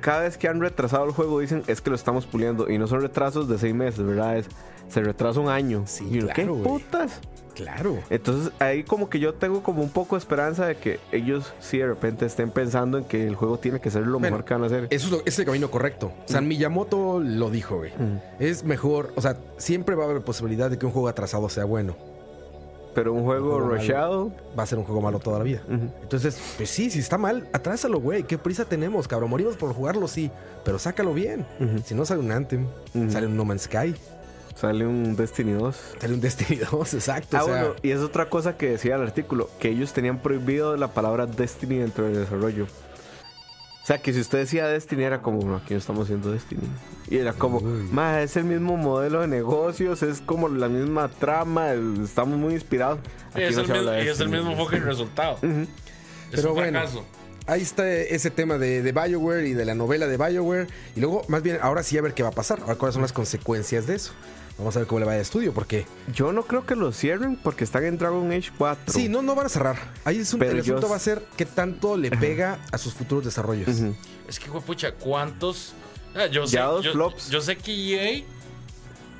cada 0.00 0.20
vez 0.20 0.38
que 0.38 0.48
han 0.48 0.60
retrasado 0.60 1.04
el 1.04 1.10
juego 1.10 1.40
dicen 1.40 1.62
es 1.66 1.80
que 1.80 1.90
lo 1.90 1.96
estamos 1.96 2.24
puliendo 2.26 2.70
y 2.70 2.78
no 2.78 2.86
son 2.86 3.00
retrasos 3.00 3.48
de 3.48 3.58
seis 3.58 3.74
meses, 3.74 4.04
¿verdad? 4.04 4.38
Es, 4.38 4.46
se 4.88 5.00
retrasa 5.02 5.40
un 5.40 5.48
año. 5.48 5.84
Sí, 5.86 6.04
Y 6.10 6.20
¿Qué 6.28 6.46
putas? 6.46 7.20
Claro. 7.58 7.98
Entonces 8.08 8.52
ahí 8.58 8.84
como 8.84 9.10
que 9.10 9.18
yo 9.18 9.34
tengo 9.34 9.62
como 9.62 9.82
un 9.82 9.90
poco 9.90 10.16
de 10.16 10.20
esperanza 10.20 10.66
de 10.66 10.76
que 10.76 11.00
ellos 11.12 11.52
sí 11.60 11.78
de 11.78 11.86
repente 11.86 12.24
estén 12.26 12.50
pensando 12.50 12.98
en 12.98 13.04
que 13.04 13.26
el 13.26 13.34
juego 13.34 13.58
tiene 13.58 13.80
que 13.80 13.90
ser 13.90 14.06
lo 14.06 14.18
Bueno, 14.18 14.36
mejor 14.36 14.44
que 14.44 14.54
van 14.54 14.62
a 14.62 14.66
hacer. 14.66 14.86
Eso 14.90 15.06
es, 15.06 15.12
lo- 15.12 15.22
es 15.26 15.38
el 15.38 15.44
camino 15.44 15.70
correcto. 15.70 16.12
San 16.26 16.46
Miyamoto 16.48 17.20
lo 17.20 17.50
dijo, 17.50 17.76
güey. 17.78 17.92
Es 18.38 18.64
mejor, 18.64 19.12
o 19.16 19.20
sea, 19.20 19.36
siempre 19.58 19.94
va 19.94 20.04
a 20.04 20.10
haber 20.10 20.22
posibilidad 20.22 20.70
de 20.70 20.78
que 20.78 20.86
un 20.86 20.92
juego 20.92 21.08
atrasado 21.08 21.48
sea 21.48 21.64
bueno. 21.64 21.96
Pero 22.94 23.12
un 23.12 23.22
juego 23.24 23.50
juego 23.52 23.68
rushado, 23.76 24.32
Va 24.58 24.64
a 24.64 24.66
ser 24.66 24.78
un 24.78 24.84
juego 24.84 25.00
malo 25.00 25.20
toda 25.20 25.38
la 25.38 25.44
vida. 25.44 25.60
Entonces, 26.02 26.36
pues 26.56 26.68
sí, 26.70 26.90
si 26.90 26.98
está 26.98 27.16
mal, 27.16 27.46
atrásalo, 27.52 28.00
güey. 28.00 28.24
¿Qué 28.24 28.38
prisa 28.38 28.64
tenemos, 28.64 29.06
cabrón? 29.06 29.30
Morimos 29.30 29.56
por 29.56 29.72
jugarlo, 29.72 30.08
sí. 30.08 30.30
Pero 30.64 30.78
sácalo 30.80 31.14
bien. 31.14 31.46
Si 31.84 31.94
no 31.94 32.04
sale 32.04 32.20
un 32.20 32.32
Anthem, 32.32 32.66
sale 33.10 33.26
un 33.26 33.36
No 33.36 33.44
Man's 33.44 33.62
Sky, 33.62 33.94
sale 34.60 34.86
un 34.86 35.14
Destiny 35.16 35.52
2. 35.52 35.76
sale 36.00 36.14
un 36.14 36.20
Destiny 36.20 36.60
2, 36.70 36.94
exacto. 36.94 37.36
Ah, 37.36 37.42
o 37.42 37.46
sea, 37.46 37.54
bueno, 37.62 37.74
y 37.82 37.90
es 37.90 38.00
otra 38.00 38.28
cosa 38.28 38.56
que 38.56 38.70
decía 38.70 38.96
el 38.96 39.02
artículo, 39.02 39.48
que 39.60 39.68
ellos 39.68 39.92
tenían 39.92 40.18
prohibido 40.18 40.76
la 40.76 40.88
palabra 40.88 41.26
Destiny 41.26 41.76
dentro 41.78 42.04
del 42.04 42.14
desarrollo. 42.16 42.64
O 42.64 43.86
sea, 43.88 43.96
que 44.02 44.12
si 44.12 44.20
usted 44.20 44.38
decía 44.40 44.66
Destiny 44.66 45.04
era 45.04 45.22
como, 45.22 45.42
no, 45.48 45.56
aquí 45.56 45.72
no 45.72 45.78
estamos 45.80 46.04
haciendo 46.04 46.30
Destiny. 46.30 46.60
Y 47.08 47.16
era 47.16 47.32
como, 47.32 47.60
más 47.62 48.18
es 48.18 48.36
el 48.36 48.44
mismo 48.44 48.76
modelo 48.76 49.22
de 49.22 49.28
negocios, 49.28 50.02
es 50.02 50.20
como 50.20 50.48
la 50.48 50.68
misma 50.68 51.08
trama, 51.08 51.70
el- 51.70 52.02
estamos 52.04 52.36
muy 52.38 52.52
inspirados. 52.52 52.98
Y 53.34 53.38
Aquí 53.38 53.44
es, 53.44 53.54
no 53.56 53.60
el 53.62 53.66
se 53.66 53.72
habla 53.72 53.92
mismo, 53.92 54.10
es 54.12 54.20
el 54.20 54.28
mismo 54.28 54.56
fucking 54.56 54.82
resultado. 54.82 55.38
Es 55.42 55.68
Pero 56.32 56.48
un 56.50 56.54
bueno. 56.56 56.78
fracaso. 56.80 57.04
Ahí 57.46 57.62
está 57.62 57.90
ese 57.90 58.30
tema 58.30 58.58
de, 58.58 58.82
de 58.82 58.92
BioWare 58.92 59.46
y 59.46 59.54
de 59.54 59.64
la 59.64 59.74
novela 59.74 60.06
de 60.06 60.18
BioWare. 60.18 60.66
Y 60.94 61.00
luego, 61.00 61.22
más 61.28 61.42
bien, 61.42 61.56
ahora 61.62 61.82
sí 61.82 61.96
a 61.96 62.02
ver 62.02 62.12
qué 62.12 62.22
va 62.22 62.28
a 62.28 62.32
pasar. 62.32 62.60
Ahora 62.60 62.74
cuáles 62.74 62.92
son 62.92 63.00
las 63.00 63.14
consecuencias 63.14 63.86
de 63.86 63.94
eso. 63.94 64.12
Vamos 64.58 64.74
a 64.76 64.80
ver 64.80 64.88
cómo 64.88 64.98
le 64.98 65.06
va 65.06 65.12
al 65.12 65.20
estudio, 65.20 65.54
porque 65.54 65.86
Yo 66.12 66.32
no 66.32 66.42
creo 66.42 66.66
que 66.66 66.74
lo 66.74 66.90
cierren 66.92 67.36
porque 67.36 67.62
están 67.64 67.84
en 67.84 67.96
Dragon 67.96 68.30
Age 68.32 68.50
4. 68.58 68.92
sí, 68.92 69.08
no, 69.08 69.22
no 69.22 69.34
van 69.36 69.46
a 69.46 69.48
cerrar. 69.48 69.76
Ahí 70.04 70.18
es 70.18 70.32
un, 70.34 70.40
Pero 70.40 70.52
el 70.58 70.62
yo- 70.64 70.74
asunto 70.74 70.88
va 70.90 70.96
a 70.96 71.00
ser 71.00 71.22
qué 71.36 71.46
tanto 71.46 71.96
le 71.96 72.10
pega 72.10 72.58
a 72.72 72.78
sus 72.78 72.92
futuros 72.92 73.24
desarrollos. 73.24 73.68
Es 74.28 74.38
que, 74.40 74.50
pucha, 74.50 74.92
¿cuántos? 74.92 75.74
Ah, 76.16 76.26
yo, 76.26 76.46
sé, 76.46 76.56
yo, 76.56 76.82
flops. 76.92 77.30
yo 77.30 77.40
sé 77.40 77.56
que 77.56 77.72
EA 77.72 78.24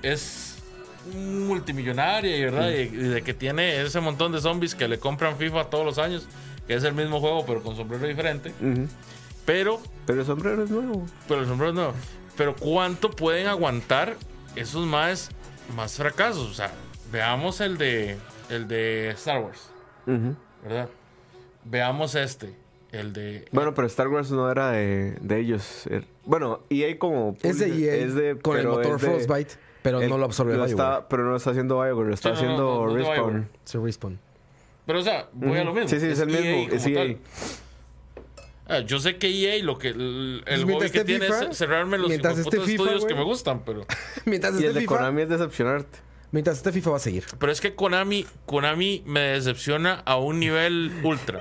es 0.03 0.57
multimillonaria 1.15 2.37
y, 2.37 2.43
¿verdad? 2.45 2.71
Y, 2.71 2.75
y 2.81 2.89
de 2.89 3.23
que 3.23 3.33
tiene 3.35 3.81
ese 3.83 4.01
montón 4.01 4.33
de 4.33 4.41
zombies 4.41 4.75
que 4.75 4.89
le 4.89 4.99
compran 4.99 5.37
FIFA 5.39 5.65
todos 5.71 5.85
los 5.85 5.99
años, 5.99 6.27
que 6.67 6.75
es 6.75 6.83
el 6.85 6.95
mismo 6.95 7.21
juego 7.21 7.45
pero 7.47 7.63
con 7.63 7.77
sombrero 7.77 8.07
diferente. 8.07 8.53
Pero, 9.47 9.81
Pero 10.07 10.21
el 10.21 10.27
sombrero 10.27 10.65
es 10.65 10.71
nuevo. 10.71 11.07
pero 11.29 11.41
el 11.43 11.47
sombrero 11.47 11.73
no. 11.73 11.93
Pero 12.37 12.55
¿cuánto 12.57 13.11
pueden 13.11 13.47
aguantar 13.47 14.17
esos 14.61 14.87
más, 14.87 15.31
más 15.77 15.97
fracasos? 15.97 16.51
O 16.51 16.55
sea, 16.55 16.73
veamos 17.13 17.61
el 17.61 17.79
de, 17.79 18.17
el 18.51 18.67
de 18.69 19.11
Star 19.11 19.41
Wars. 19.43 19.71
¿verdad? 20.65 20.89
Veamos 21.65 22.15
este, 22.15 22.55
el 22.93 23.13
de... 23.13 23.45
Bueno, 23.53 23.75
pero 23.75 23.87
Star 23.87 24.09
Wars 24.09 24.31
no 24.31 24.51
era 24.51 24.71
de, 24.71 25.17
de 25.21 25.39
ellos. 25.41 25.87
Er- 25.87 26.07
Bueno, 26.25 26.61
EA 26.71 26.99
como... 26.99 27.37
Es 27.43 27.59
de 27.59 27.67
EA 27.69 27.95
es 28.05 28.15
de- 28.15 28.39
con 28.39 28.57
el 28.59 28.67
motor 28.67 28.99
Frostbite, 28.99 29.55
pero 29.83 30.01
el- 30.01 30.09
no 30.09 30.17
lo 30.19 30.25
absorbe 30.25 30.57
lo 30.57 30.65
está- 30.65 31.09
Pero 31.09 31.25
no 31.25 31.31
lo 31.31 31.37
está 31.37 31.51
haciendo 31.51 31.81
BioWare, 31.83 32.09
lo 32.09 32.15
está 32.15 32.35
Sí, 32.37 32.43
no, 32.45 32.49
no, 32.49 32.55
haciendo 32.55 32.65
no, 32.65 32.87
no 32.87 32.95
Respawn. 32.97 33.49
Se 33.65 33.79
respawn. 33.79 34.19
Pero 34.87 35.01
o 35.01 35.03
sea, 35.03 35.29
voy 35.35 35.59
a 35.59 35.65
lo 35.65 35.75
mismo. 35.75 35.89
Sí, 35.89 36.01
sí, 36.01 36.07
es 36.07 36.19
el 36.21 36.35
EA 36.35 36.41
mismo, 36.41 36.65
como 36.71 36.77
es 36.77 36.87
EA. 36.87 37.17
Ah, 38.69 38.81
yo 38.81 38.99
sé 38.99 39.17
que 39.17 39.29
EA 39.29 39.63
lo 39.65 39.79
que 39.79 39.89
el, 39.89 40.43
el 40.47 40.65
Pues 40.65 40.77
hobby 40.77 40.91
que 40.91 41.05
tiene 41.05 41.27
FIFA, 41.27 41.45
es 41.51 41.57
cerrarme 41.57 41.97
los 41.99 42.09
mientras 42.09 42.37
FIFA, 42.37 42.57
estudios 42.65 43.05
que 43.07 43.15
me 43.15 43.25
gustan, 43.25 43.63
pero 43.65 43.87
Mientras 44.27 44.61
Y 44.61 44.65
el 44.67 44.75
de 44.75 44.81
FIFA, 44.81 44.97
Konami 44.97 45.23
es 45.23 45.29
decepcionarte. 45.31 45.99
mientras 46.33 46.59
esté 46.59 46.71
FIFA 46.73 46.91
va 46.91 46.97
a 46.97 47.01
seguir. 47.01 47.25
pero 47.39 47.51
es 47.51 47.61
que 47.61 47.75
Konami 47.75 48.27
Konami 48.47 49.03
me 49.07 49.21
decepciona 49.21 50.03
a 50.05 50.17
un 50.19 50.39
nivel 50.41 50.93
ultra. 51.03 51.41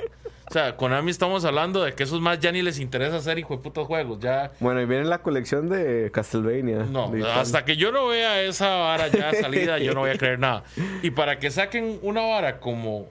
O 0.49 0.53
sea, 0.53 0.77
Konami 0.77 1.11
estamos 1.11 1.43
hablando 1.43 1.83
de 1.83 1.91
que 1.93 2.03
esos 2.03 2.21
más 2.21 2.39
ya 2.39 2.53
ni 2.53 2.61
les 2.61 2.79
interesa 2.79 3.17
hacer 3.17 3.37
hijo 3.37 3.57
de 3.57 3.61
putos 3.61 3.85
juegos, 3.85 4.19
ya 4.21 4.53
Bueno, 4.61 4.79
y 4.81 4.85
viene 4.85 5.03
la 5.03 5.21
colección 5.21 5.67
de 5.67 6.09
Castlevania. 6.13 6.85
no, 6.89 7.09
de- 7.11 7.29
hasta 7.29 7.65
que 7.65 7.75
yo 7.75 7.91
no 7.91 8.07
vea 8.07 8.41
esa 8.43 8.69
vara 8.75 9.09
ya 9.09 9.33
salida, 9.41 9.77
yo 9.79 9.93
no 9.93 9.99
voy 9.99 10.11
a 10.11 10.17
creer 10.17 10.39
nada. 10.39 10.63
Y 11.03 11.09
para 11.11 11.37
que 11.39 11.51
saquen 11.51 11.99
una 12.01 12.21
vara 12.21 12.61
como 12.61 13.09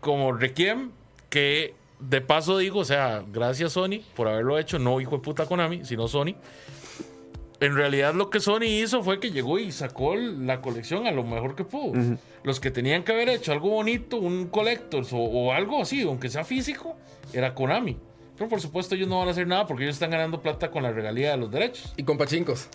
como 0.00 0.32
Requiem 0.32 0.92
que 1.28 1.74
de 2.00 2.20
paso 2.20 2.58
digo, 2.58 2.80
o 2.80 2.84
sea, 2.84 3.24
gracias 3.30 3.72
Sony 3.72 4.00
por 4.14 4.28
haberlo 4.28 4.58
hecho, 4.58 4.78
no 4.78 5.00
hijo 5.00 5.16
de 5.16 5.22
puta 5.22 5.46
Konami, 5.46 5.84
sino 5.84 6.08
Sony. 6.08 6.34
En 7.60 7.74
realidad 7.76 8.14
lo 8.14 8.30
que 8.30 8.40
Sony 8.40 8.64
hizo 8.64 9.02
fue 9.02 9.20
que 9.20 9.30
llegó 9.30 9.58
y 9.58 9.70
sacó 9.70 10.16
la 10.16 10.62
colección 10.62 11.06
a 11.06 11.10
lo 11.10 11.24
mejor 11.24 11.54
que 11.54 11.64
pudo. 11.64 11.92
Los 12.42 12.58
que 12.58 12.70
tenían 12.70 13.04
que 13.04 13.12
haber 13.12 13.28
hecho 13.28 13.52
algo 13.52 13.68
bonito, 13.68 14.16
un 14.16 14.46
Collectors 14.46 15.12
o, 15.12 15.18
o 15.18 15.52
algo 15.52 15.82
así, 15.82 16.02
aunque 16.02 16.30
sea 16.30 16.44
físico, 16.44 16.96
era 17.34 17.54
Konami. 17.54 17.98
Pero 18.38 18.48
por 18.48 18.62
supuesto 18.62 18.94
ellos 18.94 19.06
no 19.06 19.18
van 19.18 19.28
a 19.28 19.32
hacer 19.32 19.46
nada 19.46 19.66
porque 19.66 19.84
ellos 19.84 19.96
están 19.96 20.10
ganando 20.10 20.40
plata 20.40 20.70
con 20.70 20.82
la 20.82 20.90
regalía 20.90 21.32
de 21.32 21.36
los 21.36 21.50
derechos. 21.50 21.92
Y 21.98 22.04
con 22.04 22.16
pachincos. 22.16 22.68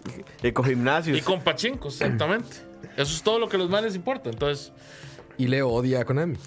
Y 0.43 0.51
con 0.51 0.65
gimnasios. 0.65 1.17
Y 1.17 1.21
con 1.21 1.41
pachincos, 1.41 1.99
exactamente. 1.99 2.57
Eso 2.95 3.15
es 3.15 3.23
todo 3.23 3.39
lo 3.39 3.49
que 3.49 3.55
a 3.55 3.59
los 3.59 3.71
más 3.71 3.81
les 3.81 3.95
importa. 3.95 4.29
Entonces, 4.29 4.71
Y 5.39 5.47
Leo 5.47 5.69
odia 5.69 6.01
a 6.01 6.05
Konami. 6.05 6.37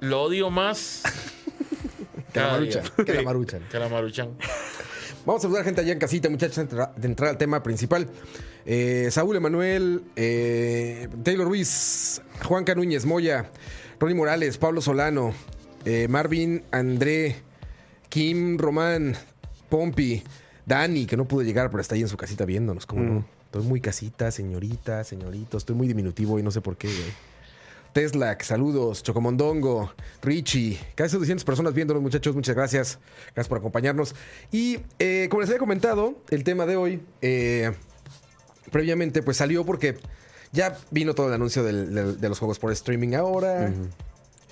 Lo 0.00 0.22
odio 0.22 0.50
más 0.50 1.02
Que 2.32 2.40
la 2.40 2.52
maruchan. 2.52 2.82
Que 3.04 3.14
la 3.14 3.22
maruchan. 3.24 3.62
que 3.70 3.78
la 3.78 3.88
Maruchan. 3.88 4.28
Vamos 5.26 5.40
a 5.40 5.42
saludar 5.42 5.64
gente 5.64 5.80
allá 5.80 5.92
en 5.92 5.98
casita, 5.98 6.28
muchachos, 6.30 6.58
antes 6.58 6.76
de 6.76 6.82
entra- 6.84 6.94
de 6.96 7.06
entrar 7.08 7.30
al 7.30 7.38
tema 7.38 7.62
principal. 7.62 8.08
Eh, 8.64 9.08
Saúl 9.10 9.36
Emanuel, 9.36 10.02
eh, 10.16 11.08
Taylor 11.24 11.46
Ruiz, 11.48 12.22
Juanca 12.44 12.74
Núñez 12.74 13.04
Moya, 13.04 13.50
Ronnie 13.98 14.14
Morales, 14.16 14.58
Pablo 14.58 14.80
Solano, 14.80 15.34
eh, 15.84 16.06
Marvin 16.08 16.62
André, 16.70 17.36
Kim 18.08 18.58
Román, 18.58 19.16
Pompi, 19.68 20.22
Dani, 20.64 21.06
que 21.06 21.16
no 21.16 21.26
pudo 21.26 21.42
llegar, 21.42 21.70
pero 21.70 21.80
está 21.80 21.96
ahí 21.96 22.02
en 22.02 22.08
su 22.08 22.16
casita 22.16 22.44
viéndonos, 22.44 22.86
¿cómo 22.86 23.02
no? 23.02 23.24
Estoy 23.46 23.62
muy 23.64 23.80
casita, 23.80 24.30
señorita, 24.30 25.02
señorito, 25.04 25.58
estoy 25.58 25.74
muy 25.74 25.88
diminutivo 25.88 26.38
y 26.38 26.42
no 26.44 26.50
sé 26.52 26.60
por 26.60 26.76
qué, 26.76 26.86
güey. 26.88 27.12
Teslac, 27.92 28.42
saludos, 28.42 29.02
Chocomondongo, 29.02 29.92
Richie, 30.22 30.78
casi 30.94 31.16
200 31.16 31.44
personas 31.44 31.74
viéndonos, 31.74 32.02
muchachos, 32.02 32.34
muchas 32.34 32.54
gracias. 32.54 32.98
Gracias 33.34 33.48
por 33.48 33.58
acompañarnos. 33.58 34.14
Y 34.52 34.78
eh, 34.98 35.26
como 35.30 35.40
les 35.40 35.50
había 35.50 35.58
comentado, 35.58 36.14
el 36.30 36.44
tema 36.44 36.66
de 36.66 36.76
hoy, 36.76 37.02
eh, 37.20 37.72
previamente, 38.70 39.22
pues 39.22 39.36
salió 39.38 39.64
porque 39.64 39.98
ya 40.52 40.78
vino 40.90 41.14
todo 41.14 41.28
el 41.28 41.34
anuncio 41.34 41.62
del- 41.64 41.94
del- 41.94 42.20
de 42.20 42.28
los 42.28 42.38
juegos 42.38 42.58
por 42.58 42.70
streaming 42.72 43.14
ahora. 43.14 43.72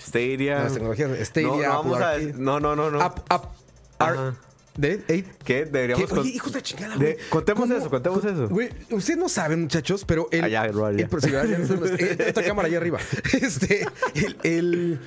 Stadia. 0.01 0.61
Las 0.65 0.75
tecnologías 0.75 1.11
Stadia, 1.27 1.49
no, 1.49 1.57
no, 1.57 1.69
vamos 1.69 1.97
Apple 1.97 2.05
a 2.05 2.09
Arcade. 2.11 2.27
decir- 2.27 2.39
no, 2.39 2.61
no, 2.61 2.77
no, 2.77 2.91
no. 2.91 3.01
App- 3.01 3.25
app- 3.29 3.55
¿De? 4.79 5.25
¿Qué? 5.45 5.65
Deberíamos. 5.65 6.13
Oye, 6.13 6.31
hijos 6.31 6.53
de 6.53 6.63
chingada, 6.63 6.97
de- 6.97 7.15
güey. 7.15 7.29
contemos 7.31 7.65
¿Cómo? 7.69 7.75
eso, 7.79 7.91
contemos 7.91 8.25
eso. 8.25 8.49
Güey, 8.49 8.71
ustedes 8.91 9.19
no 9.19 9.29
saben, 9.29 9.63
muchachos, 9.63 10.05
pero 10.07 10.29
el. 10.31 10.45
Allá, 10.45 10.67
ya. 10.71 10.89
el- 10.91 11.01
eh, 12.01 12.17
esta 12.29 12.43
cámara 12.45 12.69
allá 12.69 12.79
arriba. 12.79 12.99
Este. 13.43 13.85
El, 14.15 14.37
el- 14.45 15.01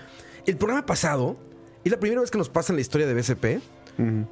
el 0.45 0.57
programa 0.57 0.86
pasado, 0.86 1.38
es 1.86 1.91
la 1.91 1.99
primera 1.99 2.19
vez 2.19 2.30
que 2.30 2.38
nos 2.38 2.49
pasa 2.49 2.74
en 2.74 2.78
la 2.78 2.82
historia 2.82 3.07
de. 3.07 3.61
Ujú. 3.97 4.28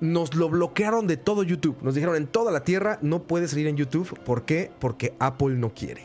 Nos 0.00 0.34
lo 0.34 0.48
bloquearon 0.48 1.06
de 1.06 1.16
todo 1.16 1.44
YouTube. 1.44 1.76
Nos 1.82 1.94
dijeron 1.94 2.16
en 2.16 2.26
toda 2.26 2.50
la 2.50 2.64
tierra 2.64 2.98
no 3.00 3.22
puedes 3.22 3.50
salir 3.50 3.68
en 3.68 3.76
YouTube. 3.76 4.18
¿Por 4.24 4.44
qué? 4.44 4.72
Porque 4.80 5.14
Apple 5.20 5.50
no 5.54 5.72
quiere. 5.72 6.02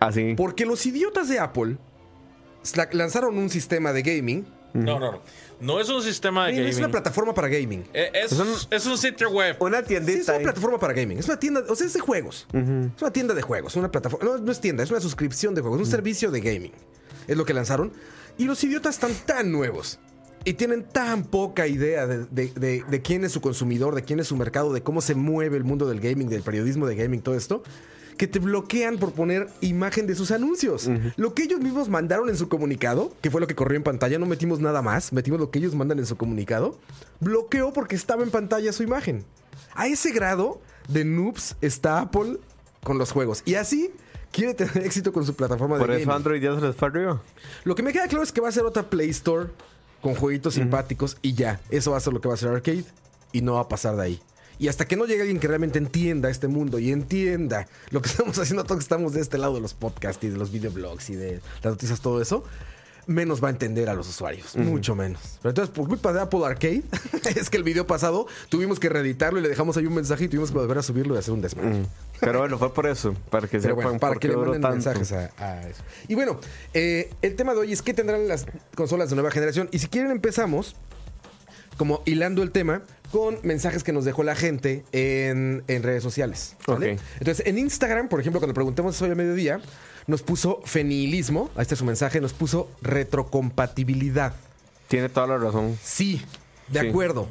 Así. 0.00 0.34
Porque 0.34 0.64
los 0.64 0.86
idiotas 0.86 1.28
de 1.28 1.40
Apple 1.40 1.76
lanzaron 2.92 3.36
un 3.36 3.50
sistema 3.50 3.92
de 3.92 4.02
gaming. 4.02 4.46
No, 4.74 4.98
no, 4.98 5.12
no. 5.12 5.20
No 5.60 5.80
es 5.80 5.88
un 5.88 6.02
sistema 6.02 6.46
de 6.46 6.52
gaming. 6.52 6.68
Es 6.68 6.78
una 6.78 6.88
plataforma 6.90 7.32
para 7.32 7.48
gaming. 7.48 7.84
Eh, 7.94 8.10
es, 8.12 8.32
Es 8.32 8.38
un- 8.40 8.54
es 8.70 8.86
un 8.86 8.98
sitio 8.98 9.30
web. 9.30 9.56
Una 9.60 9.78
Sí, 9.78 9.82
es 9.82 9.88
tiendita 9.88 10.32
una 10.34 10.42
plataforma 10.42 10.78
para 10.78 10.92
gaming. 10.92 11.18
Es 11.18 11.26
una 11.26 11.38
tienda, 11.38 11.62
o 11.68 11.74
sea, 11.76 11.86
es 11.86 11.92
de 11.94 12.00
juegos. 12.00 12.46
Es 12.52 13.00
una 13.02 13.12
tienda 13.12 13.34
de 13.34 13.42
juegos. 13.42 13.76
Una 13.76 13.90
plataforma. 13.90 14.26
No, 14.28 14.38
no 14.38 14.52
es 14.52 14.60
tienda, 14.60 14.82
es 14.82 14.90
una 14.90 15.00
suscripción 15.00 15.54
de 15.54 15.60
juegos. 15.62 15.78
Un 15.80 15.86
servicio 15.86 16.30
de 16.30 16.40
gaming. 16.40 16.72
Es 17.28 17.36
lo 17.36 17.44
que 17.44 17.54
lanzaron. 17.54 17.92
Y 18.36 18.44
los 18.44 18.62
idiotas 18.64 18.96
están 18.96 19.12
tan 19.26 19.52
nuevos. 19.52 20.00
Y 20.44 20.54
tienen 20.54 20.82
tan 20.84 21.24
poca 21.24 21.66
idea 21.68 22.06
de, 22.06 22.26
de- 22.26 22.52
de- 22.54 22.84
de 22.86 23.00
quién 23.02 23.24
es 23.24 23.32
su 23.32 23.40
consumidor, 23.40 23.94
de 23.94 24.02
quién 24.02 24.20
es 24.20 24.26
su 24.26 24.36
mercado, 24.36 24.72
de 24.74 24.82
cómo 24.82 25.00
se 25.00 25.14
mueve 25.14 25.56
el 25.56 25.64
mundo 25.64 25.86
del 25.88 26.00
gaming, 26.00 26.28
del 26.28 26.42
periodismo 26.42 26.86
de 26.86 26.96
gaming, 26.96 27.22
todo 27.22 27.34
esto, 27.36 27.62
que 28.16 28.26
te 28.26 28.38
bloquean 28.38 28.98
por 28.98 29.12
poner 29.12 29.48
imagen 29.60 30.06
de 30.06 30.14
sus 30.14 30.30
anuncios. 30.30 30.90
Lo 31.16 31.34
que 31.34 31.44
ellos 31.44 31.60
mismos 31.60 31.88
mandaron 31.88 32.28
en 32.28 32.36
su 32.36 32.48
comunicado, 32.48 33.12
que 33.20 33.30
fue 33.30 33.40
lo 33.40 33.46
que 33.46 33.54
corrió 33.54 33.76
en 33.76 33.82
pantalla, 33.82 34.18
no 34.18 34.26
metimos 34.26 34.60
nada 34.60 34.82
más, 34.82 35.12
metimos 35.12 35.40
lo 35.40 35.50
que 35.50 35.58
ellos 35.58 35.74
mandan 35.74 35.98
en 35.98 36.06
su 36.06 36.16
comunicado, 36.16 36.78
bloqueó 37.20 37.72
porque 37.72 37.96
estaba 37.96 38.22
en 38.22 38.30
pantalla 38.30 38.72
su 38.72 38.82
imagen. 38.82 39.24
A 39.74 39.86
ese 39.86 40.12
grado 40.12 40.60
de 40.88 41.04
noobs 41.04 41.56
está 41.60 42.00
Apple 42.00 42.38
con 42.82 42.98
los 42.98 43.12
juegos. 43.12 43.42
Y 43.44 43.54
así 43.54 43.90
quiere 44.30 44.54
tener 44.54 44.78
éxito 44.84 45.12
con 45.12 45.24
su 45.24 45.34
plataforma 45.34 45.76
de 45.76 45.80
Por 45.80 45.90
eso 45.90 46.00
gaming. 46.00 46.16
Android 46.16 46.42
ya 46.42 46.54
se 46.54 46.66
les 46.66 46.76
fue 46.76 46.88
arriba. 46.88 47.22
Lo 47.64 47.74
que 47.74 47.82
me 47.82 47.92
queda 47.92 48.06
claro 48.08 48.22
es 48.22 48.32
que 48.32 48.40
va 48.40 48.48
a 48.48 48.52
ser 48.52 48.64
otra 48.64 48.84
Play 48.84 49.10
Store 49.10 49.50
con 50.00 50.14
jueguitos 50.14 50.54
simpáticos 50.54 51.16
y 51.22 51.34
ya. 51.34 51.60
Eso 51.70 51.92
va 51.92 51.96
a 51.96 52.00
ser 52.00 52.12
lo 52.12 52.20
que 52.20 52.28
va 52.28 52.34
a 52.34 52.36
ser 52.36 52.50
Arcade 52.50 52.84
y 53.32 53.40
no 53.40 53.54
va 53.54 53.60
a 53.60 53.68
pasar 53.68 53.96
de 53.96 54.02
ahí. 54.02 54.20
Y 54.58 54.68
hasta 54.68 54.86
que 54.86 54.96
no 54.96 55.06
llegue 55.06 55.22
alguien 55.22 55.40
que 55.40 55.48
realmente 55.48 55.78
entienda 55.78 56.30
este 56.30 56.48
mundo 56.48 56.78
y 56.78 56.92
entienda 56.92 57.66
lo 57.90 58.00
que 58.02 58.08
estamos 58.10 58.38
haciendo 58.38 58.64
todos 58.64 58.78
que 58.78 58.84
estamos 58.84 59.12
de 59.12 59.20
este 59.20 59.38
lado 59.38 59.54
de 59.54 59.60
los 59.60 59.74
podcasts 59.74 60.22
y 60.24 60.28
de 60.28 60.36
los 60.36 60.50
videoblogs 60.52 61.10
y 61.10 61.16
de 61.16 61.40
las 61.62 61.72
noticias, 61.72 62.00
todo 62.00 62.20
eso, 62.22 62.44
menos 63.06 63.42
va 63.42 63.48
a 63.48 63.50
entender 63.50 63.88
a 63.88 63.94
los 63.94 64.08
usuarios. 64.08 64.56
Mucho 64.56 64.94
menos. 64.94 65.38
Pero 65.42 65.50
entonces, 65.50 65.74
por 65.74 65.88
culpa 65.88 66.12
de 66.12 66.20
Apple 66.20 66.44
Arcade, 66.44 66.82
es 67.36 67.50
que 67.50 67.56
el 67.56 67.62
video 67.62 67.86
pasado 67.86 68.26
tuvimos 68.48 68.80
que 68.80 68.88
reeditarlo 68.88 69.38
y 69.38 69.42
le 69.42 69.48
dejamos 69.48 69.76
ahí 69.76 69.86
un 69.86 69.94
mensaje 69.94 70.24
y 70.24 70.28
tuvimos 70.28 70.50
que 70.50 70.58
volver 70.58 70.78
a 70.78 70.82
subirlo 70.82 71.14
y 71.14 71.18
hacer 71.18 71.34
un 71.34 71.40
desmadre. 71.40 71.84
Pero 72.20 72.38
bueno, 72.40 72.58
fue 72.58 72.72
por 72.72 72.86
eso. 72.86 73.14
Para 73.30 73.48
que 73.48 73.60
sepan 73.60 73.76
bueno, 73.76 73.98
para 73.98 74.14
por 74.14 74.20
que 74.20 74.28
qué 74.28 74.34
le 74.34 74.40
manden 74.40 74.62
tanto. 74.62 74.76
mensajes 74.76 75.12
a, 75.12 75.30
a 75.38 75.68
eso. 75.68 75.82
Y 76.08 76.14
bueno, 76.14 76.40
eh, 76.72 77.10
el 77.22 77.36
tema 77.36 77.52
de 77.52 77.60
hoy 77.60 77.72
es 77.72 77.82
qué 77.82 77.92
tendrán 77.92 78.26
las 78.28 78.46
consolas 78.74 79.10
de 79.10 79.16
nueva 79.16 79.30
generación. 79.30 79.68
Y 79.72 79.80
si 79.80 79.88
quieren 79.88 80.10
empezamos 80.10 80.74
como 81.76 82.02
hilando 82.04 82.42
el 82.42 82.50
tema 82.50 82.82
con 83.10 83.38
mensajes 83.42 83.84
que 83.84 83.92
nos 83.92 84.04
dejó 84.04 84.22
la 84.24 84.34
gente 84.34 84.84
en, 84.92 85.62
en 85.68 85.82
redes 85.82 86.02
sociales. 86.02 86.56
¿vale? 86.66 86.98
Entonces, 87.18 87.46
en 87.46 87.58
Instagram, 87.58 88.08
por 88.08 88.20
ejemplo, 88.20 88.40
cuando 88.40 88.54
preguntamos 88.54 89.00
hoy 89.02 89.10
a 89.10 89.14
mediodía, 89.14 89.60
nos 90.06 90.22
puso 90.22 90.60
fenilismo, 90.64 91.50
ahí 91.56 91.62
está 91.62 91.76
su 91.76 91.84
mensaje, 91.84 92.20
nos 92.20 92.32
puso 92.32 92.68
retrocompatibilidad. 92.82 94.34
Tiene 94.88 95.08
toda 95.08 95.26
la 95.26 95.38
razón. 95.38 95.76
Sí, 95.82 96.20
de 96.68 96.80
Sí. 96.80 96.88
acuerdo. 96.88 97.26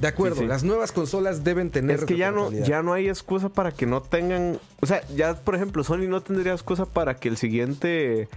De 0.00 0.08
acuerdo, 0.08 0.36
Sí, 0.36 0.42
sí. 0.42 0.46
las 0.48 0.64
nuevas 0.64 0.92
consolas 0.92 1.44
deben 1.44 1.70
tener 1.70 2.00
Es 2.00 2.04
que 2.04 2.16
ya 2.16 2.30
no, 2.30 2.50
ya 2.50 2.82
no 2.82 2.92
hay 2.92 3.08
excusa 3.08 3.48
para 3.48 3.72
que 3.72 3.86
no 3.86 4.02
tengan. 4.02 4.58
O 4.80 4.86
sea, 4.86 5.02
ya 5.14 5.34
por 5.34 5.54
ejemplo, 5.54 5.84
Sony 5.84 6.08
no 6.08 6.20
tendría 6.20 6.52
excusa 6.52 6.84
para 6.84 7.14
que 7.16 7.28
el 7.28 7.36
siguiente 7.36 8.28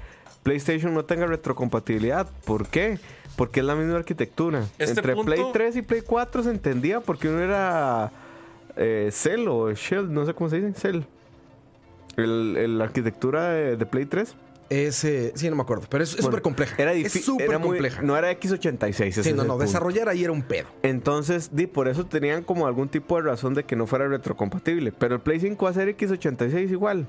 PlayStation 0.44 0.94
no 0.94 1.04
tenga 1.06 1.26
retrocompatibilidad. 1.26 2.30
¿Por 2.46 2.68
qué? 2.68 3.00
Porque 3.38 3.62
es 3.62 3.66
la 3.66 3.76
misma 3.76 3.96
arquitectura. 3.96 4.64
Este 4.78 5.00
Entre 5.00 5.14
punto- 5.16 5.32
Play 5.32 5.42
3 5.54 5.76
y 5.78 5.82
Play 5.84 6.02
4 6.02 6.44
se 6.44 6.50
entendía 6.50 7.00
porque 7.00 7.30
uno 7.30 7.40
era 7.40 8.12
eh, 8.76 9.10
Cell 9.14 9.48
o 9.48 9.72
Shell, 9.72 10.12
no 10.14 10.26
sé 10.26 10.34
cómo 10.34 10.50
se 10.50 10.60
dice, 10.60 10.74
Cell. 10.78 11.02
El, 12.18 12.56
el- 12.58 12.78
la 12.80 12.86
arquitectura 12.86 13.50
de, 13.52 13.78
de 13.78 13.86
Play 13.86 14.06
3. 14.06 14.36
Es, 14.70 15.06
eh, 15.06 15.32
sí, 15.36 15.50
no 15.50 15.56
me 15.56 15.62
acuerdo, 15.62 15.86
pero 15.90 16.04
es 16.04 16.12
Bueno, 16.14 16.26
súper 16.26 16.42
compleja. 16.42 16.76
Era 16.78 16.92
es 16.92 16.98
difícil. 16.98 17.22
súper 17.22 17.58
compleja. 17.62 18.02
No 18.02 18.18
era 18.18 18.30
x86. 18.38 19.00
ese 19.08 19.24
Sí, 19.24 19.32
no, 19.34 19.46
no, 19.46 19.58
desarrollar 19.58 20.10
ahí 20.10 20.24
era 20.26 20.34
un 20.34 20.42
pedo. 20.42 20.68
Entonces, 20.84 21.52
di, 21.56 21.68
por 21.68 21.88
eso 21.88 22.06
tenían 22.06 22.44
como 22.44 22.68
algún 22.68 22.90
tipo 22.90 23.16
de 23.16 23.22
razón 23.22 23.54
de 23.54 23.64
que 23.64 23.78
no 23.78 23.88
fuera 23.88 24.10
retrocompatible. 24.10 24.92
Pero 24.92 25.16
el 25.16 25.22
Play 25.22 25.40
5 25.40 25.64
va 25.64 25.72
a 25.72 25.74
ser 25.74 25.96
x86 25.96 26.70
igual. 26.72 27.08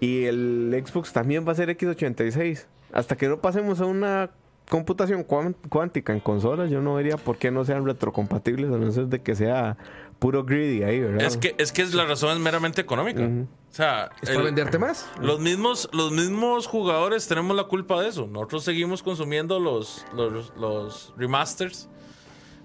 Y 0.00 0.24
el 0.24 0.82
Xbox 0.86 1.14
también 1.14 1.48
va 1.48 1.52
a 1.52 1.54
ser 1.54 1.70
x86. 1.70 2.66
Hasta 2.92 3.16
que 3.16 3.28
no 3.28 3.40
pasemos 3.40 3.80
a 3.80 3.86
una 3.86 4.30
computación 4.68 5.22
cuán- 5.24 5.56
cuántica 5.68 6.12
en 6.12 6.20
consolas, 6.20 6.70
yo 6.70 6.80
no 6.80 6.94
vería 6.94 7.16
por 7.16 7.38
qué 7.38 7.50
no 7.50 7.64
sean 7.64 7.84
retrocompatibles, 7.86 8.70
a 8.72 8.78
no 8.78 8.90
ser 8.90 9.06
de 9.06 9.20
que 9.22 9.34
sea 9.36 9.76
puro 10.18 10.44
greedy 10.44 10.82
ahí, 10.82 11.00
¿verdad? 11.00 11.22
Es 11.26 11.36
que, 11.36 11.54
es 11.58 11.72
que 11.72 11.82
es 11.82 11.94
la 11.94 12.04
razón 12.06 12.32
es 12.32 12.38
meramente 12.38 12.80
económica. 12.80 13.20
O 13.22 13.74
sea, 13.76 14.10
Es 14.22 14.28
para 14.30 14.38
el- 14.40 14.44
venderte 14.46 14.78
más. 14.78 15.06
los 15.20 15.38
mismos, 15.40 15.88
los 15.92 16.10
mismos 16.12 16.66
jugadores 16.66 17.28
tenemos 17.28 17.54
la 17.56 17.64
culpa 17.64 18.00
de 18.00 18.08
eso. 18.08 18.26
Nosotros 18.26 18.64
seguimos 18.64 19.02
consumiendo 19.02 19.60
los, 19.60 20.04
los, 20.14 20.52
los 20.56 21.12
remasters 21.16 21.88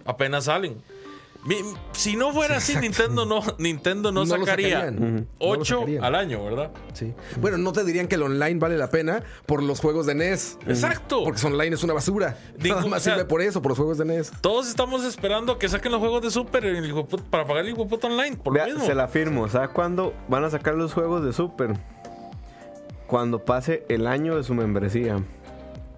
apenas 0.06 0.46
salen. 0.46 0.82
Mi- 1.44 1.56
si 1.94 2.16
no 2.16 2.32
fuera 2.34 2.58
así, 2.58 2.76
Nintendo 2.78 3.26
no, 3.26 3.42
Nintendo 3.58 4.12
no, 4.12 4.26
sacaría 4.28 4.80
sacarían. 4.82 4.96
Ujú. 4.96 5.06
No 5.40 5.56
lo 5.56 5.60
8 5.62 5.76
sacarían. 5.80 6.04
al 6.04 6.16
año, 6.16 6.44
¿verdad? 6.46 6.72
Sí. 6.94 7.14
Bueno, 7.40 7.58
no 7.58 7.74
te 7.74 7.84
dirían 7.84 8.08
que 8.08 8.14
el 8.16 8.22
online 8.24 8.60
vale 8.60 8.78
la 8.78 8.92
pena 8.92 9.24
por 9.48 9.64
los 9.64 9.80
juegos 9.80 10.06
de 10.06 10.14
NES. 10.14 10.60
Exacto. 10.68 11.24
Porque 11.24 11.44
online 11.48 11.74
es 11.76 11.84
una 11.84 11.94
basura. 11.94 12.38
Digo, 12.60 12.76
Nada 12.76 12.88
más 12.88 13.02
o 13.02 13.04
sea- 13.04 13.14
sirve 13.16 13.26
por 13.28 13.42
eso, 13.42 13.60
por 13.62 13.72
los 13.72 13.78
juegos 13.80 13.98
de 13.98 14.06
NES. 14.06 14.32
Todos 14.42 14.68
estamos 14.70 15.04
esperando 15.04 15.58
que 15.58 15.68
saquen 15.68 15.92
los 15.92 16.00
juegos 16.00 16.22
de 16.22 16.30
Super 16.30 16.64
el 16.66 16.94
para 17.32 17.46
pagar 17.46 17.66
el 17.66 17.76
puta 17.76 18.08
online. 18.08 18.38
Por 18.38 18.54
Vea, 18.54 18.68
lo 18.68 18.74
mismo. 18.74 18.86
se 18.88 18.94
la 18.94 19.08
firmo. 19.08 19.48
¿Sabe 19.50 19.70
cuándo 19.70 20.14
van 20.28 20.44
a 20.44 20.50
sacar 20.52 20.76
los 20.76 20.94
juegos 20.94 21.24
de 21.26 21.34
Super? 21.34 21.74
Cuando 23.08 23.44
pase 23.44 23.84
el 23.90 24.08
año 24.08 24.38
de 24.38 24.44
su 24.44 24.54
membresía. 24.54 25.22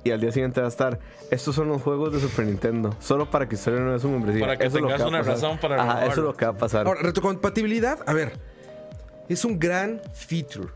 Y 0.04 0.12
al 0.12 0.20
día 0.20 0.32
siguiente 0.32 0.60
va 0.60 0.68
a 0.68 0.70
estar. 0.70 1.00
Estos 1.32 1.56
son 1.56 1.70
los 1.70 1.82
juegos 1.82 2.12
de 2.14 2.20
Super 2.20 2.46
Nintendo. 2.46 2.96
Solo 3.00 3.30
para 3.30 3.48
que 3.48 3.56
usted 3.56 3.72
no 3.80 3.98
su 4.00 4.10
membresía. 4.10 4.42
Para 4.42 4.58
que 4.58 4.66
Eso 4.68 4.78
es 4.78 4.84
tengas 4.84 5.02
a 5.02 5.08
una 5.08 5.22
razón 5.22 5.58
para 5.60 5.82
Ajá, 5.82 6.02
eso 6.06 6.12
es 6.12 6.18
lo 6.18 6.34
que 6.36 6.46
va 6.46 6.52
a 6.52 6.58
pasar. 6.58 6.86
Ahora, 6.88 7.02
retrocompatibilidad, 7.02 8.00
a 8.06 8.14
ver, 8.14 8.38
es 9.30 9.46
un 9.46 9.60
gran 9.60 10.02
feature. 10.14 10.68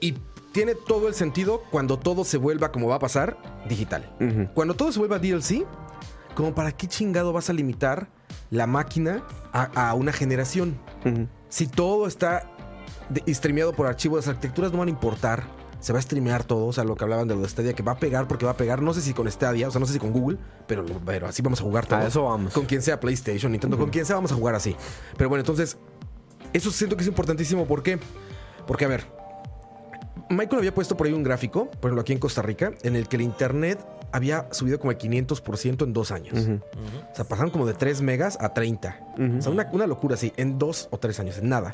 Y 0.00 0.14
tiene 0.52 0.74
todo 0.74 1.08
el 1.08 1.14
sentido 1.14 1.62
cuando 1.70 1.98
todo 1.98 2.24
se 2.24 2.38
vuelva 2.38 2.72
como 2.72 2.88
va 2.88 2.96
a 2.96 2.98
pasar, 2.98 3.36
digital. 3.68 4.10
Cuando 4.54 4.74
todo 4.74 4.90
se 4.90 4.98
vuelva 4.98 5.18
DLC, 5.18 5.66
como 6.34 6.54
para 6.54 6.72
qué 6.72 6.86
chingado 6.86 7.32
vas 7.32 7.50
a 7.50 7.52
limitar 7.52 8.08
la 8.50 8.66
máquina 8.66 9.22
a, 9.52 9.88
a 9.90 9.94
una 9.94 10.12
generación. 10.12 10.78
Si 11.50 11.66
todo 11.66 12.06
está 12.06 12.50
de- 13.10 13.34
streameado 13.34 13.72
por 13.74 13.86
archivos, 13.86 14.20
las 14.20 14.28
arquitecturas 14.28 14.72
no 14.72 14.78
van 14.78 14.88
a 14.88 14.90
importar. 14.90 15.44
Se 15.86 15.92
va 15.92 16.00
a 16.00 16.02
streamear 16.02 16.42
todo, 16.42 16.66
o 16.66 16.72
sea, 16.72 16.82
lo 16.82 16.96
que 16.96 17.04
hablaban 17.04 17.28
de 17.28 17.36
lo 17.36 17.42
de 17.42 17.48
Stadia, 17.48 17.72
que 17.72 17.84
va 17.84 17.92
a 17.92 17.98
pegar 18.00 18.26
porque 18.26 18.44
va 18.44 18.50
a 18.50 18.56
pegar, 18.56 18.82
no 18.82 18.92
sé 18.92 19.00
si 19.00 19.14
con 19.14 19.30
Stadia, 19.30 19.68
o 19.68 19.70
sea, 19.70 19.78
no 19.78 19.86
sé 19.86 19.92
si 19.92 19.98
con 20.00 20.10
Google, 20.10 20.36
pero, 20.66 20.84
pero 21.04 21.28
así 21.28 21.42
vamos 21.42 21.60
a 21.60 21.62
jugar 21.62 21.86
todo. 21.86 22.00
A 22.00 22.08
eso 22.08 22.24
vamos. 22.24 22.52
Con 22.52 22.66
quien 22.66 22.82
sea 22.82 22.98
PlayStation, 22.98 23.52
Nintendo, 23.52 23.78
con 23.78 23.90
quien 23.90 24.04
sea 24.04 24.16
vamos 24.16 24.32
a 24.32 24.34
jugar 24.34 24.56
así. 24.56 24.74
Pero 25.16 25.28
bueno, 25.28 25.42
entonces, 25.42 25.76
eso 26.52 26.72
siento 26.72 26.96
que 26.96 27.02
es 27.02 27.06
importantísimo. 27.06 27.66
¿Por 27.66 27.84
qué? 27.84 28.00
Porque, 28.66 28.84
a 28.84 28.88
ver, 28.88 29.06
Michael 30.28 30.58
había 30.58 30.74
puesto 30.74 30.96
por 30.96 31.06
ahí 31.06 31.12
un 31.12 31.22
gráfico, 31.22 31.70
por 31.70 31.90
ejemplo, 31.90 32.00
aquí 32.00 32.14
en 32.14 32.18
Costa 32.18 32.42
Rica, 32.42 32.72
en 32.82 32.96
el 32.96 33.06
que 33.06 33.14
el 33.14 33.22
internet 33.22 33.78
había 34.10 34.52
subido 34.52 34.80
como 34.80 34.90
el 34.90 34.98
500% 34.98 35.84
en 35.84 35.92
dos 35.92 36.10
años. 36.10 36.48
O 37.12 37.14
sea, 37.14 37.26
pasaron 37.28 37.52
como 37.52 37.64
de 37.64 37.74
3 37.74 38.02
megas 38.02 38.36
a 38.40 38.54
30. 38.54 39.14
Ujú. 39.18 39.38
O 39.38 39.40
sea, 39.40 39.52
una, 39.52 39.68
una 39.70 39.86
locura 39.86 40.16
así, 40.16 40.32
en 40.36 40.58
dos 40.58 40.88
o 40.90 40.98
tres 40.98 41.20
años, 41.20 41.38
en 41.38 41.48
nada. 41.48 41.70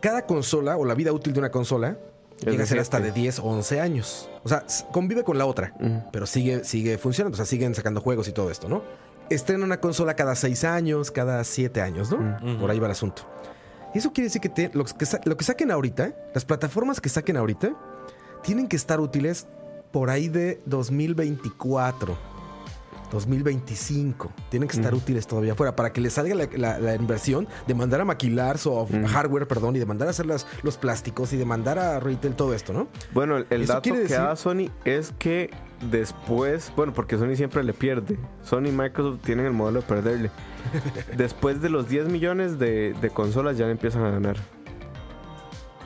Cada 0.00 0.26
consola 0.26 0.76
o 0.76 0.84
la 0.84 0.92
vida 0.92 1.10
útil 1.10 1.32
de 1.32 1.38
una 1.38 1.50
consola 1.50 1.96
llega 2.52 2.62
a 2.64 2.66
ser 2.66 2.78
hasta 2.80 3.00
de 3.00 3.12
10 3.12 3.38
o 3.40 3.44
11 3.44 3.80
años. 3.80 4.28
O 4.44 4.48
sea, 4.48 4.64
convive 4.92 5.24
con 5.24 5.38
la 5.38 5.46
otra, 5.46 5.72
pero 6.12 6.26
sigue, 6.26 6.64
sigue 6.64 6.98
funcionando. 6.98 7.34
O 7.34 7.36
sea, 7.36 7.46
siguen 7.46 7.74
sacando 7.74 8.00
juegos 8.00 8.28
y 8.28 8.32
todo 8.32 8.50
esto, 8.50 8.68
¿no? 8.68 8.82
Estrena 9.30 9.64
una 9.64 9.78
consola 9.80 10.14
cada 10.14 10.34
6 10.34 10.64
años, 10.64 11.10
cada 11.10 11.42
7 11.44 11.80
años, 11.82 12.10
¿no? 12.10 12.38
Por 12.58 12.70
ahí 12.70 12.78
va 12.78 12.86
el 12.86 12.92
asunto. 12.92 13.22
Eso 13.94 14.12
quiere 14.12 14.26
decir 14.28 14.40
que, 14.40 14.48
te- 14.48 14.70
lo, 14.74 14.84
que 14.84 15.06
lo 15.24 15.36
que 15.36 15.44
saquen 15.44 15.70
ahorita, 15.70 16.12
las 16.34 16.44
plataformas 16.44 17.00
que 17.00 17.08
saquen 17.08 17.36
ahorita, 17.36 17.72
tienen 18.42 18.68
que 18.68 18.76
estar 18.76 19.00
útiles 19.00 19.46
por 19.90 20.10
ahí 20.10 20.28
de 20.28 20.60
2024. 20.66 22.16
2025. 23.10 24.30
Tienen 24.50 24.68
que 24.68 24.76
estar 24.76 24.94
útiles 24.94 25.26
todavía 25.26 25.52
afuera 25.52 25.74
para 25.76 25.92
que 25.92 26.00
les 26.00 26.12
salga 26.14 26.34
la, 26.34 26.48
la- 26.56 26.78
la 26.78 26.94
inversión 26.94 27.48
de 27.66 27.74
mandar 27.74 28.00
a 28.00 28.04
maquilar 28.04 28.58
su 28.58 28.86
hardware, 29.06 29.46
perdón, 29.48 29.76
y 29.76 29.78
de 29.78 29.86
mandar 29.86 30.08
a 30.08 30.10
hacer 30.12 30.26
las- 30.26 30.46
los 30.62 30.76
plásticos 30.76 31.32
y 31.32 31.36
de 31.36 31.44
mandar 31.44 31.78
a 31.78 32.00
retail 32.00 32.34
todo 32.34 32.54
esto, 32.54 32.72
¿no? 32.72 32.88
Bueno, 33.12 33.38
el, 33.50 33.66
dato 33.66 33.82
que 33.82 33.92
decir- 34.00 34.16
da 34.16 34.36
Sony 34.36 34.70
es 34.84 35.12
que 35.18 35.50
después, 35.90 36.72
bueno, 36.76 36.92
porque 36.92 37.16
Sony 37.18 37.34
siempre 37.36 37.62
le 37.64 37.72
pierde. 37.72 38.18
Sony 38.42 38.66
y 38.68 38.72
Microsoft 38.72 39.20
tienen 39.24 39.46
el 39.46 39.52
modelo 39.52 39.80
de 39.80 39.86
perderle. 39.86 40.30
después 41.16 41.60
de 41.62 41.70
los 41.70 41.88
10 41.88 42.08
millones 42.08 42.58
de, 42.58 42.94
de 43.00 43.10
consolas 43.10 43.56
ya 43.56 43.66
le 43.66 43.72
empiezan 43.72 44.04
a 44.04 44.10
ganar. 44.10 44.36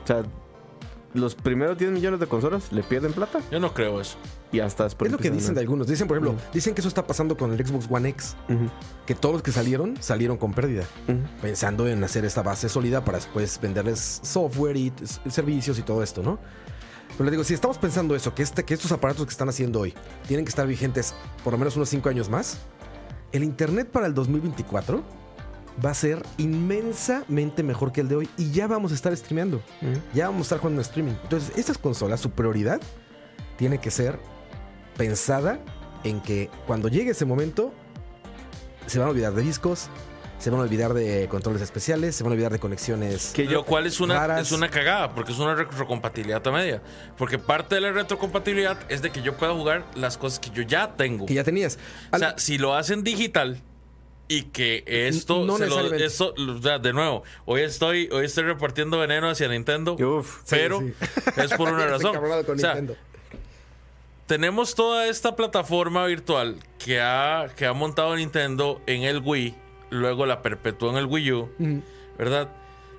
O 0.03 0.07
sea, 0.07 0.23
los 1.13 1.35
primeros 1.35 1.77
10 1.77 1.91
millones 1.91 2.19
de 2.19 2.27
consolas 2.27 2.71
le 2.71 2.83
pierden 2.83 3.13
plata 3.13 3.39
Yo 3.51 3.59
no 3.59 3.73
creo 3.73 4.01
eso. 4.01 4.17
y 4.51 4.59
hasta 4.59 4.83
después. 4.85 5.07
es 5.09 5.11
lo 5.11 5.17
que 5.17 5.27
a 5.27 5.31
dicen 5.31 5.53
de 5.53 5.61
algunos. 5.61 5.87
Dicen, 5.87 6.07
por 6.07 6.17
ejemplo, 6.17 6.39
dicen 6.53 6.73
que 6.73 6.81
eso 6.81 6.87
está 6.87 7.05
pasando 7.05 7.37
con 7.37 7.51
el 7.53 7.65
Xbox 7.65 7.87
One 7.89 8.09
X, 8.09 8.35
que 9.05 9.15
todos 9.15 9.33
los 9.33 9.43
que 9.43 9.51
salieron, 9.51 9.95
salieron 10.01 10.37
con 10.37 10.53
pérdida. 10.53 10.85
pensando 11.41 11.87
en 11.87 12.03
hacer 12.03 12.25
esta 12.25 12.41
base 12.41 12.69
sólida 12.69 13.03
para 13.03 13.17
después 13.17 13.59
venderles 13.61 14.19
software 14.23 14.77
y 14.77 14.91
servicios 15.29 15.77
y 15.79 15.83
todo 15.83 16.03
esto, 16.03 16.23
¿no? 16.23 16.39
Pero 17.17 17.25
le 17.25 17.31
digo, 17.31 17.43
si 17.43 17.53
estamos 17.53 17.77
pensando 17.77 18.15
eso, 18.15 18.33
que, 18.33 18.41
este, 18.41 18.63
que 18.63 18.73
estos 18.73 18.91
aparatos 18.91 19.25
que 19.25 19.31
están 19.31 19.47
haciendo 19.47 19.81
hoy 19.81 19.93
tienen 20.27 20.45
que 20.45 20.49
estar 20.49 20.65
vigentes 20.65 21.13
por 21.43 21.53
lo 21.53 21.59
menos 21.59 21.75
unos 21.75 21.89
5 21.89 22.09
años 22.09 22.27
más, 22.27 22.57
el 23.31 23.43
Internet 23.43 23.89
para 23.91 24.07
el 24.07 24.15
2024 24.15 25.03
va 25.83 25.91
a 25.91 25.93
ser 25.93 26.23
inmensamente 26.37 27.63
mejor 27.63 27.91
que 27.91 28.01
el 28.01 28.07
de 28.07 28.15
hoy 28.15 28.29
y 28.37 28.51
ya 28.51 28.67
vamos 28.67 28.91
a 28.91 28.95
estar 28.95 29.15
streameando, 29.15 29.61
ya 30.13 30.27
vamos 30.27 30.41
a 30.41 30.43
estar 30.43 30.59
jugando 30.59 30.81
en 30.81 30.85
streaming. 30.85 31.13
Entonces, 31.23 31.57
estas 31.57 31.77
consolas, 31.77 32.19
su 32.19 32.31
prioridad 32.31 32.81
tiene 33.57 33.79
que 33.79 33.91
ser 33.91 34.19
pensada 34.97 35.59
en 36.03 36.21
que 36.21 36.49
cuando 36.67 36.87
llegue 36.87 37.11
ese 37.11 37.25
momento 37.25 37.73
se 38.87 38.99
van 38.99 39.07
a 39.07 39.11
olvidar 39.11 39.33
de 39.33 39.41
discos, 39.41 39.89
se 40.37 40.49
van 40.49 40.59
a 40.59 40.63
olvidar 40.63 40.93
de 40.93 41.27
controles 41.29 41.61
especiales, 41.61 42.15
se 42.17 42.23
van 42.23 42.31
a 42.31 42.33
olvidar 42.33 42.51
de 42.51 42.59
conexiones. 42.59 43.31
Que 43.33 43.47
yo, 43.47 43.63
¿cuál 43.63 43.85
es 43.85 44.01
una, 44.01 44.15
raras. 44.15 44.41
es 44.41 44.51
una 44.51 44.69
cagada? 44.69 45.15
Porque 45.15 45.31
es 45.31 45.39
una 45.39 45.55
retrocompatibilidad 45.55 46.45
a 46.45 46.51
media. 46.51 46.81
Porque 47.17 47.39
parte 47.39 47.75
de 47.75 47.81
la 47.81 47.93
retrocompatibilidad 47.93 48.77
es 48.89 49.01
de 49.01 49.09
que 49.09 49.21
yo 49.21 49.37
pueda 49.37 49.53
jugar 49.53 49.85
las 49.95 50.17
cosas 50.17 50.39
que 50.39 50.49
yo 50.49 50.61
ya 50.63 50.97
tengo. 50.97 51.25
que 51.25 51.33
ya 51.33 51.45
tenías. 51.45 51.79
O 52.11 52.17
sea, 52.17 52.37
si 52.37 52.57
lo 52.57 52.75
hacen 52.75 53.03
digital 53.05 53.61
y 54.37 54.43
que 54.43 54.83
esto, 54.87 55.45
No 55.45 55.57
se 55.57 55.67
lo- 55.67 55.75
necesariamente. 55.83 56.05
esto- 56.05 56.33
o 56.37 56.61
sea, 56.61 56.79
de 56.79 56.93
nuevo, 56.93 57.23
hoy 57.45 57.61
estoy, 57.61 58.09
hoy 58.11 58.25
estoy 58.25 58.43
repartiendo 58.45 58.97
veneno 58.99 59.29
hacia 59.29 59.47
Nintendo, 59.47 59.93
Uf. 59.95 60.41
pero 60.49 60.79
sí. 60.79 60.93
es 61.37 61.53
por 61.53 61.71
una 61.71 61.85
razón. 61.87 62.09
encabronado 62.11 62.45
con 62.45 62.55
O 62.55 62.59
sea, 62.59 62.75
Nintendo. 62.75 62.99
tenemos 64.27 64.75
toda 64.75 65.07
esta 65.07 65.35
plataforma 65.35 66.05
virtual 66.05 66.57
que 66.83 67.01
ha, 67.01 67.47
que 67.55 67.65
ha 67.65 67.73
montado 67.73 68.15
Nintendo 68.15 68.81
en 68.87 69.03
el 69.03 69.19
Wii, 69.23 69.55
luego 69.89 70.25
la 70.25 70.41
perpetuó 70.41 70.89
en 70.91 70.97
el 70.97 71.05
Wii 71.05 71.31
U, 71.33 71.49
Ujú. 71.59 71.83
¿verdad? 72.17 72.49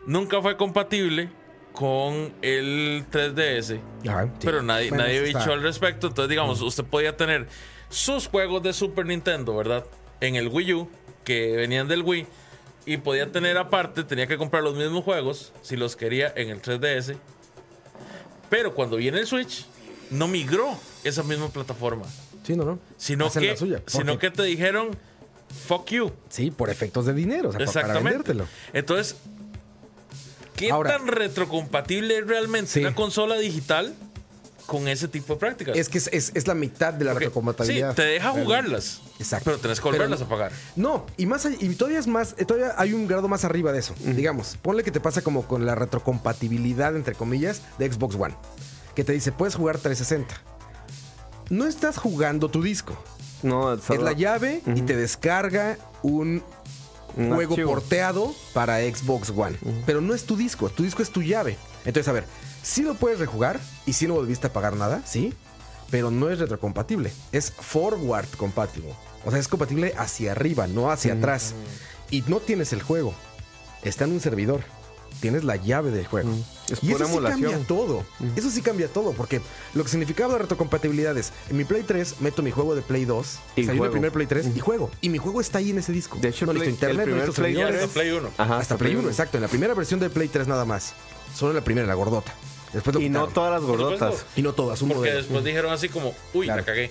Nunca 0.07 0.41
fue 0.43 0.57
compatible 0.57 1.31
con 1.73 2.33
el 2.43 3.05
3DS. 3.11 3.81
Ajá, 4.07 4.25
sí. 4.27 4.31
Pero 4.45 4.63
nadie, 4.63 4.91
Bueno, 4.91 5.05
nadie 5.05 5.33
al 5.35 5.63
respecto. 5.63 6.07
Entonces, 6.09 6.29
digamos, 6.29 6.61
usted 6.61 6.85
podía 6.85 7.17
tener 7.17 7.49
sus 7.89 8.29
juegos 8.29 8.63
de 8.63 8.73
Super 8.73 9.07
Nintendo, 9.07 9.57
¿verdad? 9.57 9.85
En 10.21 10.37
el 10.37 10.49
Wii 10.49 10.75
U, 10.75 10.89
que 11.25 11.57
venían 11.57 11.89
del 11.89 12.03
Wii. 12.03 12.27
Y 12.87 12.99
podía 12.99 13.33
tener 13.33 13.57
aparte, 13.57 14.05
tenía 14.05 14.27
que 14.27 14.37
comprar 14.37 14.63
los 14.63 14.75
mismos 14.77 15.05
juegos, 15.05 15.53
si 15.63 15.75
los 15.77 15.97
quería, 15.97 16.33
en 16.37 16.51
el 16.51 16.61
3DS. 16.61 17.17
Pero 18.51 18.75
cuando 18.75 18.97
viene 18.97 19.19
el 19.21 19.27
Switch, 19.27 19.67
no 20.11 20.29
migró 20.29 20.79
esa 21.03 21.23
misma 21.23 21.49
plataforma. 21.49 22.05
Sí, 22.47 22.55
no, 22.57 22.65
no. 22.65 22.79
Sino, 22.99 23.27
Hacen 23.27 23.43
que, 23.43 23.57
suya. 23.57 23.83
sino 23.87 24.19
que 24.19 24.31
te 24.31 24.43
dijeron, 24.43 24.91
fuck 25.67 25.87
you. 25.91 26.13
Sí, 26.29 26.51
por 26.51 26.69
efectos 26.69 27.07
de 27.07 27.15
dinero, 27.15 27.49
o 27.49 27.53
sea, 27.53 27.59
pa- 27.65 27.73
para 27.73 27.81
Exactamente. 27.95 28.35
Entonces, 28.75 29.17
¿qué 30.55 30.71
Ahora- 30.71 30.99
tan 30.99 31.07
retrocompatible 31.07 32.19
es 32.19 32.27
realmente 32.27 32.71
Sí. 32.71 32.81
una 32.81 32.95
consola 32.95 33.37
digital 33.39 33.95
con 34.67 34.89
ese 34.89 35.09
tipo 35.09 35.35
de 35.35 35.39
prácticas? 35.41 35.77
Es 35.77 35.89
que 35.89 35.99
es, 35.99 36.09
es- 36.13 36.33
es 36.35 36.47
la 36.47 36.55
mitad 36.55 36.93
de 36.95 37.05
la 37.05 37.13
Porque, 37.13 37.27
retrocompatibilidad. 37.27 37.91
Sí, 37.91 37.97
te 37.97 38.03
deja 38.03 38.31
jugarlas. 38.31 39.01
Exacto. 39.19 39.45
Pero 39.47 39.59
tenés 39.59 39.79
que 39.81 39.85
Pero- 39.85 39.97
volverlas 39.97 40.23
a 40.23 40.29
pagar. 40.29 40.53
No, 40.77 41.07
y 41.17 41.27
más 41.27 41.47
allá- 41.47 41.57
y 41.61 41.69
todavía 41.75 41.99
es 41.99 42.07
más, 42.07 42.35
eh, 42.39 42.45
todavía 42.45 42.75
hay 42.79 42.93
un 42.93 43.07
grado 43.07 43.29
más 43.29 43.45
arriba 43.45 43.73
de 43.73 43.79
eso. 43.81 43.95
Digamos, 44.01 44.57
ponle 44.63 44.83
que 44.85 44.91
te 44.91 45.01
pasa 45.01 45.23
como 45.23 45.47
con 45.47 45.67
la 45.67 45.75
retrocompatibilidad, 45.75 46.97
entre 46.97 47.15
comillas, 47.15 47.63
de 47.79 47.93
Xbox 47.93 48.15
One. 48.17 48.35
Que 48.95 49.05
te 49.05 49.13
dice, 49.13 49.33
puedes 49.33 49.55
jugar 49.55 49.79
360. 49.79 50.41
No 51.51 51.67
estás 51.67 51.99
jugando 51.99 52.49
tu 52.49 52.63
disco. 52.63 52.97
No, 53.43 53.75
Es 53.75 53.89
la 54.01 54.13
llave 54.13 54.63
y 54.67 54.81
te 54.83 54.97
descarga 54.97 55.77
un 56.03 56.43
Un 57.17 57.29
juego 57.35 57.53
archivo. 57.53 57.71
porteado 57.73 58.35
para 58.55 58.79
Xbox 58.81 59.31
One. 59.31 59.59
Pero 59.85 60.01
no 60.01 60.15
es 60.15 60.25
tu 60.25 60.37
disco, 60.37 60.71
tu 60.71 60.83
disco 60.83 61.03
es 61.03 61.11
tu 61.11 61.23
llave. 61.23 61.59
Entonces, 61.85 62.09
a 62.09 62.13
ver, 62.13 62.25
sí 62.65 62.83
lo 62.83 62.95
puedes 62.95 63.19
rejugar 63.21 63.61
y 63.87 63.93
sí 63.93 64.09
no 64.09 64.15
volviste 64.15 64.49
a 64.49 64.53
pagar 64.53 64.75
nada, 64.75 65.03
sí, 65.07 65.33
pero 65.91 66.11
no 66.11 66.31
es 66.31 66.39
retrocompatible. 66.41 67.13
Es 67.31 67.53
forward 67.53 68.27
compatible. 68.37 68.95
O 69.25 69.31
sea, 69.31 69.39
es 69.39 69.47
compatible 69.49 69.95
hacia 69.97 70.33
arriba, 70.33 70.67
no 70.67 70.91
hacia 70.91 71.13
atrás. 71.15 71.55
Y 72.11 72.23
no 72.27 72.41
tienes 72.41 72.73
el 72.73 72.83
juego. 72.83 73.15
Está 73.83 74.05
en 74.05 74.13
un 74.13 74.21
servidor. 74.21 74.63
Tienes 75.21 75.45
la 75.45 75.55
llave 75.57 75.91
del 75.93 76.07
juego. 76.07 76.31
Es 76.69 76.83
Y 76.83 76.91
eso 76.93 77.07
sí 77.07 77.19
cambia 77.23 77.59
todo. 77.67 78.05
Eso 78.35 78.51
sí 78.51 78.61
cambia 78.63 78.89
todo, 78.89 79.13
porque 79.13 79.41
lo 79.75 79.85
que 79.85 79.89
significaba 79.91 80.33
la 80.33 80.39
retrocompatibilidad 80.41 81.17
es, 81.17 81.33
en 81.49 81.57
mi 81.57 81.65
Play 81.65 81.85
3 81.85 82.17
meto 82.21 82.43
mi 82.43 82.51
juego 82.51 82.75
de 82.75 82.83
Play 82.83 83.05
2, 83.05 83.39
Y 83.57 83.61
salió 83.65 83.73
el 83.73 83.79
juego. 83.79 83.93
primer 83.93 84.13
Play 84.13 84.27
3 84.27 84.49
y 84.57 84.61
juego. 84.61 84.91
Y 85.01 85.11
mi 85.11 85.19
juego 85.19 85.41
está 85.41 85.59
ahí 85.59 85.71
en 85.71 85.79
ese 85.79 85.93
disco. 85.93 86.19
De 86.21 86.29
hecho, 86.31 86.45
no 86.47 86.53
Play- 86.53 86.65
el 86.65 86.71
internet, 86.71 87.07
no 87.07 87.33
Play 87.33 87.61
hasta 87.63 87.87
Play 87.89 88.11
1. 88.11 88.31
Ajá, 88.37 88.59
Hasta 88.59 88.77
Play 88.77 88.93
1, 88.93 89.01
uno. 89.03 89.09
exacto. 89.11 89.37
En 89.39 89.43
la 89.43 89.49
primera 89.49 89.73
versión 89.75 90.01
del 90.01 90.11
Play 90.11 90.29
3 90.29 90.49
nada 90.49 90.65
más. 90.65 90.95
Solo 91.35 91.53
en 91.53 91.57
la 91.57 91.65
primera, 91.65 91.87
la 91.87 91.95
gordota. 91.95 92.35
Después 92.75 92.95
lo 92.95 93.01
Y 93.01 93.09
no 93.09 93.29
todas 93.29 93.53
las 93.53 93.63
gordotas. 93.63 94.27
Y 94.37 94.43
no 94.43 94.53
todas, 94.53 94.83
un 94.83 94.89
Porque 94.89 95.01
modelo. 95.11 95.17
después 95.19 95.45
dijeron 95.45 95.73
así 95.73 95.89
como, 95.89 96.15
uy, 96.35 96.47
Claro. 96.47 96.61
la 96.61 96.67
cagué. 96.67 96.91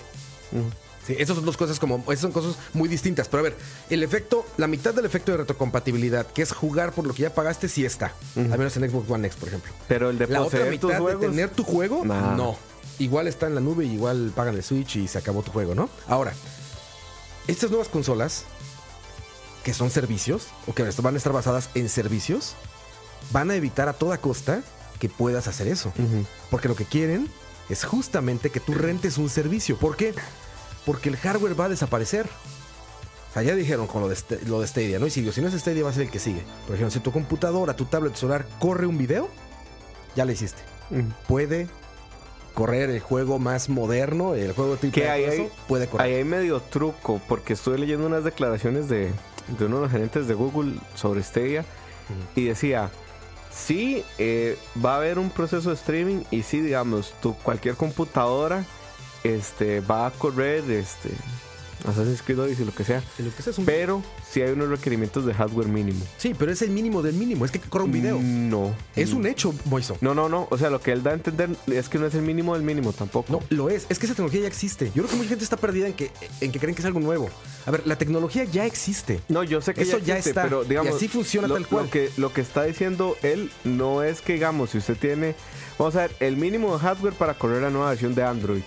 Sí, 1.06 1.14
esas 1.18 1.36
son 1.36 1.44
dos 1.44 1.58
cosas 1.58 1.78
como, 1.78 1.98
esas 2.08 2.20
son 2.20 2.32
cosas 2.32 2.56
muy 2.72 2.88
distintas. 2.88 3.28
Pero 3.28 3.40
a 3.40 3.42
ver, 3.42 3.56
el 3.90 4.02
efecto, 4.02 4.46
la 4.56 4.66
mitad 4.66 4.94
del 4.94 5.04
efecto 5.04 5.32
de 5.32 5.38
retrocompatibilidad, 5.38 6.26
que 6.26 6.40
es 6.40 6.52
jugar 6.52 6.92
por 6.92 7.06
lo 7.06 7.12
que 7.12 7.22
ya 7.22 7.34
pagaste, 7.34 7.68
sí 7.68 7.84
está. 7.84 8.14
Al 8.36 8.48
menos 8.58 8.74
en 8.78 8.88
Xbox 8.90 9.10
One 9.10 9.26
X, 9.26 9.38
por 9.38 9.48
ejemplo. 9.48 9.70
Pero 9.86 10.08
el 10.08 10.16
de 10.18 10.26
La 10.28 10.40
otra 10.40 10.60
poseer 10.60 10.64
tus 10.80 10.88
mitad 10.90 10.98
de 10.98 11.02
juegos. 11.04 11.20
tener 11.30 11.50
tu 11.50 11.62
juego, 11.62 12.04
Nah. 12.06 12.34
no. 12.34 12.56
Igual 12.98 13.26
está 13.28 13.46
en 13.48 13.54
la 13.56 13.60
nube 13.60 13.84
y 13.84 13.92
igual 13.92 14.32
pagan 14.34 14.54
el 14.54 14.62
Switch 14.62 14.96
y 14.96 15.06
se 15.08 15.18
acabó 15.18 15.42
tu 15.42 15.50
juego, 15.52 15.74
¿no? 15.74 15.90
Ahora, 16.08 16.32
estas 17.48 17.68
nuevas 17.70 17.88
consolas, 17.88 18.44
que 19.62 19.74
son 19.74 19.90
servicios, 19.90 20.46
o 20.66 20.74
que 20.74 20.84
van 21.02 21.14
a 21.14 21.18
estar 21.18 21.32
basadas 21.32 21.68
en 21.74 21.88
servicios, 21.90 22.54
van 23.32 23.50
a 23.50 23.56
evitar 23.56 23.88
a 23.88 23.92
toda 23.94 24.18
costa 24.18 24.62
que 25.04 25.14
puedas 25.14 25.48
hacer 25.48 25.68
eso. 25.68 25.92
Porque 26.50 26.66
lo 26.66 26.74
que 26.74 26.86
quieren 26.86 27.28
es 27.68 27.84
justamente 27.84 28.48
que 28.48 28.58
tú 28.58 28.72
rentes 28.72 29.18
un 29.18 29.28
servicio. 29.28 29.76
¿Por 29.76 29.98
qué? 29.98 30.14
Porque 30.86 31.10
el 31.10 31.18
hardware 31.18 31.60
va 31.60 31.66
a 31.66 31.68
desaparecer. 31.68 32.26
O 33.30 33.34
sea, 33.34 33.42
ya 33.42 33.54
dijeron 33.54 33.86
con 33.86 34.00
lo 34.00 34.08
de, 34.08 34.16
lo 34.46 34.62
de 34.62 34.66
Stadia, 34.66 34.98
¿no? 34.98 35.06
Y 35.06 35.10
si, 35.10 35.30
si 35.30 35.42
no 35.42 35.48
es 35.48 35.54
Stadia, 35.60 35.84
va 35.84 35.90
a 35.90 35.92
ser 35.92 36.04
el 36.04 36.10
que 36.10 36.18
sigue. 36.18 36.42
Por 36.66 36.76
ejemplo, 36.76 36.90
si 36.90 37.00
tu 37.00 37.12
computadora, 37.12 37.76
tu 37.76 37.84
tablet, 37.84 38.14
celular 38.14 38.46
corre 38.58 38.86
un 38.86 38.96
video, 38.96 39.28
ya 40.16 40.24
lo 40.24 40.32
hiciste. 40.32 40.62
Puede 41.28 41.68
correr 42.54 42.88
el 42.88 43.00
juego 43.00 43.38
más 43.38 43.68
moderno, 43.68 44.34
el 44.34 44.52
juego 44.52 44.76
tipo 44.76 44.94
Que 44.94 45.10
ahí 45.10 45.24
hay, 45.24 45.50
puede 45.68 45.86
correr. 45.86 46.06
ahí 46.06 46.14
hay 46.14 46.24
medio 46.24 46.60
truco, 46.60 47.20
porque 47.28 47.52
estuve 47.52 47.76
leyendo 47.76 48.06
unas 48.06 48.24
declaraciones 48.24 48.88
de, 48.88 49.10
de 49.58 49.64
uno 49.66 49.76
de 49.76 49.82
los 49.82 49.90
gerentes 49.90 50.28
de 50.28 50.32
Google 50.34 50.76
sobre 50.94 51.22
Stadia 51.22 51.66
y 52.36 52.44
decía, 52.44 52.90
sí, 53.54 54.04
eh, 54.18 54.58
va 54.84 54.94
a 54.94 54.96
haber 54.96 55.18
un 55.18 55.30
proceso 55.30 55.70
de 55.70 55.76
streaming 55.76 56.22
y 56.30 56.42
sí, 56.42 56.60
digamos, 56.60 57.14
tu, 57.22 57.34
cualquier 57.36 57.76
computadora 57.76 58.64
este, 59.22 59.80
va 59.80 60.06
a 60.06 60.10
correr 60.10 60.68
este, 60.70 61.10
Assassin's 61.84 62.22
Creed 62.22 62.38
Odyssey, 62.40 62.64
lo 62.64 62.72
que 62.74 62.84
sea, 62.84 63.02
Lo 63.18 63.34
que 63.34 63.42
sea 63.42 63.52
un- 63.56 63.64
pero 63.66 64.02
sí 64.30 64.40
hay 64.42 64.52
unos 64.52 64.68
requerimientos 64.68 65.26
de 65.26 65.34
hardware 65.34 65.68
mínimo. 65.68 66.04
Sí, 66.18 66.34
pero 66.38 66.50
es 66.52 66.62
el 66.62 66.70
mínimo 66.70 67.02
del 67.02 67.14
mínimo. 67.14 67.44
Es 67.44 67.50
que 67.50 67.60
corre 67.60 67.84
un 67.84 67.92
video. 67.92 68.18
No. 68.20 68.74
Es 68.96 69.12
un 69.12 69.26
hecho, 69.26 69.54
Moiso. 69.66 69.96
No, 70.00 70.14
no, 70.14 70.28
no. 70.28 70.48
O 70.50 70.58
sea, 70.58 70.70
lo 70.70 70.80
que 70.80 70.92
él 70.92 71.02
da 71.02 71.10
a 71.10 71.14
entender 71.14 71.50
es 71.66 71.88
que 71.88 71.98
no 71.98 72.06
es 72.06 72.14
el 72.14 72.22
mínimo 72.22 72.54
del 72.54 72.62
mínimo 72.62 72.92
tampoco. 72.92 73.32
No, 73.32 73.40
lo 73.50 73.68
es. 73.70 73.86
Es 73.88 73.98
que 73.98 74.06
esa 74.06 74.14
tecnología 74.14 74.42
ya 74.42 74.48
existe. 74.48 74.86
Yo 74.94 75.02
creo 75.02 75.08
que 75.08 75.16
mucha 75.16 75.28
gente 75.28 75.44
está 75.44 75.56
perdida 75.56 75.86
en 75.86 75.92
que, 75.94 76.10
en 76.40 76.52
que 76.52 76.58
creen 76.58 76.74
que 76.74 76.82
es 76.82 76.86
algo 76.86 77.00
nuevo. 77.00 77.28
A 77.66 77.70
ver, 77.70 77.86
la 77.86 77.96
tecnología 77.96 78.44
ya 78.44 78.64
existe. 78.66 79.20
No, 79.28 79.42
yo 79.44 79.60
sé 79.60 79.74
que 79.74 79.82
Eso 79.82 79.98
ya, 79.98 80.18
está, 80.18 80.42
pero 80.44 80.64
digamos, 80.64 80.92
y 80.92 80.96
así 80.96 81.08
funciona 81.08 81.48
lo, 81.48 81.54
tal 81.54 81.66
cual. 81.66 81.84
Lo 81.86 81.90
que, 81.90 82.10
lo 82.16 82.32
que 82.32 82.40
está 82.40 82.64
diciendo 82.64 83.16
él 83.22 83.50
no 83.64 84.02
es 84.02 84.20
que, 84.20 84.34
digamos, 84.34 84.70
si 84.70 84.78
usted 84.78 84.96
tiene, 84.96 85.34
vamos 85.78 85.96
a 85.96 86.02
ver, 86.02 86.16
el 86.20 86.36
mínimo 86.36 86.72
de 86.74 86.78
hardware 86.80 87.14
para 87.14 87.34
correr 87.34 87.62
la 87.62 87.70
nueva 87.70 87.90
versión 87.90 88.14
de 88.14 88.22
Android. 88.22 88.62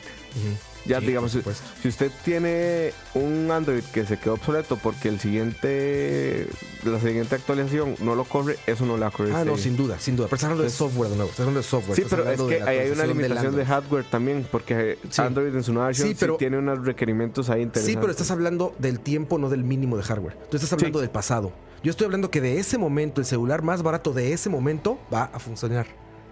Ya, 0.88 1.00
Sí, 1.00 1.08
digamos, 1.08 1.32
si, 1.32 1.88
usted 1.88 2.12
tiene 2.24 2.94
un 3.14 3.50
Android 3.52 3.84
que 3.94 4.06
se 4.06 4.18
quedó 4.18 4.36
obsoleto 4.36 4.78
porque 4.78 5.10
el 5.10 5.20
siguiente, 5.20 6.48
la 6.84 7.00
siguiente 7.00 7.36
actualización 7.36 7.96
no 8.00 8.16
lo 8.16 8.24
corre, 8.24 8.58
eso 8.66 8.86
no 8.86 8.96
le 8.96 9.02
va 9.02 9.08
a 9.08 9.12
correr. 9.12 9.34
Ah, 9.34 9.40
no, 9.40 9.52
Stadia. 9.58 9.64
sin 9.64 9.78
duda, 9.78 10.00
sin 10.00 10.16
duda. 10.16 10.28
Pero 10.28 10.36
estás 10.36 10.46
hablando 10.46 10.64
de 10.64 10.70
software 10.70 11.10
de 11.10 11.16
nuevo. 11.16 11.30
Estás 11.30 11.42
hablando 11.42 11.60
de 11.60 11.68
software. 11.68 11.96
Sí, 11.96 12.04
pero 12.10 12.30
es 12.30 12.42
que 12.42 12.62
ahí 12.64 12.78
hay 12.80 12.92
una 12.92 13.06
limitación 13.06 13.56
de 13.56 13.66
hardware 13.66 14.06
también, 14.06 14.48
porque 14.52 14.98
Sí. 15.10 15.22
Android 15.22 15.54
en 15.56 15.64
su 15.64 15.74
nueva 15.74 15.88
versión 15.88 16.08
Sí, 16.08 16.14
sí, 16.14 16.20
pero- 16.20 16.38
tiene 16.38 16.58
unos 16.58 16.86
requerimientos 16.86 17.50
ahí 17.50 17.62
interesantes. 17.62 17.94
Sí, 17.94 17.98
pero 18.00 18.12
estás 18.12 18.32
hablando 18.32 18.74
del 18.80 19.00
tiempo, 19.00 19.38
no 19.38 19.50
del 19.50 19.64
mínimo 19.64 19.98
de 19.98 20.04
hardware. 20.04 20.36
Tú 20.50 20.58
estás 20.58 20.72
hablando 20.74 21.00
del 21.00 21.10
pasado. 21.10 21.52
Yo 21.84 21.92
estoy 21.92 22.06
hablando 22.06 22.32
que 22.32 22.42
de 22.42 22.60
ese 22.60 22.78
momento, 22.78 23.22
el 23.22 23.28
celular 23.28 23.62
más 23.62 23.84
barato 23.84 24.12
de 24.14 24.34
ese 24.34 24.50
momento 24.50 24.98
va 25.14 25.26
a 25.34 25.40
funcionar. 25.40 25.86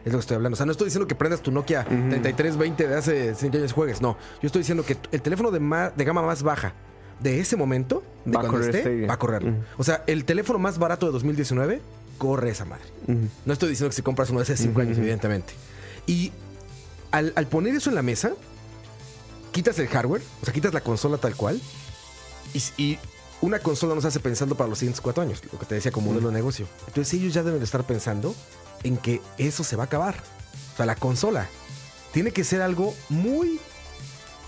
Es 0.06 0.12
lo 0.12 0.20
que 0.20 0.22
estoy 0.22 0.36
hablando. 0.36 0.54
O 0.54 0.58
sea, 0.58 0.66
no 0.68 0.72
estoy 0.72 0.86
diciendo 0.86 1.08
que 1.08 1.16
prendas 1.16 1.42
tu 1.42 1.52
Nokia 1.52 1.84
3320 1.84 2.88
de 2.88 2.96
hace 2.96 3.36
5 3.36 3.58
años 3.58 3.72
y 3.72 3.74
juegues. 3.74 4.02
No. 4.02 4.18
Yo 4.42 4.46
estoy 4.48 4.60
diciendo 4.62 4.86
que 4.86 4.98
el 5.12 5.22
teléfono 5.22 5.50
de, 5.52 5.60
ma- 5.60 5.90
de 5.90 6.04
gama 6.06 6.22
más 6.22 6.44
baja 6.44 6.74
de 7.20 7.40
ese 7.40 7.56
momento, 7.56 8.04
de 8.24 8.32
Va 8.34 8.40
a 8.40 8.44
cuando 8.44 8.52
correr 8.60 8.76
esté, 8.76 8.82
Stadia. 8.82 9.08
va 9.08 9.14
a 9.16 9.20
correrlo. 9.20 9.52
Ujú. 9.52 9.60
O 9.78 9.84
sea, 9.84 10.04
el 10.06 10.24
teléfono 10.26 10.60
más 10.60 10.78
barato 10.78 11.06
de 11.08 11.12
2019 11.12 11.82
corre 12.20 12.52
esa 12.52 12.66
madre. 12.66 12.86
No 13.46 13.52
estoy 13.54 13.70
diciendo 13.70 13.90
que 13.90 13.96
si 13.96 14.02
compras 14.04 14.30
uno 14.30 14.40
de 14.40 14.44
hace 14.44 14.56
5 14.58 14.80
años, 14.82 14.98
evidentemente. 14.98 15.54
Y 16.06 16.32
al, 17.12 17.34
al 17.36 17.48
poner 17.48 17.74
eso 17.76 17.90
en 17.90 17.96
la 17.96 18.04
mesa, 18.04 18.34
quitas 19.52 19.80
el 19.80 19.88
hardware, 19.88 20.22
o 20.42 20.46
sea, 20.46 20.54
quitas 20.54 20.74
la 20.74 20.82
consola 20.82 21.18
tal 21.18 21.36
cual, 21.36 21.60
y, 22.54 22.62
y 22.82 23.00
una 23.42 23.60
consola 23.60 23.96
nos 23.96 24.06
hace 24.06 24.20
pensando 24.20 24.56
para 24.56 24.70
los 24.70 24.78
siguientes 24.80 25.02
cuatro 25.02 25.24
años, 25.24 25.42
lo 25.52 25.58
que 25.60 25.66
te 25.66 25.76
decía 25.76 25.92
como 25.92 26.12
modelo 26.12 26.28
de 26.30 26.34
negocio. 26.36 26.68
Entonces 26.88 27.14
ellos 27.16 27.34
ya 27.34 27.44
deben 27.44 27.60
de 27.60 27.66
estar 27.66 27.84
pensando 27.86 28.36
en 28.84 28.98
que 28.98 29.22
eso 29.38 29.64
se 29.64 29.76
va 29.76 29.84
a 29.84 29.86
acabar. 29.88 30.16
O 30.74 30.78
sea, 30.78 30.86
la 30.86 30.96
consola 30.96 31.48
tiene 32.12 32.32
que 32.32 32.44
ser 32.44 32.62
algo 32.62 32.94
muy 33.10 33.60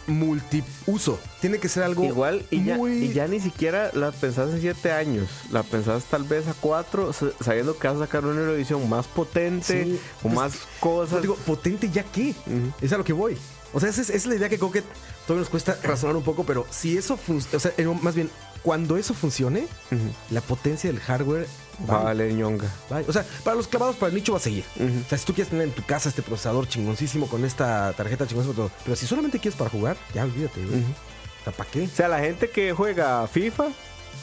multiuso. 0.07 1.19
Tiene 1.41 1.59
que 1.59 1.67
ser 1.69 1.84
algo 1.84 2.03
Igual, 2.05 2.45
y 2.49 2.63
ya, 2.63 2.78
muy... 2.78 2.91
y 2.93 3.13
ya 3.13 3.28
ni 3.28 3.39
siquiera 3.39 3.91
la 3.93 4.11
pensás 4.11 4.49
en 4.51 4.61
siete 4.61 4.91
años. 4.91 5.28
La 5.51 5.63
pensás 5.63 6.05
tal 6.05 6.23
vez 6.23 6.47
a 6.47 6.53
cuatro, 6.53 7.11
sa- 7.13 7.32
sabiendo 7.43 7.78
que 7.78 7.88
vas 7.88 7.97
a 7.97 7.99
sacar 8.01 8.25
una 8.25 8.41
edición 8.51 8.88
más 8.89 9.05
potente, 9.07 9.84
Sí, 9.84 9.99
con 10.21 10.34
pues, 10.34 10.36
más 10.36 10.53
Yo 10.53 10.59
cosas. 10.80 11.21
digo, 11.21 11.36
potente 11.45 11.89
ya 11.89 12.03
qué. 12.03 12.34
Es 12.82 12.93
a 12.93 12.97
lo 12.97 13.03
que 13.03 13.13
voy. 13.13 13.38
O 13.73 13.80
sea, 13.82 13.89
esa 13.89 14.01
es, 14.01 14.09
esa 14.09 14.17
es 14.17 14.25
la 14.28 14.36
idea 14.36 14.49
que 14.49 14.57
creo 14.57 14.71
que 14.71 14.82
todavía 15.25 15.41
nos 15.41 15.49
cuesta 15.49 15.78
razonar 15.84 16.15
un 16.15 16.23
poco, 16.23 16.45
pero 16.45 16.65
si 16.71 16.97
eso 16.97 17.17
funciona, 17.17 17.57
o 17.57 17.59
sea, 17.59 17.73
más 18.01 18.15
bien, 18.15 18.30
cuando 18.63 18.95
eso 18.97 19.13
funcione, 19.13 19.67
la 20.32 20.39
potencia 20.41 20.89
del 20.89 21.01
hardware 21.01 21.47
Va 21.89 21.93
a 21.95 21.97
va, 21.99 22.03
valer 22.05 22.34
ñonga. 22.34 22.67
va- 22.91 23.03
O 23.07 23.13
sea, 23.13 23.23
para 23.43 23.55
los 23.55 23.67
clavados, 23.67 23.95
para 23.97 24.09
el 24.09 24.15
nicho 24.15 24.32
va 24.32 24.39
a 24.39 24.41
seguir. 24.41 24.63
Ujú. 24.78 24.88
O 25.05 25.09
sea, 25.09 25.17
si 25.17 25.25
tú 25.25 25.34
quieres 25.34 25.49
tener 25.51 25.67
en 25.67 25.73
tu 25.73 25.84
casa 25.84 26.09
este 26.09 26.21
procesador 26.23 26.67
chingoncísimo 26.67 27.28
con 27.28 27.45
esta 27.45 27.93
tarjeta 27.93 28.25
chingoncísima, 28.25 28.55
todo, 28.55 28.71
pero 28.84 28.95
si 28.95 29.05
solamente 29.05 29.39
quieres 29.39 29.57
para 29.57 29.69
jugar, 29.69 29.95
ya 30.13 30.23
olvídate, 30.23 30.59
güey. 30.65 30.80
Ujú. 30.80 30.91
O 31.41 31.43
sea, 31.43 31.53
¿para 31.53 31.69
qué? 31.69 31.84
O 31.84 31.89
sea, 31.95 32.07
la 32.07 32.19
gente 32.19 32.49
que 32.49 32.73
juega 32.73 33.28
FIFA, 33.28 33.67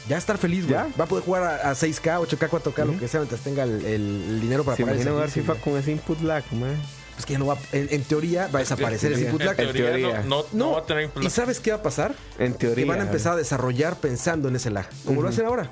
Ya 0.07 0.17
estar 0.17 0.37
feliz, 0.37 0.67
güey. 0.67 0.77
Va 0.99 1.05
a 1.05 1.07
poder 1.07 1.23
jugar 1.25 1.43
a, 1.43 1.71
a 1.71 1.73
6K, 1.73 2.19
8K, 2.19 2.47
4K, 2.49 2.85
lo 2.85 2.99
que 2.99 3.07
sea, 3.07 3.21
mientras 3.21 3.41
tenga 3.41 3.63
el, 3.63 3.83
el- 3.85 4.25
el 4.29 4.41
dinero 4.41 4.63
para 4.63 4.79
imagina 4.79 5.09
jugar 5.11 5.29
FIFA 5.31 5.53
ya. 5.55 5.61
con 5.61 5.77
ese 5.77 5.91
input 5.93 6.21
lag, 6.21 6.43
man. 6.51 6.79
Pues 7.15 7.25
que 7.25 7.33
ya 7.33 7.39
no 7.39 7.45
va, 7.47 7.57
en, 7.71 7.87
en 7.89 8.03
teoría 8.03 8.47
va 8.53 8.59
a 8.59 8.61
desaparecer 8.61 9.13
ese 9.13 9.23
input 9.23 9.41
lag. 9.41 9.51
En 9.59 9.71
teoría, 9.71 9.85
teoría. 9.93 10.21
No, 10.23 10.41
no, 10.41 10.45
no 10.53 10.71
va 10.73 10.79
a 10.79 10.85
tener 10.85 11.09
¿Y 11.21 11.29
sabes 11.31 11.59
qué 11.59 11.71
va 11.71 11.77
a 11.77 11.81
pasar? 11.81 12.13
En 12.37 12.53
teoría. 12.53 12.83
Que 12.83 12.89
van 12.89 12.99
a 12.99 13.03
empezar 13.05 13.33
a 13.33 13.35
desarrollar 13.37 13.95
pensando 13.99 14.47
en 14.49 14.57
ese 14.57 14.69
lag, 14.69 14.85
como 15.05 15.21
lo 15.23 15.29
Ujú. 15.29 15.33
hacen 15.33 15.45
ahora. 15.47 15.71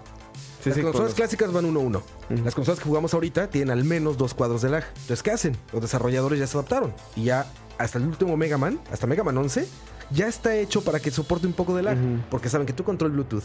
Sí, 0.63 0.69
Las 0.69 0.77
sí, 0.77 0.81
consolas 0.83 1.09
con- 1.09 1.15
clásicas 1.17 1.51
van 1.51 1.65
1-1. 1.65 1.97
Ujú. 1.97 2.43
Las 2.43 2.55
consolas 2.55 2.79
que 2.79 2.85
jugamos 2.85 3.13
ahorita 3.13 3.47
tienen 3.49 3.71
al 3.71 3.83
menos 3.83 4.17
dos 4.17 4.33
cuadros 4.33 4.61
de 4.61 4.69
lag. 4.69 4.83
Entonces, 5.01 5.21
¿qué 5.21 5.31
hacen? 5.31 5.57
Los 5.73 5.81
desarrolladores 5.81 6.39
ya 6.39 6.47
se 6.47 6.57
adaptaron. 6.57 6.93
Y 7.15 7.25
ya 7.25 7.45
hasta 7.77 7.97
el 7.97 8.05
último 8.07 8.37
Mega 8.37 8.57
Man, 8.57 8.79
hasta 8.91 9.05
Mega 9.07 9.23
Man 9.23 9.37
11, 9.37 9.67
ya 10.11 10.27
está 10.27 10.55
hecho 10.55 10.81
para 10.83 10.99
que 10.99 11.11
soporte 11.11 11.47
un 11.47 11.53
poco 11.53 11.75
de 11.75 11.83
lag. 11.83 11.97
Porque 12.29 12.47
saben 12.49 12.65
que 12.65 12.73
tu 12.73 12.83
control 12.83 13.11
Bluetooth, 13.11 13.43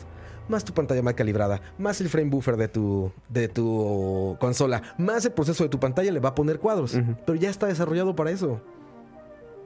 más 0.48 0.64
tu 0.64 0.72
pantalla 0.72 1.02
mal 1.02 1.14
calibrada, 1.14 1.60
más 1.78 2.00
el 2.00 2.08
frame 2.08 2.30
buffer 2.30 2.56
de 2.56 2.68
tu, 2.68 3.10
de 3.28 3.48
tu 3.48 4.36
consola, 4.38 4.82
más 4.96 5.24
el 5.24 5.32
proceso 5.32 5.64
de 5.64 5.70
tu 5.70 5.80
pantalla 5.80 6.12
le 6.12 6.20
va 6.20 6.28
a 6.30 6.34
poner 6.34 6.58
cuadros. 6.60 6.96
Pero 7.26 7.34
ya 7.38 7.50
está 7.50 7.66
desarrollado 7.66 8.14
para 8.14 8.30
eso. 8.30 8.60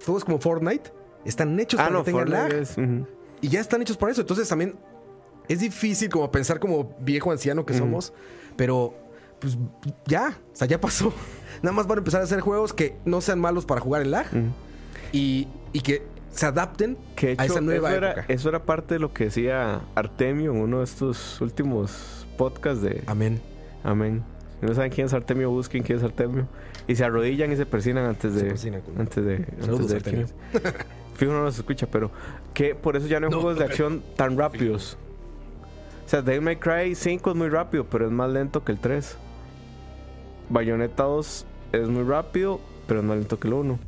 Juegos 0.04 0.24
como 0.24 0.38
Fortnite 0.40 0.90
están 1.24 1.58
hechos 1.60 1.78
Ah, 1.80 1.84
para 1.84 1.92
no, 1.98 2.04
que 2.04 2.10
tengan 2.12 2.30
lag. 2.30 2.52
Es. 2.52 2.76
Y 3.40 3.48
ya 3.48 3.60
están 3.60 3.82
hechos 3.82 3.96
para 3.96 4.12
eso. 4.12 4.22
Entonces 4.22 4.48
también 4.48 4.74
es 5.48 5.60
difícil 5.60 6.08
como 6.08 6.30
pensar 6.30 6.58
como 6.60 6.94
viejo 7.00 7.30
anciano 7.32 7.64
que 7.66 7.74
somos. 7.74 8.12
Pero 8.56 8.94
pues 9.40 9.56
ya, 10.06 10.38
o 10.52 10.56
sea, 10.56 10.66
ya 10.68 10.80
pasó. 10.80 11.12
Nada 11.62 11.74
más 11.74 11.86
van 11.86 11.98
a 11.98 12.00
empezar 12.00 12.20
a 12.20 12.24
hacer 12.24 12.40
juegos 12.40 12.72
que 12.72 12.96
no 13.04 13.20
sean 13.20 13.38
malos 13.40 13.66
para 13.66 13.80
jugar 13.80 14.02
en 14.02 14.10
lag 14.10 14.26
y, 15.12 15.48
y 15.72 15.80
que 15.80 16.02
se 16.30 16.46
adapten 16.46 16.96
Que 17.14 17.34
a 17.38 17.44
esa 17.44 17.60
nueva 17.60 17.90
eso, 17.90 17.98
era, 17.98 18.10
época. 18.12 18.26
eso 18.32 18.48
era 18.48 18.62
parte 18.64 18.94
de 18.94 19.00
lo 19.00 19.12
que 19.12 19.24
decía 19.24 19.80
Artemio 19.94 20.52
en 20.52 20.58
uno 20.60 20.78
de 20.78 20.84
estos 20.84 21.40
últimos 21.40 22.26
podcasts 22.38 22.82
de 22.82 23.02
Amén. 23.06 23.40
Amén. 23.84 24.22
Si 24.60 24.66
no 24.66 24.74
saben 24.74 24.90
quién 24.92 25.06
es 25.08 25.12
Artemio, 25.12 25.50
busquen 25.50 25.82
quién 25.82 25.98
es 25.98 26.04
Artemio. 26.04 26.46
Y 26.86 26.94
se 26.96 27.04
arrodillan 27.04 27.52
y 27.52 27.56
se 27.56 27.66
persinan 27.66 28.06
antes 28.06 28.34
de. 28.34 28.50
Antes 28.98 29.24
de. 29.24 29.44
Saludos, 29.60 29.80
antes 29.80 29.88
de 29.88 29.96
Artemio. 29.96 30.26
Fijo, 31.14 31.32
no 31.32 31.42
nos 31.44 31.56
escucha, 31.56 31.86
pero. 31.90 32.10
Que 32.54 32.74
por 32.74 32.96
eso 32.96 33.06
ya 33.08 33.18
no 33.20 33.26
hay 33.26 33.32
No, 33.32 33.40
juegos 33.40 33.58
de 33.58 33.64
acción 33.64 34.02
tan 34.16 34.36
rápidos. 34.38 34.96
O 36.12 36.14
sea, 36.14 36.20
Devil 36.20 36.42
May 36.42 36.56
Cry 36.56 36.94
5 36.94 37.30
es 37.30 37.36
muy 37.36 37.48
rápido, 37.48 37.86
pero 37.86 38.04
es 38.04 38.12
más 38.12 38.30
lento 38.30 38.62
que 38.62 38.72
el 38.72 38.78
3. 38.78 39.16
Bayonetta 40.50 41.04
2 41.04 41.46
es 41.72 41.88
muy 41.88 42.02
rápido, 42.02 42.60
pero 42.86 43.00
es 43.00 43.06
más 43.06 43.16
lento 43.16 43.38
que 43.38 43.48
el 43.48 43.54
1. 43.54 43.78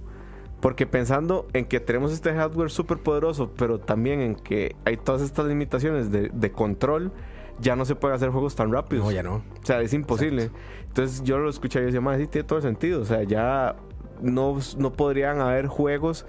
Porque 0.59 0.87
pensando 0.87 1.47
en 1.53 1.67
que 1.67 1.81
tenemos 1.81 2.15
este 2.15 2.33
hardware 2.33 2.71
súper 2.71 2.97
poderoso, 2.97 3.53
pero 3.59 3.79
también 3.79 4.23
en 4.23 4.37
que 4.37 4.75
hay 4.87 4.97
todas 4.97 5.21
estas 5.21 5.45
limitaciones 5.45 6.11
de, 6.11 6.31
de 6.33 6.51
control, 6.51 7.13
ya 7.61 7.77
no 7.77 7.85
se 7.85 7.95
puede 7.95 8.15
hacer 8.15 8.31
juegos 8.31 8.57
tan 8.57 8.73
rápidos. 8.73 9.05
No, 9.05 9.13
ya 9.13 9.23
no. 9.23 9.35
O 9.35 9.67
sea, 9.67 9.83
es 9.83 9.93
imposible. 9.93 10.51
Entonces 10.87 11.23
yo 11.25 11.37
lo 11.37 11.51
escuché 11.51 11.81
y 11.81 11.83
decía, 11.83 12.01
más 12.01 12.19
sí 12.19 12.27
tiene 12.27 12.49
todo 12.49 12.57
el 12.59 12.63
sentido. 12.63 13.03
O 13.03 13.05
sea, 13.05 13.23
ya 13.25 13.77
no, 14.23 14.57
no 14.79 14.93
podrían 14.95 15.43
haber 15.43 15.67
juegos 15.67 16.25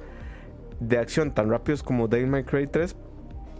de 0.81 0.97
acción 0.97 1.33
tan 1.33 1.49
rápidos 1.49 1.83
como 1.83 2.09
Devil 2.09 2.27
May 2.27 2.43
Cry 2.43 2.67
3 2.67 2.97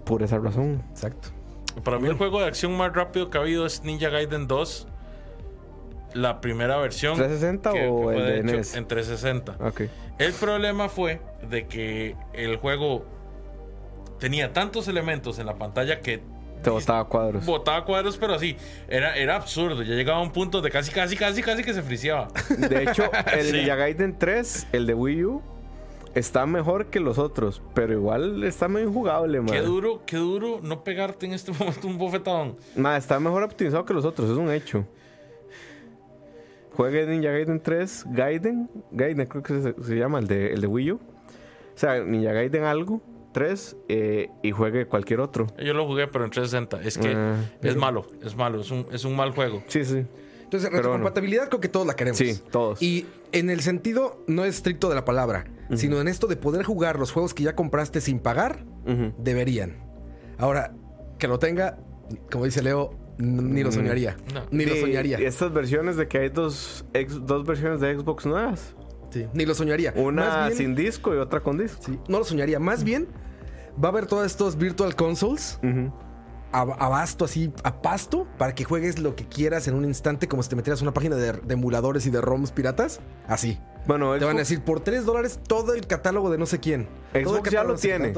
por 0.04 0.22
esa 0.22 0.38
razón. 0.38 0.84
Exacto. 0.90 1.35
Para 1.84 2.00
mí 2.00 2.08
el 2.08 2.16
juego 2.16 2.40
de 2.42 2.48
acción 2.48 2.76
más 2.76 2.94
rápido 2.94 3.30
que 3.30 3.38
ha 3.38 3.42
habido 3.42 3.66
es 3.66 3.84
Ninja 3.84 4.10
Gaiden 4.10 4.48
2. 4.48 4.88
La 6.14 6.40
primera 6.40 6.78
versión. 6.78 7.16
360 7.18 7.72
que- 7.74 7.88
o 7.88 8.10
que 8.10 8.16
el 8.18 8.26
de 8.26 8.44
NES? 8.54 8.76
En 8.76 8.88
360. 8.88 9.58
Ok. 9.68 9.82
El 10.18 10.32
problema 10.34 10.88
fue 10.88 11.20
de 11.50 11.68
que 11.68 12.16
el 12.34 12.56
juego 12.58 13.06
tenía 14.20 14.54
tantos 14.54 14.88
elementos 14.88 15.40
en 15.40 15.46
la 15.46 15.56
pantalla 15.56 16.00
que 16.00 16.22
Te 16.64 16.70
botaba 16.70 17.04
cuadros. 17.10 17.46
botaba 17.46 17.84
cuadros, 17.84 18.18
pero 18.18 18.34
así, 18.36 18.56
era, 18.88 19.16
era 19.18 19.36
absurdo. 19.36 19.84
Ya 19.84 19.94
llegaba 19.94 20.20
a 20.20 20.22
un 20.22 20.32
punto 20.32 20.62
de 20.62 20.72
casi, 20.72 20.90
casi, 20.92 21.18
casi, 21.18 21.42
casi 21.44 21.64
que 21.64 21.74
se 21.74 21.82
friseaba. 21.84 22.30
De 22.58 22.84
hecho, 22.84 23.04
el 23.38 23.46
Sí. 23.48 23.52
Ninja 23.52 23.76
Gaiden 23.76 24.18
3, 24.18 24.68
el 24.72 24.88
de 24.88 24.94
Wii 24.94 25.26
U, 25.26 25.42
está 26.16 26.46
mejor 26.46 26.88
que 26.88 27.00
los 27.00 27.18
otros, 27.20 27.62
pero 27.74 27.94
igual 27.94 28.44
está 28.44 28.68
medio 28.68 28.88
injugable, 28.88 29.40
man. 29.42 29.52
Qué 29.52 29.62
duro, 29.62 30.02
qué 30.06 30.18
duro 30.18 30.60
no 30.64 30.84
pegarte 30.84 31.26
en 31.26 31.34
este 31.34 31.52
momento 31.60 31.88
un 31.88 31.98
bofetón. 31.98 32.56
Ma, 32.76 32.98
está 32.98 33.20
mejor 33.20 33.44
optimizado 33.44 33.86
que 33.86 33.94
los 33.94 34.06
otros, 34.06 34.30
es 34.30 34.38
un 34.38 34.50
hecho. 34.52 34.86
Juegue 36.74 37.06
Ninja 37.06 37.30
Gaiden 37.32 37.62
3, 37.62 38.06
Gaiden, 38.10 38.70
Gaiden 38.92 39.26
creo 39.28 39.44
que 39.44 39.62
se, 39.62 39.76
se 39.82 39.96
llama, 39.98 40.20
el 40.20 40.28
de, 40.28 40.54
el 40.54 40.62
de 40.62 40.68
Wii 40.68 40.92
U. 40.92 40.96
O 40.96 41.78
sea, 41.78 42.04
Ninja 42.04 42.34
Gaiden 42.34 42.64
algo, 42.64 43.02
3, 43.32 43.78
eh, 43.88 44.30
y 44.44 44.52
juegue 44.52 44.86
cualquier 44.86 45.22
otro. 45.22 45.48
Yo 45.58 45.74
lo 45.74 45.86
jugué, 45.88 46.08
pero 46.08 46.26
en 46.26 46.32
360. 46.32 46.82
Es 46.88 46.98
que 46.98 47.14
Ah. 47.16 47.36
es 47.62 47.76
malo, 47.78 48.06
es 48.24 48.36
malo, 48.36 48.60
es 48.60 48.72
un, 48.72 48.88
es 48.92 49.06
un 49.06 49.16
mal 49.16 49.32
juego. 49.32 49.64
Sí, 49.68 49.86
sí. 49.86 50.06
Entonces, 50.46 50.70
Pero 50.70 50.82
retrocompatibilidad 50.84 51.50
creo 51.50 51.60
que 51.60 51.68
todos 51.70 51.86
la 51.86 51.96
queremos. 51.96 52.18
Sí, 52.18 52.40
todos. 52.52 52.82
Y 52.82 53.06
en 53.34 53.50
el 53.50 53.60
sentido 53.62 54.24
no 54.28 54.46
estricto 54.46 54.88
de 54.90 54.96
la 54.96 55.04
palabra, 55.04 55.46
sino 55.76 56.00
en 56.00 56.08
esto 56.08 56.28
de 56.28 56.38
poder 56.38 56.64
jugar 56.64 56.98
los 57.00 57.12
juegos 57.12 57.34
que 57.34 57.44
ya 57.44 57.56
compraste 57.56 58.00
sin 58.00 58.20
pagar, 58.20 58.64
Ujú. 58.86 59.14
deberían. 59.18 59.78
Ahora, 60.38 60.74
que 61.18 61.28
lo 61.28 61.40
tenga, 61.40 61.78
como 62.32 62.46
dice 62.46 62.62
Leo, 62.62 62.94
ni 63.18 63.64
lo 63.64 63.72
soñaría. 63.72 64.16
No. 64.34 64.42
Ni 64.52 64.66
lo 64.66 64.76
soñaría. 64.76 65.20
y 65.20 65.26
estas 65.26 65.52
versiones 65.54 65.98
de 65.98 66.08
que 66.08 66.20
hay 66.20 66.30
dos, 66.30 66.86
ex- 66.94 67.26
dos 67.26 67.46
versiones 67.46 67.80
de 67.82 67.96
Xbox 67.98 68.26
nuevas. 68.26 68.76
Sí, 69.12 69.26
Ni 69.34 69.46
lo 69.46 69.56
soñaría. 69.56 69.94
Una 69.96 70.26
Más 70.26 70.48
bien- 70.50 70.58
sin 70.58 70.76
disco 70.76 71.14
y 71.16 71.18
otra 71.18 71.40
con 71.40 71.58
disco. 71.58 71.82
sí, 71.86 71.98
no 72.10 72.20
lo 72.20 72.26
soñaría. 72.26 72.60
Más 72.60 72.84
bien, 72.84 73.08
va 73.82 73.88
a 73.88 73.92
haber 73.92 74.06
todos 74.08 74.26
estos 74.26 74.58
virtual 74.58 74.96
consoles 74.96 75.58
Ujú. 75.64 75.92
A, 76.58 76.62
a 76.62 76.90
basto, 76.90 77.26
así, 77.26 77.52
a 77.64 77.82
pasto, 77.82 78.28
para 78.38 78.56
que 78.56 78.64
juegues 78.64 79.00
lo 79.00 79.16
que 79.16 79.28
quieras 79.28 79.68
en 79.68 79.76
un 79.76 79.86
instante, 79.86 80.28
como 80.28 80.42
si 80.44 80.50
te 80.50 80.56
metieras 80.56 80.82
una 80.82 80.94
página 80.94 81.16
de, 81.16 81.34
de 81.34 81.54
emuladores 81.54 82.06
y 82.06 82.10
de 82.10 82.22
ROMs 82.22 82.52
piratas. 82.52 83.00
Así. 83.28 83.60
Bueno, 83.88 84.18
Te 84.18 84.26
van 84.26 84.36
a 84.38 84.40
decir 84.40 84.62
por 84.64 84.80
3 84.80 85.06
dólares 85.06 85.40
todo 85.48 85.74
el 85.74 85.86
catálogo 85.88 86.32
de 86.32 86.38
no 86.38 86.46
sé 86.46 86.60
quién. 86.60 86.88
Xbox 87.14 87.52
ya 87.52 87.64
lo 87.64 87.76
tiene. 87.76 88.14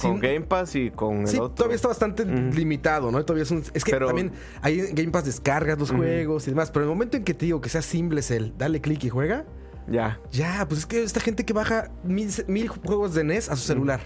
con 0.00 0.20
Game 0.20 0.42
Pass 0.42 0.74
y 0.76 0.90
con 0.90 1.20
el 1.22 1.28
Sí, 1.28 1.36
otro. 1.38 1.54
todavía 1.54 1.76
está 1.76 1.88
bastante 1.88 2.24
limitado, 2.24 3.10
¿no? 3.10 3.24
Todavía 3.24 3.44
es 3.44 3.50
un. 3.50 3.62
Es 3.74 3.82
que 3.84 3.92
Pero- 3.92 4.06
también 4.06 4.32
hay 4.62 4.78
Game 4.92 5.10
Pass 5.10 5.24
descargas 5.24 5.78
los 5.78 5.90
juegos 5.90 6.46
y 6.46 6.50
demás. 6.50 6.70
Pero 6.70 6.84
en 6.84 6.90
el 6.90 6.94
momento 6.96 7.16
en 7.16 7.24
que 7.24 7.34
te 7.34 7.46
digo 7.46 7.60
que 7.60 7.68
sea 7.68 7.82
simple 7.82 8.20
es 8.20 8.30
el 8.30 8.56
dale 8.58 8.80
clic 8.80 9.02
y 9.04 9.08
juega, 9.08 9.44
Ya. 9.88 10.20
ya, 10.30 10.66
pues 10.68 10.80
es 10.80 10.86
que 10.86 11.02
esta 11.02 11.20
gente 11.20 11.44
que 11.44 11.52
baja 11.52 11.90
mil, 12.02 12.30
mil 12.46 12.68
juegos 12.68 13.14
de 13.14 13.24
NES 13.24 13.48
a 13.50 13.56
su 13.56 13.62
celular. 13.62 14.00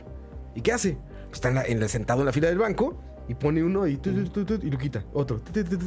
¿Y 0.54 0.60
qué 0.62 0.72
hace? 0.72 0.96
Pues 1.26 1.34
está 1.34 1.48
en 1.48 1.54
la- 1.56 1.64
en 1.64 1.80
la- 1.80 1.88
sentado 1.88 2.20
en 2.20 2.26
la 2.26 2.32
fila 2.32 2.48
del 2.48 2.58
banco 2.58 3.00
y 3.31 3.35
pone 3.37 3.62
uno 3.62 3.87
y, 3.87 3.97
tu, 3.97 4.12
tu, 4.24 4.45
tu, 4.45 4.59
tu, 4.59 4.66
y 4.66 4.70
lo 4.70 4.76
quita. 4.76 5.05
Otro 5.12 5.41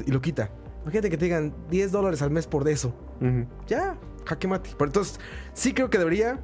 y 0.06 0.12
lo 0.12 0.22
quita. 0.22 0.50
Imagínate 0.84 1.10
que 1.10 1.18
te 1.18 1.26
digan 1.26 1.54
10 1.70 1.92
dólares 1.92 2.22
al 2.22 2.32
mes 2.32 2.48
por 2.48 2.64
de 2.64 2.72
eso. 2.72 2.96
Ya, 3.68 3.98
jaque 4.26 4.48
mate. 4.48 4.70
Pero 4.78 4.86
entonces, 4.90 5.20
sí 5.54 5.74
creo 5.74 5.90
que 5.90 5.98
debería. 5.98 6.40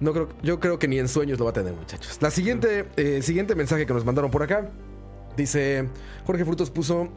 No 0.00 0.12
creo, 0.12 0.28
yo 0.42 0.60
creo 0.60 0.78
que 0.78 0.86
ni 0.86 0.98
en 0.98 1.08
sueños 1.08 1.38
lo 1.38 1.46
va 1.46 1.52
a 1.52 1.54
tener, 1.54 1.72
muchachos. 1.72 2.18
La 2.20 2.30
siguiente, 2.30 2.86
eh, 2.96 3.22
siguiente 3.22 3.54
mensaje 3.54 3.86
que 3.86 3.94
nos 3.94 4.04
mandaron 4.04 4.30
por 4.30 4.42
acá. 4.42 4.70
Dice, 5.34 5.88
Jorge 6.26 6.44
Frutos 6.44 6.70
puso, 6.70 7.08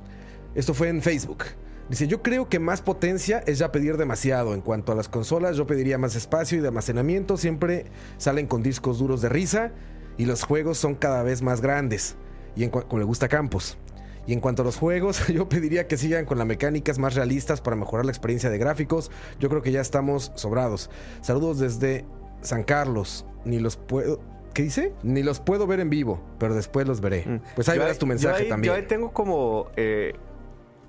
esto 0.56 0.74
fue 0.74 0.88
en 0.88 1.02
Facebook. 1.02 1.44
Dice, 1.90 2.08
yo 2.08 2.22
creo 2.22 2.48
que 2.48 2.60
más 2.60 2.82
potencia 2.82 3.44
es 3.46 3.60
ya 3.60 3.74
pedir 3.74 3.98
demasiado. 3.98 4.54
En 4.54 4.62
cuanto 4.62 4.94
a 4.94 4.96
las 4.96 5.10
consolas, 5.10 5.58
yo 5.58 5.68
pediría 5.68 5.98
más 5.98 6.16
espacio 6.16 6.58
y 6.58 6.62
de 6.62 6.70
almacenamiento. 6.70 7.36
Siempre 7.36 7.88
salen 8.18 8.48
con 8.48 8.64
discos 8.64 9.00
duros 9.00 9.22
de 9.22 9.28
risa 9.28 9.74
y 10.18 10.26
los 10.26 10.44
juegos 10.44 10.78
son 10.78 10.96
cada 10.96 11.24
vez 11.24 11.42
más 11.42 11.60
grandes. 11.60 12.16
Y 12.58 12.64
en 12.64 12.70
como 12.72 12.98
le 13.00 13.06
gusta 13.06 13.28
Campos. 13.28 13.78
Y 14.26 14.34
en 14.34 14.42
cuanto 14.42 14.64
a 14.64 14.66
los 14.66 14.76
juegos, 14.78 15.26
yo 15.34 15.48
pediría 15.48 15.88
que 15.88 15.96
sigan 15.96 16.26
con 16.26 16.38
las 16.38 16.48
mecánicas 16.48 17.00
más 17.00 17.16
realistas 17.16 17.62
para 17.62 17.76
mejorar 17.78 18.06
la 18.06 18.12
experiencia 18.12 18.50
de 18.50 18.58
gráficos. 18.58 19.10
Yo 19.40 19.48
creo 19.48 19.62
que 19.62 19.72
ya 19.72 19.80
estamos 19.80 20.32
sobrados. 20.36 20.90
Saludos 21.22 21.60
desde 21.60 22.04
San 22.42 22.64
Carlos. 22.64 23.26
Ni 23.46 23.60
los 23.60 23.78
puedo... 23.78 24.20
¿Qué 24.54 24.64
dice? 24.64 24.92
Ni 25.04 25.22
los 25.22 25.40
puedo 25.40 25.68
ver 25.68 25.80
en 25.80 25.90
vivo, 25.92 26.20
pero 26.40 26.56
después 26.56 26.88
los 26.88 27.00
veré. 27.00 27.42
Pues 27.56 27.70
ahí 27.70 27.78
Yo 27.78 27.84
verás 27.84 28.00
tu 28.00 28.06
yo 28.06 28.10
mensaje 28.10 28.44
ahí- 28.44 28.50
también. 28.50 28.74
Yo 28.74 28.78
ahí 28.82 28.88
tengo 28.88 29.14
como 29.14 29.68
eh, 29.78 30.14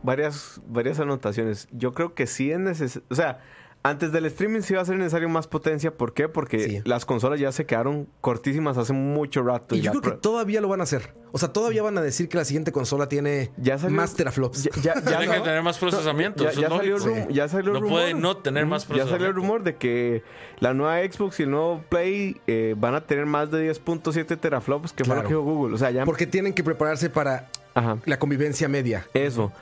varias, 0.03 0.61
varias 0.67 0.99
anotaciones. 1.01 1.69
Yo 1.73 1.93
creo 1.93 2.15
que 2.15 2.27
sí 2.27 2.51
es 2.51 2.59
necesario. 2.59 3.07
O 3.11 3.15
sea, 3.15 3.41
antes 3.89 4.13
del 4.13 4.27
streaming 4.27 4.61
sí 4.61 4.75
va 4.75 4.83
a 4.83 4.85
ser 4.85 4.97
necesario 4.97 5.29
más 5.29 5.47
potencia. 5.47 5.93
¿Por 5.97 6.13
qué? 6.15 6.29
Porque 6.29 6.59
Sí. 6.59 6.81
las 6.85 7.05
consolas 7.05 7.39
ya 7.41 7.53
se 7.53 7.67
quedaron 7.67 8.09
cortísimas 8.21 8.77
hace 8.79 8.93
mucho 8.93 9.43
rato. 9.43 9.75
Y 9.75 9.81
yo 9.81 9.91
creo 9.93 10.03
que 10.03 10.11
todavía 10.21 10.61
lo 10.61 10.69
van 10.69 10.81
a 10.81 10.85
hacer. 10.85 11.15
O 11.33 11.39
sea, 11.39 11.53
todavía 11.53 11.83
van 11.83 11.97
a 11.99 12.01
decir 12.03 12.29
que 12.29 12.39
la 12.39 12.45
siguiente 12.45 12.73
consola 12.73 13.09
tiene 13.09 13.51
Ya 13.59 13.77
salió- 13.79 13.97
más 13.97 14.15
teraflops. 14.15 14.65
Ya, 14.65 14.71
ya, 14.83 14.95
ya 14.95 15.19
Tiene 15.19 15.35
que 15.35 15.41
tener 15.41 15.63
más 15.63 15.79
procesamiento. 15.79 16.45
ya, 16.45 16.53
ya 16.53 16.69
salió, 16.69 16.99
rum- 16.99 17.29
ya 17.29 17.49
salió 17.49 17.73
No 17.75 17.81
rumor. 17.81 17.99
puede 18.01 18.15
no 18.15 18.37
tener 18.39 18.65
más 18.67 18.83
Ya 18.83 18.89
salió 18.89 19.03
el 19.03 19.09
procesamiento. 19.09 19.41
rumor 19.41 19.63
de 19.65 19.77
que 19.77 20.23
la 20.61 20.73
nueva 20.75 20.99
Xbox 21.01 21.41
y 21.41 21.43
el 21.45 21.51
nuevo 21.51 21.83
Play 21.89 22.41
eh, 22.47 22.75
van 22.79 22.95
a 22.95 23.03
tener 23.07 23.27
más 23.27 23.51
de 23.51 23.61
10.7 23.63 24.37
teraflops 24.37 24.93
que 24.93 25.05
fue 25.05 25.15
lo 25.17 25.23
Claro. 25.23 25.29
que 25.29 25.35
dijo 25.35 25.43
Google. 25.45 25.75
O 25.75 25.79
sea, 25.79 25.91
ya. 25.91 26.05
Porque 26.05 26.27
tienen 26.27 26.55
que 26.55 26.65
prepararse 26.65 27.11
para 27.11 27.49
Ajá. 27.75 27.99
la 28.07 28.19
convivencia 28.19 28.69
media. 28.69 29.07
Eso. 29.15 29.53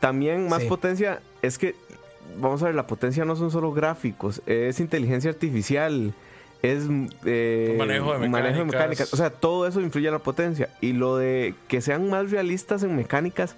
También 0.00 0.48
más 0.48 0.62
Sí. 0.62 0.68
potencia. 0.68 1.20
Es 1.42 1.58
que, 1.58 1.74
vamos 2.38 2.62
a 2.62 2.66
ver, 2.66 2.74
la 2.74 2.86
potencia 2.86 3.24
no 3.24 3.36
son 3.36 3.50
solo 3.50 3.72
gráficos, 3.72 4.42
es 4.46 4.80
inteligencia 4.80 5.30
artificial, 5.30 6.14
es 6.62 6.84
eh, 7.24 7.76
Manejo 7.78 8.12
de 8.12 8.28
mecánicas. 8.28 8.66
mecánicas. 8.66 9.14
O 9.14 9.16
sea, 9.16 9.30
todo 9.30 9.66
eso 9.66 9.80
influye 9.80 10.08
en 10.08 10.14
la 10.14 10.20
potencia. 10.20 10.70
Y 10.80 10.92
lo 10.92 11.16
de 11.16 11.54
que 11.68 11.80
sean 11.80 12.08
más 12.10 12.30
realistas 12.30 12.82
en 12.82 12.96
mecánicas, 12.96 13.56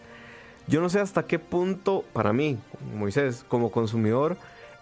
yo 0.66 0.80
no 0.80 0.88
sé 0.88 1.00
hasta 1.00 1.24
qué 1.24 1.38
punto, 1.38 2.04
para 2.12 2.32
mí, 2.32 2.58
Moisés, 2.94 3.44
como 3.48 3.70
consumidor, 3.70 4.36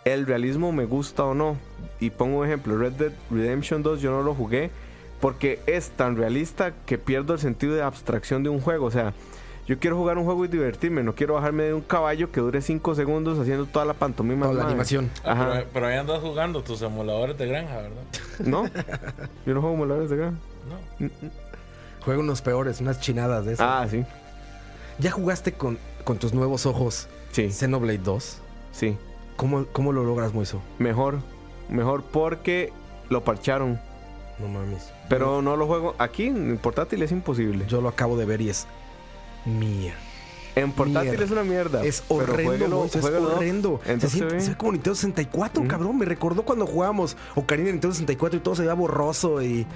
el 0.04 0.26
realismo 0.26 0.72
me 0.72 0.84
gusta 0.84 1.24
o 1.24 1.34
no. 1.34 1.56
Y 2.00 2.10
pongo 2.10 2.38
un 2.38 2.46
ejemplo, 2.46 2.76
Red 2.76 2.92
Dead 2.92 3.12
Redemption 3.30 3.82
2 3.82 4.00
yo 4.00 4.10
no 4.10 4.22
lo 4.22 4.34
jugué 4.34 4.70
porque 5.20 5.60
es 5.66 5.90
tan 5.90 6.16
realista 6.16 6.72
que 6.84 6.98
pierdo 6.98 7.32
el 7.32 7.40
sentido 7.40 7.74
de 7.74 7.82
abstracción 7.82 8.42
de 8.42 8.50
un 8.50 8.60
juego. 8.60 8.86
O 8.86 8.90
sea, 8.90 9.14
yo 9.66 9.78
quiero 9.78 9.96
jugar 9.96 10.16
un 10.18 10.24
juego 10.24 10.44
y 10.44 10.48
divertirme, 10.48 11.02
no 11.02 11.14
quiero 11.14 11.34
bajarme 11.34 11.64
de 11.64 11.74
un 11.74 11.80
caballo 11.82 12.30
que 12.30 12.40
dure 12.40 12.60
5 12.62 12.94
segundos 12.94 13.38
haciendo 13.38 13.66
toda 13.66 13.84
la 13.84 13.94
pantomima. 13.94 14.42
Toda 14.46 14.54
la 14.54 14.60
madre. 14.60 14.72
animación. 14.72 15.10
Ah, 15.24 15.32
Ajá. 15.32 15.50
pero, 15.52 15.66
pero 15.72 15.86
ahí 15.88 15.96
andas 15.96 16.20
jugando 16.20 16.62
tus 16.62 16.82
emuladores 16.82 17.36
de 17.36 17.46
granja, 17.46 17.76
¿verdad? 17.76 18.02
¿No? 18.44 18.64
Yo 19.44 19.54
no 19.54 19.60
juego 19.60 19.74
emuladores 19.74 20.10
de 20.10 20.16
gran. 20.16 20.38
No. 20.98 21.08
Juega 22.04 22.20
unos 22.20 22.42
peores, 22.42 22.80
unas 22.80 23.00
chinadas 23.00 23.44
de 23.44 23.54
eso. 23.54 23.64
Ah, 23.64 23.86
sí. 23.90 24.04
¿Ya 24.98 25.10
jugaste 25.10 25.52
con, 25.52 25.78
con 26.04 26.18
tus 26.18 26.32
nuevos 26.32 26.64
ojos 26.66 27.08
Sí, 27.32 27.50
Xenoblade 27.50 27.98
2? 27.98 28.38
sí. 28.72 28.96
¿Cómo, 29.36 29.66
cómo 29.66 29.92
lo 29.92 30.02
logras, 30.02 30.32
Moiso? 30.32 30.62
Mejor. 30.78 31.18
Mejor 31.68 32.02
porque 32.04 32.72
lo 33.10 33.22
parcharon. 33.22 33.78
No 34.38 34.48
mames. 34.48 34.90
Pero 35.10 35.42
no 35.42 35.56
lo 35.58 35.66
juego. 35.66 35.94
Aquí 35.98 36.28
en 36.28 36.56
portátil 36.56 37.02
es 37.02 37.12
imposible. 37.12 37.66
Yo 37.68 37.82
lo 37.82 37.88
acabo 37.90 38.16
de 38.16 38.24
ver 38.24 38.40
y 38.40 38.48
es 38.48 38.66
mierda. 39.46 39.98
En 40.54 40.72
portátil 40.72 41.10
Mierda. 41.10 41.24
es 41.24 41.30
una 41.30 41.44
mierda. 41.44 41.84
Es 41.84 42.02
horrendo, 42.08 42.86
es 42.86 42.96
horrendo. 42.96 43.80
Se, 43.84 43.92
Entonces 43.92 44.12
siente- 44.12 44.30
se 44.30 44.36
ve. 44.36 44.40
se 44.40 44.50
ve 44.52 44.56
como 44.56 44.72
Nintendo 44.72 44.94
64, 44.94 45.62
Mm. 45.62 45.66
cabrón. 45.66 45.98
Me 45.98 46.06
recordó 46.06 46.42
cuando 46.44 46.66
jugábamos 46.66 47.14
Ocarina 47.34 47.68
en 47.68 47.74
Nintendo 47.74 47.92
64 47.94 48.38
y 48.38 48.40
todo 48.42 48.54
se 48.54 48.62
veía 48.62 48.72
borroso 48.74 49.42
y 49.42 49.66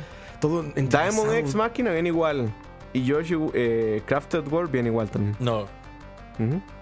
todo 0.41 0.63
Diamond. 0.63 1.35
X 1.35 1.55
Máquina 1.55 1.91
viene 1.91 2.09
igual. 2.09 2.51
Y 2.95 3.05
Yoshi 3.05 3.35
eh, 3.53 4.03
Crafted 4.07 4.49
World 4.49 4.71
viene 4.73 4.89
igual 4.89 5.11
también. 5.11 5.37
No, 5.39 5.67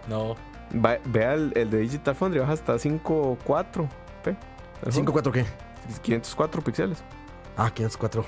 no. 0.09 0.37
Va- 0.75 0.99
Vea 1.05 1.35
el, 1.35 1.53
el 1.57 1.69
de 1.71 1.79
Digital 1.81 2.15
Foundry, 2.15 2.41
baja 2.41 2.53
hasta 2.53 2.79
5.4. 2.79 3.89
Ve. 4.25 4.37
El 4.87 4.93
juego. 4.93 5.13
¿5-4 5.13 5.33
qué? 5.33 5.45
504 6.03 6.63
píxeles. 6.63 6.99
Ah, 7.57 7.71
504. 7.75 8.25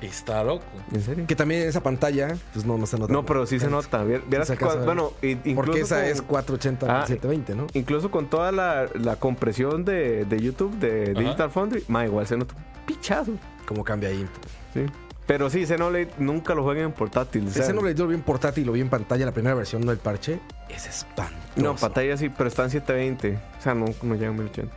Está 0.00 0.44
loco. 0.44 0.64
¿En 0.92 1.02
serio? 1.02 1.26
Que 1.26 1.34
también 1.34 1.62
en 1.62 1.68
esa 1.68 1.82
pantalla, 1.82 2.36
pues 2.52 2.64
no, 2.64 2.78
no 2.78 2.86
se 2.86 2.98
nota. 2.98 3.12
No, 3.12 3.26
pero 3.26 3.46
sí 3.46 3.58
se 3.58 3.68
nota. 3.68 4.04
Vier- 4.04 4.22
Vieras 4.28 4.46
Se 4.48 4.56
que 4.56 4.64
alcanza 4.64 4.84
cua- 4.84 4.92
a 4.92 4.94
ver. 4.94 4.94
bueno, 4.94 5.12
incluso 5.22 5.56
Porque 5.56 5.80
esa 5.80 5.96
con, 5.96 6.04
es 6.04 6.22
480 6.22 6.86
Ah, 7.02 7.06
720, 7.06 7.54
¿no? 7.56 7.66
incluso 7.74 8.10
con 8.10 8.30
toda 8.30 8.52
la, 8.52 8.86
la 8.94 9.16
compresión 9.16 9.84
de, 9.84 10.24
de 10.24 10.40
YouTube 10.40 10.78
de 10.78 11.10
Ajá. 11.12 11.20
Digital 11.20 11.50
Foundry, 11.50 11.84
ma, 11.88 12.04
igual 12.06 12.26
se 12.26 12.36
nota 12.36 12.54
un 12.54 12.86
pichazo. 12.86 13.32
Como 13.66 13.82
cambia 13.82 14.10
ahí. 14.10 14.24
Sí. 14.72 14.86
Pero 15.26 15.50
sí, 15.50 15.66
Xenoblade 15.66 16.08
nunca 16.18 16.54
lo 16.54 16.62
jueguen 16.62 16.84
en 16.86 16.92
portátil. 16.92 17.46
Ese 17.48 17.74
no 17.74 17.82
le 17.82 17.92
dio 17.92 18.06
bien 18.06 18.22
portátil, 18.22 18.64
lo 18.64 18.72
vi 18.72 18.80
en 18.80 18.88
pantalla, 18.88 19.26
la 19.26 19.32
primera 19.32 19.54
versión, 19.54 19.84
no 19.84 19.92
el 19.92 19.98
parche. 19.98 20.40
Es 20.70 20.86
espantoso. 20.86 21.36
No, 21.56 21.76
pantalla 21.76 22.16
sí, 22.16 22.30
pero 22.30 22.48
está 22.48 22.64
en 22.64 22.70
720. 22.70 23.38
O 23.58 23.62
sea, 23.62 23.74
no, 23.74 23.86
no 24.02 24.14
llega 24.14 24.28
a 24.28 24.32
1080. 24.32 24.74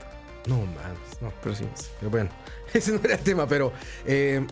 No, 0.47 0.57
mames, 0.57 1.21
no. 1.21 1.31
Pero 1.41 1.55
sí. 1.55 1.65
Pero 1.99 2.09
bueno, 2.09 2.29
ese 2.73 2.91
no 2.91 2.99
era 3.03 3.13
el 3.15 3.21
tema, 3.21 3.47
pero 3.47 3.71
eh, 4.05 4.45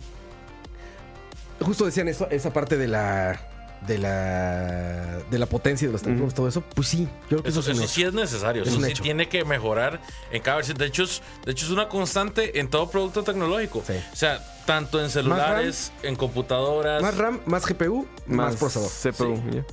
justo 1.62 1.86
decían 1.86 2.08
eso, 2.08 2.28
esa 2.30 2.52
parte 2.52 2.78
de 2.78 2.88
la 2.88 3.40
de 3.88 3.98
la 3.98 5.20
de 5.32 5.40
la 5.40 5.46
potencia 5.46 5.88
de 5.88 5.94
los 5.94 6.02
teléfonos, 6.02 6.34
todo 6.34 6.48
eso, 6.50 6.62
pues 6.62 6.88
sí, 6.90 7.08
yo 7.30 7.38
creo 7.38 7.44
que 7.44 7.50
Eso, 7.50 7.62
eso, 7.62 7.72
es 7.72 7.78
un 7.78 7.84
eso 7.86 7.94
sí 7.94 8.04
es 8.04 8.14
necesario. 8.14 8.64
Es 8.64 8.70
Eso 8.70 8.82
sí 8.82 8.92
hecho. 8.92 9.04
tiene 9.04 9.30
que 9.30 9.46
mejorar 9.46 10.02
en 10.32 10.42
cada 10.42 10.58
versión. 10.58 10.78
De 10.78 10.86
hecho, 10.86 11.04
es, 11.04 11.22
de 11.46 11.54
hecho, 11.54 11.66
es 11.66 11.72
una 11.72 11.88
constante 11.88 12.60
en 12.60 12.70
todo 12.70 12.90
producto 12.90 13.24
tecnológico. 13.24 13.82
Sí. 13.88 13.94
O 14.12 14.16
sea, 14.16 14.44
tanto 14.66 15.02
en 15.02 15.10
celulares, 15.10 15.92
en 16.04 16.16
computadoras. 16.16 17.02
Más 17.02 17.18
RAM, 17.18 17.40
más 17.46 17.66
GPU, 17.66 18.06
más, 18.28 18.58
procesador. 18.58 18.90
CPU. 19.14 19.64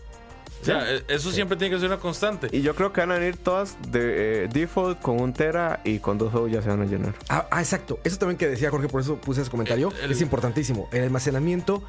O 0.63 0.65
sea, 0.65 0.93
eh, 0.95 1.05
eso 1.09 1.31
siempre 1.31 1.57
tiene 1.57 1.75
que 1.75 1.81
ser 1.81 1.89
una 1.89 1.99
constante. 1.99 2.49
Y 2.51 2.63
yo 2.63 2.75
creo 2.75 2.93
que 2.93 3.01
van 3.01 3.13
a 3.13 3.19
venir 3.19 3.37
todas 3.37 3.77
de 3.89 4.45
eh, 4.45 4.49
default 4.53 5.01
con 5.01 5.21
un 5.21 5.33
tera 5.33 5.81
y 5.85 5.99
con 6.01 6.19
dos 6.19 6.33
juegos 6.33 6.51
ya 6.51 6.61
se 6.63 6.69
van 6.69 6.83
a 6.83 6.85
llenar. 6.87 7.15
Ah, 7.29 7.47
ah, 7.51 7.61
exacto. 7.61 7.99
Eso 8.05 8.19
también 8.19 8.37
que 8.39 8.49
decía 8.49 8.71
Jorge, 8.71 8.89
por 8.89 9.01
eso 9.01 9.17
puse 9.17 9.43
ese 9.43 9.51
comentario. 9.51 9.93
El- 9.99 10.07
el- 10.07 10.11
es 10.13 10.21
importantísimo. 10.21 10.89
El 10.93 11.05
almacenamiento 11.05 11.83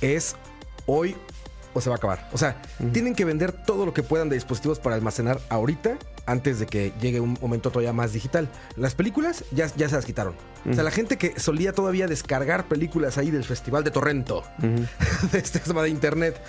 es 0.00 0.36
hoy 0.86 1.16
o 1.72 1.80
se 1.80 1.88
va 1.88 1.96
a 1.96 1.98
acabar. 1.98 2.28
O 2.32 2.38
sea, 2.38 2.60
tienen 2.92 3.14
que 3.14 3.24
vender 3.24 3.52
todo 3.52 3.86
lo 3.86 3.94
que 3.94 4.02
puedan 4.02 4.28
de 4.28 4.34
dispositivos 4.34 4.78
para 4.80 4.96
almacenar 4.96 5.38
ahorita 5.50 5.98
antes 6.26 6.58
de 6.58 6.66
que 6.66 6.92
llegue 7.00 7.20
un 7.20 7.38
momento 7.40 7.70
todavía 7.70 7.92
más 7.92 8.12
digital. 8.12 8.48
Las 8.76 8.94
películas 8.94 9.44
ya, 9.52 9.66
ya 9.76 9.88
se 9.88 9.94
las 9.94 10.04
quitaron. 10.04 10.34
O 10.68 10.74
sea, 10.74 10.82
la 10.82 10.90
gente 10.90 11.16
que 11.16 11.38
solía 11.38 11.72
todavía 11.72 12.06
descargar 12.08 12.66
películas 12.66 13.18
ahí 13.18 13.30
del 13.30 13.44
Festival 13.44 13.84
de 13.84 13.90
Torrento, 13.92 14.42
de 15.32 15.38
este 15.38 15.58
tema 15.60 15.82
de 15.82 15.90
internet, 15.90 16.40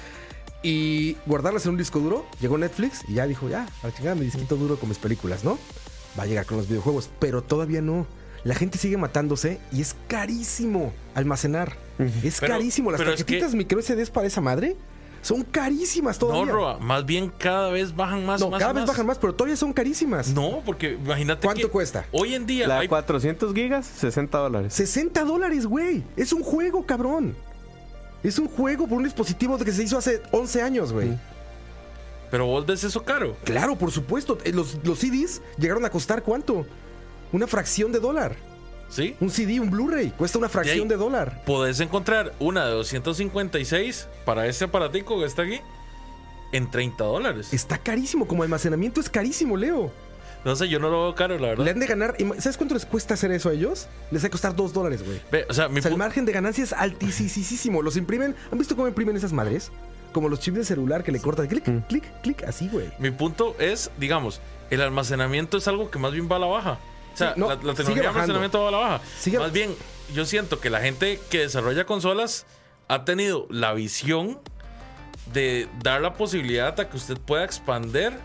y 0.64 1.16
guardarlas 1.26 1.66
en 1.66 1.72
un 1.72 1.78
disco 1.78 2.00
duro, 2.00 2.26
llegó 2.40 2.58
Netflix 2.58 3.04
y 3.08 3.16
ya 3.16 3.26
dijo, 3.28 3.50
ya, 3.50 3.68
a 3.84 3.88
la 3.88 3.94
chingada 3.94 4.16
mi 4.16 4.26
disquito 4.26 4.56
duro 4.56 4.78
con 4.78 4.90
mis 4.90 4.98
películas, 5.00 5.44
¿no? 5.44 5.58
Va 6.20 6.24
a 6.24 6.26
llegar 6.26 6.46
con 6.46 6.58
los 6.58 6.68
videojuegos, 6.68 7.10
pero 7.20 7.42
todavía 7.42 7.82
no. 7.82 8.06
La 8.44 8.56
gente 8.56 8.78
sigue 8.78 8.98
matándose 8.98 9.60
y 9.72 9.82
es 9.82 9.96
carísimo 10.08 10.94
almacenar. 11.16 11.78
Es 12.24 12.40
Pero- 12.40 12.54
carísimo. 12.54 12.92
Las 12.92 13.00
pero 13.00 13.12
es 13.12 13.18
tarjetitas 13.20 13.52
que- 13.52 13.58
micro 13.58 13.80
SDs 13.82 14.10
para 14.10 14.26
esa 14.28 14.42
madre 14.42 14.76
son 15.22 15.44
carísimas 15.44 16.20
No, 16.20 16.28
todavía. 16.28 16.52
Roa, 16.52 16.78
más 16.80 17.06
bien 17.06 17.32
cada 17.38 17.70
vez 17.70 17.96
bajan 17.96 18.26
más. 18.26 18.42
No, 18.42 18.50
más, 18.50 18.60
cada 18.60 18.74
vez 18.74 18.82
más. 18.82 18.88
bajan 18.90 19.06
más, 19.06 19.20
pero 19.20 19.36
todavía 19.36 19.56
son 19.56 19.72
carísimas. 19.74 20.30
No, 20.30 20.62
porque 20.66 20.94
imagínate. 20.94 21.46
¿Cuánto 21.46 21.68
que 21.68 21.72
cuesta? 21.72 22.06
Hoy 22.12 22.34
en 22.34 22.48
día 22.48 22.68
La 22.68 22.78
hay 22.80 22.82
de 22.86 22.90
400 22.90 23.54
gigas, 23.54 23.86
60 23.86 24.38
dólares. 24.40 24.74
60 24.74 25.24
dólares, 25.24 25.68
güey. 25.68 26.04
Es 26.18 26.34
un 26.34 26.42
juego, 26.42 26.86
cabrón. 26.88 27.36
Es 28.24 28.38
un 28.40 28.48
juego 28.48 28.88
por 28.88 28.98
un 28.98 29.04
dispositivo 29.04 29.58
que 29.58 29.72
se 29.72 29.84
hizo 29.84 29.98
hace 29.98 30.22
11 30.32 30.62
años, 30.62 30.94
güey. 30.94 31.18
Pero 32.30 32.46
vos 32.46 32.66
ves 32.66 32.84
eso 32.84 33.04
caro. 33.04 33.36
Claro, 33.44 33.76
por 33.78 33.92
supuesto. 33.92 34.38
Eh, 34.44 34.54
Los, 34.54 34.78
los 34.84 35.00
CDs 35.00 35.42
llegaron 35.58 35.84
a 35.86 35.90
costar 35.90 36.24
cuánto? 36.24 36.66
Una 37.32 37.48
fracción 37.48 37.92
de 37.92 38.00
dólar. 38.00 38.36
¿Sí? 38.90 39.16
Un 39.22 39.30
CD, 39.30 39.60
un 39.60 39.70
Blu-ray, 39.70 40.10
cuesta 40.12 40.38
una 40.38 40.50
fracción 40.50 40.82
ahí- 40.84 40.88
de 40.90 40.98
dólar. 40.98 41.44
Podés 41.46 41.80
encontrar 41.80 42.34
una 42.40 42.66
de 42.66 42.72
256 42.74 44.08
para 44.26 44.48
este 44.48 44.66
aparatico 44.66 45.18
que 45.20 45.26
está 45.26 45.44
aquí 45.44 45.62
en 46.52 46.70
30 46.70 47.04
dólares. 47.06 47.54
Está 47.54 47.78
carísimo, 47.78 48.28
como 48.28 48.44
almacenamiento 48.44 49.00
es 49.00 49.10
carísimo, 49.10 49.56
Leo. 49.56 49.92
No 50.44 50.56
sé, 50.56 50.68
yo 50.70 50.80
no 50.80 50.90
lo 50.90 51.04
veo 51.04 51.16
caro, 51.16 51.38
la 51.38 51.50
verdad. 51.50 51.64
Le 51.66 51.72
han 51.72 51.80
de 51.80 51.86
ganar. 51.88 52.16
¿Sabes 52.40 52.58
cuánto 52.58 52.74
les 52.74 52.86
cuesta 52.86 53.14
hacer 53.14 53.32
eso 53.32 53.50
a 53.50 53.54
ellos? 53.54 53.88
Les 54.10 54.24
va 54.24 54.28
a 54.28 54.32
costar 54.32 54.56
2 54.56 54.74
dólares, 54.74 55.04
güey. 55.06 55.22
O 55.48 55.54
sea, 55.54 55.68
mi 55.70 55.80
O 55.80 55.82
sea, 55.84 55.92
el 55.92 55.98
margen 55.98 56.26
de 56.26 56.32
ganancia 56.32 56.64
es 56.64 56.74
altísimo. 56.74 57.82
Los 57.82 57.96
imprimen. 57.98 58.36
¿Han 58.52 58.58
visto 58.58 58.76
cómo 58.76 58.88
imprimen 58.88 59.16
esas 59.16 59.34
madres? 59.34 59.72
Como 60.14 60.30
los 60.30 60.40
chips 60.40 60.58
de 60.58 60.66
celular 60.66 61.04
que 61.04 61.12
le 61.12 61.20
cortan 61.20 61.48
clic, 61.48 61.64
clic, 61.88 62.22
clic, 62.22 62.44
así, 62.44 62.68
güey. 62.68 62.92
Mi 63.00 63.12
punto 63.12 63.56
es, 63.60 63.92
digamos, 63.98 64.42
el 64.70 64.82
almacenamiento 64.82 65.58
es 65.58 65.68
algo 65.68 65.90
que 65.92 66.00
más 66.00 66.12
bien 66.12 66.28
va 66.30 66.36
a 66.38 66.40
la 66.40 66.48
baja. 66.48 66.80
O 67.14 67.18
sea, 67.18 67.34
Sí, 67.34 67.40
no, 67.40 67.48
la, 67.50 67.56
tecnología 67.58 68.02
de 68.02 68.08
almacenamiento 68.08 68.62
va 68.62 68.68
a 68.68 68.72
la 68.72 68.78
baja. 68.78 69.02
Sigue- 69.20 69.40
Más 69.40 69.52
bien, 69.54 69.74
yo 70.14 70.26
siento 70.26 70.60
que 70.60 70.70
la 70.70 70.82
gente 70.82 71.20
que 71.30 71.40
desarrolla 71.40 71.86
consolas 71.86 72.46
ha 72.88 73.06
tenido 73.06 73.48
la 73.50 73.74
visión 73.74 74.40
de 75.34 75.70
dar 75.84 76.02
la 76.02 76.14
posibilidad 76.16 76.78
a 76.80 76.90
que 76.90 76.98
usted 76.98 77.18
pueda 77.18 77.46
expander, 77.46 78.18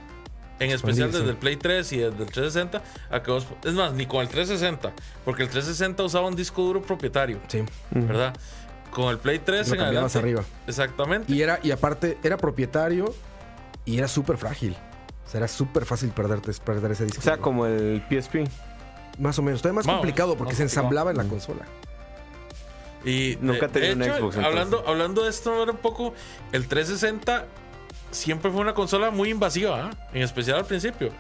en 0.59 0.71
especial 0.71 1.09
Expandirse. 1.09 1.19
desde 1.19 1.31
el 1.31 1.37
Play 1.37 1.57
3 1.57 1.93
y 1.93 1.97
desde 1.99 2.09
el 2.23 2.31
360, 2.31 2.83
a 3.11 3.23
que 3.23 3.31
vos- 3.31 3.47
es 3.65 3.73
más, 3.75 3.93
ni 3.93 4.07
con 4.07 4.21
el 4.23 4.29
360, 4.29 4.93
porque 5.25 5.43
el 5.43 5.49
360 5.49 6.03
usaba 6.03 6.29
un 6.29 6.37
disco 6.37 6.63
duro 6.63 6.83
propietario, 6.83 7.39
Sí. 7.49 7.63
¿verdad? 7.91 8.35
Con 8.91 9.11
el 9.11 9.19
Play 9.19 9.39
3 9.41 9.69
Lo 9.69 9.75
en 9.75 9.81
arriba. 9.83 10.45
Exactamente. 10.67 11.31
Y 11.33 11.43
era, 11.43 11.61
y 11.63 11.71
aparte, 11.71 12.17
era 12.23 12.37
propietario 12.39 13.15
y 13.85 13.99
era 13.99 14.09
súper 14.09 14.39
frágil. 14.39 14.75
O 15.27 15.29
sea, 15.29 15.39
era 15.39 15.49
súper 15.49 15.85
fácil 15.85 16.11
perderte, 16.11 16.53
perder 16.65 16.93
ese 16.93 17.05
disco. 17.05 17.19
O 17.19 17.23
sea, 17.23 17.33
duro. 17.35 17.43
como 17.43 17.67
el 17.67 18.03
PSP. 18.09 18.49
Más 19.19 19.39
o 19.39 19.43
menos. 19.43 19.61
Todavía 19.61 19.77
más 19.79 19.87
Más, 19.87 19.97
complicado 19.97 20.37
porque 20.37 20.55
se 20.55 20.63
ensamblaba 20.63 21.11
en 21.11 21.17
la 21.19 21.25
consola. 21.25 21.65
Y 23.05 23.37
Nunca 23.41 23.69
de- 23.69 23.73
tenía 23.73 23.89
de 23.91 23.95
un 23.95 24.03
Xbox, 24.03 24.15
entonces. 24.37 24.45
Hablando, 24.45 24.85
hablando 24.87 25.25
de 25.25 25.31
esto 25.31 25.53
ahora 25.53 25.73
un 25.73 25.79
poco, 25.79 26.13
el 26.53 26.67
360 26.67 27.47
siempre 28.11 28.51
fue 28.51 28.61
una 28.61 28.75
consola 28.75 29.11
muy 29.11 29.31
invasiva, 29.31 29.87
¿ah? 29.91 30.09
en 30.13 30.23
especial 30.23 30.59
al 30.59 30.65
principio. 30.67 31.11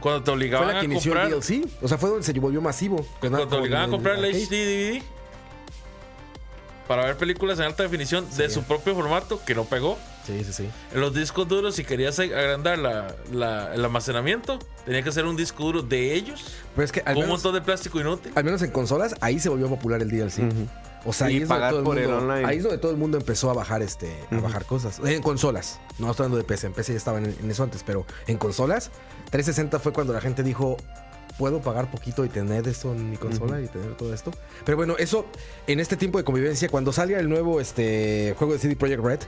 Cuando 0.00 0.20
te 0.22 0.24
Fue 0.26 0.34
obligaban 0.34 0.68
la 0.68 0.74
que 0.74 0.80
a 0.80 0.84
inició 0.84 1.12
comprar, 1.12 1.32
el 1.32 1.40
DLC. 1.40 1.68
O 1.82 1.88
sea, 1.88 1.98
fue 1.98 2.10
donde 2.10 2.24
se 2.24 2.32
volvió 2.40 2.60
masivo. 2.60 3.06
cuando 3.20 3.46
te 3.46 3.56
obligaban 3.56 3.88
a 3.88 3.90
comprar 3.90 4.16
el 4.16 4.24
arcade. 4.24 4.44
HD 4.46 4.50
DVD 4.50 5.02
para 6.88 7.04
ver 7.04 7.16
películas 7.16 7.56
en 7.60 7.66
alta 7.66 7.84
definición 7.84 8.26
de 8.36 8.50
su 8.50 8.64
propio 8.64 8.96
formato, 8.96 9.40
que 9.46 9.54
no 9.54 9.64
pegó. 9.64 9.96
Sí, 10.26 10.42
sí, 10.44 10.52
sí. 10.52 10.68
En 10.92 11.00
los 11.00 11.14
discos 11.14 11.46
duros, 11.46 11.76
si 11.76 11.84
querías 11.84 12.18
agrandar 12.18 12.78
la- 12.78 13.14
la- 13.32 13.72
el 13.74 13.84
almacenamiento, 13.84 14.58
tenía 14.84 15.02
que 15.02 15.12
ser 15.12 15.24
un 15.24 15.36
disco 15.36 15.62
duro 15.62 15.82
de 15.82 16.14
ellos, 16.14 16.44
Pero 16.74 16.84
es 16.84 16.90
que 16.90 17.00
al 17.06 17.14
con 17.14 17.22
un 17.24 17.28
montón 17.30 17.54
de 17.54 17.60
plástico 17.60 18.00
inútil. 18.00 18.32
al 18.34 18.42
menos 18.42 18.60
en 18.62 18.72
consolas, 18.72 19.14
ahí 19.20 19.38
se 19.38 19.48
volvió 19.48 19.68
popular 19.68 20.02
el 20.02 20.10
DLC. 20.10 20.42
O 21.04 21.12
sea, 21.12 21.30
Y 21.30 21.36
ahí 21.36 21.42
es, 21.42 21.48
donde 21.48 21.54
pagar 21.60 21.70
todo 21.70 21.78
el 21.80 21.84
por 21.84 21.98
el 21.98 22.08
mundo, 22.08 22.22
online. 22.24 22.46
ahí 22.48 22.56
es 22.58 22.62
donde 22.62 22.78
todo 22.78 22.90
el 22.90 22.96
mundo 22.98 23.16
empezó 23.18 23.50
a 23.50 23.54
bajar 23.54 23.82
este, 23.82 24.14
a 24.30 24.40
bajar 24.40 24.64
cosas. 24.66 24.98
Eh, 25.00 25.14
En 25.14 25.22
consolas. 25.22 25.80
No 25.98 26.10
estoy 26.10 26.24
hablando 26.24 26.36
de 26.38 26.44
PC. 26.44 26.66
En 26.68 26.72
PC 26.74 26.92
ya 26.92 26.98
estaban 26.98 27.24
en, 27.24 27.36
en 27.42 27.50
eso 27.50 27.62
antes, 27.62 27.82
pero 27.84 28.04
en 28.26 28.36
consolas, 28.38 28.90
360 29.30 29.78
fue 29.78 29.92
cuando 29.92 30.12
la 30.12 30.20
gente 30.20 30.42
dijo. 30.42 30.76
Puedo 31.38 31.62
pagar 31.62 31.90
poquito 31.90 32.22
y 32.26 32.28
tener 32.28 32.68
esto 32.68 32.92
en 32.92 33.08
mi 33.08 33.16
consola 33.16 33.62
y 33.62 33.66
tener 33.68 33.96
todo 33.96 34.12
esto. 34.12 34.30
Pero 34.66 34.76
bueno, 34.76 34.96
eso 34.98 35.24
en 35.66 35.80
este 35.80 35.96
tiempo 35.96 36.18
de 36.18 36.24
convivencia, 36.24 36.68
cuando 36.68 36.92
salga 36.92 37.18
el 37.18 37.30
nuevo 37.30 37.62
este, 37.62 38.34
juego 38.36 38.52
de 38.52 38.58
CD 38.58 38.76
Projekt 38.76 39.02
Red, 39.02 39.20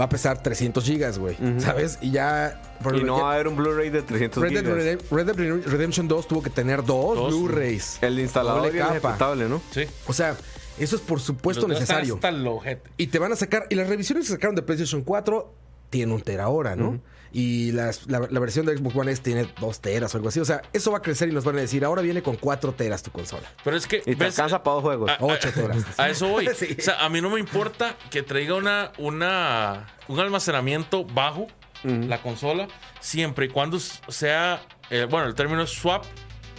va 0.00 0.04
a 0.04 0.08
pesar 0.08 0.42
300 0.42 0.82
gigas, 0.82 1.20
güey. 1.20 1.36
¿Sabes? 1.58 1.98
Y 2.00 2.10
ya. 2.10 2.60
por 2.82 2.96
Y 2.96 3.04
no 3.04 3.16
ya- 3.18 3.22
va 3.22 3.30
a 3.30 3.34
haber 3.34 3.46
un 3.46 3.54
Blu-ray 3.54 3.90
de 3.90 4.02
300 4.02 4.42
Red 4.42 4.52
Dead, 4.64 4.98
Red 5.12 5.26
Dead 5.26 5.62
Redemption 5.66 6.08
2 6.08 6.26
tuvo 6.26 6.42
que 6.42 6.50
tener 6.50 6.84
dos, 6.84 7.14
Dos. 7.16 7.32
Blu-rays. 7.32 7.98
El 8.00 8.18
instalador 8.18 8.64
y 8.74 8.78
el 8.78 8.78
capa. 8.78 8.96
ejecutable, 8.96 9.48
¿no? 9.48 9.62
Sí. 9.70 9.84
O 10.08 10.12
sea, 10.12 10.34
eso 10.78 10.96
es 10.96 11.02
por 11.02 11.20
supuesto 11.20 11.68
Los 11.68 11.80
necesario. 11.80 12.14
Hasta 12.16 12.28
el 12.30 12.46
ojete. 12.46 12.90
Y 12.96 13.08
te 13.08 13.18
van 13.18 13.32
a 13.32 13.36
sacar. 13.36 13.66
Y 13.70 13.74
las 13.74 13.88
revisiones 13.88 14.26
que 14.26 14.32
sacaron 14.32 14.54
de 14.54 14.62
PlayStation 14.62 15.02
4 15.02 15.54
tienen 15.90 16.14
un 16.14 16.22
tera 16.22 16.44
ahora, 16.44 16.74
¿no? 16.76 17.00
Y 17.34 17.72
las- 17.72 18.06
la, 18.08 18.20
la 18.30 18.40
versión 18.40 18.66
de 18.66 18.76
Xbox 18.76 18.94
One 18.96 19.12
S 19.12 19.22
tiene 19.22 19.46
dos 19.60 19.80
teras 19.80 20.14
o 20.14 20.18
algo 20.18 20.28
así. 20.28 20.38
O 20.40 20.44
sea, 20.44 20.60
eso 20.74 20.90
va 20.92 20.98
a 20.98 21.02
crecer 21.02 21.28
y 21.30 21.32
nos 21.32 21.44
van 21.44 21.56
a 21.56 21.60
decir, 21.62 21.82
ahora 21.84 22.02
viene 22.02 22.22
con 22.22 22.36
cuatro 22.36 22.72
teras 22.72 23.02
tu 23.02 23.10
consola. 23.10 23.50
Pero 23.64 23.76
es 23.76 23.86
que. 23.86 23.98
Y 23.98 24.00
te 24.02 24.14
¿ves? 24.16 24.38
alcanza 24.38 24.62
para 24.62 24.74
dos 24.74 24.82
juegos. 24.84 25.10
Ah, 25.10 25.16
Ocho 25.20 25.50
teras. 25.52 25.78
A 25.98 26.08
eso 26.10 26.28
voy. 26.28 26.48
Sí. 26.56 26.76
O 26.78 26.82
sea, 26.82 27.02
a 27.04 27.08
mí 27.08 27.20
no 27.22 27.30
me 27.30 27.40
importa 27.40 27.96
que 28.10 28.22
traiga 28.22 28.54
una, 28.54 28.92
una, 28.98 29.86
un 30.08 30.20
almacenamiento 30.20 31.04
bajo 31.04 31.46
la 31.84 32.22
consola, 32.22 32.68
siempre 33.00 33.46
y 33.46 33.48
cuando 33.48 33.80
sea, 33.80 34.62
eh, 34.88 35.04
bueno, 35.10 35.26
el 35.26 35.34
término 35.34 35.62
es 35.62 35.70
swap, 35.70 36.04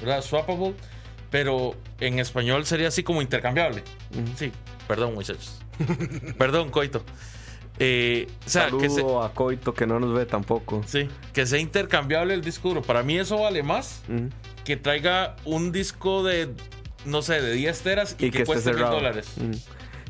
¿verdad? 0.02 0.22
Swappable, 0.22 0.74
pero 1.30 1.76
en 2.08 2.20
español 2.20 2.66
sería 2.66 2.88
así 2.90 3.04
como 3.04 3.22
intercambiable. 3.22 3.84
Sí, 4.36 4.52
perdón, 4.88 5.14
muchachos. 5.14 5.60
perdón, 6.38 6.70
Coito. 6.70 7.04
Eh, 7.80 8.28
o 8.46 8.50
sea, 8.50 8.70
que, 8.70 8.90
se- 8.90 8.98
Saludo 8.98 9.24
a 9.24 9.34
Coito 9.34 9.74
que 9.74 9.88
no 9.88 10.00
nos 10.00 10.14
ve 10.14 10.26
tampoco. 10.26 10.84
sí, 10.86 11.08
que 11.34 11.46
sea 11.46 11.60
intercambiable 11.60 12.34
el 12.36 12.42
disco 12.42 12.70
duro. 12.70 12.82
Para 12.84 13.02
mí 13.04 13.18
eso 13.18 13.40
vale 13.40 13.64
más 13.64 14.02
que 14.64 14.78
traiga 14.78 15.36
un 15.46 15.72
disco 15.72 16.24
de, 16.24 16.54
no 17.06 17.22
sé, 17.24 17.42
de 17.42 17.54
10 17.54 17.82
teras 17.82 18.16
y, 18.20 18.30
que, 18.30 18.46
cueste 18.46 18.72
mil 18.74 18.84
dólares. 18.84 19.28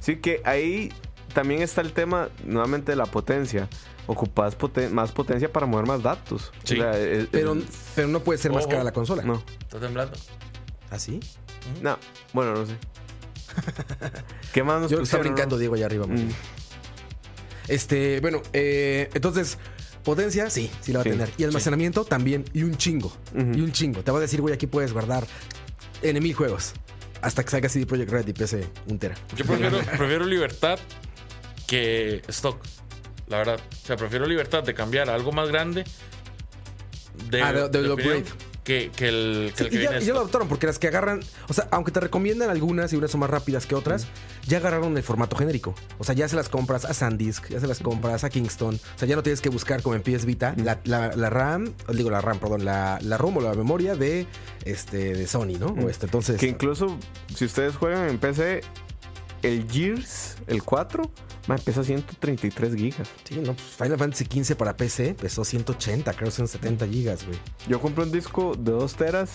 Sí 0.02 0.18
que 0.18 0.42
ahí 0.44 0.92
también 1.34 1.62
está 1.62 1.80
el 1.82 1.94
tema 1.94 2.30
nuevamente 2.46 2.92
de 2.92 2.98
la 2.98 3.06
potencia. 3.06 3.70
Ocupas 4.06 4.58
poten- 4.58 4.90
más 4.92 5.14
potencia 5.14 5.50
para 5.52 5.66
mover 5.66 5.86
más 5.88 6.04
datos. 6.04 6.52
Sí. 6.66 6.76
Pero, 7.32 7.54
el- 7.54 7.66
pero 7.96 8.08
no 8.10 8.20
puede 8.20 8.38
ser 8.38 8.52
más 8.52 8.68
cara 8.68 8.84
la 8.84 8.92
consola. 8.92 9.24
no, 9.24 9.42
¿Está 9.62 9.80
temblando? 9.80 10.18
¿Así? 10.92 11.22
No, 11.82 11.98
bueno, 12.34 12.54
no 12.54 12.66
sé. 12.66 12.74
¿Qué 14.54 14.64
más 14.64 14.82
nos 14.82 14.92
Yo 14.92 15.02
está 15.02 15.18
brincando 15.18 15.56
no? 15.56 15.60
Diego 15.60 15.76
allá 15.76 15.86
arriba. 15.86 16.08
Mm. 16.08 16.30
Este, 17.68 18.20
bueno, 18.20 18.42
eh, 18.52 19.10
entonces, 19.14 19.58
potencia, 20.04 20.50
sí, 20.50 20.70
sí 20.82 20.92
la 20.92 21.00
va 21.00 21.04
Sí, 21.04 21.10
a 21.10 21.12
tener. 21.14 21.30
Y 21.38 21.44
almacenamiento 21.44 22.04
también, 22.04 22.46
y 22.54 22.64
un 22.64 22.76
chingo. 22.78 23.12
Y 23.36 23.62
un 23.62 23.72
chingo. 23.72 24.04
Te 24.04 24.12
va 24.12 24.18
a 24.18 24.22
decir, 24.22 24.42
güey, 24.42 24.54
aquí 24.54 24.68
puedes 24.68 24.92
guardar 24.94 25.26
N 26.02 26.20
mil 26.20 26.34
juegos. 26.34 26.74
hasta 27.22 27.42
que 27.44 27.52
salga 27.52 27.70
CD 27.70 27.86
Projekt 27.86 28.12
Red 28.12 28.28
y 28.28 28.34
PC 28.34 28.68
un 28.88 29.00
tera. 29.00 29.16
Yo 29.38 29.46
prefiero, 29.46 29.78
prefiero 29.80 30.26
libertad 30.26 30.78
que 31.68 32.22
stock. 32.28 32.58
La 33.28 33.38
verdad. 33.38 33.60
O 33.82 33.86
sea, 33.86 33.96
prefiero 33.96 34.26
libertad 34.26 34.62
de 34.64 34.74
cambiar 34.74 35.10
a 35.10 35.16
algo 35.16 35.32
más 35.32 35.48
grande. 35.48 35.86
De, 37.30 37.42
Ah, 37.42 37.54
de- 37.54 37.70
de 37.70 37.90
opinión, 37.90 38.24
Que, 38.64 38.92
que 38.96 39.10
el, 39.10 39.54
que 39.56 39.58
Sí, 39.58 39.64
el 39.66 39.70
que 39.72 39.76
y, 39.76 39.82
ya, 39.84 39.90
viene 39.90 40.04
y 40.04 40.08
ya 40.08 40.14
lo 40.14 40.20
adoptaron 40.20 40.48
porque 40.48 40.68
las 40.68 40.80
que 40.80 40.88
agarran, 40.88 41.20
o 41.50 41.54
sea, 41.54 41.68
aunque 41.72 41.92
te 41.92 42.00
recomiendan 42.00 42.50
algunas 42.50 42.94
y 42.94 42.96
unas 42.96 43.12
son 43.12 43.20
más 43.20 43.30
rápidas 43.30 43.66
que 43.66 43.76
otras, 43.76 44.08
ya 44.48 44.60
agarraron 44.60 44.96
el 44.96 45.04
formato 45.04 45.36
genérico. 45.36 45.76
O 45.98 46.04
sea, 46.06 46.16
ya 46.16 46.28
se 46.30 46.36
las 46.38 46.48
compras 46.48 46.86
a 46.86 46.94
SanDisk, 46.94 47.50
ya 47.50 47.60
se 47.60 47.68
las 47.68 47.80
compras 47.80 48.24
a 48.24 48.30
Kingston. 48.30 48.76
O 48.76 49.00
sea, 49.00 49.08
ya 49.08 49.16
no 49.18 49.24
tienes 49.24 49.42
que 49.42 49.50
buscar 49.50 49.82
como 49.82 49.96
en 49.96 50.02
PS 50.02 50.26
Vita 50.26 50.56
la, 50.64 50.80
la- 50.86 51.14
la 51.16 51.30
RAM, 51.30 51.74
digo 51.94 52.10
la 52.10 52.22
RAM, 52.22 52.40
perdón, 52.40 52.64
la, 52.64 53.00
la 53.02 53.18
ROM 53.18 53.36
o 53.38 53.42
la 53.42 53.54
memoria 53.54 53.96
de 53.96 54.28
este 54.64 55.14
de 55.14 55.28
Sony, 55.28 55.58
¿no? 55.60 55.68
O 55.68 55.90
este, 55.90 56.06
entonces. 56.06 56.40
Que 56.40 56.48
incluso 56.48 56.98
si 57.36 57.44
ustedes 57.46 57.76
juegan 57.76 58.08
en 58.08 58.18
PC, 58.18 58.62
el 59.44 59.70
Gears, 59.70 60.36
el 60.48 60.64
4, 60.64 61.04
man, 61.48 61.60
pesa 61.64 61.84
133 61.84 62.76
gigas. 62.76 63.08
Sí, 63.24 63.36
no, 63.36 63.54
pues 63.54 63.62
Final 63.78 63.98
Fantasy 63.98 64.26
XV 64.26 64.56
para 64.56 64.76
PC 64.76 65.14
pesó 65.16 65.44
180, 65.44 66.12
creo 66.14 66.30
que 66.30 66.36
son 66.36 66.48
70 66.48 66.88
gigas, 66.88 67.26
güey. 67.26 67.38
Yo 67.68 67.80
compré 67.80 68.04
un 68.06 68.12
disco 68.12 68.56
de 68.58 68.72
2 68.72 68.96
teras 68.96 69.30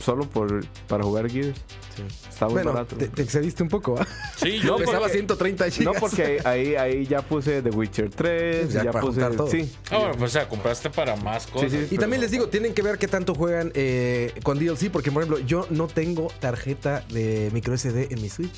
solo 0.00 0.28
por, 0.28 0.66
para 0.88 1.04
jugar 1.04 1.30
Gears. 1.30 1.58
Sí. 1.96 2.02
Está 2.28 2.46
muy 2.46 2.54
Bueno, 2.54 2.72
barato. 2.72 2.96
te, 2.96 3.06
te 3.06 3.22
excediste 3.22 3.62
un 3.62 3.68
poco, 3.68 3.94
¿ah? 3.98 4.06
Sí, 4.36 4.58
No, 4.58 4.62
yo 4.64 4.70
porque- 4.76 4.86
Pesaba 4.86 5.08
130 5.08 5.70
gigas. 5.70 5.94
No, 5.94 6.00
porque 6.00 6.40
ahí, 6.44 6.74
ahí 6.74 7.06
ya 7.06 7.22
puse 7.22 7.62
The 7.62 7.70
Witcher 7.70 8.10
3, 8.10 8.72
Ya 8.72 8.84
ya, 8.84 8.90
para 8.90 9.04
puse... 9.06 9.20
todo. 9.20 9.48
Sí, 9.48 9.72
Ah, 9.90 9.98
bueno, 9.98 10.14
pues 10.18 10.30
o 10.30 10.32
sea, 10.32 10.48
compraste 10.48 10.90
para 10.90 11.14
más 11.14 11.46
cosas. 11.46 11.70
sí. 11.70 11.78
Y 11.78 11.86
Pero- 11.90 12.00
también 12.00 12.20
les 12.20 12.32
digo, 12.32 12.48
tienen 12.48 12.74
que 12.74 12.82
ver 12.82 12.98
qué 12.98 13.06
tanto 13.06 13.34
juegan 13.34 13.70
eh, 13.74 14.32
con 14.42 14.58
DLC, 14.58 14.90
porque 14.90 15.12
por 15.12 15.22
ejemplo, 15.22 15.38
yo 15.46 15.66
no 15.70 15.86
tengo 15.86 16.26
tarjeta 16.40 17.04
de 17.10 17.50
micro 17.54 17.74
SD 17.78 18.08
en 18.12 18.20
mi 18.20 18.28
Switch. 18.28 18.52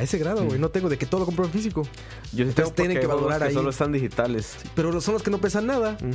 A 0.00 0.02
ese 0.02 0.16
grado, 0.16 0.46
güey. 0.46 0.58
No 0.58 0.70
tengo 0.70 0.88
de 0.88 0.96
que 0.96 1.04
todo 1.04 1.20
lo 1.20 1.26
compro 1.26 1.44
en 1.44 1.50
físico. 1.50 1.82
yo 1.82 1.90
sí 1.90 2.42
Entonces 2.48 2.54
tengo 2.54 2.70
tienen 2.70 3.00
que 3.00 3.06
valorar 3.06 3.38
que 3.38 3.48
ahí. 3.48 3.52
solo 3.52 3.68
están 3.68 3.92
digitales. 3.92 4.56
Pero 4.74 4.98
son 5.02 5.12
los 5.12 5.22
que 5.22 5.30
no 5.30 5.42
pesan 5.42 5.66
nada. 5.66 5.98
Mm. 6.00 6.12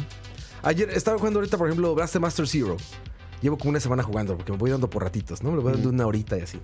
Ayer 0.63 0.89
estaba 0.89 1.19
jugando 1.19 1.38
ahorita, 1.38 1.55
por 1.55 1.67
ejemplo, 1.67 1.93
Blaster 1.93 2.19
Master 2.19 2.47
Zero. 2.47 2.77
Llevo 3.43 3.59
como 3.59 3.69
una 3.69 3.79
semana 3.79 4.01
jugando 4.01 4.36
porque 4.38 4.51
me 4.51 4.57
voy 4.57 4.71
dando 4.71 4.89
por 4.89 5.03
ratitos, 5.03 5.43
¿no? 5.43 5.51
Me 5.51 5.57
lo 5.57 5.61
voy 5.61 5.73
dando 5.73 5.89
una 5.89 6.07
horita 6.07 6.36
y 6.36 6.41
así. 6.41 6.59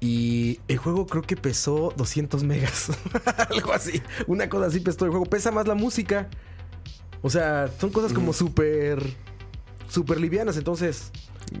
Y 0.00 0.60
el 0.66 0.78
juego 0.78 1.06
creo 1.06 1.20
que 1.20 1.36
pesó 1.36 1.92
200 1.94 2.42
megas. 2.42 2.88
Algo 3.50 3.74
así. 3.74 4.00
Una 4.26 4.48
cosa 4.48 4.68
así 4.68 4.80
pesó 4.80 5.04
el 5.04 5.10
juego. 5.10 5.26
Pesa 5.26 5.50
más 5.50 5.68
la 5.68 5.74
música. 5.74 6.30
O 7.20 7.28
sea, 7.28 7.68
son 7.78 7.90
cosas 7.90 8.14
como 8.14 8.32
súper. 8.32 9.14
súper 9.90 10.18
livianas. 10.18 10.56
Entonces, 10.56 11.12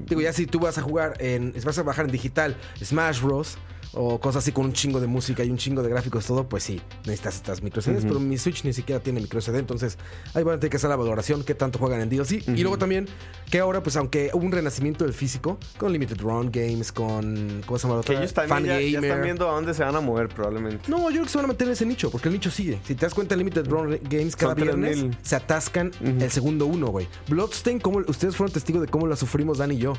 digo, 0.06 0.22
ya 0.22 0.32
si 0.32 0.46
tú 0.46 0.58
vas 0.58 0.78
a 0.78 0.80
jugar 0.80 1.16
en. 1.18 1.52
vas 1.62 1.76
a 1.78 1.82
bajar 1.82 2.06
en 2.06 2.12
digital 2.12 2.56
Smash 2.82 3.20
Bros. 3.20 3.58
O 3.92 4.20
cosas 4.20 4.44
así 4.44 4.52
con 4.52 4.66
un 4.66 4.72
chingo 4.72 5.00
de 5.00 5.08
música 5.08 5.42
y 5.42 5.50
un 5.50 5.56
chingo 5.56 5.82
de 5.82 5.88
gráficos, 5.88 6.24
todo, 6.24 6.48
pues 6.48 6.62
sí, 6.62 6.80
necesitas 7.06 7.34
estas 7.36 7.60
micro 7.60 7.82
CDs, 7.82 8.04
pero 8.04 8.20
mi 8.20 8.38
Switch 8.38 8.62
ni 8.64 8.72
siquiera 8.72 9.02
tiene 9.02 9.20
micro 9.20 9.40
CD, 9.40 9.58
entonces 9.58 9.98
ahí 10.32 10.44
van 10.44 10.54
a 10.56 10.60
tener 10.60 10.70
que 10.70 10.76
hacer 10.76 10.90
la 10.90 10.94
valoración, 10.96 11.42
qué 11.42 11.54
tanto 11.56 11.80
juegan 11.80 12.00
en 12.00 12.08
DLC. 12.08 12.46
Y 12.48 12.60
luego 12.62 12.78
también, 12.78 13.06
que 13.50 13.58
ahora, 13.58 13.82
pues 13.82 13.96
aunque 13.96 14.30
hubo 14.32 14.44
un 14.44 14.52
renacimiento 14.52 15.04
del 15.04 15.12
físico, 15.12 15.58
con 15.76 15.92
Limited 15.92 16.20
Run 16.20 16.50
Games, 16.52 16.92
con. 16.92 17.62
¿Cómo 17.66 17.78
se 17.78 17.88
llama 17.88 17.96
la 17.98 18.02
Que 18.04 18.12
otra? 18.12 18.18
ellos 18.22 18.32
también 18.34 18.64
ya, 18.66 18.80
ya 18.80 18.86
Fangamer. 18.92 19.04
están 19.10 19.22
viendo 19.24 19.48
a 19.50 19.52
dónde 19.54 19.74
se 19.74 19.82
van 19.82 19.96
a 19.96 20.00
mover 20.00 20.28
probablemente. 20.28 20.88
No, 20.88 20.98
yo 21.08 21.08
creo 21.10 21.22
que 21.24 21.28
se 21.30 21.38
van 21.38 21.44
a 21.46 21.48
meter 21.48 21.66
en 21.66 21.72
ese 21.72 21.84
nicho, 21.86 22.10
porque 22.12 22.28
el 22.28 22.34
nicho 22.34 22.50
sigue. 22.52 22.78
Si 22.86 22.94
te 22.94 23.06
das 23.06 23.12
cuenta, 23.14 23.34
Limited 23.34 23.66
Run 23.68 23.98
Games 24.08 24.36
cada 24.36 24.52
Son 24.54 24.62
viernes 24.62 24.98
3000. 24.98 25.18
se 25.22 25.34
atascan 25.36 25.90
el 26.00 26.30
segundo 26.30 26.66
uno, 26.66 26.86
güey. 26.88 27.08
Bloodstain, 27.28 27.80
¿cómo- 27.80 27.98
ustedes 28.06 28.36
fueron 28.36 28.52
testigos 28.52 28.82
de 28.82 28.86
cómo 28.88 29.08
la 29.08 29.16
sufrimos 29.16 29.58
Dan 29.58 29.72
y 29.72 29.78
yo. 29.78 29.94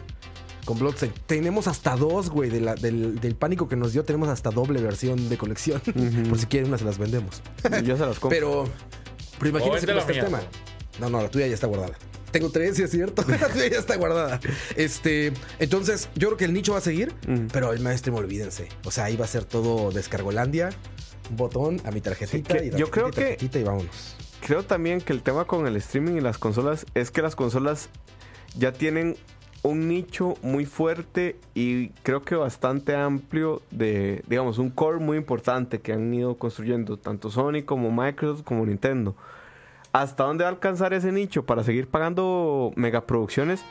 Con 0.65 0.77
Bloodstain. 0.79 1.11
Tenemos 1.25 1.67
hasta 1.67 1.95
dos, 1.95 2.29
güey, 2.29 2.49
de 2.49 2.61
la- 2.61 2.75
del, 2.75 3.19
del 3.19 3.35
pánico 3.35 3.67
que 3.67 3.75
nos 3.75 3.93
dio. 3.93 4.03
Tenemos 4.03 4.29
hasta 4.29 4.49
doble 4.51 4.81
versión 4.81 5.29
de 5.29 5.37
colección. 5.37 5.81
Por 6.29 6.37
si 6.37 6.45
quieren, 6.45 6.69
una 6.69 6.77
se 6.77 6.85
las 6.85 6.97
vendemos. 6.97 7.41
Yo 7.83 7.97
se 7.97 8.05
las 8.05 8.19
compro. 8.19 8.29
Pero, 8.29 8.63
pero 9.39 9.49
imagínense 9.49 9.85
vende 9.87 10.01
cómo 10.01 10.11
está 10.11 10.11
el 10.11 10.17
mía, 10.17 10.25
tema. 10.25 10.41
¿no? 10.99 11.09
No, 11.09 11.17
no, 11.17 11.23
la 11.23 11.29
tuya 11.31 11.47
ya 11.47 11.53
está 11.55 11.67
guardada. 11.67 11.93
Tengo 12.31 12.49
tres, 12.49 12.77
sí 12.77 12.83
es 12.83 12.91
cierto. 12.91 13.25
la 13.27 13.47
tuya 13.49 13.67
ya 13.69 13.79
está 13.79 13.95
guardada. 13.97 14.39
Este, 14.75 15.33
entonces, 15.59 16.09
yo 16.15 16.27
creo 16.29 16.37
que 16.37 16.45
el 16.45 16.53
nicho 16.53 16.73
va 16.73 16.77
a 16.77 16.81
seguir, 16.81 17.13
pero 17.51 17.73
el 17.73 17.79
mainstream, 17.81 18.15
olvídense. 18.15 18.69
O 18.85 18.91
sea, 18.91 19.05
ahí 19.05 19.17
va 19.17 19.25
a 19.25 19.27
ser 19.27 19.43
todo 19.45 19.91
descargolandia, 19.91 20.69
un 21.29 21.37
botón 21.37 21.81
a 21.85 21.91
mi 21.91 22.01
tarjetita 22.01 22.53
Sí, 22.53 22.59
que 22.59 22.65
y 22.67 22.79
yo 22.79 22.89
creo 22.91 23.07
y 23.09 23.11
que- 23.11 23.21
tarjetita 23.21 23.59
y 23.59 23.63
vámonos. 23.63 24.15
Creo 24.45 24.63
también 24.63 25.01
que 25.01 25.13
el 25.13 25.21
tema 25.23 25.45
con 25.45 25.67
el 25.67 25.75
streaming 25.75 26.15
y 26.17 26.21
las 26.21 26.37
consolas 26.37 26.85
es 26.95 27.11
que 27.11 27.21
las 27.21 27.35
consolas 27.35 27.89
ya 28.57 28.71
tienen 28.73 29.15
un 29.63 29.87
nicho 29.87 30.35
muy 30.41 30.65
fuerte 30.65 31.35
y 31.53 31.89
creo 32.03 32.23
que 32.23 32.35
bastante 32.35 32.95
amplio 32.95 33.61
de, 33.69 34.23
digamos, 34.27 34.57
un 34.57 34.69
core 34.71 34.99
muy 34.99 35.17
importante 35.17 35.79
que 35.79 35.93
han 35.93 36.11
ido 36.13 36.35
construyendo 36.35 36.97
tanto 36.97 37.29
Sony 37.29 37.63
como 37.65 37.91
Microsoft 37.91 38.43
como 38.43 38.65
Nintendo. 38.65 39.15
¿Hasta 39.93 40.23
dónde 40.23 40.43
va 40.45 40.49
a 40.49 40.53
alcanzar 40.53 40.93
ese 40.93 41.11
nicho 41.11 41.45
para 41.45 41.63
seguir 41.63 41.87
pagando 41.87 42.71
megaproducciones? 42.75 43.61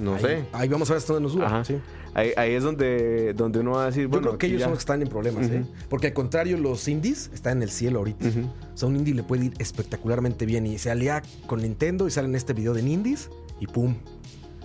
No 0.00 0.14
ahí, 0.14 0.20
sé. 0.22 0.44
Ahí 0.52 0.68
vamos 0.68 0.88
a 0.90 0.92
ver 0.94 0.98
hasta 0.98 1.14
dónde 1.14 1.34
nos 1.34 1.66
sí. 1.66 1.78
Ahí, 2.12 2.32
ahí 2.36 2.52
es 2.54 2.62
donde, 2.64 3.34
donde 3.34 3.60
uno 3.60 3.72
va 3.72 3.84
a 3.84 3.86
decir, 3.86 4.04
Yo 4.04 4.08
bueno, 4.10 4.28
creo 4.28 4.38
que 4.38 4.46
ellos 4.46 4.60
ya- 4.60 4.64
son 4.66 4.72
los 4.72 4.78
que 4.78 4.82
están 4.82 5.02
en 5.02 5.08
problemas, 5.08 5.48
¿eh? 5.48 5.64
Porque 5.88 6.08
al 6.08 6.12
contrario, 6.12 6.58
los 6.58 6.86
indies 6.88 7.30
están 7.32 7.58
en 7.58 7.62
el 7.62 7.70
cielo 7.70 8.00
ahorita. 8.00 8.26
O 8.74 8.76
sea, 8.76 8.88
un 8.88 8.96
indie 8.96 9.14
le 9.14 9.22
puede 9.22 9.46
ir 9.46 9.52
espectacularmente 9.58 10.44
bien 10.44 10.66
y 10.66 10.78
se 10.78 10.90
alía 10.90 11.22
con 11.46 11.60
Nintendo 11.62 12.06
y 12.06 12.10
sale 12.10 12.28
en 12.28 12.34
este 12.34 12.52
video 12.52 12.74
de 12.74 12.82
indies 12.82 13.30
y 13.60 13.66
pum. 13.66 13.94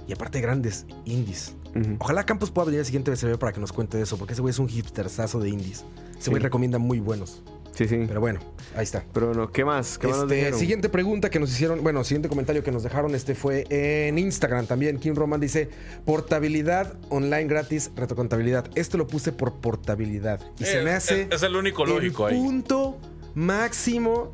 Y 0.08 0.14
aparte 0.14 0.40
grandes 0.42 0.86
indies. 1.06 1.56
Ojalá 2.00 2.26
Campos 2.26 2.52
pueda 2.52 2.66
venir 2.68 2.80
al 2.80 2.86
siguiente 2.86 3.12
BCB 3.12 3.38
para 3.38 3.52
que 3.52 3.60
nos 3.60 3.74
cuente 3.74 3.98
de 3.98 4.04
eso, 4.04 4.18
porque 4.18 4.32
ese 4.34 4.42
güey 4.42 4.52
es 4.52 4.60
un 4.60 4.70
hipsterzazo 4.70 5.40
de 5.40 5.50
indies. 5.50 5.84
Ese 6.12 6.22
Sí. 6.26 6.30
güey 6.30 6.42
recomienda 6.42 6.78
muy 6.78 7.00
buenos. 7.02 7.44
Sí, 7.74 7.86
sí. 7.90 8.06
Pero 8.08 8.22
bueno, 8.22 8.40
ahí 8.78 8.84
está. 8.84 9.04
Pero 9.12 9.28
bueno, 9.28 9.52
¿qué 9.52 9.66
más? 9.66 9.98
¿Qué 9.98 10.08
más 10.08 10.20
nos 10.20 10.32
Este, 10.32 10.54
siguiente 10.54 10.88
pregunta 10.88 11.30
que 11.30 11.42
nos 11.42 11.52
hicieron, 11.52 11.84
bueno, 11.84 12.06
siguiente 12.06 12.30
comentario 12.30 12.64
que 12.64 12.72
nos 12.72 12.84
dejaron, 12.84 13.14
este 13.14 13.36
fue 13.36 13.66
en 13.70 14.18
Instagram 14.18 14.66
también. 14.68 14.98
Kim 14.98 15.14
Roman 15.16 15.42
dice, 15.42 15.70
portabilidad 16.06 16.96
online 17.10 17.44
gratis, 17.48 17.92
retrocontabilidad. 17.98 18.70
Esto 18.76 18.98
lo 18.98 19.08
puse 19.08 19.34
por 19.34 19.56
portabilidad. 19.56 20.40
Y 20.58 20.64
se 20.64 20.80
Eh, 20.80 20.84
me 20.84 20.92
hace 20.92 21.24
es- 21.24 21.32
es 21.34 21.44
el 21.44 21.58
único 21.58 21.86
lógico 21.86 22.28
ahí. 22.28 22.38
punto 22.38 22.98
máximo 23.34 24.32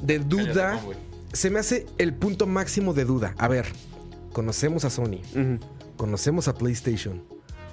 de 0.00 0.20
duda. 0.20 0.78
Cállate, 0.78 0.86
no, 0.86 0.92
se 1.32 1.50
me 1.50 1.58
hace 1.58 1.86
el 1.98 2.14
punto 2.14 2.46
máximo 2.46 2.94
de 2.94 3.04
duda. 3.04 3.34
A 3.36 3.48
ver, 3.48 3.66
conocemos 4.32 4.84
a 4.84 4.90
Sony, 4.90 5.20
conocemos 5.96 6.48
a 6.48 6.54
PlayStation. 6.54 7.22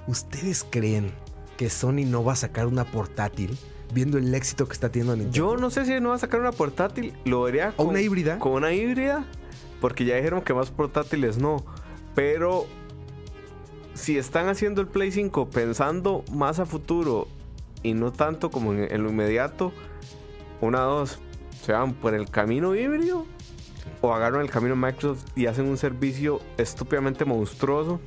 ¿Ustedes 0.06 0.64
creen 0.68 1.12
que 1.56 1.70
Sony 1.70 2.04
no 2.06 2.24
va 2.24 2.32
a 2.32 2.36
sacar 2.36 2.66
una 2.66 2.84
portátil 2.84 3.56
viendo 3.92 4.18
el 4.18 4.34
éxito 4.34 4.66
que 4.66 4.72
está 4.72 4.90
teniendo 4.90 5.16
Nintendo? 5.16 5.36
Yo 5.36 5.56
no 5.56 5.70
sé 5.70 5.84
si 5.84 6.00
no 6.00 6.10
va 6.10 6.14
a 6.16 6.18
sacar 6.18 6.40
una 6.40 6.52
portátil, 6.52 7.14
lo 7.24 7.42
vería 7.42 7.74
¿O 7.76 7.84
una 7.84 8.00
híbrida? 8.00 8.38
Con 8.38 8.52
una 8.52 8.72
híbrida, 8.72 9.24
porque 9.80 10.04
ya 10.04 10.16
dijeron 10.16 10.42
que 10.42 10.54
más 10.54 10.70
portátiles 10.70 11.38
no. 11.38 11.64
Pero 12.14 12.66
si 13.94 14.18
están 14.18 14.48
haciendo 14.48 14.80
el 14.80 14.88
Play 14.88 15.12
5 15.12 15.50
pensando 15.50 16.24
más 16.32 16.58
a 16.58 16.66
futuro 16.66 17.28
y 17.82 17.94
no 17.94 18.12
tanto 18.12 18.50
como 18.50 18.72
en, 18.72 18.92
en 18.92 19.02
lo 19.02 19.10
inmediato, 19.10 19.72
una 20.60 20.80
dos, 20.80 21.18
se 21.62 21.72
van 21.72 21.94
por 21.94 22.14
el 22.14 22.30
camino 22.30 22.74
híbrido 22.74 23.26
o 24.00 24.12
agarran 24.14 24.40
el 24.42 24.50
camino 24.50 24.76
Microsoft 24.76 25.24
y 25.36 25.46
hacen 25.46 25.66
un 25.66 25.76
servicio 25.76 26.40
estúpidamente 26.56 27.24
monstruoso 27.24 28.00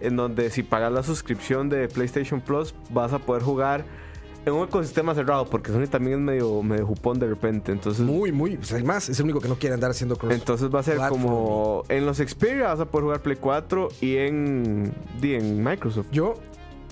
en 0.00 0.16
donde 0.16 0.50
si 0.50 0.62
pagas 0.62 0.92
la 0.92 1.02
suscripción 1.02 1.68
de 1.68 1.88
PlayStation 1.88 2.40
Plus 2.40 2.74
vas 2.90 3.12
a 3.12 3.18
poder 3.18 3.42
jugar 3.42 3.84
en 4.44 4.52
un 4.52 4.64
ecosistema 4.68 5.14
cerrado 5.14 5.46
porque 5.46 5.72
Sony 5.72 5.86
también 5.90 6.18
es 6.18 6.24
medio, 6.24 6.62
medio 6.62 6.86
jupón 6.86 7.18
de 7.18 7.26
repente 7.26 7.72
entonces 7.72 8.04
Muy, 8.04 8.30
muy. 8.30 8.56
Pues 8.56 8.70
el 8.72 8.84
más 8.84 9.08
es 9.08 9.18
el 9.18 9.24
único 9.24 9.40
que 9.40 9.48
no 9.48 9.56
quiere 9.58 9.74
andar 9.74 9.90
haciendo 9.90 10.16
cross. 10.16 10.32
entonces 10.34 10.68
va 10.72 10.80
a 10.80 10.82
ser 10.84 10.96
platform. 10.96 11.22
como 11.22 11.82
en 11.88 12.06
los 12.06 12.18
Xperia 12.18 12.68
vas 12.68 12.78
a 12.80 12.84
poder 12.86 13.04
jugar 13.04 13.22
Play 13.22 13.36
4 13.40 13.88
y 14.00 14.16
en, 14.18 14.94
y 15.20 15.34
en 15.34 15.64
Microsoft 15.64 16.06
Yo, 16.12 16.34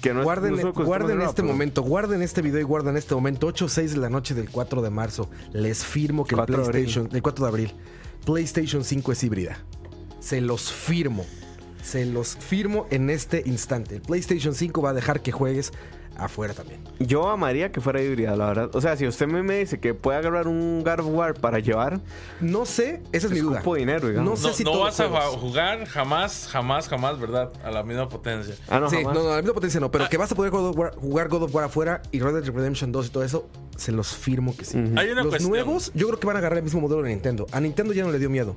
que 0.01 0.12
no 0.12 0.20
es- 0.20 0.25
guarden, 0.25 0.51
no 0.51 0.57
es 0.57 0.61
ecosistema 0.62 0.87
guarden 0.87 1.09
cerrado, 1.11 1.31
este 1.31 1.43
pero- 1.43 1.53
momento, 1.53 1.83
guarden 1.83 2.22
este 2.22 2.43
video 2.43 2.61
y 2.61 2.64
guarden 2.64 2.97
este 2.97 3.14
momento. 3.14 3.47
8 3.47 3.66
o 3.66 3.68
6 3.68 3.93
de 3.95 3.99
la 4.01 4.09
noche 4.11 4.35
del 4.35 4.51
4 4.51 4.83
de 4.83 4.91
marzo. 4.91 5.31
Les 5.53 5.85
firmo 5.85 6.25
que 6.25 6.35
el 6.35 6.39
4 6.41 6.57
de 6.57 6.70
PlayStation, 6.70 7.09
el 7.12 7.22
4 7.22 7.45
de 7.45 7.49
abril, 7.49 7.75
PlayStation 8.25 8.85
5 8.85 9.12
es 9.12 9.22
híbrida. 9.22 9.59
Se 10.18 10.41
los 10.41 10.72
firmo. 10.72 11.27
Se 11.83 12.07
los 12.07 12.37
firmo 12.37 12.87
en 12.91 13.11
este 13.11 13.43
instante. 13.45 14.01
PlayStation 14.01 14.55
5 14.55 14.81
va 14.81 14.91
a 14.91 14.95
dejar 14.95 15.20
que 15.20 15.31
juegues 15.31 15.72
afuera 16.16 16.54
también. 16.54 16.80
Yo 16.98 17.28
amaría 17.28 17.72
que 17.72 17.80
fuera 17.80 18.00
híbrida, 18.02 18.36
la 18.36 18.46
verdad. 18.46 18.70
O 18.74 18.80
sea, 18.80 18.96
si 18.96 19.06
usted 19.06 19.26
me, 19.26 19.42
me 19.42 19.58
dice 19.58 19.80
que 19.80 19.94
puede 19.94 20.18
agarrar 20.18 20.46
un 20.48 20.82
God 20.84 21.00
of 21.00 21.06
War 21.08 21.34
para 21.34 21.58
llevar, 21.58 22.00
No 22.40 22.64
sé, 22.66 23.02
esa 23.12 23.26
es 23.26 23.32
mi 23.32 23.40
duda. 23.40 23.58
escupo 23.58 23.74
dinero, 23.76 24.08
digamos. 24.08 24.30
No 24.30 24.36
sé 24.36 24.48
No, 24.48 24.54
si 24.54 24.64
no 24.64 24.70
todos 24.72 24.84
vas 24.98 25.00
a 25.00 25.26
jugar 25.38 25.84
jamás, 25.86 26.48
jamás, 26.50 26.88
jamás, 26.88 27.18
¿verdad? 27.18 27.52
A 27.64 27.70
la 27.70 27.82
misma 27.82 28.08
potencia. 28.08 28.54
Ah, 28.68 28.80
no, 28.80 28.88
sí, 28.90 28.96
jamás. 28.96 29.14
no, 29.14 29.22
no, 29.24 29.28
a 29.32 29.36
la 29.36 29.42
misma 29.42 29.54
potencia 29.54 29.80
no, 29.80 29.90
pero 29.90 30.08
que 30.08 30.16
vas 30.16 30.30
a 30.30 30.34
poder 30.34 30.50
God 30.50 30.68
of 30.70 30.76
War- 30.76 30.94
jugar 30.96 31.28
God 31.28 31.42
of 31.44 31.54
War 31.54 31.64
afuera 31.64 32.02
y 32.12 32.20
Red 32.20 32.34
Dead 32.42 32.54
Redemption 32.54 32.92
2 32.92 33.06
y 33.06 33.10
todo 33.10 33.24
eso, 33.24 33.48
se 33.76 33.90
los 33.92 34.14
firmo 34.14 34.56
que 34.56 34.64
sí. 34.64 34.78
Hay 34.96 35.10
una 35.10 35.22
Los 35.22 35.30
cuestión. 35.30 35.50
nuevos, 35.50 35.90
yo 35.94 36.06
creo 36.06 36.20
que 36.20 36.26
van 36.26 36.36
a 36.36 36.38
agarrar 36.38 36.58
el 36.58 36.64
mismo 36.64 36.80
modelo 36.80 37.02
de 37.02 37.10
Nintendo. 37.10 37.46
A 37.52 37.60
Nintendo 37.60 37.92
ya 37.92 38.04
no 38.04 38.12
le 38.12 38.18
dio 38.18 38.30
miedo. 38.30 38.56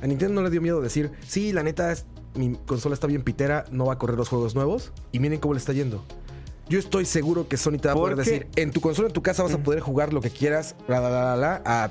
A 0.00 0.06
Nintendo 0.06 0.34
no 0.34 0.42
le 0.42 0.50
dio 0.50 0.62
miedo 0.62 0.80
decir, 0.80 1.10
sí, 1.26 1.52
la 1.52 1.62
neta, 1.62 1.92
es- 1.92 2.06
mi 2.34 2.54
consola 2.66 2.94
está 2.94 3.06
bien 3.08 3.22
pitera, 3.22 3.64
no 3.72 3.86
va 3.86 3.94
a 3.94 3.98
correr 3.98 4.16
los 4.16 4.28
juegos 4.28 4.54
nuevos. 4.54 4.92
Y 5.12 5.18
miren 5.18 5.40
cómo 5.40 5.54
le 5.54 5.58
está 5.60 5.72
yendo. 5.72 6.04
Yo 6.68 6.78
estoy 6.78 7.04
seguro 7.06 7.48
que 7.48 7.56
Sony 7.56 7.78
te 7.78 7.88
va 7.88 7.92
a 7.92 7.96
poder 7.96 8.16
Porque- 8.16 8.30
decir, 8.30 8.46
en 8.56 8.70
tu 8.72 8.80
consola, 8.80 9.08
en 9.08 9.14
tu 9.14 9.22
casa 9.22 9.42
vas 9.42 9.54
a 9.54 9.58
poder 9.58 9.80
jugar 9.80 10.12
lo 10.12 10.20
que 10.20 10.30
quieras, 10.30 10.74
la, 10.86 11.00
la, 11.00 11.08
la, 11.10 11.36
la, 11.36 11.62
a 11.64 11.90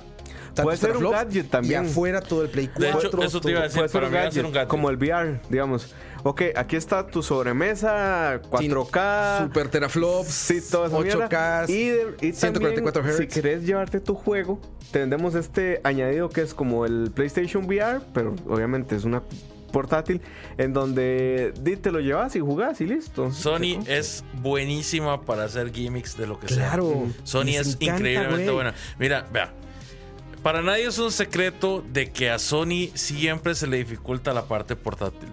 tantos 0.54 0.64
Puede 0.66 0.78
ser 0.78 0.92
un 0.92 0.98
teraflops, 0.98 1.24
gadget 1.26 1.50
también. 1.50 1.84
Y 1.86 1.88
afuera 1.88 2.22
todo 2.22 2.42
el 2.44 2.50
Play 2.50 2.68
4. 2.68 2.82
De 3.02 3.08
hecho, 3.08 3.22
eso 3.24 3.42
te 3.42 3.52
iba 3.52 3.60
a 3.60 3.64
decir, 3.64 3.78
Puede 3.78 3.90
ser 3.90 3.94
para 4.02 4.08
un 4.08 4.12
mí 4.14 4.18
va 4.20 4.28
a 4.28 4.32
ser 4.32 4.42
gadget, 4.42 4.46
un 4.48 4.54
gadget. 4.54 4.68
como 4.70 4.90
el 4.90 4.98
VR, 4.98 5.40
digamos. 5.50 5.96
Ok, 6.24 6.42
aquí 6.56 6.76
está 6.76 7.06
tu 7.08 7.22
sobremesa, 7.24 8.42
4K. 8.50 9.44
Super 9.44 9.70
teraflops, 9.70 10.28
Sí, 10.28 10.60
toda 10.70 10.88
esa 10.88 10.98
8K, 10.98 11.66
mierda. 11.68 11.72
Y, 11.72 11.90
de- 11.90 12.28
y 12.28 12.34
144 12.34 12.92
también, 12.92 13.16
Hz. 13.16 13.18
si 13.20 13.28
querés 13.28 13.64
llevarte 13.66 14.00
tu 14.00 14.16
juego, 14.16 14.60
tendremos 14.92 15.36
este 15.36 15.80
añadido 15.84 16.30
que 16.30 16.42
es 16.42 16.54
como 16.54 16.86
el 16.86 17.12
PlayStation 17.14 17.66
VR, 17.66 18.02
pero 18.14 18.36
obviamente 18.48 18.96
es 18.96 19.04
una 19.06 19.22
portátil, 19.68 20.22
en 20.58 20.74
donde 20.74 21.54
te 21.82 21.92
lo 21.92 22.00
llevas 22.00 22.36
y 22.36 22.40
jugás 22.40 22.82
y 22.82 22.86
listo. 22.88 23.32
Sony 23.32 23.80
es 23.88 24.24
buenísima 24.42 25.22
para 25.22 25.44
hacer 25.44 25.72
gimmicks 25.72 26.18
de 26.18 26.28
lo 26.28 26.40
que 26.40 26.48
sea. 26.48 26.68
Claro. 26.70 27.08
Sony 27.24 27.44
Les 27.46 27.68
es 27.68 27.68
encanta, 27.76 27.96
increíblemente 27.98 28.44
güey. 28.44 28.56
buena. 28.56 28.74
Mira, 29.00 29.28
vea. 29.32 29.54
Para 30.44 30.62
nadie 30.62 30.86
es 30.86 30.98
un 31.00 31.12
secreto 31.12 31.84
de 31.92 32.12
que 32.12 32.30
a 32.30 32.40
Sony 32.40 32.90
siempre 32.94 33.54
se 33.56 33.68
le 33.68 33.78
dificulta 33.78 34.34
la 34.34 34.46
parte 34.46 34.76
portátil. 34.76 35.30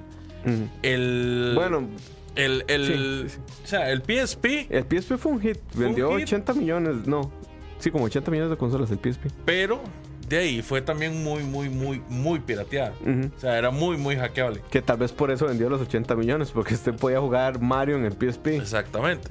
El. 0.82 1.52
Bueno, 1.54 1.88
El. 2.34 2.64
el 2.68 3.28
sí, 3.28 3.34
sí. 3.36 3.40
O 3.64 3.66
sea, 3.66 3.90
el 3.90 4.02
PSP. 4.02 4.66
el 4.70 4.84
PSP 4.84 5.16
fue 5.16 5.32
un 5.32 5.40
hit, 5.40 5.58
un 5.74 5.80
vendió 5.80 6.10
hit. 6.16 6.24
80 6.24 6.54
millones, 6.54 7.06
no, 7.06 7.30
sí, 7.78 7.90
como 7.90 8.04
80 8.04 8.30
millones 8.30 8.50
de 8.50 8.56
consolas 8.56 8.90
el 8.90 8.98
PSP. 8.98 9.26
Pero 9.44 9.80
de 10.28 10.38
ahí 10.38 10.62
fue 10.62 10.80
también 10.82 11.22
muy, 11.22 11.42
muy, 11.42 11.68
muy, 11.68 12.02
muy 12.08 12.38
pirateada. 12.40 12.92
O 13.36 13.40
sea, 13.40 13.58
era 13.58 13.70
muy, 13.70 13.96
muy 13.96 14.16
hackeable. 14.16 14.60
Que 14.70 14.82
tal 14.82 14.98
vez 14.98 15.12
por 15.12 15.30
eso 15.30 15.46
vendió 15.46 15.68
los 15.68 15.80
80 15.80 16.14
millones, 16.16 16.50
porque 16.50 16.74
usted 16.74 16.94
podía 16.94 17.20
jugar 17.20 17.60
Mario 17.60 17.96
en 17.96 18.04
el 18.04 18.12
PSP. 18.12 18.48
Exactamente. 18.48 19.28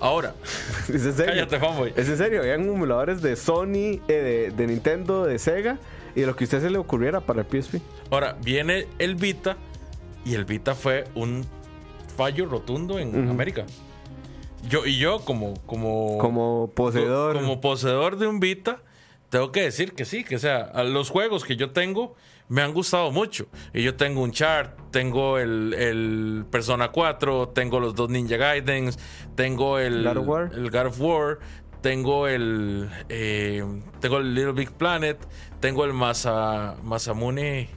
Ahora, 0.00 0.34
¿Es 0.88 1.04
en 1.06 1.14
serio? 1.14 1.32
cállate, 1.34 1.58
fanboy. 1.58 1.92
Es 1.96 2.08
en 2.08 2.18
serio, 2.18 2.40
habían 2.40 2.68
emuladores 2.68 3.22
de 3.22 3.36
Sony, 3.36 4.00
eh, 4.08 4.08
de, 4.08 4.50
de 4.50 4.66
Nintendo, 4.66 5.24
de 5.24 5.38
Sega, 5.38 5.78
y 6.14 6.20
de 6.20 6.26
lo 6.26 6.36
que 6.36 6.44
a 6.44 6.46
usted 6.46 6.60
se 6.60 6.70
le 6.70 6.78
ocurriera 6.78 7.20
para 7.20 7.42
el 7.42 7.46
PSP. 7.62 7.76
Ahora, 8.10 8.36
viene 8.42 8.86
el 8.98 9.14
Vita. 9.14 9.56
Y 10.24 10.34
el 10.34 10.44
Vita 10.44 10.74
fue 10.74 11.04
un 11.14 11.44
fallo 12.16 12.46
rotundo 12.46 12.98
en. 12.98 13.28
América. 13.28 13.66
Yo, 14.68 14.86
y 14.86 14.98
yo, 14.98 15.20
como, 15.20 15.54
como, 15.66 16.16
Como 16.18 16.70
poseedor. 16.74 17.36
como 17.36 17.60
poseedor 17.60 18.16
de 18.16 18.26
un 18.26 18.40
Vita, 18.40 18.78
tengo 19.34 19.50
que 19.50 19.62
decir 19.62 19.94
que 19.94 20.04
sí, 20.04 20.22
que 20.22 20.38
sea, 20.38 20.60
a 20.60 20.84
los 20.84 21.10
juegos 21.10 21.42
que 21.44 21.56
yo 21.56 21.72
tengo 21.72 22.14
me 22.48 22.62
han 22.62 22.72
gustado 22.72 23.10
mucho. 23.10 23.48
Y 23.72 23.82
yo 23.82 23.96
tengo 23.96 24.22
un 24.22 24.30
chart, 24.30 24.78
tengo 24.92 25.40
el, 25.40 25.74
el 25.74 26.46
Persona 26.52 26.92
4, 26.92 27.48
tengo 27.48 27.80
los 27.80 27.96
dos 27.96 28.08
Ninja 28.10 28.36
Gaidens, 28.36 28.96
tengo 29.34 29.80
el 29.80 30.04
God 30.04 30.18
of 30.18 30.28
War. 30.28 30.50
el 30.54 30.70
God 30.70 30.86
of 30.86 31.00
War, 31.00 31.38
tengo 31.80 32.28
el 32.28 32.88
eh, 33.08 33.64
tengo 33.98 34.18
el 34.18 34.34
Little 34.36 34.52
Big 34.52 34.70
Planet, 34.70 35.18
tengo 35.58 35.84
el 35.84 35.94
Masa, 35.94 36.76
Masamune 36.84 37.70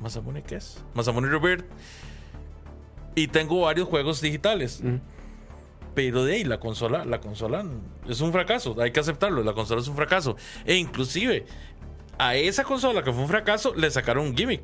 Masamune 0.00 0.42
¿qué 0.44 0.56
es? 0.56 0.82
Masamune 0.94 1.28
Rebirth 1.28 1.66
y 3.14 3.28
tengo 3.28 3.60
varios 3.60 3.86
juegos 3.86 4.22
digitales. 4.22 4.80
Ujú. 4.82 4.98
Pero 5.98 6.24
de 6.24 6.34
ahí 6.34 6.44
la 6.44 6.60
consola, 6.60 7.04
la 7.04 7.20
consola 7.20 7.64
es 8.08 8.20
un 8.20 8.30
fracaso, 8.30 8.80
hay 8.80 8.92
que 8.92 9.00
aceptarlo, 9.00 9.42
la 9.42 9.52
consola 9.52 9.80
es 9.80 9.88
un 9.88 9.96
fracaso. 9.96 10.36
E 10.64 10.76
inclusive 10.76 11.44
a 12.18 12.36
esa 12.36 12.62
consola 12.62 13.02
que 13.02 13.12
fue 13.12 13.20
un 13.20 13.28
fracaso 13.28 13.74
le 13.74 13.90
sacaron 13.90 14.28
un 14.28 14.36
gimmick. 14.36 14.62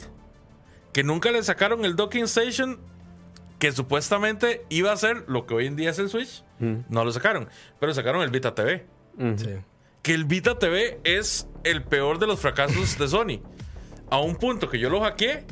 Que 0.93 1.03
nunca 1.03 1.33
le 1.33 1.43
sacaron 1.43 1.85
el 1.85 1.97
docking 1.97 2.27
station 2.27 2.79
que 3.59 3.73
supuestamente 3.73 4.65
iba 4.69 4.93
a 4.93 4.97
ser 4.97 5.25
lo 5.27 5.45
que 5.45 5.55
hoy 5.55 5.67
en 5.67 5.75
día 5.75 5.91
es 5.91 5.99
el 5.99 6.09
Switch. 6.09 6.45
Mm. 6.61 6.83
No 6.89 7.05
lo 7.05 7.11
sacaron, 7.11 7.49
pero 7.81 7.93
sacaron 7.93 8.23
el 8.23 8.31
Vita 8.31 8.55
TV. 8.55 8.87
Sí. 9.37 9.57
Que 10.03 10.15
el 10.15 10.27
Vita 10.27 10.61
TV 10.61 11.01
es 11.03 11.49
el 11.65 11.83
peor 11.83 12.21
de 12.21 12.29
los 12.29 12.39
fracasos 12.39 12.97
de 12.97 13.09
Sony. 13.09 13.41
A 14.09 14.21
un 14.21 14.37
punto 14.37 14.71
que 14.71 14.79
yo 14.79 14.89
lo 14.89 15.01
hackeé 15.01 15.45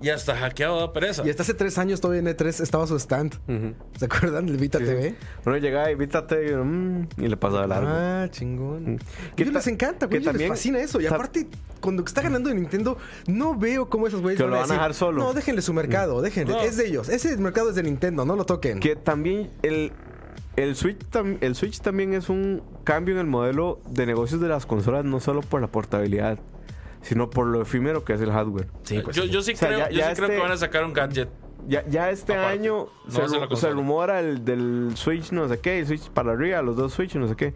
y 0.00 0.10
hasta 0.10 0.36
hackeado 0.36 0.78
da 0.78 0.92
pereza. 0.92 1.22
Y 1.26 1.30
hasta 1.30 1.42
hace 1.42 1.54
tres 1.54 1.76
años 1.78 2.00
todavía 2.00 2.20
en 2.20 2.36
E3 2.36 2.62
estaba 2.62 2.86
su 2.86 2.96
stand. 2.96 3.34
¿Se 3.98 4.04
acuerdan 4.04 4.46
del 4.46 4.56
Vita 4.56 4.78
TV? 4.78 5.14
Uno 5.44 5.56
llegaba 5.56 5.90
y 5.90 5.94
uno, 5.94 6.64
mm, 6.64 7.08
y 7.18 7.28
le 7.28 7.36
pasaba 7.36 7.66
largo. 7.66 7.88
Ah, 7.90 8.28
chingón. 8.30 8.98
Que 9.34 9.44
Que 9.44 9.50
les 9.50 9.64
ta- 9.64 9.70
encanta, 9.70 10.06
que 10.08 10.16
güey. 10.16 10.20
Les 10.20 10.26
también- 10.26 10.50
fascina 10.50 10.78
eso. 10.80 11.00
Y 11.00 11.06
aparte, 11.06 11.48
cuando 11.80 12.04
está 12.04 12.22
ganando 12.22 12.52
Nintendo, 12.54 12.96
no 13.26 13.56
veo 13.58 13.88
cómo 13.88 14.06
esos 14.06 14.20
güeyes 14.22 14.38
Que 14.38 14.44
lo 14.44 14.50
van 14.50 14.58
a 14.60 14.62
decir, 14.62 14.74
dejar 14.76 14.94
solo. 14.94 15.22
No, 15.22 15.32
déjenle 15.34 15.62
su 15.62 15.72
mercado, 15.72 16.22
déjenle. 16.22 16.54
No. 16.54 16.60
Es 16.60 16.76
de 16.76 16.86
ellos. 16.86 17.08
Ese 17.08 17.36
mercado 17.38 17.70
es 17.70 17.74
de 17.74 17.82
Nintendo, 17.82 18.24
no 18.24 18.36
lo 18.36 18.44
toquen. 18.46 18.80
Que 18.80 18.94
también 18.96 19.50
el, 19.62 19.92
el, 20.56 20.76
Switch 20.76 20.98
el 21.40 21.54
Switch 21.54 21.80
también 21.80 22.14
es 22.14 22.28
un 22.28 22.62
cambio 22.84 23.14
en 23.14 23.20
el 23.20 23.26
modelo 23.26 23.80
de 23.90 24.06
negocios 24.06 24.40
de 24.40 24.48
las 24.48 24.64
consolas, 24.66 25.04
no 25.04 25.20
solo 25.20 25.40
por 25.42 25.60
la 25.60 25.66
portabilidad, 25.68 26.38
sino 27.02 27.30
por 27.30 27.46
lo 27.46 27.62
efímero 27.62 28.04
que 28.04 28.12
es 28.14 28.20
el 28.20 28.30
hardware. 28.32 28.68
Sí, 28.82 29.00
pues 29.00 29.16
yo, 29.16 29.22
sí. 29.24 29.30
yo 29.30 29.42
sí, 29.42 29.52
O 29.52 29.56
sea, 29.56 29.68
creo, 29.68 29.78
ya- 29.80 29.90
yo 29.90 29.98
ya 29.98 30.08
sí 30.10 30.14
creo 30.16 30.24
este- 30.26 30.36
que 30.36 30.42
van 30.42 30.52
a 30.52 30.56
sacar 30.56 30.84
un 30.84 30.92
gadget. 30.92 31.28
Ya, 31.66 31.84
ya 31.86 32.10
este 32.10 32.32
Aparte, 32.34 32.52
año 32.60 32.86
no 33.06 33.28
se, 33.50 33.56
se 33.56 33.70
rumora 33.70 34.20
el 34.20 34.44
del 34.44 34.92
Switch 34.94 35.32
no 35.32 35.48
sé 35.48 35.58
qué, 35.60 35.80
el 35.80 35.86
Switch 35.86 36.08
para 36.10 36.32
arriba, 36.32 36.62
los 36.62 36.76
dos 36.76 36.92
Switch 36.92 37.14
no 37.16 37.28
sé 37.28 37.36
qué. 37.36 37.52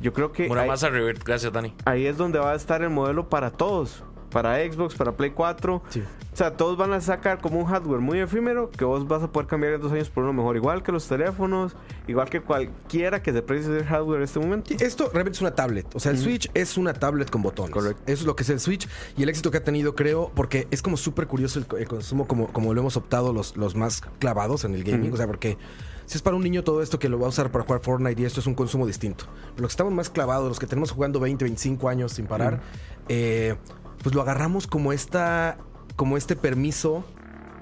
Yo 0.00 0.12
creo 0.12 0.32
que 0.32 0.48
Una 0.48 0.62
ahí, 0.62 0.68
masa 0.68 0.88
gracias 0.90 1.52
Dani. 1.52 1.74
ahí 1.84 2.06
es 2.06 2.16
donde 2.16 2.38
va 2.38 2.52
a 2.52 2.54
estar 2.54 2.82
el 2.82 2.90
modelo 2.90 3.28
para 3.28 3.50
todos. 3.50 4.04
Para 4.32 4.56
Xbox, 4.64 4.94
para 4.94 5.12
Play 5.12 5.30
4. 5.30 5.82
Sí. 5.88 6.02
O 6.32 6.36
sea, 6.36 6.56
todos 6.56 6.78
van 6.78 6.94
a 6.94 7.00
sacar 7.02 7.40
como 7.40 7.58
un 7.58 7.66
hardware 7.66 8.00
muy 8.00 8.18
efímero 8.18 8.70
que 8.70 8.86
vos 8.86 9.06
vas 9.06 9.22
a 9.22 9.30
poder 9.30 9.46
cambiar 9.46 9.74
en 9.74 9.82
dos 9.82 9.92
años 9.92 10.08
por 10.08 10.24
uno 10.24 10.32
mejor. 10.32 10.56
Igual 10.56 10.82
que 10.82 10.90
los 10.90 11.06
teléfonos, 11.06 11.76
igual 12.06 12.30
que 12.30 12.40
cualquiera 12.40 13.22
que 13.22 13.32
se 13.32 13.42
precie 13.42 13.70
de 13.70 13.84
hardware 13.84 14.18
en 14.18 14.24
este 14.24 14.40
momento. 14.40 14.72
Esto 14.80 15.10
realmente 15.12 15.36
es 15.36 15.42
una 15.42 15.54
tablet. 15.54 15.86
O 15.94 16.00
sea, 16.00 16.10
el 16.12 16.18
Switch 16.18 16.50
es 16.54 16.78
una 16.78 16.94
tablet 16.94 17.28
con 17.28 17.42
botones. 17.42 17.72
Correcto. 17.72 18.02
Eso 18.06 18.22
es 18.22 18.26
lo 18.26 18.34
que 18.34 18.44
es 18.44 18.48
el 18.48 18.60
Switch 18.60 18.88
y 19.16 19.22
el 19.22 19.28
éxito 19.28 19.50
que 19.50 19.58
ha 19.58 19.64
tenido, 19.64 19.94
creo, 19.94 20.32
porque 20.34 20.68
es 20.70 20.80
como 20.80 20.96
súper 20.96 21.26
curioso 21.26 21.58
el, 21.58 21.66
el 21.78 21.86
consumo, 21.86 22.26
como, 22.26 22.48
como 22.48 22.72
lo 22.72 22.80
hemos 22.80 22.96
optado 22.96 23.34
los, 23.34 23.56
los 23.58 23.76
más 23.76 24.00
clavados 24.18 24.64
en 24.64 24.74
el 24.74 24.84
gaming. 24.84 25.12
O 25.12 25.16
sea, 25.18 25.26
porque 25.26 25.58
si 26.06 26.16
es 26.16 26.22
para 26.22 26.36
un 26.36 26.42
niño 26.42 26.64
todo 26.64 26.82
esto 26.82 26.98
que 26.98 27.08
lo 27.08 27.18
va 27.18 27.26
a 27.26 27.28
usar 27.28 27.50
para 27.50 27.64
jugar 27.64 27.80
Fortnite 27.80 28.20
y 28.22 28.24
esto 28.24 28.40
es 28.40 28.46
un 28.46 28.54
consumo 28.54 28.86
distinto. 28.86 29.26
Los 29.56 29.68
que 29.68 29.72
estamos 29.72 29.92
más 29.92 30.10
clavados, 30.10 30.48
los 30.48 30.58
que 30.58 30.66
tenemos 30.66 30.90
jugando 30.90 31.20
20, 31.20 31.44
25 31.44 31.88
años 31.88 32.12
sin 32.12 32.26
parar, 32.26 32.60
eh, 33.08 33.56
pues 34.02 34.14
lo 34.14 34.22
agarramos 34.22 34.66
como 34.66 34.92
esta, 34.92 35.58
como 35.96 36.16
este 36.16 36.36
permiso 36.36 37.04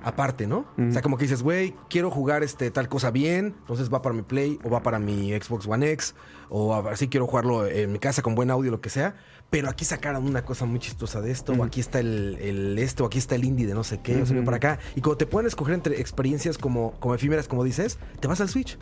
aparte, 0.03 0.47
¿no? 0.47 0.65
O 0.79 0.93
sea, 0.93 1.03
como 1.03 1.19
que 1.19 1.25
dices, 1.25 1.43
güey, 1.43 1.75
quiero 1.91 2.11
jugar 2.11 2.43
este 2.43 2.71
tal 2.71 2.89
cosa 2.89 3.11
bien, 3.11 3.55
entonces 3.61 3.93
va 3.93 4.01
para 4.01 4.15
mi 4.15 4.23
Play 4.23 4.59
o 4.65 4.71
va 4.71 4.83
para 4.83 4.99
mi 4.99 5.31
Xbox 5.39 5.67
One 5.67 5.91
X 5.93 6.15
o 6.49 6.75
así 6.75 7.09
quiero 7.09 7.27
jugarlo 7.27 7.67
en 7.67 7.93
mi 7.93 7.99
casa 7.99 8.23
con 8.23 8.35
buen 8.35 8.51
audio, 8.51 8.71
lo 8.71 8.81
que 8.81 8.91
sea. 8.91 9.15
Pero 9.51 9.69
aquí 9.69 9.85
sacaron 9.85 10.25
una 10.27 10.45
cosa 10.45 10.65
muy 10.65 10.79
chistosa 10.79 11.21
de 11.21 11.33
esto, 11.33 11.53
o 11.53 11.65
aquí 11.65 11.81
está 11.81 11.99
el, 11.99 12.39
el 12.41 12.79
esto, 12.79 13.03
o 13.03 13.07
aquí 13.09 13.19
está 13.19 13.35
el 13.35 13.45
indie 13.45 13.67
de 13.67 13.75
no 13.75 13.83
sé 13.83 14.01
qué, 14.01 14.23
o 14.23 14.25
se 14.25 14.33
viene 14.33 14.45
para 14.45 14.59
acá. 14.59 14.79
Y 14.95 15.01
cuando 15.01 15.19
te 15.19 15.27
pueden 15.27 15.49
escoger 15.49 15.75
entre 15.75 16.01
experiencias 16.01 16.57
como, 16.57 16.93
como 17.01 17.17
efímeras, 17.17 17.49
como 17.49 17.65
dices, 17.65 17.99
te 18.21 18.29
vas 18.29 18.41
al 18.41 18.49
Switch. 18.49 18.79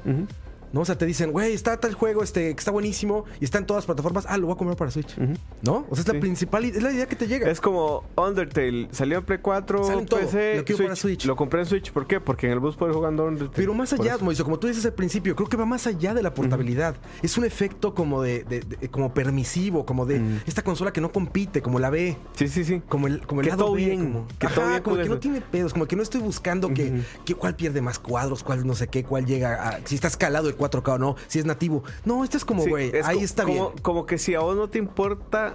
¿No? 0.72 0.80
O 0.80 0.84
sea, 0.84 0.98
te 0.98 1.06
dicen, 1.06 1.32
güey, 1.32 1.52
está 1.54 1.78
tal 1.78 1.94
juego 1.94 2.22
este, 2.22 2.54
que 2.54 2.58
está 2.58 2.70
buenísimo 2.70 3.24
y 3.40 3.44
está 3.44 3.58
en 3.58 3.66
todas 3.66 3.80
las 3.82 3.86
plataformas. 3.86 4.26
Ah, 4.28 4.36
lo 4.36 4.46
voy 4.46 4.54
a 4.54 4.58
comprar 4.58 4.76
para 4.76 4.90
Switch. 4.90 5.16
¿No? 5.62 5.86
O 5.88 5.94
sea, 5.96 6.02
es 6.02 6.08
la 6.12 6.20
principal, 6.20 6.64
es 6.64 6.82
la 6.82 6.92
idea 6.92 7.06
que 7.06 7.16
te 7.16 7.26
llega. 7.26 7.50
Es 7.50 7.60
como 7.60 8.04
Undertale, 8.16 8.88
salió 8.92 9.18
en 9.18 9.24
Play 9.24 9.38
4, 9.40 9.84
Sale 9.84 10.00
en 10.00 10.06
todo. 10.06 10.20
PC, 10.20 10.56
Lo 10.56 10.64
quiero 10.64 10.76
Switch. 10.76 10.86
para 10.88 10.96
Switch. 10.96 11.24
Lo 11.24 11.36
compré 11.36 11.60
en 11.60 11.66
Switch, 11.66 11.90
¿por 11.92 12.06
qué? 12.06 12.20
Porque 12.20 12.46
en 12.46 12.52
el 12.52 12.60
bus 12.60 12.76
puedes 12.76 12.94
jugando 12.94 13.24
Undertale. 13.24 13.56
Pero 13.56 13.74
más 13.74 13.92
allá. 13.92 14.16
Moiso, 14.20 14.44
como 14.44 14.58
tú 14.58 14.66
dices 14.66 14.84
al 14.84 14.92
principio, 14.94 15.34
creo 15.36 15.48
que 15.48 15.56
va 15.56 15.64
más 15.64 15.86
allá 15.86 16.12
de 16.14 16.22
la 16.22 16.34
portabilidad. 16.34 16.96
Es 17.22 17.38
un 17.38 17.44
efecto 17.44 17.94
como 17.94 18.20
de, 18.22 18.44
de- 18.44 18.60
de- 18.60 18.88
como 18.90 19.14
permisivo, 19.14 19.86
como 19.86 20.06
de 20.06 20.20
esta 20.46 20.62
consola 20.62 20.92
que 20.92 21.00
no 21.00 21.12
compite, 21.12 21.62
como 21.62 21.78
la 21.78 21.90
B. 21.90 22.16
Sí, 22.34 22.48
sí, 22.48 22.64
sí. 22.64 22.82
Como 22.88 23.06
el, 23.06 23.26
como 23.26 23.40
el 23.40 23.46
Que 23.46 23.50
lado 23.50 23.64
todo 23.66 23.74
B, 23.74 23.84
bien, 23.84 24.12
como, 24.12 24.26
que 24.38 24.46
Ajá, 24.46 24.54
todo 24.54 24.68
bien 24.68 24.82
como 24.82 24.96
que 24.96 25.08
no 25.08 25.18
tiene 25.18 25.40
pedos, 25.40 25.72
como 25.72 25.86
que 25.86 25.96
no 25.96 26.02
estoy 26.02 26.20
buscando 26.20 26.72
que, 26.74 27.00
que 27.24 27.34
cuál 27.34 27.54
pierde 27.56 27.80
más 27.80 27.98
cuadros, 27.98 28.42
cuál 28.42 28.66
no 28.66 28.74
sé 28.74 28.88
qué, 28.88 29.04
cuál 29.04 29.24
llega 29.26 29.68
a, 29.68 29.80
si 29.84 29.94
está 29.94 30.08
escalado 30.08 30.48
el 30.48 30.56
4K 30.58 30.94
o 30.94 30.98
no, 30.98 31.16
si 31.28 31.38
es 31.38 31.44
nativo. 31.46 31.82
No, 32.04 32.24
esto 32.24 32.36
es 32.36 32.44
como, 32.44 32.62
Sí, 32.62 32.70
güey, 32.70 32.90
es 32.94 33.06
ahí 33.06 33.18
co- 33.18 33.24
está 33.24 33.44
como, 33.44 33.70
bien. 33.70 33.82
Como 33.82 34.06
que 34.06 34.18
si 34.18 34.34
a 34.34 34.40
vos 34.40 34.56
no 34.56 34.68
te 34.68 34.78
importa. 34.78 35.54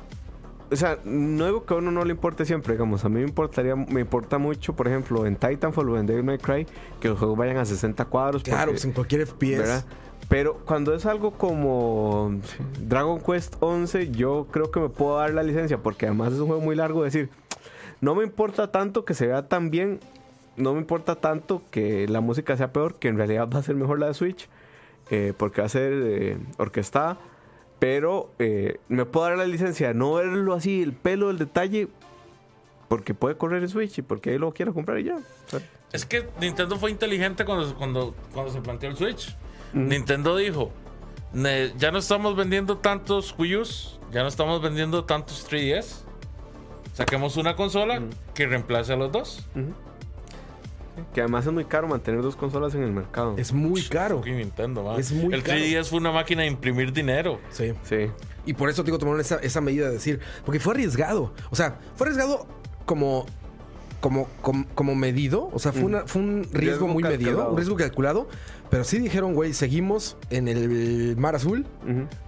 O 0.72 0.76
sea, 0.76 0.98
no 1.06 1.46
digo 1.46 1.66
que 1.66 1.74
a 1.76 1.78
uno 1.78 1.92
no 1.92 2.04
le 2.04 2.12
importe 2.12 2.46
siempre, 2.46 2.74
digamos. 2.74 3.06
A 3.06 3.10
mí 3.10 3.16
me 3.20 3.28
importaría, 3.28 3.76
me 3.76 4.02
importa 4.02 4.40
mucho, 4.40 4.74
por 4.76 4.88
ejemplo, 4.88 5.28
en 5.28 5.36
Titanfall 5.36 5.88
o 5.90 6.00
en 6.00 6.08
Devil 6.08 6.24
May 6.24 6.40
Cry, 6.40 6.66
que 7.00 7.10
los 7.10 7.20
juegos 7.20 7.38
vayan 7.38 7.58
a 7.58 7.66
60 7.66 8.06
cuadros. 8.06 8.42
Claro, 8.42 8.60
porque- 8.60 8.72
pues 8.74 8.86
en 8.86 8.92
cualquier 8.94 9.22
FPS. 9.28 9.58
¿verdad? 9.60 9.86
Pero 10.30 10.56
cuando 10.66 10.96
es 10.96 11.06
algo 11.06 11.32
como 11.32 12.32
Dragon 12.80 13.20
Quest 13.22 13.56
11, 13.60 14.10
yo 14.12 14.48
creo 14.52 14.72
que 14.72 14.80
me 14.80 14.90
puedo 14.90 15.18
dar 15.18 15.32
la 15.34 15.44
licencia, 15.44 15.78
porque 15.78 16.08
además 16.08 16.34
es 16.34 16.40
un 16.40 16.48
juego 16.48 16.62
muy 16.62 16.76
largo. 16.76 17.04
Decir, 17.04 17.30
no 18.02 18.16
me 18.16 18.24
importa 18.24 18.72
tanto 18.72 19.06
que 19.06 19.14
se 19.14 19.28
vea 19.28 19.48
tan 19.48 19.70
bien, 19.70 20.00
no 20.58 20.74
me 20.74 20.80
importa 20.80 21.16
tanto 21.16 21.62
que 21.72 22.08
la 22.08 22.22
música 22.22 22.58
sea 22.58 22.72
peor, 22.72 22.96
que 22.96 23.10
en 23.10 23.18
realidad 23.18 23.48
va 23.54 23.60
a 23.60 23.64
ser 23.64 23.76
mejor 23.76 24.00
la 24.00 24.08
de 24.08 24.14
Switch, 24.16 24.50
eh, 25.14 25.32
porque 25.38 25.62
va 25.62 25.68
a 25.68 25.70
ser 25.70 25.94
eh, 25.94 26.38
orquestada. 26.58 27.18
Pero 27.80 28.32
eh, 28.40 28.80
me 28.88 29.06
puedo 29.06 29.28
dar 29.28 29.38
la 29.38 29.46
licencia 29.46 29.90
de 29.90 29.94
no 29.94 30.14
verlo 30.14 30.54
así, 30.54 30.82
el 30.82 30.94
pelo, 30.94 31.30
el 31.30 31.38
detalle, 31.38 31.88
porque 32.88 33.14
puede 33.14 33.36
correr 33.38 33.62
el 33.62 33.70
Switch 33.70 33.98
y 33.98 34.02
porque 34.02 34.32
ahí 34.32 34.38
lo 34.38 34.54
quiero 34.54 34.74
comprar 34.74 35.00
y 35.00 35.04
ya. 35.06 35.16
O 35.18 35.50
sea, 35.50 35.60
Es 35.92 36.06
que 36.06 36.28
Nintendo 36.40 36.78
fue 36.78 36.90
inteligente 36.92 37.46
cuando, 37.46 37.76
cuando, 37.76 38.16
cuando 38.34 38.52
se 38.52 38.62
planteó 38.62 38.90
el 38.90 38.96
Switch. 38.98 39.36
Nintendo 39.74 40.36
dijo, 40.38 40.72
"Ne- 41.34 41.74
ya 41.78 41.92
no 41.92 41.98
estamos 42.00 42.36
vendiendo 42.36 42.78
tantos 42.78 43.36
Wii 43.38 43.58
U's, 43.58 44.00
ya 44.12 44.22
no 44.22 44.28
estamos 44.30 44.62
vendiendo 44.62 45.04
tantos 45.06 45.46
3DS. 45.50 46.06
Saquemos 46.94 47.38
una 47.38 47.56
consola 47.56 48.02
que 48.34 48.46
reemplace 48.48 48.94
a 48.94 48.96
los 48.96 49.12
dos. 49.12 49.46
Que 51.14 51.22
además 51.22 51.46
es 51.46 51.52
muy 51.54 51.66
caro 51.66 51.88
mantener 51.88 52.22
dos 52.22 52.36
consolas 52.36 52.74
en 52.76 52.84
el 52.84 52.92
mercado. 52.92 53.36
Es 53.38 53.52
muy 53.54 53.82
caro. 53.84 54.22
Nintendo, 54.26 54.84
man. 54.84 55.00
Es 55.00 55.12
muy 55.12 55.34
el 55.34 55.44
caro. 55.44 55.58
3DS 55.60 55.86
fue 55.86 56.00
una 56.00 56.12
máquina 56.12 56.42
de 56.44 56.48
imprimir 56.50 56.94
dinero. 56.94 57.40
Sí. 57.52 57.74
Sí. 57.84 58.08
Y 58.46 58.54
por 58.54 58.70
eso, 58.70 58.84
digo, 58.84 58.98
tomaron 58.98 59.22
esa, 59.22 59.38
esa 59.38 59.62
medida 59.62 59.88
de 59.88 59.94
decir, 59.94 60.20
porque 60.46 60.60
fue 60.60 60.74
arriesgado. 60.74 61.34
O 61.50 61.56
sea, 61.56 61.80
fue 61.96 62.08
arriesgado 62.08 62.46
como, 62.86 63.26
como, 64.02 64.28
como, 64.42 64.66
como 64.76 64.96
medido. 64.96 65.50
O 65.54 65.60
sea, 65.60 65.72
fue, 65.72 65.84
una- 65.84 66.06
fue 66.06 66.22
un 66.22 66.44
riesgo, 66.44 66.58
Riesgo 66.60 66.88
muy 66.88 67.04
medido, 67.04 67.50
un 67.52 67.58
riesgo 67.58 67.76
calculado. 67.76 68.28
Pero 68.70 68.84
sí 68.86 68.98
dijeron, 68.98 69.36
güey, 69.36 69.54
seguimos 69.54 70.18
en 70.32 70.48
el 70.48 71.16
mar 71.16 71.36
azul. 71.36 71.66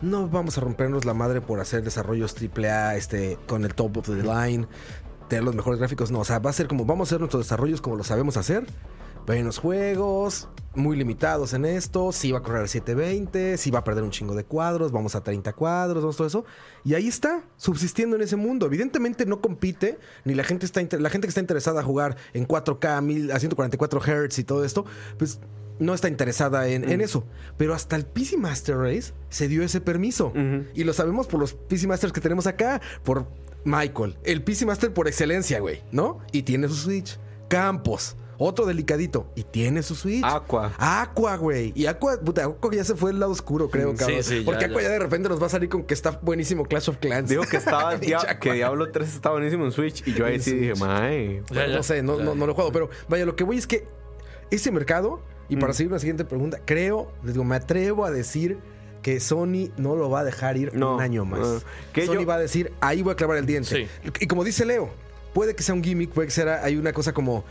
No 0.02 0.28
vamos 0.30 0.58
a 0.58 0.62
rompernos 0.62 1.04
la 1.04 1.16
madre 1.16 1.42
por 1.42 1.60
hacer 1.60 1.84
desarrollos 1.84 2.36
AAA 2.40 2.96
este, 2.98 3.38
con 3.48 3.66
el 3.66 3.74
top 3.74 3.98
of 3.98 4.06
the 4.06 4.22
line, 4.22 4.68
tener 5.28 5.44
los 5.44 5.56
mejores 5.56 5.80
gráficos. 5.80 6.12
No, 6.12 6.20
o 6.20 6.26
sea, 6.26 6.40
va 6.40 6.50
a 6.50 6.54
ser 6.54 6.68
como, 6.68 6.86
vamos 6.86 7.08
a 7.08 7.10
hacer 7.10 7.20
nuestros 7.20 7.46
desarrollos 7.46 7.82
como 7.82 7.96
lo 7.96 8.04
sabemos 8.04 8.38
hacer. 8.38 8.66
Buenos 9.26 9.58
juegos, 9.58 10.50
muy 10.76 10.96
limitados 10.96 11.54
en 11.54 11.66
esto. 11.66 12.12
Sí 12.12 12.32
va 12.32 12.40
a 12.40 12.42
correr 12.44 12.64
a 12.64 12.68
720, 12.68 13.58
sí 13.58 13.72
va 13.72 13.80
a 13.80 13.84
perder 13.84 14.04
un 14.04 14.12
chingo 14.12 14.36
de 14.36 14.44
cuadros, 14.44 14.92
vamos 14.92 15.16
a 15.16 15.24
30 15.24 15.52
cuadros, 15.54 16.04
vamos 16.04 16.16
a 16.16 16.18
todo 16.18 16.28
eso. 16.28 16.46
Y 16.84 16.94
ahí 16.94 17.08
está, 17.08 17.44
subsistiendo 17.58 18.16
en 18.16 18.22
ese 18.22 18.36
mundo. 18.36 18.68
Evidentemente 18.68 19.26
no 19.26 19.42
compite, 19.42 19.98
ni 20.26 20.36
la 20.36 20.44
gente 20.44 20.68
está 20.68 20.82
la 21.00 21.10
gente 21.10 21.26
que 21.26 21.30
está 21.30 21.42
interesada 21.42 21.82
a 21.82 21.84
jugar 21.84 22.18
en 22.34 22.48
4K, 22.48 23.02
1000 23.02 23.32
a 23.32 23.40
144 23.40 24.00
Hz 24.00 24.38
y 24.38 24.44
todo 24.44 24.64
esto, 24.64 24.86
pues 25.18 25.40
no 25.80 25.96
está 25.96 26.08
interesada 26.08 26.68
en, 26.68 26.88
en 26.88 27.02
eso. 27.02 27.26
Pero 27.58 27.74
hasta 27.74 27.96
el 27.96 28.06
PC 28.06 28.38
Master 28.38 28.78
Race 28.78 29.14
se 29.30 29.48
dio 29.48 29.64
ese 29.64 29.82
permiso. 29.82 30.34
Y 30.76 30.84
lo 30.84 30.94
sabemos 30.94 31.26
por 31.26 31.40
los 31.40 31.54
PC 31.54 31.88
Masters 31.88 32.14
que 32.14 32.22
tenemos 32.22 32.46
acá, 32.46 32.80
por 33.04 33.28
Michael, 33.66 34.18
el 34.24 34.44
PC 34.44 34.66
Master 34.66 34.94
por 34.94 35.08
excelencia, 35.08 35.60
güey, 35.60 35.82
¿no? 35.92 36.20
Y 36.32 36.44
tiene 36.44 36.68
su 36.70 36.76
Switch. 36.76 37.18
Campos, 37.50 38.16
otro 38.38 38.66
delicadito, 38.66 39.32
y 39.36 39.44
tiene 39.44 39.82
su 39.84 39.96
Switch. 39.96 40.24
Aqua. 40.24 40.74
Aqua, 40.78 41.36
güey. 41.38 41.72
Y 41.76 41.86
Aqua, 41.88 42.20
puta, 42.20 42.44
Aqua 42.46 42.72
ya 42.74 42.84
se 42.84 42.96
fue 42.96 43.12
al 43.12 43.20
lado 43.20 43.32
oscuro, 43.32 43.70
creo, 43.70 43.92
Sí, 43.92 43.98
cabrón. 43.98 44.24
sí, 44.24 44.40
ya, 44.40 44.46
Porque 44.46 44.66
Aqua 44.66 44.78
ya. 44.82 44.88
ya 44.88 44.94
de 44.94 45.00
repente 45.00 45.30
nos 45.30 45.42
va 45.42 45.46
a 45.48 45.50
salir 45.50 45.70
con 45.70 45.84
que 45.84 45.94
está 45.94 46.12
buenísimo 46.22 46.66
Clash 46.66 46.90
of 46.90 46.98
Clans. 46.98 47.30
Digo 47.30 47.44
que 47.44 47.58
estaba 47.58 47.96
Dia- 48.00 48.40
que 48.40 48.54
Diablo 48.54 48.92
3 48.92 49.08
está 49.14 49.32
buenísimo 49.32 49.66
en 49.66 49.72
Switch 49.72 50.08
y 50.08 50.14
yo 50.14 50.26
ahí 50.26 50.36
En 50.36 50.42
sí 50.42 50.54
dije, 50.56 50.76
mae. 50.76 51.36
Ya, 51.38 51.54
Bueno, 51.54 51.70
ya. 51.72 51.76
no 51.78 51.84
sé, 51.84 52.04
no, 52.04 52.18
Ya. 52.18 52.24
no, 52.26 52.36
no 52.36 52.46
lo 52.46 52.52
he 52.52 52.56
jugado, 52.56 52.72
pero 52.72 52.90
vaya, 53.10 53.26
lo 53.26 53.36
que 53.36 53.44
voy 53.44 53.58
es 53.58 53.68
que 53.68 53.88
ese 54.52 54.72
mercado, 54.72 55.22
y 55.50 55.56
Mm. 55.56 55.60
para 55.60 55.74
seguir 55.74 55.92
una 55.92 56.00
siguiente 56.00 56.26
pregunta, 56.26 56.60
creo, 56.66 57.12
les 57.24 57.34
digo, 57.34 57.46
me 57.46 57.56
atrevo 57.56 58.06
a 58.06 58.12
decir 58.12 58.60
que 59.06 59.20
Sony 59.20 59.70
no 59.78 59.96
lo 59.96 60.10
va 60.10 60.22
a 60.22 60.24
dejar 60.24 60.58
ir 60.58 60.74
No, 60.74 60.96
un 60.96 61.02
año 61.04 61.26
más. 61.26 61.40
no. 61.40 61.62
Que 61.94 62.08
Sony 62.08 62.14
yo- 62.22 62.26
va 62.26 62.36
a 62.36 62.40
decir, 62.40 62.72
ahí 62.82 63.04
voy 63.04 63.14
a 63.14 63.16
clavar 63.16 63.38
el 63.38 63.46
diente. 63.46 63.88
Y 64.20 64.26
como 64.26 64.44
dice 64.44 64.66
Leo, 64.66 64.90
puede 65.32 65.54
que 65.56 65.62
sea 65.62 65.76
un 65.76 65.84
gimmick, 65.84 66.10
puede 66.10 66.28
que 66.30 66.34
sea 66.34 66.64
hay 66.64 66.76
una 66.76 66.92
cosa 66.92 67.14
como 67.14 67.46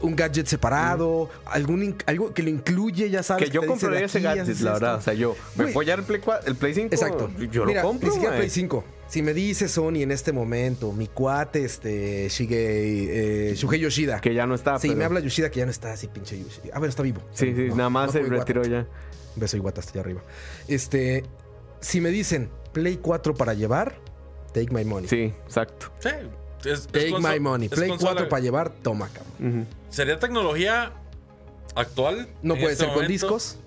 un 0.00 0.16
gadget 0.16 0.46
separado, 0.46 1.28
algún 1.44 1.82
in- 1.82 1.96
algo 2.06 2.32
que 2.32 2.42
lo 2.42 2.48
incluye, 2.48 3.10
ya 3.10 3.22
sabes. 3.22 3.42
Mm. 3.42 3.44
Que 3.44 3.54
yo 3.54 3.66
compraría 3.66 4.06
ese 4.06 4.20
gadget, 4.20 4.46
la 4.46 4.52
esto. 4.52 4.64
verdad. 4.64 4.94
O 4.94 5.00
sea, 5.02 5.12
yo 5.12 5.36
me 5.56 5.64
Güey. 5.64 5.74
voy 5.74 5.84
a 5.84 5.88
dar 5.90 5.98
el 5.98 6.04
Play, 6.06 6.20
4, 6.22 6.48
el 6.48 6.56
Play 6.56 6.72
5. 6.72 6.94
Exacto. 6.94 7.30
Yo 7.52 7.66
Mira, 7.66 7.82
lo 7.82 7.88
compro, 7.88 8.08
Ni 8.08 8.14
siquiera. 8.14 8.36
Play 8.36 8.48
5. 8.48 8.82
Si 9.08 9.20
me 9.22 9.32
dice 9.34 9.68
Sony 9.68 10.02
en 10.02 10.10
este 10.10 10.32
momento, 10.32 10.92
mi 10.92 11.06
cuate, 11.06 11.64
este, 11.64 12.28
Shige, 12.30 13.50
eh, 13.50 13.54
Shuhei 13.56 13.80
Yoshida. 13.80 14.20
Que 14.20 14.32
ya 14.34 14.46
no 14.46 14.54
está. 14.54 14.78
Sí, 14.78 14.88
pero- 14.88 14.98
me 14.98 15.04
habla 15.04 15.20
Yoshida 15.20 15.50
que 15.50 15.58
ya 15.60 15.64
no 15.66 15.70
está 15.70 15.92
así, 15.92 16.08
pinche 16.08 16.38
Yoshida. 16.38 16.64
Ah, 16.72 16.78
bueno, 16.78 16.88
está 16.90 17.02
vivo. 17.02 17.20
Sí, 17.32 17.54
sí, 17.54 17.68
No, 17.68 17.76
nada 17.76 17.90
más 17.90 18.06
no 18.06 18.12
se 18.12 18.22
retiró 18.28 18.62
ya. 18.64 18.86
Beso 19.38 19.56
Iwata 19.56 19.80
hasta 19.80 19.92
allá 19.92 20.00
arriba. 20.00 20.22
Este, 20.68 21.24
si 21.80 22.00
me 22.00 22.10
dicen 22.10 22.50
Play 22.72 22.96
4 22.98 23.34
para 23.34 23.54
llevar, 23.54 23.96
take 24.52 24.68
my 24.72 24.84
money. 24.84 25.08
Sí, 25.08 25.32
exacto. 25.46 25.90
Sí. 26.00 26.10
Es- 26.64 26.86
Take 26.88 27.12
my 27.20 27.38
money. 27.40 27.68
Play 27.68 27.88
consola- 27.88 28.12
4 28.14 28.28
para 28.28 28.42
llevar, 28.42 28.70
toma, 28.82 29.08
cabrón. 29.08 29.66
¿Sería 29.90 30.18
tecnología 30.18 30.92
actual? 31.74 32.28
No 32.42 32.54
puede 32.54 32.72
este 32.72 32.84
ser 32.86 32.94
con 32.94 33.06
discos. 33.06 33.58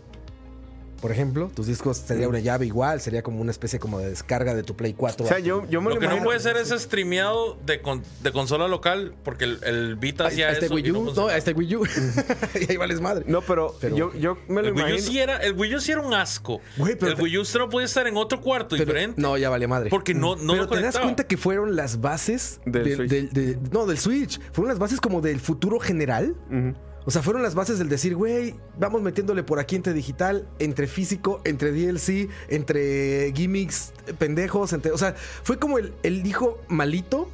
Por 1.02 1.12
ejemplo, 1.12 1.50
tus 1.56 1.66
discos 1.66 1.98
sería 1.98 2.28
una 2.28 2.40
llave 2.40 2.68
igual, 2.68 3.02
sería 3.02 3.24
como 3.24 3.42
una 3.42 3.50
especie 3.50 3.80
como 3.80 3.98
de 4.00 4.10
descarga 4.12 4.54
de 4.54 4.62
tu 4.62 4.76
Play 4.76 4.94
4. 4.94 5.26
O 5.26 5.28
sea, 5.28 5.40
yo, 5.40 5.66
yo 5.68 5.82
me 5.82 5.90
Lo 5.90 5.96
lo 5.96 6.00
que 6.00 6.06
no 6.06 6.12
imagino. 6.14 6.26
puede 6.26 6.40
ser 6.40 6.58
es 6.58 6.70
streameado 6.70 7.58
de, 7.66 7.82
con- 7.82 8.04
de 8.22 8.32
consola 8.32 8.68
local, 8.68 9.16
porque 9.24 9.46
el, 9.46 9.64
el 9.64 9.96
Vita 9.96 10.26
Ahí 10.26 10.34
hacía 10.34 10.52
está 10.52 10.66
este 10.66 10.66
eso. 10.68 10.78
y 10.78 10.84
Wii 10.84 10.92
no 10.92 11.00
U, 11.00 11.14
no, 11.16 11.30
está 11.32 11.50
el 11.50 11.58
Wii 11.58 11.76
U. 11.76 11.86
y 12.62 12.72
ahí 12.72 12.78
vales 12.78 13.02
madre. 13.02 13.26
No, 13.28 13.42
pero, 13.42 13.76
Pero- 13.82 13.96
yo, 13.98 14.14
yo 14.14 14.38
me 14.48 14.62
lo 14.62 14.68
el 14.70 14.74
Wii, 14.76 14.84
U 14.84 14.88
imagino. 14.90 15.08
sí 15.12 15.20
era, 15.20 15.38
el 15.38 15.54
Wii 15.54 15.76
U 15.76 15.80
sí 15.82 15.92
era 15.92 16.02
un 16.02 16.14
asco. 16.14 16.62
Güey, 16.78 16.96
pero 16.96 17.12
el 17.14 17.18
te- 17.18 17.24
Wii 17.24 17.38
U 17.40 17.42
usted 17.42 17.60
no 17.60 17.70
podía 17.70 17.86
estar 17.86 18.06
en 18.08 18.16
otro 18.18 18.40
cuarto 18.40 18.76
Pero- 18.76 18.86
diferente. 18.86 19.20
No, 19.20 19.38
ya 19.38 19.50
vale 19.50 19.68
madre. 19.68 19.90
Porque 19.90 20.14
no, 20.14 20.36
no 20.36 20.54
Pero 20.54 20.64
lo 20.66 20.70
te 20.70 20.82
das 20.82 21.00
cuenta 21.00 21.24
que 21.26 21.38
fueron 21.38 21.76
las 21.76 22.00
bases 22.00 22.60
Del 22.66 22.96
Switch. 22.96 23.10
de- 23.10 23.58
no, 23.72 23.86
del 23.88 23.98
Switch. 23.98 24.40
Fueron 24.52 24.70
las 24.70 24.78
bases 24.78 25.02
como 25.02 25.20
del 25.22 25.40
futuro 25.40 25.80
general. 25.80 26.36
Ujú. 26.52 26.76
O 27.06 27.12
sea, 27.12 27.22
fueron 27.24 27.42
las 27.42 27.56
bases 27.56 27.80
del 27.80 27.90
decir, 27.90 28.16
güey, 28.16 28.56
vamos 28.78 29.02
metiéndole 29.02 29.42
por 29.44 29.60
aquí 29.60 29.76
entre 29.76 29.94
digital, 29.94 30.48
entre 30.60 30.88
físico, 30.88 31.42
entre 31.46 31.72
DLC, 31.72 32.30
entre 32.50 33.32
gimmicks 33.36 33.92
pendejos, 34.20 34.72
entre, 34.74 34.92
o 34.92 34.98
sea, 34.98 35.16
fue 35.44 35.58
como 35.58 35.78
el, 35.80 35.94
el 36.04 36.26
hijo 36.28 36.60
malito 36.68 37.28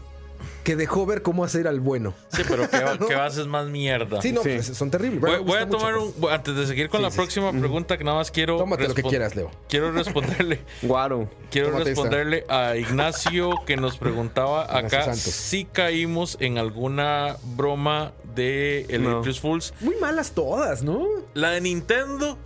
que 0.64 0.76
dejó 0.76 1.06
ver 1.06 1.22
cómo 1.22 1.44
hacer 1.46 1.68
al 1.68 1.80
bueno. 1.80 2.14
Sí, 2.30 2.44
pero 2.48 2.70
qué, 2.70 2.78
¿No? 3.00 3.08
qué 3.08 3.16
bases 3.16 3.48
más 3.48 3.68
mierda. 3.68 4.22
Sí, 4.22 4.32
no, 4.34 4.42
Sí. 4.44 4.50
pues, 4.56 4.68
son 4.68 4.92
terribles. 4.92 5.22
Voy, 5.22 5.40
voy 5.44 5.58
a 5.60 5.68
tomar 5.68 5.96
mucho, 5.96 6.14
un. 6.22 6.30
Antes 6.32 6.56
de 6.56 6.68
seguir 6.68 6.90
con 6.90 7.00
Sí, 7.00 7.04
la 7.06 7.12
sí, 7.12 7.18
próxima 7.18 7.52
pregunta, 7.52 7.98
que 7.98 8.04
nada 8.04 8.18
más 8.18 8.32
quiero. 8.32 8.58
Tómate 8.58 8.88
lo 8.88 8.94
que 8.94 9.04
quieras, 9.04 9.36
Leo. 9.36 9.50
Quiero 9.70 9.92
responderle. 9.94 10.60
Guaro. 10.82 11.30
Quiero 11.52 11.70
Tómate 11.72 11.92
esta. 11.92 12.02
responderle 12.04 12.46
a 12.50 12.76
Ignacio 12.76 13.52
que 13.66 13.78
nos 13.78 13.98
preguntaba 13.98 14.78
acá 14.78 15.14
si 15.14 15.64
caímos 15.66 16.38
en 16.42 16.58
alguna 16.58 17.38
broma 17.56 18.12
de 18.38 18.86
el 18.88 19.04
No. 19.04 19.18
April 19.20 19.36
Fools. 19.36 19.74
Muy 19.82 19.96
malas 19.98 20.32
todas, 20.32 20.82
¿no? 20.84 21.06
La 21.34 21.50
de 21.52 21.60
Nintendo 21.62 22.38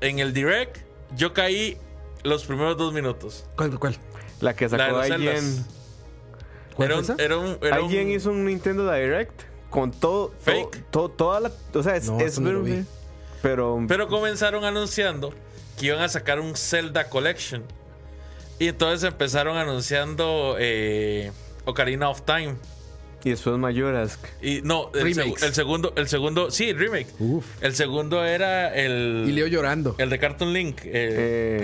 en 0.00 0.20
el 0.20 0.32
Direct, 0.32 0.76
yo 1.16 1.34
caí 1.34 1.76
los 2.22 2.44
primeros 2.44 2.76
dos 2.76 2.92
minutos. 2.92 3.46
¿Cuál, 3.56 3.76
cuál? 3.80 3.96
La 4.40 4.54
que 4.54 4.68
La 4.68 4.76
de 4.76 4.84
sacó 4.84 4.98
alguien. 5.00 5.66
¿Cuál 6.76 6.90
Era 6.92 7.00
esa? 7.00 7.16
era 7.18 7.36
un- 7.38 7.58
era 7.60 7.76
un- 7.80 7.84
Alguien 7.84 8.10
hizo 8.12 8.30
un 8.30 8.44
Nintendo 8.44 8.88
Direct 8.92 9.42
con 9.70 9.90
todo. 9.90 10.32
Fake. 10.40 10.84
toda 10.92 11.40
la. 11.40 11.50
O 11.74 11.82
sea, 11.82 11.96
es. 11.96 12.08
No, 12.08 12.20
es 12.20 12.38
pero. 13.42 13.84
Pero 13.88 14.06
comenzaron 14.08 14.64
anunciando 14.64 15.32
que 15.78 15.86
iban 15.86 16.00
a 16.00 16.08
sacar 16.08 16.38
un 16.38 16.54
Zelda 16.56 17.08
Collection. 17.08 17.64
Y 18.60 18.68
entonces 18.68 19.08
empezaron 19.08 19.56
anunciando 19.56 20.56
eh, 20.58 21.30
Ocarina 21.64 22.08
of 22.10 22.22
Time. 22.22 22.56
Y 23.24 23.30
después 23.30 23.58
Mayoras. 23.58 24.18
Y 24.40 24.60
no, 24.62 24.90
el, 24.94 25.14
seg- 25.14 25.42
el 25.44 25.52
segundo, 25.54 25.92
el 25.96 26.08
segundo, 26.08 26.50
sí, 26.50 26.72
remake. 26.72 27.08
Uf. 27.18 27.44
El 27.60 27.74
segundo 27.74 28.24
era 28.24 28.72
el. 28.74 29.24
Y 29.28 29.32
Leo 29.32 29.46
llorando. 29.48 29.96
El 29.98 30.08
de 30.10 30.18
Cartoon 30.18 30.52
Link. 30.52 30.82
eh, 30.84 30.90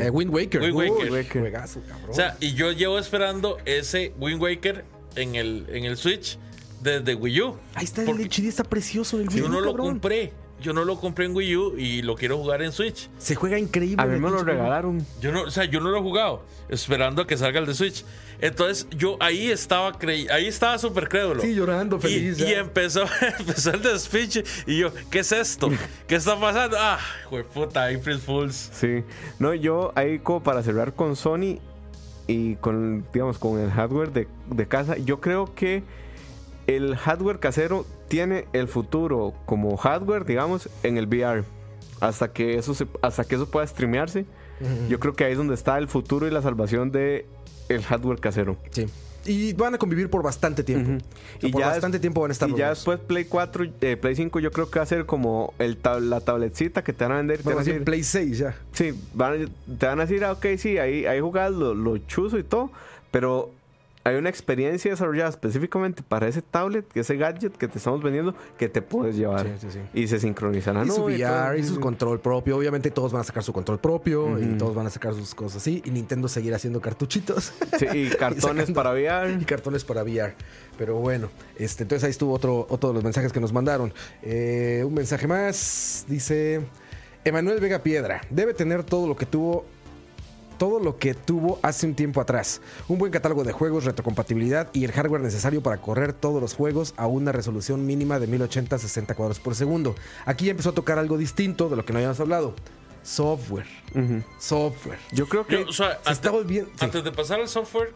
Eh, 0.01 0.03
Eh, 0.07 0.11
Wind 0.11 0.33
Waker. 0.35 0.61
Wind 0.61 0.75
Uy, 0.75 0.89
Waker. 0.91 1.13
Waker. 1.13 1.41
juegazo, 1.43 1.81
cabrón. 1.89 2.11
o 2.11 2.15
sea, 2.15 2.37
y 2.41 2.55
yo 2.55 2.73
llevo 2.73 2.99
esperando 2.99 3.59
ese 3.65 4.13
Wind 4.19 4.43
Waker 4.43 4.85
en 5.17 5.37
el, 5.37 5.67
en 5.69 5.85
el 5.85 5.97
Switch 5.97 6.39
desde 6.83 7.15
Wii 7.15 7.41
U. 7.43 7.57
Ahí 7.75 7.85
está 7.85 8.05
porque 8.05 8.23
el 8.25 8.29
HD, 8.29 8.49
está 8.49 8.65
precioso 8.65 9.19
el 9.21 9.29
Wii 9.29 9.39
Yo 9.39 9.47
U, 9.47 9.49
no 9.49 9.61
lo 9.61 9.77
compré. 9.77 10.33
Yo 10.65 10.73
no 10.73 10.87
lo 10.87 10.99
compré 10.99 11.27
en 11.27 11.37
Wii 11.37 11.57
U 11.59 11.75
y 11.77 12.01
lo 12.01 12.15
quiero 12.15 12.39
jugar 12.39 12.63
en 12.63 12.73
Switch. 12.73 13.11
Se 13.19 13.35
juega 13.35 13.59
increíble. 13.59 14.03
a 14.03 14.07
mí 14.07 14.19
me 14.19 14.31
lo 14.31 14.43
regalaron. 14.43 15.05
Yo 15.21 15.31
no, 15.31 15.43
o 15.43 15.51
sea, 15.51 15.67
yo 15.67 15.79
no 15.79 15.91
lo 15.91 15.99
he 15.99 16.01
jugado, 16.01 16.43
esperando 16.71 17.21
a 17.21 17.27
que 17.27 17.37
salga 17.37 17.61
el 17.61 17.67
de 17.67 17.75
Switch. 17.75 18.03
Entonces, 18.41 18.87
yo 18.97 19.19
ahí 19.21 19.51
estaba 19.51 19.93
crey 19.99 20.27
ahí 20.29 20.47
estaba 20.47 20.79
súper 20.79 21.11
crédulo. 21.11 21.43
Sí, 21.43 21.55
llorando, 21.55 22.01
feliz. 22.01 22.39
y 22.41 22.55
empezó, 22.55 23.05
empezó 23.39 23.73
el 23.73 23.83
de 23.83 23.99
speech 23.99 24.39
y 24.67 24.79
yo, 24.79 24.91
¿qué 25.11 25.19
es 25.19 25.33
esto? 25.33 25.71
¿Qué 26.09 26.15
está 26.15 26.41
pasando? 26.41 26.79
Ah, 26.81 26.99
puta, 27.53 27.85
April 27.85 28.19
Fools. 28.19 28.71
Sí. 28.73 29.05
No, 29.39 29.53
yo 29.53 29.93
ahí 29.97 30.19
como 30.19 30.43
para 30.43 30.63
cerrar 30.63 30.95
con 30.95 31.15
Sony 31.15 31.59
y 32.27 32.57
con, 32.57 33.05
digamos, 33.13 33.39
con 33.39 33.61
el 33.61 33.71
hardware 33.71 34.13
de, 34.13 34.29
de 34.49 34.67
casa, 34.67 34.97
yo 34.97 35.21
creo 35.21 35.55
que 35.55 35.83
el 36.67 36.97
hardware 36.97 37.39
casero 37.41 37.87
tiene 38.09 38.47
el 38.53 38.69
futuro 38.69 39.35
como 39.47 39.77
hardware, 39.77 40.25
digamos, 40.25 40.69
en 40.83 40.97
el 40.99 41.07
VR. 41.07 41.45
Hasta 42.01 42.33
que 42.33 42.57
eso, 42.59 42.75
se- 42.75 42.87
hasta 43.03 43.25
que 43.25 43.35
eso 43.37 43.51
pueda 43.51 43.67
streamearse. 43.67 44.27
Yo 44.89 44.99
creo 45.01 45.15
que 45.15 45.25
ahí 45.25 45.33
es 45.33 45.39
donde 45.39 45.55
está 45.55 45.77
el 45.79 45.89
futuro 45.89 46.27
y 46.27 46.31
la 46.31 46.41
salvación 46.43 46.91
de 46.93 47.27
el 47.69 47.83
hardware 47.83 48.21
casero. 48.21 48.57
Sí. 48.71 48.87
Y 49.27 49.55
van 49.55 49.75
a 49.75 49.79
convivir 49.79 50.11
por 50.11 50.23
bastante 50.23 50.63
tiempo. 50.63 50.91
Ujú. 50.91 50.99
O 50.99 51.41
sea, 51.41 51.51
por 51.51 51.61
des- 51.63 51.71
bastante 51.71 51.99
tiempo 51.99 52.21
van 52.21 52.31
a 52.31 52.33
estar 52.33 52.49
Y 52.51 52.55
ya 52.57 52.69
dos. 52.69 52.79
después 52.79 53.01
Play 53.01 53.25
4, 53.25 53.65
eh, 53.81 53.97
Play 53.97 54.15
5 54.17 54.39
yo 54.39 54.53
creo 54.53 54.71
que 54.71 54.79
va 54.79 54.83
a 54.83 54.87
ser 54.87 55.07
como 55.07 55.55
el 55.59 55.81
tab- 55.83 56.01
la 56.01 56.21
tabletcita 56.21 56.85
que 56.85 56.93
te 56.93 57.05
van 57.05 57.13
a 57.13 57.17
vender. 57.17 57.37
y 57.37 57.39
te 57.39 57.45
Bueno, 57.45 57.57
van 57.59 57.63
a 57.67 57.71
decir- 57.71 57.85
Play 57.85 58.03
6 58.05 58.39
ya. 58.39 58.55
Sí, 58.73 58.93
van 59.15 59.43
a- 59.45 59.77
te 59.79 59.87
van 59.87 59.99
a 60.01 60.07
decir, 60.07 60.25
ah, 60.25 60.33
ok, 60.33 60.47
sí, 60.59 60.77
ahí, 60.79 61.07
ahí 61.07 61.21
jugás 61.21 61.51
lo, 61.53 61.75
lo 61.75 61.97
chuzo 61.99 62.39
y 62.39 62.43
todo, 62.43 62.71
pero 63.11 63.51
hay 64.05 64.17
una 64.17 64.29
experiencia 64.29 64.91
desarrollada 64.91 65.31
específicamente 65.31 66.03
para 66.07 66.29
ese 66.29 66.43
tablet, 66.43 66.85
ese 66.95 67.17
gadget 67.17 67.57
que 67.57 67.69
te 67.69 67.79
estamos 67.79 68.03
vendiendo, 68.03 68.35
que 68.59 68.69
te 68.69 68.83
puedes 68.83 69.17
llevar. 69.17 69.47
Sí, 69.47 69.53
sí, 69.63 69.69
sí. 69.73 69.79
Y 69.95 70.09
se 70.09 70.21
sincronizará. 70.21 70.85
Y 70.85 70.91
su 70.91 71.05
VR 71.05 71.57
todo. 71.57 71.57
y 71.57 71.65
su 71.65 71.81
control 71.81 72.21
propio. 72.21 72.59
Obviamente 72.59 72.91
todos 72.91 73.13
van 73.13 73.23
a 73.23 73.25
sacar 73.25 73.43
su 73.43 73.55
control 73.55 73.79
propio 73.81 74.39
y 74.39 74.59
todos 74.59 74.75
van 74.75 74.87
a 74.87 74.91
sacar 74.91 75.15
sus 75.15 75.35
cosas 75.35 75.63
así. 75.63 75.83
Y 75.87 75.91
Nintendo 75.91 76.29
seguirá 76.29 76.57
haciendo 76.57 76.83
cartuchitos. 76.83 77.55
Sí, 77.79 77.87
y 77.95 78.09
cartones 78.19 78.71
para 78.73 78.93
VR. 78.93 79.33
y 79.41 79.45
cartones 79.47 79.85
para 79.85 80.03
VR. 80.03 80.35
Pero 80.77 80.97
bueno, 80.97 81.31
este, 81.57 81.85
entonces 81.85 82.05
ahí 82.05 82.11
estuvo 82.11 82.35
otro, 82.35 82.67
otro 82.69 82.91
de 82.91 82.95
los 82.97 83.05
mensajes 83.05 83.33
que 83.33 83.41
nos 83.41 83.55
mandaron. 83.55 83.95
Eh, 84.23 84.83
un 84.87 84.93
mensaje 84.93 85.27
más. 85.27 86.05
Dice 86.09 86.61
Emanuel 87.25 87.59
Vega 87.59 87.83
Piedra. 87.83 88.21
Debe 88.29 88.53
tener 88.53 88.85
todo 88.85 89.09
lo 89.09 89.17
que 89.17 89.25
tuvo. 89.25 89.65
Todo 90.59 90.79
lo 90.81 90.99
que 90.99 91.15
tuvo 91.15 91.59
hace 91.63 91.87
un 91.87 91.95
tiempo 91.95 92.21
atrás. 92.21 92.61
Un 92.89 92.99
buen 92.99 93.11
catálogo 93.13 93.45
de 93.45 93.53
juegos, 93.53 93.85
retrocompatibilidad 93.85 94.69
y 94.73 94.85
el 94.85 94.93
hardware 94.93 95.21
necesario 95.21 95.63
para 95.63 95.79
correr 95.79 96.13
todos 96.13 96.41
los 96.41 96.55
juegos 96.55 96.95
a 96.97 97.07
una 97.07 97.33
resolución 97.33 97.85
mínima 97.87 98.19
de 98.19 98.27
1080 98.27 98.79
60 98.79 99.15
cuadros 99.15 99.41
por 99.41 99.55
segundo. 99.55 99.95
Aquí 100.27 100.47
ya 100.47 100.53
empezó 100.53 100.71
a 100.71 100.75
tocar 100.75 100.99
algo 100.99 101.19
distinto 101.19 101.69
de 101.69 101.77
lo 101.77 101.85
que 101.85 101.93
no 101.93 101.99
habíamos 101.99 102.21
hablado. 102.21 102.55
Software. 103.03 103.67
Software. 104.39 104.99
Yo 105.13 105.29
creo 105.29 105.47
que 105.47 105.57
Yo, 105.65 105.69
o 105.69 105.73
sea, 105.73 105.91
Se 105.91 105.95
antes, 105.99 106.13
está 106.13 106.31
volviendo. 106.31 106.71
sí. 106.79 106.85
antes 106.85 107.05
de 107.05 107.13
pasar 107.13 107.41
al 107.41 107.49
software. 107.49 107.93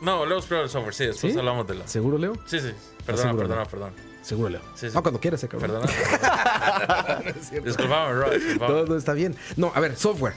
No, 0.00 0.24
luego 0.24 0.40
primero 0.42 0.62
el 0.64 0.70
software, 0.70 0.94
sí, 0.94 1.06
después 1.06 1.32
¿Sí? 1.32 1.38
hablamos 1.38 1.66
de 1.66 1.74
la. 1.74 1.86
¿Seguro, 1.88 2.16
Leo? 2.18 2.34
Sí, 2.46 2.60
sí. 2.60 2.70
Perdona, 3.04 3.22
seguro, 3.30 3.38
perdona, 3.48 3.64
¿no? 3.64 3.68
perdona. 3.68 3.92
Seguro, 4.22 4.48
Leo. 4.50 4.60
Sí, 4.74 4.88
sí. 4.90 4.94
Ah, 4.96 5.02
cuando 5.02 5.18
quieras, 5.20 5.42
eh, 5.42 5.48
cabrón. 5.48 5.70
Perdona. 5.72 7.22
Disculpame, 7.64 8.14
bro. 8.14 8.30
disculpame. 8.30 8.72
Todo 8.84 8.96
está 8.96 9.12
bien. 9.12 9.34
No, 9.56 9.72
a 9.74 9.80
ver, 9.80 9.96
software. 9.96 10.34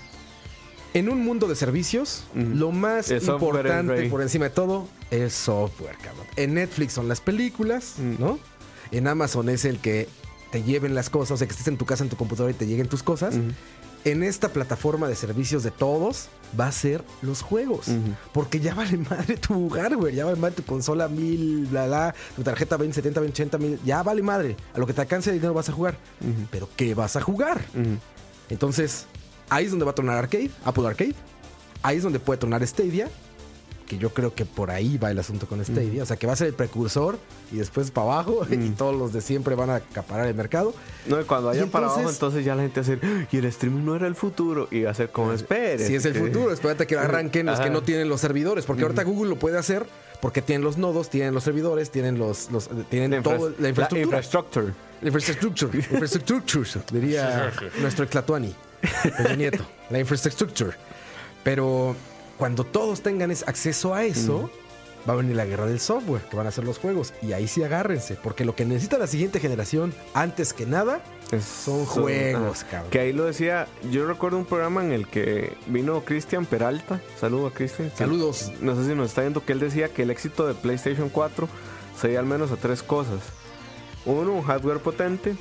En 0.93 1.09
un 1.09 1.23
mundo 1.23 1.47
de 1.47 1.55
servicios, 1.55 2.25
lo 2.35 2.71
más 2.71 3.09
El 3.11 3.23
importante 3.23 4.09
por 4.09 4.21
encima 4.21 4.45
de 4.45 4.51
todo 4.51 4.87
es 5.09 5.33
software, 5.33 5.95
cabrón. 5.97 6.25
En 6.35 6.53
Netflix 6.55 6.93
son 6.93 7.07
las 7.07 7.21
películas, 7.21 7.95
¿no? 7.97 8.39
En 8.91 9.07
Amazon 9.07 9.47
es 9.49 9.63
el 9.63 9.79
que 9.79 10.09
te 10.51 10.63
lleven 10.63 10.93
las 10.93 11.09
cosas, 11.09 11.31
o 11.31 11.37
sea, 11.37 11.47
que 11.47 11.51
estés 11.51 11.67
en 11.69 11.77
tu 11.77 11.85
casa, 11.85 12.03
en 12.03 12.09
tu 12.09 12.17
computadora 12.17 12.51
y 12.51 12.55
te 12.55 12.67
lleguen 12.67 12.87
tus 12.87 13.03
cosas. 13.03 13.35
En 14.03 14.23
esta 14.23 14.49
plataforma 14.49 15.07
de 15.07 15.15
servicios 15.15 15.63
de 15.63 15.69
todos 15.71 16.27
va 16.59 16.67
a 16.67 16.71
ser 16.73 17.03
los 17.21 17.41
juegos. 17.41 17.85
Porque 18.33 18.59
ya 18.59 18.73
vale 18.73 18.97
madre 19.09 19.37
tu 19.37 19.69
hardware, 19.69 20.13
ya 20.13 20.25
vale 20.25 20.37
madre 20.37 20.55
tu 20.55 20.63
consola 20.63 21.07
mil, 21.07 21.67
bla, 21.67 21.87
bla, 21.87 22.15
tu 22.35 22.43
tarjeta 22.43 22.75
20, 22.75 22.95
70, 22.95 23.21
20, 23.21 23.43
80 23.43 23.57
mil, 23.59 23.79
ya 23.85 24.03
vale 24.03 24.21
madre. 24.23 24.57
A 24.73 24.79
lo 24.79 24.85
que 24.85 24.93
te 24.93 24.99
alcance 25.01 25.29
el 25.29 25.37
dinero 25.37 25.53
vas 25.53 25.69
a 25.69 25.71
jugar. 25.71 25.95
Pero 26.51 26.67
¿qué 26.75 26.95
vas 26.95 27.15
a 27.15 27.21
jugar? 27.21 27.61
Entonces, 28.49 29.05
ahí 29.51 29.65
es 29.65 29.69
donde 29.71 29.85
va 29.85 29.91
a 29.91 29.95
tronar 29.95 30.17
Arcade, 30.17 30.49
Apple 30.65 30.87
Arcade. 30.87 31.13
Ahí 31.83 31.97
es 31.97 32.03
donde 32.03 32.19
puede 32.19 32.39
tronar 32.39 32.65
Stadia. 32.65 33.07
Que 33.87 33.97
yo 33.97 34.13
creo 34.13 34.33
que 34.33 34.45
por 34.45 34.71
ahí 34.71 34.97
va 34.97 35.11
el 35.11 35.19
asunto 35.19 35.47
con 35.47 35.63
Stadia. 35.65 36.01
O 36.03 36.05
sea, 36.05 36.15
que 36.15 36.25
va 36.25 36.31
a 36.31 36.35
ser 36.37 36.47
el 36.47 36.53
precursor 36.53 37.17
y 37.51 37.57
después 37.57 37.91
para 37.91 38.13
abajo. 38.13 38.45
Y 38.49 38.69
todos 38.69 38.95
los 38.95 39.11
de 39.11 39.19
siempre 39.19 39.53
van 39.55 39.69
a 39.69 39.75
acaparar 39.75 40.27
el 40.27 40.33
mercado. 40.35 40.73
No, 41.07 41.19
y 41.19 41.25
cuando 41.25 41.47
vayan 41.47 41.67
Y 41.67 41.69
para 41.69 41.87
abajo, 41.87 42.09
entonces- 42.09 42.45
ya 42.45 42.55
la 42.55 42.61
gente 42.61 42.79
va 42.79 42.87
a 42.87 42.89
decir, 42.89 43.27
y 43.29 43.37
el 43.37 43.45
streaming 43.45 43.83
no 43.83 43.95
era 43.97 44.07
el 44.07 44.15
futuro. 44.15 44.69
Y 44.71 44.83
va 44.83 44.91
a 44.91 44.93
ser 44.93 45.09
como, 45.11 45.33
espere. 45.33 45.85
Si 45.85 45.93
es 45.95 46.05
el 46.05 46.15
futuro, 46.15 46.53
espérate 46.53 46.87
que 46.87 46.95
arranquen 46.97 47.47
los 47.47 47.59
que 47.59 47.69
no 47.69 47.83
tienen 47.83 48.07
los 48.07 48.21
servidores. 48.21 48.65
Porque 48.65 48.83
ahorita 48.83 49.03
Google 49.03 49.29
lo 49.31 49.35
puede 49.37 49.57
hacer 49.57 49.85
porque 50.21 50.41
tienen 50.41 50.63
los 50.63 50.77
nodos, 50.77 51.09
tienen 51.09 51.33
los 51.33 51.43
servidores, 51.43 51.89
tienen 51.91 52.17
los, 52.17 52.49
los 52.51 52.69
tienen 52.89 53.11
La, 53.11 53.21
todo, 53.23 53.51
la 53.59 53.69
infraestructura. 53.69 54.17
infrastructure. 54.19 54.73
La 55.01 55.07
infrastructure. 55.07 55.77
infrastructure, 55.91 56.81
diría 56.93 57.51
nuestro 57.81 58.05
Eclatuani, 58.05 58.55
Peña 59.17 59.35
Nieto. 59.35 59.65
La 59.89 59.99
infrastructure. 59.99 60.71
Pero 61.43 61.95
cuando 62.37 62.63
todos 62.63 63.01
tengan 63.01 63.31
es- 63.31 63.47
acceso 63.47 63.93
a 63.93 64.03
eso, 64.03 64.49
va 65.09 65.13
a 65.13 65.15
venir 65.15 65.35
la 65.35 65.45
guerra 65.45 65.65
del 65.65 65.79
software, 65.79 66.21
que 66.29 66.35
van 66.37 66.45
a 66.45 66.49
hacer 66.49 66.63
los 66.63 66.77
juegos. 66.77 67.13
Y 67.21 67.33
ahí 67.33 67.47
sí 67.47 67.63
agárrense, 67.63 68.15
porque 68.21 68.45
lo 68.45 68.55
que 68.55 68.65
necesita 68.65 68.97
la 68.97 69.07
siguiente 69.07 69.39
generación, 69.39 69.93
antes 70.13 70.53
que 70.53 70.65
nada, 70.65 71.01
Es- 71.31 71.45
son 71.45 71.85
juegos, 71.85 72.63
ah, 72.63 72.67
cabrón. 72.69 72.89
Que 72.91 72.99
ahí 72.99 73.13
lo 73.13 73.25
decía, 73.25 73.67
yo 73.89 74.05
recuerdo 74.05 74.37
un 74.37 74.45
programa 74.45 74.83
en 74.83 74.91
el 74.91 75.07
que 75.07 75.55
vino 75.67 76.01
Cristian 76.05 76.45
Peralta. 76.45 77.01
Saludo 77.19 77.47
a 77.47 77.53
Cristian. 77.53 77.91
Saludos. 77.95 78.51
No 78.61 78.75
sé 78.75 78.85
si 78.87 78.93
nos 78.95 79.09
está 79.09 79.21
viendo 79.21 79.43
que 79.43 79.53
él 79.53 79.59
decía 79.59 79.89
que 79.89 80.03
el 80.03 80.11
éxito 80.11 80.45
de 80.47 80.53
PlayStation 80.53 81.09
4 81.09 81.47
se 81.99 82.07
debe 82.07 82.19
al 82.19 82.25
menos 82.25 82.51
a 82.51 82.57
tres 82.57 82.83
cosas. 82.83 83.19
Uno, 84.05 84.33
un 84.33 84.41
hardware 84.43 84.79
potente. 84.79 85.35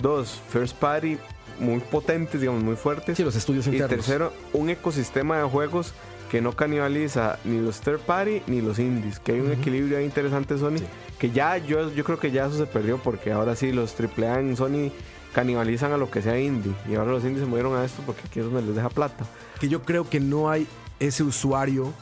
Dos, 0.00 0.40
first 0.50 0.74
party 0.76 1.18
muy 1.58 1.80
potentes, 1.80 2.40
digamos, 2.40 2.62
muy 2.62 2.76
fuertes. 2.76 3.16
Sí, 3.16 3.24
los 3.24 3.36
estudios 3.36 3.66
y 3.66 3.70
internos. 3.70 3.90
tercero, 3.90 4.32
un 4.52 4.70
ecosistema 4.70 5.38
de 5.38 5.44
juegos 5.44 5.94
que 6.30 6.40
no 6.40 6.56
canibaliza 6.56 7.38
ni 7.44 7.60
los 7.60 7.80
third 7.80 8.00
party 8.00 8.42
ni 8.46 8.60
los 8.60 8.78
indies. 8.78 9.18
Que 9.18 9.32
hay 9.32 9.40
un 9.40 9.52
equilibrio 9.52 9.98
ahí 9.98 10.04
interesante 10.04 10.56
Sony. 10.56 10.78
Sí. 10.78 10.86
Que 11.18 11.30
ya 11.30 11.58
yo, 11.58 11.92
yo 11.92 12.04
creo 12.04 12.18
que 12.18 12.30
ya 12.30 12.46
eso 12.46 12.56
se 12.56 12.66
perdió 12.66 12.98
porque 12.98 13.32
ahora 13.32 13.54
sí 13.54 13.70
los 13.70 13.94
AAA 13.98 14.40
en 14.40 14.56
Sony 14.56 14.90
canibalizan 15.34 15.92
a 15.92 15.96
lo 15.96 16.10
que 16.10 16.22
sea 16.22 16.38
indie. 16.38 16.72
Y 16.88 16.94
ahora 16.94 17.12
los 17.12 17.22
indies 17.24 17.40
se 17.40 17.46
movieron 17.46 17.76
a 17.76 17.84
esto 17.84 18.02
porque 18.06 18.22
aquí 18.26 18.40
es 18.40 18.46
donde 18.46 18.62
les 18.62 18.74
deja 18.74 18.88
plata. 18.88 19.26
que 19.60 19.68
yo 19.68 19.82
creo 19.82 20.08
que 20.08 20.20
no 20.20 20.50
hay 20.50 20.66
ese 21.00 21.22
usuario 21.22 21.92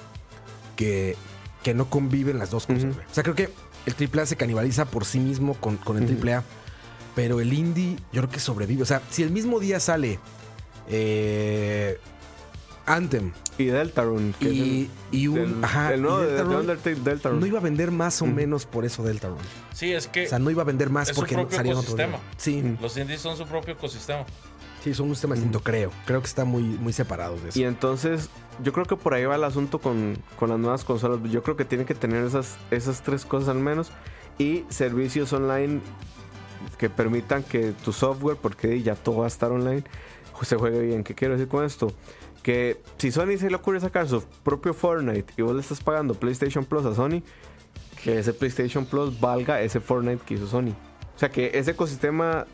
que, 0.76 1.16
que 1.62 1.74
no 1.74 1.90
convive 1.90 2.30
en 2.30 2.38
las 2.38 2.50
dos 2.50 2.66
cosas. 2.66 2.84
O 2.84 3.14
sea, 3.14 3.22
creo 3.22 3.34
que 3.34 3.50
el 3.86 3.94
AAA 3.94 4.26
se 4.26 4.36
canibaliza 4.36 4.84
por 4.84 5.04
sí 5.04 5.18
mismo 5.18 5.54
con, 5.54 5.76
con 5.76 6.02
el 6.02 6.04
AAA, 6.04 6.44
pero 7.14 7.40
el 7.40 7.52
indie 7.52 7.96
yo 8.12 8.22
creo 8.22 8.30
que 8.30 8.40
sobrevive. 8.40 8.82
O 8.82 8.86
sea, 8.86 9.02
si 9.10 9.22
el 9.22 9.30
mismo 9.30 9.60
día 9.60 9.80
sale 9.80 10.18
eh, 10.88 11.98
Anthem 12.86 13.32
Y 13.58 13.66
Deltarune. 13.66 14.32
que 14.40 14.48
es 14.48 14.54
y, 14.54 14.90
y 15.12 15.26
un... 15.28 15.64
ajá, 15.64 15.94
el 15.94 16.02
nuevo 16.02 16.18
y 16.20 16.22
de, 16.22 16.26
de 16.28 16.34
Deltarune, 16.36 16.56
Undertale, 16.60 16.96
Deltarune. 16.96 17.40
no 17.40 17.46
iba 17.46 17.58
a 17.58 17.62
vender 17.62 17.90
más 17.90 18.20
o 18.22 18.26
menos 18.26 18.66
por 18.66 18.84
eso 18.84 19.02
Deltarune. 19.02 19.40
Sí, 19.74 19.92
es 19.92 20.06
que 20.08 20.26
O 20.26 20.28
sea, 20.28 20.38
no 20.38 20.50
iba 20.50 20.62
a 20.62 20.64
vender 20.64 20.90
más 20.90 21.12
porque 21.12 21.34
no 21.36 21.42
propio 21.42 21.56
salieron 21.56 21.80
otro 21.80 21.94
día. 21.94 22.06
ecosistema. 22.06 22.34
Sí, 22.36 22.76
los 22.80 22.96
indies 22.96 23.20
son 23.20 23.36
su 23.36 23.46
propio 23.46 23.74
ecosistema. 23.74 24.24
sí, 24.82 24.94
son 24.94 25.08
un 25.08 25.14
sistema 25.14 25.34
distinto, 25.34 25.60
creo. 25.60 25.92
Creo 26.06 26.20
que 26.20 26.26
está 26.26 26.44
muy, 26.44 26.62
muy 26.62 26.92
separado 26.92 27.36
de 27.38 27.50
eso. 27.50 27.60
Y 27.60 27.64
entonces, 27.64 28.28
yo 28.64 28.72
creo 28.72 28.86
que 28.86 28.96
por 28.96 29.14
ahí 29.14 29.24
va 29.24 29.36
el 29.36 29.44
asunto 29.44 29.78
con, 29.78 30.16
con 30.38 30.48
las 30.48 30.58
nuevas 30.58 30.84
consolas. 30.84 31.20
Yo 31.30 31.42
creo 31.42 31.56
que 31.56 31.64
tienen 31.64 31.86
que 31.86 31.94
tener 31.94 32.24
esas, 32.24 32.56
esas 32.72 33.02
tres 33.02 33.24
cosas 33.24 33.50
al 33.50 33.58
menos. 33.60 33.92
Y 34.38 34.64
servicios 34.70 35.32
online 35.34 35.80
que 36.78 36.90
permitan 36.90 37.42
que 37.42 37.72
tu 37.84 37.92
software, 37.92 38.36
porque 38.36 38.82
ya 38.82 38.94
todo 38.94 39.18
va 39.18 39.24
a 39.24 39.28
estar 39.28 39.50
online, 39.50 39.84
se 40.42 40.56
juegue 40.56 40.80
bien. 40.80 41.04
¿Qué 41.04 41.14
quiero 41.14 41.34
decir 41.34 41.48
con 41.48 41.64
esto? 41.64 41.92
Que 42.42 42.80
si 42.98 43.10
Sony 43.10 43.36
se 43.38 43.50
le 43.50 43.56
ocurre 43.56 43.80
sacar 43.80 44.08
su 44.08 44.22
propio 44.42 44.72
Fortnite 44.72 45.34
y 45.36 45.42
vos 45.42 45.54
le 45.54 45.60
estás 45.60 45.82
pagando 45.82 46.14
PlayStation 46.14 46.64
Plus 46.64 46.84
a 46.86 46.94
Sony, 46.94 47.22
que 48.02 48.18
ese 48.18 48.32
PlayStation 48.32 48.86
Plus 48.86 49.20
valga 49.20 49.60
ese 49.60 49.80
Fortnite 49.80 50.24
que 50.24 50.34
hizo 50.34 50.46
Sony. 50.46 50.70
O 51.14 51.18
sea, 51.18 51.30
que 51.30 51.50
ese 51.54 51.72
ecosistema 51.72 52.46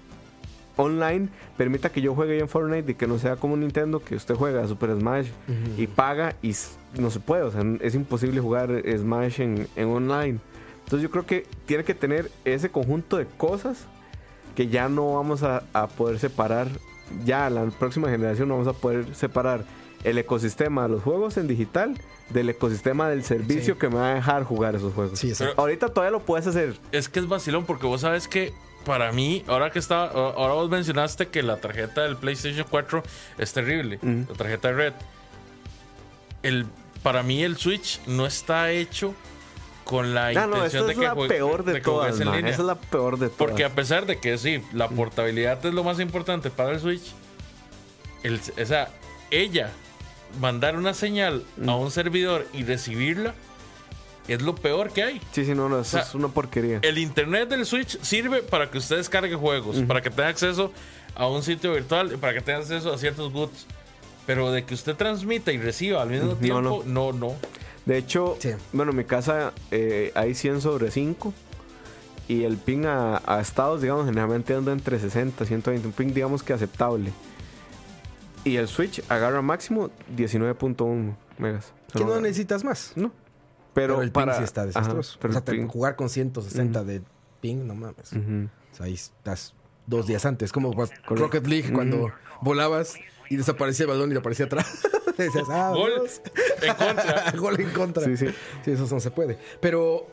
online 0.76 1.28
permita 1.56 1.90
que 1.90 2.02
yo 2.02 2.14
juegue 2.14 2.34
bien 2.34 2.48
Fortnite 2.48 2.92
y 2.92 2.94
que 2.96 3.06
no 3.06 3.18
sea 3.18 3.36
como 3.36 3.56
Nintendo 3.56 4.00
que 4.00 4.16
usted 4.16 4.34
juega 4.34 4.66
Super 4.66 4.94
Smash 4.98 5.28
y 5.78 5.86
paga 5.86 6.34
y 6.42 6.54
no 6.98 7.10
se 7.10 7.20
puede, 7.20 7.42
o 7.42 7.50
sea, 7.50 7.62
es 7.80 7.94
imposible 7.94 8.40
jugar 8.40 8.82
Smash 8.98 9.40
en, 9.40 9.68
en 9.76 9.88
online. 9.88 10.38
Entonces 10.84 11.02
yo 11.02 11.10
creo 11.10 11.26
que 11.26 11.46
tiene 11.64 11.84
que 11.84 11.94
tener 11.94 12.30
ese 12.44 12.70
conjunto 12.70 13.16
de 13.16 13.26
cosas 13.26 13.86
que 14.56 14.66
ya 14.68 14.88
no 14.88 15.14
vamos 15.14 15.42
a, 15.44 15.62
a 15.72 15.86
poder 15.86 16.18
separar, 16.18 16.68
ya 17.24 17.48
la 17.50 17.64
próxima 17.66 18.08
generación 18.10 18.48
no 18.48 18.54
vamos 18.58 18.68
a 18.68 18.72
poder 18.78 19.14
separar 19.14 19.64
el 20.02 20.18
ecosistema 20.18 20.82
de 20.84 20.88
los 20.88 21.02
juegos 21.02 21.36
en 21.36 21.46
digital 21.46 22.00
del 22.30 22.48
ecosistema 22.48 23.08
del 23.08 23.22
servicio 23.22 23.74
Sí. 23.74 23.80
que 23.80 23.88
me 23.88 23.96
va 23.96 24.10
a 24.10 24.14
dejar 24.14 24.42
jugar 24.44 24.74
esos 24.74 24.92
juegos. 24.94 25.18
Sí. 25.18 25.32
Ahorita 25.56 25.88
todavía 25.90 26.10
lo 26.10 26.20
puedes 26.24 26.46
hacer. 26.46 26.76
Es 26.90 27.08
que 27.08 27.20
es 27.20 27.28
vacilón 27.28 27.64
porque 27.66 27.86
vos 27.86 28.00
sabes 28.00 28.26
que 28.26 28.52
para 28.84 29.10
mí, 29.12 29.44
ahora 29.48 29.70
que 29.70 29.78
está, 29.78 30.04
ahora 30.06 30.54
vos 30.54 30.70
mencionaste 30.70 31.28
que 31.28 31.42
la 31.42 31.56
tarjeta 31.58 32.02
del 32.02 32.16
PlayStation 32.16 32.66
4 32.70 33.02
es 33.38 33.52
terrible, 33.52 33.98
la 34.02 34.34
tarjeta 34.36 34.68
de 34.68 34.74
red. 34.74 34.92
El, 36.42 36.66
para 37.02 37.22
mí 37.22 37.42
el 37.42 37.56
Switch 37.56 38.00
no 38.06 38.26
está 38.26 38.70
hecho 38.70 39.14
con 39.86 40.14
la 40.14 40.32
no, 40.32 40.46
intención 40.56 40.64
esta 40.66 40.84
de 40.86 40.92
es 40.92 40.98
que 40.98 41.06
juegue- 41.14 41.28
peor 41.28 41.64
de, 41.64 41.80
todas, 41.80 42.20
en 42.20 42.32
línea. 42.32 42.50
Esa 42.50 42.62
es 42.62 42.66
la 42.66 42.74
peor 42.74 43.18
de 43.18 43.28
todas. 43.28 43.38
Porque 43.38 43.64
a 43.64 43.70
pesar 43.70 44.04
de 44.04 44.18
que 44.18 44.36
sí, 44.36 44.60
la 44.72 44.88
portabilidad 44.88 45.64
es 45.64 45.72
lo 45.72 45.84
más 45.84 46.00
importante 46.00 46.50
para 46.50 46.72
el 46.72 46.80
Switch, 46.80 47.12
el, 48.24 48.40
o 48.60 48.66
sea, 48.66 48.88
ella 49.30 49.70
mandar 50.40 50.76
una 50.76 50.92
señal 50.92 51.44
a 51.66 51.76
un 51.76 51.90
servidor 51.92 52.46
y 52.52 52.64
recibirla 52.64 53.34
es 54.26 54.42
lo 54.42 54.56
peor 54.56 54.90
que 54.90 55.04
hay. 55.04 55.20
Sí, 55.30 55.44
sí, 55.44 55.54
no, 55.54 55.68
no, 55.68 55.78
eso 55.80 55.92
sea, 55.92 56.00
es 56.02 56.14
una 56.16 56.26
porquería. 56.28 56.80
El 56.82 56.98
internet 56.98 57.48
del 57.48 57.64
Switch 57.64 57.96
sirve 58.02 58.42
para 58.42 58.68
que 58.70 58.78
usted 58.78 58.96
descargue 58.96 59.36
juegos, 59.36 59.76
para 59.86 60.02
que 60.02 60.10
tenga 60.10 60.28
acceso 60.30 60.72
a 61.14 61.28
un 61.28 61.44
sitio 61.44 61.72
virtual, 61.72 62.18
para 62.18 62.34
que 62.34 62.40
tenga 62.40 62.58
acceso 62.58 62.92
a 62.92 62.98
ciertos 62.98 63.32
goods. 63.32 63.66
Pero 64.26 64.50
de 64.50 64.64
que 64.64 64.74
usted 64.74 64.96
transmita 64.96 65.52
y 65.52 65.58
reciba 65.58 66.02
al 66.02 66.10
mismo 66.10 66.30
No, 66.32 66.36
tiempo, 66.36 66.82
no, 66.84 67.12
no. 67.12 67.36
De 67.86 67.96
hecho, 67.98 68.36
Sí. 68.40 68.50
bueno, 68.72 68.90
en 68.90 68.98
mi 68.98 69.04
casa 69.04 69.52
eh, 69.70 70.12
hay 70.14 70.34
100 70.34 70.60
sobre 70.60 70.90
5 70.90 71.32
y 72.28 72.42
el 72.42 72.56
ping 72.56 72.84
a, 72.84 73.22
a 73.24 73.40
estados, 73.40 73.80
digamos, 73.80 74.04
generalmente 74.06 74.54
anda 74.54 74.72
entre 74.72 74.98
60 74.98 75.44
y 75.44 75.46
120, 75.46 75.86
un 75.86 75.92
ping 75.92 76.12
digamos 76.12 76.42
que 76.42 76.52
aceptable. 76.52 77.12
Y 78.44 78.56
el 78.56 78.68
Switch 78.68 79.02
agarra 79.08 79.40
máximo 79.42 79.90
19.1 80.16 81.14
megas. 81.38 81.72
Que 81.92 82.04
no 82.04 82.20
necesitas 82.20 82.64
más. 82.64 82.92
No. 82.96 83.10
Pero, 83.74 83.94
Pero 83.94 84.02
el 84.02 84.12
para, 84.12 84.32
ping 84.32 84.38
sí 84.38 84.44
está 84.44 84.60
Ajá, 84.62 84.66
desastroso. 84.68 85.18
pero 85.20 85.30
o 85.30 85.32
sea, 85.34 85.44
ping- 85.44 85.68
jugar 85.68 85.96
con 85.96 86.08
160 86.08 86.84
de 86.84 87.02
ping, 87.40 87.66
no 87.66 87.74
mames. 87.74 88.12
Ujú. 88.12 88.48
O 88.72 88.76
sea, 88.76 88.86
ahí 88.86 88.94
estás 88.94 89.54
dos 89.86 90.06
días 90.06 90.24
antes. 90.26 90.52
Como 90.52 90.72
pues, 90.72 90.90
Rocket 91.06 91.46
League 91.46 91.72
cuando 91.72 92.10
volabas 92.40 92.94
y 93.30 93.36
desaparecía 93.36 93.84
el 93.84 93.90
balón 93.90 94.12
y 94.12 94.16
aparecía 94.16 94.46
atrás. 94.46 94.66
Decías, 95.16 95.46
ah, 95.50 95.72
Gol 95.74 95.92
Dios. 95.94 96.20
en 96.62 96.74
contra. 96.74 97.32
Gol 97.36 97.60
en 97.60 97.70
contra. 97.70 98.04
Sí, 98.04 98.16
sí. 98.16 98.26
Sí, 98.64 98.70
eso 98.72 98.86
no 98.90 99.00
se 99.00 99.10
puede. 99.10 99.38
Pero, 99.60 100.06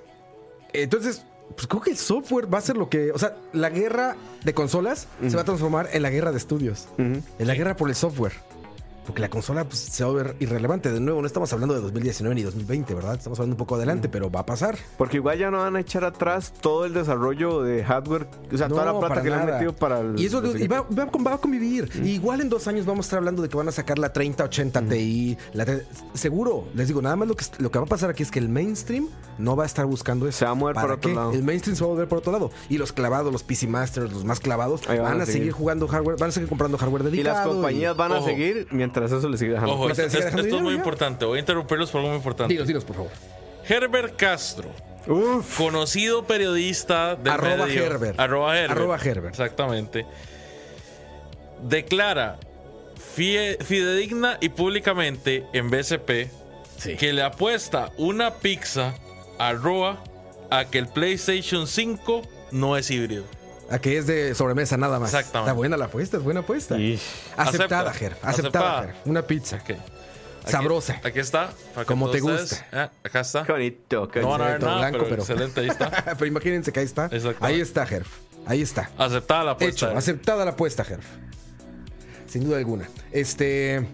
entonces, 0.71 1.23
pues 1.55 1.67
creo 1.67 1.81
que 1.81 1.91
el 1.91 1.97
software 1.97 2.51
va 2.51 2.59
a 2.59 2.61
ser 2.61 2.77
lo 2.77 2.89
que. 2.89 3.11
O 3.11 3.19
sea, 3.19 3.35
la 3.51 3.69
guerra 3.69 4.15
de 4.43 4.53
consolas 4.53 5.07
se 5.27 5.35
va 5.35 5.41
a 5.41 5.45
transformar 5.45 5.89
en 5.91 6.01
la 6.01 6.09
guerra 6.09 6.31
de 6.31 6.37
estudios. 6.37 6.87
En 6.97 7.23
la 7.39 7.53
guerra 7.53 7.75
por 7.75 7.89
el 7.89 7.95
software. 7.95 8.33
Porque 9.05 9.21
la 9.21 9.29
consola 9.29 9.65
pues, 9.65 9.79
se 9.79 10.03
va 10.03 10.11
a 10.11 10.13
ver 10.13 10.35
irrelevante. 10.39 10.91
De 10.91 10.99
nuevo, 10.99 11.19
no 11.21 11.27
estamos 11.27 11.51
hablando 11.53 11.73
de 11.75 11.81
2019 11.81 12.35
ni 12.35 12.43
2020, 12.43 12.93
¿verdad? 12.93 13.15
Estamos 13.15 13.37
hablando 13.39 13.53
un 13.55 13.57
poco 13.57 13.75
adelante, 13.75 14.07
pero 14.09 14.31
va 14.31 14.41
a 14.41 14.45
pasar. 14.45 14.77
Porque 14.97 15.17
igual 15.17 15.37
ya 15.37 15.51
no 15.51 15.57
van 15.59 15.75
a 15.75 15.79
echar 15.81 16.03
atrás 16.05 16.53
todo 16.61 16.85
el 16.85 16.93
desarrollo 16.93 17.61
de 17.61 17.83
hardware, 17.83 18.27
o 18.51 18.57
sea, 18.57 18.67
toda 18.69 18.85
la 18.85 18.97
plata 18.99 19.21
que 19.21 19.29
le 19.29 19.35
han 19.35 19.45
metido 19.45 19.73
para 19.73 19.99
el. 19.99 20.19
Y 20.19 20.25
eso 20.27 20.41
y 20.57 20.67
va, 20.67 20.79
a 20.79 21.07
con- 21.07 21.25
va 21.25 21.33
a 21.33 21.37
convivir. 21.37 21.89
Y 22.03 22.11
igual 22.11 22.41
en 22.41 22.49
dos 22.49 22.67
años 22.67 22.85
vamos 22.85 23.05
a 23.05 23.07
estar 23.07 23.17
hablando 23.19 23.41
de 23.41 23.49
que 23.49 23.57
van 23.57 23.67
a 23.67 23.71
sacar 23.71 23.99
la 23.99 24.13
3080 24.13 24.81
Ti. 24.83 25.37
La 25.53 25.65
seguro, 26.13 26.65
les 26.73 26.87
digo, 26.87 27.01
nada 27.01 27.15
más 27.15 27.27
lo 27.27 27.35
que, 27.35 27.45
lo 27.59 27.71
que 27.71 27.79
va 27.79 27.85
a 27.85 27.87
pasar 27.87 28.09
aquí 28.09 28.23
es 28.23 28.31
que 28.31 28.39
el 28.39 28.49
mainstream 28.49 29.07
no 29.37 29.55
va 29.55 29.63
a 29.63 29.65
estar 29.65 29.85
buscando 29.85 30.27
eso. 30.27 30.39
Se 30.39 30.45
va 30.45 30.51
a 30.51 30.55
mover 30.55 30.75
por 30.75 30.83
¿Para 30.83 30.93
otro 30.95 31.09
qué? 31.09 31.15
lado. 31.15 31.31
El 31.33 31.43
mainstream 31.43 31.75
se 31.75 31.83
va 31.83 31.89
a 31.89 31.93
mover 31.93 32.07
por 32.07 32.19
otro 32.19 32.31
lado. 32.31 32.51
Y 32.69 32.77
los 32.77 32.91
clavados, 32.93 33.31
los 33.33 33.43
PC 33.43 33.67
Masters, 33.67 34.11
los 34.13 34.23
más 34.25 34.39
clavados, 34.39 34.81
van, 34.87 35.21
a 35.21 35.25
seguir. 35.25 35.51
jugando 35.51 35.87
hardware, 35.87 36.17
van 36.19 36.29
a 36.29 36.31
seguir 36.31 36.47
comprando 36.49 36.77
hardware 36.77 37.01
Y 37.03 37.05
dedicado. 37.11 37.37
las 37.37 37.47
compañías 37.47 37.97
van 37.97 38.11
a 38.11 38.17
Ojo. 38.19 38.25
seguir 38.27 38.67
mientras 38.71 38.92
eso 39.01 39.27
le 39.29 39.37
sigue 39.37 39.51
dejando. 39.53 39.73
Ojo, 39.73 39.83
Porque 39.83 39.91
esto, 39.93 40.03
te 40.03 40.09
sigue 40.09 40.19
esto- 40.19 40.25
dejando 40.37 40.43
esto 40.47 40.55
es 40.57 40.61
muy 40.63 40.71
ya. 40.73 40.77
importante. 40.77 41.25
Voy 41.25 41.37
a 41.37 41.39
interrumpirlos 41.39 41.91
por 41.91 41.99
algo 41.99 42.09
muy 42.09 42.17
importante. 42.17 42.53
Dinos, 42.53 42.67
dinos, 42.67 42.83
por 42.85 42.95
favor. 42.95 43.11
Herbert 43.67 44.15
Castro, 44.15 44.69
Uf. 45.07 45.57
conocido 45.57 46.25
periodista 46.25 47.15
del 47.15 47.31
Arroba 47.33 47.65
medio- 47.65 47.85
Herbert. 47.85 48.19
Arroba 48.19 48.57
Herbert. 48.57 48.71
Arroba 48.71 48.97
Herbert. 48.97 49.29
Exactamente. 49.33 50.05
Declara 51.63 52.37
fie- 53.15 53.57
fidedigna 53.63 54.37
y 54.41 54.49
públicamente 54.49 55.45
en 55.53 55.69
BCP 55.69 56.29
Sí. 56.77 56.95
que 56.97 57.13
le 57.13 57.23
apuesta 57.23 57.91
una 57.97 58.35
pizza 58.35 58.95
a 59.39 59.53
Roa 59.53 60.03
a 60.49 60.65
que 60.65 60.77
el 60.79 60.87
PlayStation 60.87 61.67
5 61.67 62.21
no 62.51 62.75
es 62.77 62.91
híbrido. 62.91 63.23
A 63.69 63.79
que 63.79 63.97
es 63.97 64.05
de 64.07 64.35
sobremesa 64.35 64.77
nada 64.77 64.99
más. 64.99 65.13
Exactamente. 65.13 65.49
Está 65.49 65.53
buena 65.53 65.77
la 65.77 65.85
apuesta, 65.85 66.17
es 66.17 66.23
buena 66.23 66.41
apuesta. 66.41 66.75
Aceptada, 67.37 67.89
Acepta. 67.89 67.93
Ger. 67.93 68.11
Aceptada, 68.21 68.29
Aceptada. 68.31 68.81
Ger. 68.83 68.95
Una 69.05 69.21
pizza. 69.23 69.55
Ok. 69.57 69.69
Aquí- 69.71 70.51
Sabrosa. 70.51 70.99
Aquí 71.03 71.19
está. 71.19 71.51
Como 71.87 72.09
te 72.11 72.19
gusta. 72.19 72.67
Ah, 72.73 72.91
acá 73.03 73.21
está. 73.21 73.43
Bonito. 73.43 74.09
No 74.15 74.27
van 74.29 74.41
a 74.41 74.45
ver 74.47 74.61
nada, 74.61 74.77
blanco, 74.79 74.97
pero, 75.05 75.09
pero- 75.09 75.21
excelente, 75.23 75.61
ahí 75.61 75.67
está. 75.69 75.89
pero 76.05 76.25
imagínense 76.25 76.71
que 76.73 76.81
ahí 76.81 76.85
está. 76.85 77.09
Ahí 77.39 77.61
está, 77.61 77.85
Gerf. 77.85 78.07
Ahí 78.45 78.61
está. 78.61 78.89
Aceptada 78.97 79.43
la 79.45 79.51
apuesta. 79.51 79.87
Hecho, 79.87 79.97
aceptada 79.97 80.43
la 80.43 80.51
apuesta, 80.51 80.83
Gerf. 80.83 81.05
Sin 82.27 82.43
duda 82.43 82.57
alguna. 82.57 82.89
Este. 83.13 83.87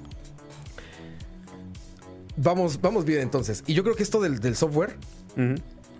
Vamos, 2.35 2.79
vamos 2.81 3.05
bien 3.05 3.21
entonces. 3.21 3.63
Y 3.67 3.73
yo 3.73 3.83
creo 3.83 3.95
que 3.95 4.03
esto 4.03 4.19
del, 4.21 4.39
del 4.39 4.55
software, 4.55 4.95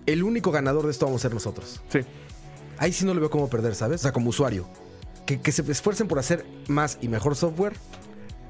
el 0.06 0.24
único 0.24 0.52
ganador 0.52 0.86
de 0.86 0.92
esto 0.92 1.06
vamos 1.06 1.22
a 1.22 1.24
ser 1.24 1.34
nosotros. 1.34 1.82
Sí. 1.92 2.00
Ahí 2.80 2.94
sí 2.94 3.06
no 3.06 3.14
le 3.14 3.20
veo 3.20 3.30
cómo 3.30 3.50
perder, 3.50 3.76
¿sabes? 3.76 4.02
O 4.02 4.04
sea, 4.04 4.12
como 4.12 4.30
usuario. 4.30 4.68
Que, 5.26 5.40
que 5.40 5.52
se 5.52 5.70
esfuercen 5.72 6.08
por 6.08 6.18
hacer 6.18 6.46
más 6.68 6.98
y 7.02 7.08
mejor 7.08 7.36
software. 7.36 7.74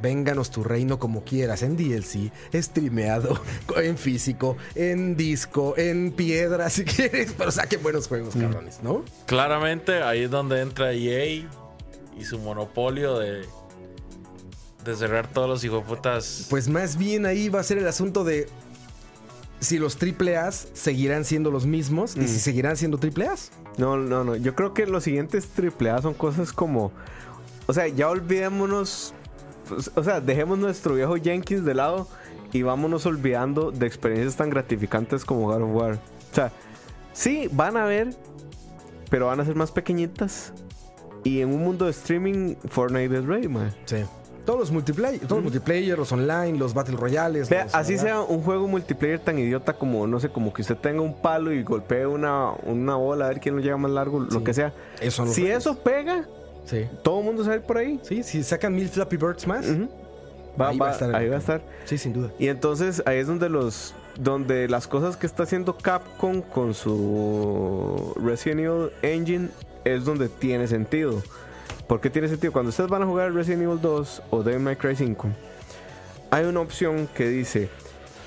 Vénganos 0.02 0.50
tu 0.50 0.64
reino 0.64 0.98
como 0.98 1.26
quieras, 1.26 1.62
en 1.62 1.76
DLC, 1.76 2.32
streameado, 2.54 3.42
en 3.76 3.98
físico, 3.98 4.56
en 4.76 5.18
disco, 5.18 5.74
en 5.78 6.14
piedra, 6.14 6.70
si 6.70 6.86
quieres, 6.86 7.34
pero 7.38 7.52
saquen 7.52 7.84
buenos 7.84 8.08
juegos, 8.08 8.34
cabrones, 8.34 8.80
¿no? 8.82 9.04
Claramente 9.26 10.02
ahí 10.02 10.24
es 10.24 10.32
donde 10.32 10.62
entra 10.62 10.94
EA 10.94 11.26
y 11.26 12.24
su 12.24 12.40
monopolio 12.40 13.20
de, 13.20 13.46
de 14.86 14.96
cerrar 14.96 15.28
todos 15.32 15.50
los 15.50 15.64
hijoputas. 15.64 16.48
Pues 16.50 16.70
más 16.70 16.98
bien 16.98 17.26
ahí 17.26 17.50
va 17.50 17.60
a 17.60 17.64
ser 17.64 17.78
el 17.78 17.88
asunto 17.88 18.24
de 18.24 18.48
si 19.60 19.78
los 19.78 19.98
triple 19.98 20.38
A's 20.38 20.68
seguirán 20.74 21.26
siendo 21.26 21.52
los 21.52 21.66
mismos 21.66 22.16
y 22.16 22.28
si 22.28 22.40
seguirán 22.40 22.78
siendo 22.78 22.98
triple 22.98 23.28
A's. 23.28 23.52
No, 23.78 23.98
no, 23.98 24.24
no. 24.24 24.36
Yo 24.36 24.56
creo 24.56 24.74
que 24.74 24.86
los 24.86 25.04
siguientes 25.04 25.48
AAA 25.58 26.02
son 26.02 26.14
cosas 26.14 26.54
como. 26.54 26.92
O 27.68 27.74
sea, 27.74 27.88
ya 27.88 28.10
olvidémonos. 28.10 29.14
pues, 29.68 29.92
O 29.96 30.04
sea, 30.04 30.22
dejemos 30.22 30.58
nuestro 30.58 30.96
viejo 30.96 31.16
Jenkins 31.16 31.66
de 31.66 31.74
lado 31.74 32.08
y 32.52 32.64
vámonos 32.64 33.06
olvidando 33.06 33.72
de 33.72 33.86
experiencias 33.86 34.36
tan 34.36 34.50
gratificantes 34.50 35.26
como 35.26 35.42
God 35.48 35.62
of 35.62 35.70
War. 35.76 35.94
O 36.32 36.36
sea, 36.36 36.52
sí, 37.14 37.50
van 37.52 37.78
a 37.78 37.86
ver, 37.86 38.16
pero 39.10 39.28
van 39.28 39.40
a 39.40 39.46
ser 39.46 39.56
más 39.56 39.72
pequeñitas. 39.72 40.54
Y 41.24 41.42
en 41.42 41.50
un 41.50 41.64
mundo 41.64 41.86
de 41.86 41.92
streaming, 41.92 42.56
Fortnite 42.70 43.18
es 43.18 43.26
rey, 43.26 43.48
man. 43.48 43.76
Sí. 43.86 43.98
Todos 44.46 44.60
los 44.60 44.72
multiplayer, 44.72 45.20
todos 45.22 45.44
los 45.44 45.44
multiplayer, 45.44 45.98
los 45.98 46.12
online, 46.12 46.58
los 46.58 46.74
battle 46.74 46.96
royales. 46.98 47.50
Vea, 47.50 47.66
los- 47.66 47.76
así 47.76 47.98
sea 47.98 48.22
un 48.22 48.42
juego 48.42 48.68
multiplayer 48.68 49.20
tan 49.20 49.38
idiota 49.38 49.74
como, 49.74 50.08
no 50.08 50.20
sé, 50.20 50.30
como 50.30 50.52
que 50.54 50.62
usted 50.64 50.76
tenga 50.78 51.02
un 51.02 51.14
palo 51.22 51.52
y 51.54 51.62
golpee 51.64 52.06
una, 52.08 52.52
una 52.66 52.96
bola 52.96 53.26
a 53.26 53.28
ver 53.30 53.40
quién 53.40 53.56
lo 53.56 53.62
llega 53.62 53.78
más 53.78 53.92
largo, 53.92 54.20
lo 54.22 54.44
que 54.44 54.54
sea. 54.54 54.74
Esos 55.00 55.14
son 55.14 55.26
los 55.28 55.36
Si 55.36 55.46
eso 55.48 55.78
pega, 55.78 56.26
Sí. 56.66 56.88
todo 57.04 57.20
el 57.20 57.26
mundo 57.26 57.54
ir 57.54 57.62
por 57.62 57.78
ahí. 57.78 58.00
Sí, 58.04 58.24
si 58.24 58.44
sacan 58.44 58.74
mil 58.76 58.90
Flappy 58.90 59.18
Birds 59.18 59.46
más. 59.48 59.66
Va- 60.60 60.70
Ahí 60.70 60.78
va- 60.78 60.86
va 60.86 60.90
a 60.92 60.94
estar 60.94 61.16
ahí 61.16 61.30
va 61.30 61.36
a 61.36 61.40
estar. 61.40 61.62
sí, 61.86 61.98
sin 61.98 62.14
duda. 62.14 62.32
Y 62.40 62.48
entonces 62.48 63.02
ahí 63.06 63.20
es 63.20 63.28
donde 63.28 63.50
los 63.50 63.94
donde 64.20 64.68
las 64.68 64.86
cosas 64.88 65.16
que 65.16 65.26
está 65.26 65.44
haciendo 65.44 65.78
Capcom 65.78 66.42
con 66.42 66.74
su 66.74 68.14
Resident 68.22 68.60
Evil 68.62 68.90
Engine 69.02 69.50
es 69.86 70.04
donde 70.06 70.28
tiene 70.28 70.68
sentido. 70.68 71.22
¿Por 71.90 72.00
qué 72.02 72.12
tiene 72.12 72.28
sentido? 72.28 72.54
Cuando 72.54 72.70
ustedes 72.70 72.88
van 72.90 73.02
a 73.02 73.06
jugar 73.08 73.34
Resident 73.34 73.64
Evil 73.64 73.82
2 73.82 74.22
o 74.30 74.44
Devil 74.44 74.62
May 74.62 74.76
Cry 74.76 74.96
5, 74.96 75.28
hay 76.30 76.46
una 76.46 76.60
opción 76.60 77.10
que 77.16 77.28
dice, 77.28 77.68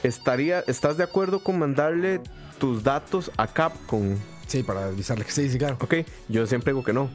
estaría, 0.03 0.65
¿estás 0.67 0.97
de 0.97 1.05
acuerdo 1.05 1.39
con 1.45 1.61
mandarle 1.61 2.21
tus 2.59 2.83
datos 2.83 3.31
a 3.37 3.47
Capcom? 3.47 4.17
Sí, 4.49 4.65
para 4.65 4.87
avisarle 4.87 5.25
que 5.25 5.31
sí, 5.31 5.49
sí, 5.49 5.59
claro. 5.59 5.79
Ok, 5.81 5.95
yo 6.29 6.45
siempre 6.49 6.73
digo 6.73 6.83
que 6.83 6.93
no. 6.93 7.09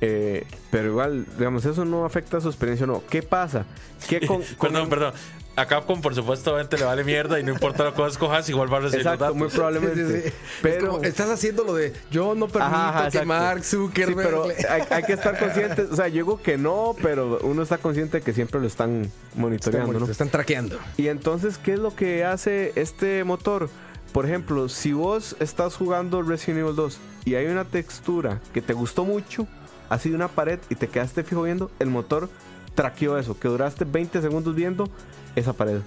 Eh, 0.00 0.44
pero 0.72 0.88
igual, 0.88 1.24
digamos, 1.38 1.64
eso 1.64 1.84
no 1.84 2.04
afecta 2.04 2.38
a 2.38 2.40
su 2.40 2.48
experiencia, 2.48 2.84
no. 2.86 3.02
¿Qué 3.08 3.22
pasa? 3.22 3.64
Con, 4.26 4.42
con- 4.42 4.72
perdón, 4.72 4.88
perdón. 4.90 5.14
A 5.56 5.64
Capcom, 5.64 6.02
por 6.02 6.14
supuesto, 6.14 6.54
le 6.56 6.84
vale 6.84 7.02
mierda 7.02 7.40
y 7.40 7.42
no 7.42 7.50
importa 7.52 7.82
lo 7.84 7.94
que 7.94 8.06
escojas, 8.06 8.46
igual 8.50 8.70
va 8.70 8.76
a 8.76 8.80
recibir 8.80 9.06
los 9.06 9.14
Exacto, 9.14 9.24
datos. 9.24 9.36
muy 9.38 9.48
probablemente. 9.48 10.22
Sí, 10.22 10.28
sí. 10.28 10.34
Pero 10.62 10.76
Es 10.76 10.84
como, 10.84 11.02
estás 11.02 11.30
haciendo 11.30 11.64
lo 11.64 11.74
de 11.74 11.94
yo 12.10 12.34
no 12.34 12.46
permito 12.46 12.74
Ajá, 12.74 12.98
ajá, 13.06 13.10
que. 13.10 13.24
Mark 13.24 13.64
Sí, 13.64 13.76
Zuckerberg. 13.76 14.16
pero 14.28 14.44
hay, 14.68 14.82
hay 14.90 15.02
que 15.04 15.14
estar 15.14 15.38
conscientes. 15.38 15.90
O 15.90 15.96
sea, 15.96 16.08
yo 16.08 16.14
digo 16.14 16.42
que 16.42 16.58
no, 16.58 16.94
pero 17.02 17.38
uno 17.42 17.62
está 17.62 17.78
consciente 17.78 18.18
de 18.18 18.22
que 18.22 18.34
siempre 18.34 18.60
lo 18.60 18.66
están 18.66 19.04
están, 19.04 19.40
monitoreando, 19.40 19.98
¿no? 19.98 20.06
están 20.06 20.28
traqueando. 20.28 20.78
Y 20.98 21.08
entonces, 21.08 21.56
¿qué 21.56 21.72
es 21.72 21.78
lo 21.78 21.94
que 21.96 22.24
hace 22.24 22.72
este 22.76 23.24
motor? 23.24 23.70
Por 24.12 24.26
ejemplo, 24.26 24.68
si 24.68 24.92
vos 24.92 25.36
estás 25.40 25.74
jugando 25.76 26.22
Resident 26.22 26.60
Evil 26.60 26.76
2 26.76 26.98
y 27.24 27.34
hay 27.34 27.46
una 27.46 27.64
textura 27.64 28.40
que 28.52 28.60
te 28.60 28.74
gustó 28.74 29.04
mucho, 29.04 29.46
así 29.88 30.10
de 30.10 30.16
una 30.16 30.28
pared 30.28 30.58
y 30.68 30.74
te 30.74 30.88
quedaste 30.88 31.24
fijo 31.24 31.42
viendo, 31.42 31.70
el 31.78 31.88
motor 31.88 32.28
traqueó 32.74 33.18
eso, 33.18 33.38
que 33.38 33.48
duraste 33.48 33.84
20 33.86 34.20
segundos 34.20 34.54
viendo 34.54 34.88
esa 35.36 35.52
pared. 35.52 35.80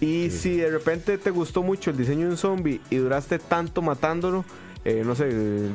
Y 0.00 0.30
si 0.30 0.56
de 0.56 0.68
repente 0.68 1.16
te 1.16 1.30
gustó 1.30 1.62
mucho 1.62 1.90
el 1.90 1.96
diseño 1.96 2.26
de 2.26 2.32
un 2.32 2.36
zombie 2.36 2.80
y 2.90 2.96
duraste 2.96 3.38
tanto 3.38 3.82
matándolo, 3.82 4.44
eh, 4.84 5.02
no 5.06 5.14
sé, 5.14 5.28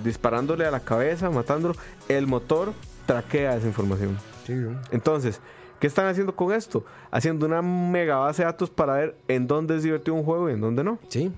disparándole 0.04 0.66
a 0.66 0.72
la 0.72 0.82
cabeza, 0.82 1.30
matándolo, 1.30 1.76
el 2.10 2.28
motor 2.28 2.74
traquea 3.06 3.56
esa 3.56 3.68
información. 3.68 4.18
Entonces, 4.92 5.40
¿qué 5.80 5.88
están 5.88 6.08
haciendo 6.08 6.36
con 6.36 6.54
esto? 6.54 6.84
Haciendo 7.10 7.46
una 7.46 7.62
mega 7.62 8.18
base 8.18 8.42
de 8.42 8.48
datos 8.48 8.70
para 8.70 8.96
ver 8.96 9.16
en 9.30 9.48
dónde 9.48 9.78
es 9.78 9.84
divertido 9.84 10.16
un 10.16 10.24
juego 10.24 10.50
y 10.50 10.54
en 10.54 10.62
dónde 10.62 10.84
no. 10.84 11.00
Sí. 11.08 11.32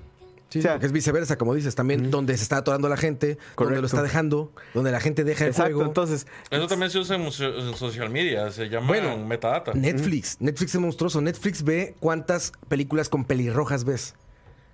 Sí, 0.50 0.60
O 0.60 0.62
sea, 0.64 0.72
porque 0.74 0.88
es 0.88 0.92
viceversa, 0.92 1.38
como 1.38 1.54
dices, 1.54 1.76
también 1.76 2.10
donde 2.10 2.36
se 2.36 2.42
está 2.44 2.58
atorando 2.58 2.90
la 2.90 2.98
gente, 2.98 3.38
donde 3.56 3.80
lo 3.82 3.86
está 3.86 4.02
dejando, 4.02 4.52
donde 4.74 4.92
la 4.92 5.00
gente 5.00 5.24
deja 5.24 5.44
el 5.46 5.52
Exacto, 5.52 5.76
juego. 5.76 5.88
entonces, 5.90 6.26
Eso 6.50 6.68
también 6.68 6.90
se 6.92 6.98
usa 6.98 7.18
en, 7.18 7.32
social 7.76 8.10
media, 8.10 8.50
se 8.52 8.68
llama 8.68 8.88
Bueno, 8.88 9.16
metadata. 9.18 9.74
Netflix. 9.76 10.38
Netflix 10.40 10.74
es 10.74 10.82
monstruoso. 10.82 11.22
Netflix 11.22 11.64
ve 11.64 11.96
cuántas 12.00 12.52
películas 12.68 13.10
con 13.10 13.26
pelirrojas 13.26 13.84
ves. 13.84 14.16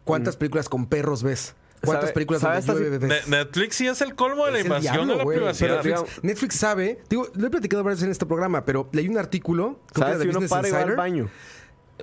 Cuántas 0.06 0.38
películas 0.38 0.70
con 0.70 0.86
perros 0.86 1.24
ves. 1.24 1.56
Cuántas 1.84 2.06
¿Sabe- 2.06 2.14
películas 2.14 2.42
sabe 2.42 2.90
ves. 2.90 3.02
Ne- 3.02 3.38
Netflix 3.38 3.76
sí 3.76 3.86
es 3.88 4.02
el 4.02 4.16
colmo 4.16 4.46
de 4.46 4.52
la 4.54 4.58
Es 4.60 4.66
el 4.66 4.68
invasión 4.72 4.94
diablo, 4.94 5.12
de 5.14 5.18
la 5.18 5.24
güey. 5.26 5.38
privacidad. 5.38 5.84
Netflix, 5.84 6.24
Netflix 6.24 6.56
sabe, 6.56 7.00
digo, 7.10 7.28
lo 7.36 7.48
he 7.48 7.50
platicado 7.50 7.84
varias 7.84 7.98
veces 8.00 8.06
en 8.06 8.12
este 8.12 8.26
programa, 8.26 8.64
pero 8.66 8.88
leí 8.94 9.08
un 9.10 9.18
artículo, 9.18 9.80
¿sabes 9.94 10.22
si 10.22 10.30
uno 10.30 10.40
para 10.48 10.68
y 10.68 10.72
va 10.72 10.80
al 10.82 10.96
baño? 10.96 11.30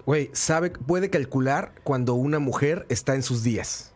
Güey, 0.07 0.31
sabe, 0.33 0.71
puede 0.71 1.11
calcular 1.11 1.73
cuando 1.85 2.15
una 2.15 2.39
mujer 2.39 2.87
está 2.89 3.15
en 3.15 3.23
sus 3.23 3.43
días. 3.43 3.93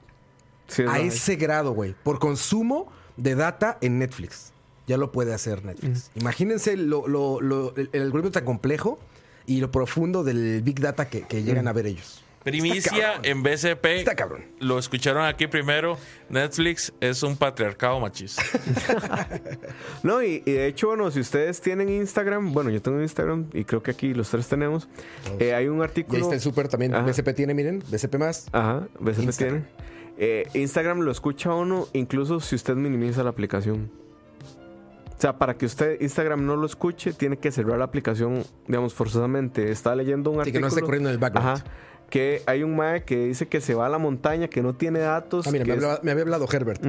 Sí, 0.68 0.82
A 0.89 0.98
ese 0.98 1.36
grado, 1.36 1.73
güey. 1.73 1.94
Por 2.02 2.18
consumo 2.18 2.90
de 3.16 3.35
data 3.35 3.78
en 3.81 3.98
Netflix. 3.98 4.52
Ya 4.86 4.97
lo 4.98 5.10
puede 5.10 5.32
hacer 5.35 5.64
Netflix. 5.64 6.10
Imagínense 6.14 6.77
lo, 6.77 7.09
lo- 7.09 7.40
lo- 7.40 7.74
el, 7.77 7.89
el 7.93 8.02
algoritmo 8.02 8.31
tan 8.31 8.44
complejo 8.44 8.98
y 9.47 9.60
lo 9.60 9.70
profundo 9.70 10.23
del 10.23 10.62
Big 10.62 10.81
Data 10.81 11.09
que, 11.09 11.23
que 11.23 11.43
llegan 11.43 11.66
a 11.66 11.73
ver 11.73 11.86
ellos. 11.86 12.23
Primicia 12.51 13.14
en 13.23 13.43
BCP. 13.43 13.85
Está 13.86 14.14
cabrón. 14.14 14.44
Lo 14.60 14.78
escucharon 14.78 15.24
aquí 15.24 15.47
primero. 15.48 15.98
Netflix 16.28 16.93
es 17.01 17.23
un 17.23 17.36
patriarcado 17.36 17.98
machista. 18.01 18.43
No, 20.02 20.23
y, 20.23 20.43
y 20.47 20.52
de 20.52 20.66
hecho, 20.66 20.89
bueno, 20.89 21.10
si 21.10 21.20
ustedes 21.20 21.60
tienen 21.60 21.89
Instagram, 21.89 22.52
bueno, 22.52 22.70
yo 22.70 22.81
tengo 22.81 23.01
Instagram 23.01 23.47
y 23.52 23.64
creo 23.64 23.82
que 23.82 23.90
aquí 23.90 24.14
los 24.14 24.31
tres 24.31 24.47
tenemos. 24.48 24.89
eh, 25.40 25.55
hay 25.55 25.66
un 25.68 25.78
Y 25.78 25.81
ahí 25.81 25.85
artículo. 25.85 26.23
está 26.23 26.35
el 26.35 26.40
súper 26.40 26.68
también. 26.68 26.94
Ajá. 26.94 27.05
BCP 27.05 27.35
tiene, 27.35 27.55
miren. 27.55 27.82
BCP 27.90 28.14
más. 28.16 28.47
Ajá, 28.52 28.86
BCP 29.01 29.23
Instagram. 29.24 29.62
tiene. 29.64 29.86
Eh, 30.18 30.48
Instagram 30.55 31.01
lo 31.01 31.10
escucha 31.10 31.52
uno 31.52 31.89
incluso 31.93 32.40
si 32.40 32.55
usted 32.55 32.74
minimiza 32.74 33.23
la 33.23 33.31
aplicación. 33.31 33.90
O 35.16 35.20
sea, 35.20 35.39
para 35.39 35.56
que 35.56 35.64
usted 35.66 36.01
Instagram 36.01 36.44
no 36.44 36.56
lo 36.56 36.66
escuche, 36.66 37.12
tiene 37.12 37.39
que 37.39 37.51
cerrar 37.51 37.78
la 37.78 37.86
aplicación, 37.86 38.44
digamos, 38.68 38.93
forzosamente. 38.94 39.70
Está 39.70 39.94
leyendo 39.97 40.31
un 40.31 40.36
Sí, 40.36 40.52
que 40.52 40.59
artículo. 40.59 40.60
no 40.60 40.68
esté 40.68 40.81
corriendo 40.82 41.09
en 41.09 41.14
el 41.14 41.18
background. 41.18 41.48
Ajá. 41.48 41.64
Que 42.11 42.43
hay 42.47 42.62
un 42.62 42.77
mae 42.77 43.03
que 43.05 43.27
dice 43.27 43.49
que 43.49 43.61
se 43.61 43.74
va 43.74 43.87
a 43.87 43.89
la 43.89 43.99
montaña, 43.99 44.47
que 44.49 44.62
no 44.62 44.74
tiene 44.74 45.01
datos. 45.01 45.47
Ah, 45.47 45.51
mira, 45.51 45.65
me, 45.65 45.73
es- 45.73 45.77
hablaba- 45.78 46.01
me 46.03 46.11
había 46.12 46.23
hablado 46.23 46.47
Herbert. 46.51 46.81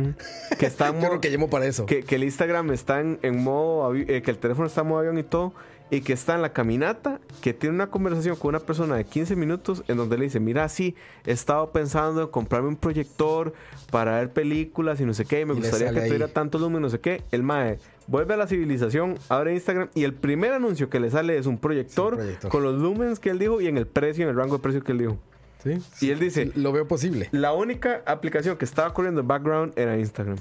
que 0.60 0.66
está 0.66 0.88
en 0.90 1.00
modo- 1.00 1.20
que 1.20 1.32
llamó 1.32 1.50
para 1.50 1.66
eso. 1.66 1.86
que, 1.86 2.04
que 2.04 2.16
el 2.16 2.24
Instagram 2.24 2.72
está 2.72 3.00
en, 3.02 3.18
en 3.24 3.44
modo 3.44 3.96
eh, 3.96 4.22
que 4.22 4.32
el 4.32 4.38
teléfono 4.38 4.68
está 4.68 4.82
en 4.82 4.88
modo 4.88 5.00
avión 5.00 5.18
y 5.18 5.24
todo 5.24 5.54
y 5.90 6.02
que 6.02 6.12
está 6.14 6.36
en 6.36 6.42
la 6.42 6.52
caminata 6.52 7.22
que 7.42 7.54
tiene 7.54 7.74
una 7.74 7.88
conversación 7.88 8.36
con 8.36 8.50
una 8.50 8.60
persona 8.60 8.98
de 8.98 9.06
15 9.06 9.38
minutos 9.38 9.84
en 9.88 9.96
donde 9.96 10.18
le 10.18 10.26
dice 10.26 10.42
mira 10.42 10.68
sí 10.68 10.96
he 11.26 11.32
estado 11.32 11.72
pensando 11.72 12.24
en 12.24 12.28
comprarme 12.28 12.68
un 12.68 12.76
proyector 12.76 13.54
para 13.90 14.18
ver 14.20 14.34
películas 14.34 15.00
y 15.00 15.06
no 15.06 15.14
sé 15.14 15.24
qué 15.24 15.40
y 15.40 15.46
me 15.46 15.54
Y 15.54 15.58
gustaría 15.60 15.94
que 15.94 16.02
tuviera 16.02 16.28
tanto 16.28 16.60
lumen 16.60 16.82
no 16.82 16.90
sé 16.90 17.00
qué 17.00 17.22
el 17.32 17.42
mae 17.42 17.80
vuelve 18.08 18.34
a 18.34 18.38
la 18.38 18.48
civilización 18.48 19.18
abre 19.30 19.54
Instagram 19.54 19.90
y 19.94 20.04
el 20.04 20.14
primer 20.14 20.54
anuncio 20.54 20.90
que 20.90 21.00
le 21.00 21.10
sale 21.12 21.38
es 21.38 21.46
un 21.46 21.58
proyector, 21.58 22.14
Sí, 22.14 22.20
un 22.20 22.24
proyector. 22.26 22.52
con 22.52 22.64
los 22.64 22.82
lumens 22.82 23.20
que 23.20 23.30
él 23.30 23.40
dijo 23.40 23.62
y 23.62 23.68
en 23.68 23.78
el 23.78 23.86
precio 23.88 24.24
en 24.24 24.30
el 24.30 24.36
rango 24.36 24.58
de 24.58 24.64
precio 24.64 24.84
que 24.84 24.92
él 24.94 24.98
dijo 25.00 25.18
¿Sí? 25.64 25.80
y 26.06 26.12
él 26.12 26.20
dice 26.20 26.52
Lo 26.56 26.72
veo 26.72 26.88
posible. 26.88 27.30
la 27.32 27.54
única 27.54 28.02
aplicación 28.06 28.58
que 28.58 28.66
estaba 28.66 28.94
corriendo 28.94 29.22
en 29.22 29.28
background 29.28 29.74
era 29.78 29.98
Instagram 29.98 30.38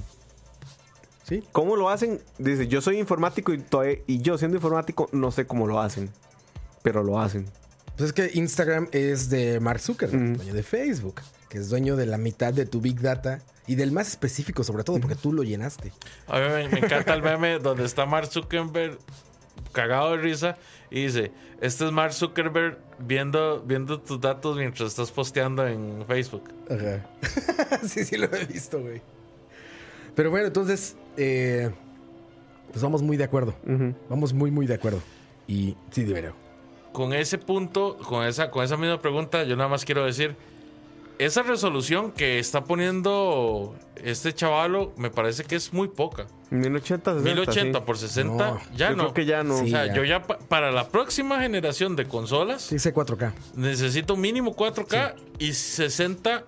Sí. 1.25 1.43
¿Cómo 1.51 1.75
lo 1.75 1.91
hacen? 1.91 2.21
Dice, 2.39 2.69
yo 2.69 2.81
soy 2.81 2.99
informático 3.01 3.53
y, 3.53 3.59
todavía- 3.59 3.99
y 4.07 4.21
yo 4.21 4.39
siendo 4.39 4.59
informático 4.59 5.09
no 5.11 5.33
sé 5.33 5.45
cómo 5.45 5.67
lo 5.67 5.81
hacen. 5.81 6.09
Pero 6.85 7.03
lo 7.03 7.19
hacen. 7.21 7.47
Pues 7.97 8.11
es 8.11 8.13
que 8.13 8.31
Instagram 8.39 8.87
es 8.93 9.29
de 9.29 9.59
Mark 9.59 9.81
Zuckerberg, 9.81 10.37
dueño 10.37 10.55
de 10.55 10.63
Facebook, 10.63 11.17
que 11.49 11.59
es 11.59 11.69
dueño 11.69 11.97
de 11.97 12.07
la 12.07 12.17
mitad 12.17 12.55
de 12.55 12.65
tu 12.65 12.81
Big 12.81 13.01
Data 13.01 13.41
y 13.67 13.75
del 13.75 13.93
más 13.93 14.09
específico, 14.09 14.65
sobre 14.65 14.85
todo, 14.85 15.01
porque 15.01 15.17
tú 15.17 15.33
lo 15.33 15.43
llenaste. 15.43 15.93
A 16.29 16.39
mí 16.39 16.47
me, 16.49 16.69
me 16.69 16.79
encanta 16.79 17.15
el 17.15 17.23
meme 17.23 17.59
donde 17.63 17.85
está 17.85 18.07
Mark 18.07 18.27
Zuckerberg 18.27 18.99
cagado 19.73 20.13
de 20.13 20.19
risa 20.19 20.57
y 20.91 21.05
dice, 21.05 21.33
este 21.61 21.87
es 21.87 21.93
Mark 21.93 22.13
Zuckerberg 22.13 22.79
viendo, 22.99 23.63
viendo 23.63 24.01
tus 24.01 24.21
datos 24.21 24.57
mientras 24.57 24.91
estás 24.91 25.11
posteando 25.11 25.67
en 25.67 26.05
Facebook. 26.07 26.45
Ajá. 26.71 27.07
sí, 27.87 28.05
sí, 28.05 28.17
lo 28.17 28.35
he 28.35 28.45
visto, 28.45 28.81
güey. 28.81 29.03
Pero 30.15 30.31
bueno, 30.31 30.47
entonces, 30.47 30.97
eh, 31.17 31.71
pues 32.73 32.83
vamos 32.83 33.03
muy 33.03 33.17
de 33.17 33.25
acuerdo. 33.25 33.55
Vamos 34.09 34.33
muy, 34.33 34.51
muy 34.51 34.67
de 34.67 34.75
acuerdo. 34.75 35.01
Y 35.47 35.77
sí, 35.91 36.05
debería. 36.05 36.33
Con 36.93 37.13
ese 37.13 37.37
punto, 37.37 37.99
con 37.99 38.27
esa, 38.27 38.51
con 38.51 38.65
esa 38.65 38.77
misma 38.77 39.01
pregunta, 39.01 39.45
yo 39.45 39.57
nada 39.57 39.69
más 39.69 39.85
quiero 39.85 40.07
decir, 40.07 40.35
esa 41.19 41.43
resolución 41.43 42.13
que 42.13 42.39
está 42.39 42.65
poniendo 42.65 43.75
este 44.03 44.33
chavalo 44.35 44.93
me 44.97 45.11
parece 45.11 45.45
que 45.45 45.57
es 45.57 45.73
muy 45.73 45.89
poca. 45.89 46.27
1080, 46.51 47.15
60. 47.15 47.35
1080 47.35 47.79
sí. 47.79 47.85
por 47.85 47.99
60, 47.99 48.51
No, 48.51 48.61
ya 48.77 48.91
Yo 48.91 48.97
no. 48.97 49.03
creo 49.05 49.15
que 49.15 49.25
ya 49.25 49.43
no. 49.43 49.55
O 49.57 49.59
Sí. 49.65 49.71
sea, 49.71 49.87
ya. 49.87 49.95
yo 49.95 50.05
ya 50.05 50.23
pa- 50.23 50.39
para 50.39 50.71
la 50.71 50.89
próxima 50.89 51.41
generación 51.41 51.97
de 51.97 52.07
consolas 52.07 52.71
Dice 52.71 52.93
4K. 52.93 53.33
necesito 53.57 54.17
mínimo 54.17 54.55
4K 54.55 55.15
y 55.39 55.53
60, 55.55 56.45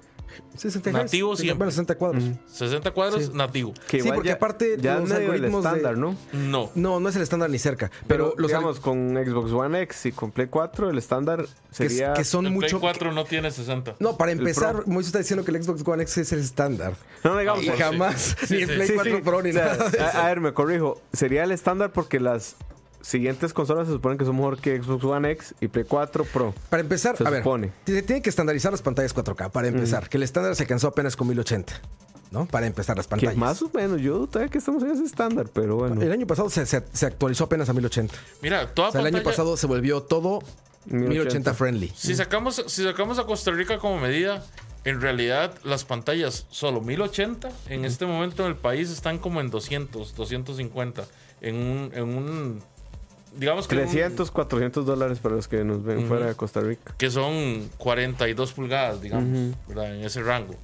60 0.56 0.92
Nativo 0.92 1.34
Hz, 1.34 1.40
siempre. 1.40 1.56
Bueno, 1.58 1.70
60 1.70 1.94
cuadros. 1.96 2.24
60 2.52 2.90
cuadros 2.92 3.24
Sí. 3.26 3.30
nativo. 3.34 3.74
Que 3.88 4.00
Sí, 4.02 4.10
porque 4.12 4.28
ya- 4.28 4.34
aparte 4.34 4.76
ya 4.80 4.98
los 4.98 5.10
el 5.10 5.16
algoritmos 5.16 5.62
de- 5.64 5.68
estándar, 5.70 5.96
¿no? 5.98 6.16
No. 6.32 6.70
No, 6.74 7.00
no 7.00 7.08
es 7.08 7.16
el 7.16 7.22
estándar 7.22 7.50
ni 7.50 7.58
cerca. 7.58 7.90
Pero, 8.06 8.30
Pero, 8.30 8.34
los 8.38 8.48
digamos, 8.48 8.80
con 8.80 9.14
Xbox 9.14 9.52
One 9.52 9.82
X 9.82 10.06
y 10.06 10.12
con 10.12 10.30
Play 10.32 10.48
4, 10.48 10.90
el 10.90 10.98
estándar 10.98 11.46
sería... 11.70 12.12
que 12.14 12.24
son 12.24 12.46
el 12.46 12.52
Play 12.52 12.62
mucho. 12.70 12.80
4 12.80 13.12
no 13.12 13.24
tiene 13.24 13.50
60. 13.50 13.94
No, 14.00 14.16
para 14.16 14.32
empezar. 14.32 14.86
Moisés 14.86 15.08
está 15.08 15.18
diciendo 15.18 15.44
que 15.44 15.50
el 15.50 15.62
Xbox 15.62 15.82
One 15.86 16.02
X 16.02 16.18
es 16.18 16.32
el 16.32 16.40
estándar. 16.40 16.94
No, 17.24 17.36
digamos, 17.36 17.64
Y 17.64 17.68
jamás, 17.68 18.36
sí. 18.46 18.54
ni 18.56 18.62
el 18.62 18.68
Play 18.68 18.86
Sí, 18.88 18.94
4 18.94 19.16
sí. 19.16 19.22
Pro 19.22 19.42
ni 19.42 19.50
O 19.50 19.52
sea, 19.52 19.76
nada 19.76 20.24
a 20.24 20.28
ver, 20.28 20.40
me 20.40 20.52
corrijo. 20.52 21.00
Sería 21.12 21.44
el 21.44 21.52
estándar 21.52 21.92
porque 21.92 22.20
las 22.20 22.56
siguientes 23.08 23.52
consolas 23.52 23.86
se 23.86 23.92
suponen 23.94 24.18
que 24.18 24.24
son 24.24 24.36
mejor 24.36 24.60
que 24.60 24.80
Xbox 24.82 25.04
One 25.04 25.30
X 25.32 25.54
y 25.60 25.68
Play 25.68 25.84
4 25.88 26.24
Pro. 26.24 26.54
Para 26.68 26.80
empezar, 26.80 27.16
Se 27.16 27.26
a 27.26 27.30
ver, 27.30 27.42
supone. 27.42 27.72
se 27.86 28.02
tiene 28.02 28.22
que 28.22 28.30
estandarizar 28.30 28.70
las 28.72 28.82
pantallas 28.82 29.14
4K. 29.14 29.50
Para 29.50 29.68
empezar, 29.68 30.08
que 30.08 30.16
el 30.18 30.22
estándar 30.22 30.54
se 30.56 30.62
alcanzó 30.64 30.88
apenas 30.88 31.16
con 31.16 31.26
1080. 31.28 31.80
¿No? 32.30 32.44
Para 32.44 32.66
empezar 32.66 32.94
las 32.96 33.06
Que 33.06 33.10
pantallas. 33.12 33.36
más 33.36 33.62
o 33.62 33.70
menos, 33.72 34.02
yo 34.02 34.26
todavía 34.26 34.50
que 34.50 34.58
estamos 34.58 34.82
en 34.82 34.90
ese 34.90 35.04
estándar, 35.04 35.46
pero 35.50 35.76
bueno. 35.76 36.02
El 36.02 36.12
año 36.12 36.26
pasado 36.26 36.50
se, 36.50 36.66
se- 36.66 36.84
se 36.92 37.06
actualizó 37.06 37.44
apenas 37.44 37.70
a 37.70 37.72
1080. 37.72 38.14
Mira, 38.42 38.66
toda 38.74 38.90
O 38.90 38.92
sea, 38.92 39.00
el 39.00 39.06
año 39.06 39.22
pasado 39.22 39.56
se 39.56 39.66
volvió 39.66 40.02
todo 40.02 40.40
1080, 40.84 41.08
1080 41.08 41.54
friendly. 41.54 41.92
Si 41.96 42.14
sacamos, 42.14 42.62
si 42.66 42.84
sacamos 42.84 43.18
a 43.18 43.24
Costa 43.24 43.50
Rica 43.52 43.78
como 43.78 43.98
medida, 43.98 44.44
en 44.84 45.00
realidad 45.00 45.54
las 45.64 45.84
pantallas 45.86 46.44
solo 46.50 46.82
1080 46.82 47.48
en 47.70 47.86
este 47.86 48.04
momento 48.04 48.42
en 48.44 48.50
el 48.50 48.56
país 48.56 48.90
están 48.90 49.18
como 49.18 49.40
en 49.40 49.48
200, 49.48 50.14
250. 50.14 51.04
En 51.40 51.54
un, 51.56 51.90
en 51.94 52.02
un 52.04 52.62
digamos 53.38 53.66
que, 53.66 53.76
un- 53.76 53.82
300, 53.82 54.30
400 54.30 54.84
dólares 54.84 55.18
para 55.20 55.36
los 55.36 55.48
que 55.48 55.64
nos 55.64 55.82
ven 55.82 56.06
fuera 56.06 56.26
de 56.26 56.34
Costa 56.34 56.60
Rica. 56.60 56.94
que 56.98 57.10
son 57.10 57.70
42 57.78 58.52
pulgadas, 58.52 59.00
digamos, 59.00 59.54
¿verdad? 59.66 59.94
En 59.96 60.04
ese 60.04 60.22
rango. 60.22 60.54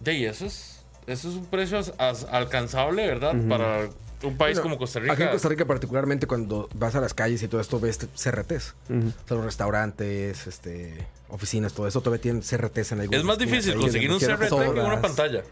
De 0.00 0.12
ahí, 0.12 0.24
eso 0.24 0.46
es, 0.46 0.80
eso 1.06 1.28
es 1.28 1.34
un 1.34 1.44
precio 1.46 1.78
as- 1.78 1.92
as- 1.98 2.26
alcanzable, 2.30 3.06
¿verdad? 3.06 3.34
Para 3.48 3.88
un 4.22 4.36
país 4.36 4.56
Bueno, 4.56 4.62
como 4.62 4.78
Costa 4.78 5.00
Rica. 5.00 5.12
Aquí 5.12 5.22
en 5.24 5.28
Costa 5.30 5.48
Rica, 5.48 5.64
particularmente 5.66 6.26
cuando 6.26 6.68
vas 6.74 6.94
a 6.94 7.00
las 7.00 7.12
calles 7.14 7.42
y 7.42 7.48
todo 7.48 7.60
esto, 7.60 7.78
ves 7.80 7.98
CRTs. 8.14 8.74
O 8.88 9.28
sea, 9.28 9.36
los 9.36 9.44
restaurantes, 9.44 10.46
este, 10.46 11.06
oficinas, 11.28 11.72
todo 11.74 11.86
eso, 11.86 12.00
todavía 12.00 12.22
tienen 12.22 12.42
CRTs 12.42 12.92
en 12.92 13.00
algunos 13.00 13.20
es 13.20 13.26
más 13.26 13.38
difícil 13.38 13.74
conseguir 13.76 14.10
un 14.12 14.18
CRT 14.18 14.48
que 14.48 14.80
una 14.80 15.00
pantalla. 15.00 15.42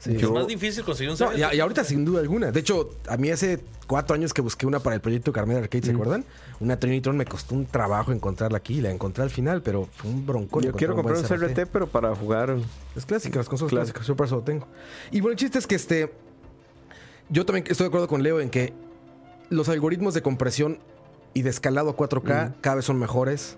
Sí. 0.00 0.14
Es 0.14 0.20
Yo- 0.22 0.32
más 0.32 0.46
difícil 0.46 0.82
conseguir 0.82 1.12
un 1.12 1.18
No, 1.18 1.32
y, 1.36 1.56
y 1.56 1.60
ahorita 1.60 1.84
sin 1.84 2.04
duda 2.06 2.20
alguna. 2.20 2.50
De 2.50 2.60
hecho, 2.60 2.90
a 3.06 3.16
mí 3.18 3.30
hace 3.30 3.60
cuatro 3.86 4.14
años 4.14 4.32
que 4.32 4.40
busqué 4.40 4.66
una 4.66 4.80
para 4.80 4.96
el 4.96 5.02
proyecto 5.02 5.30
Carmen 5.30 5.58
Arcade, 5.58 5.84
¿se 5.84 5.92
acuerdan? 5.92 6.24
Una 6.58 6.78
Trinitron 6.80 7.16
me 7.18 7.26
costó 7.26 7.54
un 7.54 7.66
trabajo 7.66 8.10
encontrarla 8.10 8.56
aquí. 8.58 8.80
La 8.80 8.90
encontré 8.90 9.22
al 9.22 9.28
final, 9.30 9.60
pero 9.62 9.86
fue 9.94 10.10
un 10.10 10.24
broncón. 10.26 10.62
Yo 10.62 10.72
quiero 10.72 10.94
comprar 10.96 11.18
un 11.18 11.22
CRT, 11.24 11.66
pero 11.70 11.86
para 11.86 12.14
jugar. 12.16 12.56
Es 12.96 13.04
clásica, 13.04 13.38
las 13.38 13.48
consolas 13.48 13.70
clásicas. 13.72 14.06
Yo 14.06 14.16
por 14.16 14.24
eso 14.26 14.36
lo 14.36 14.42
tengo. 14.42 14.66
Y 15.10 15.20
bueno, 15.20 15.32
el 15.32 15.38
chiste 15.38 15.58
es 15.58 15.66
que 15.66 15.74
este. 15.74 16.10
Yo 17.28 17.44
también 17.44 17.66
estoy 17.68 17.84
de 17.84 17.88
acuerdo 17.88 18.08
con 18.08 18.22
Leo 18.22 18.40
en 18.40 18.48
que 18.50 18.72
los 19.50 19.68
algoritmos 19.68 20.14
de 20.14 20.22
compresión 20.22 20.78
y 21.34 21.42
de 21.42 21.50
escalado 21.50 21.90
a 21.90 21.96
4K 21.96 22.54
cada 22.62 22.76
vez 22.76 22.84
son 22.86 22.98
mejores. 22.98 23.56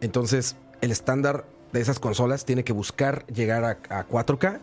Entonces, 0.00 0.56
el 0.80 0.90
estándar 0.90 1.44
de 1.72 1.80
esas 1.80 1.98
consolas 2.00 2.44
tiene 2.44 2.64
que 2.64 2.72
buscar 2.72 3.24
llegar 3.26 3.64
a, 3.64 3.78
a 4.00 4.08
4K. 4.08 4.58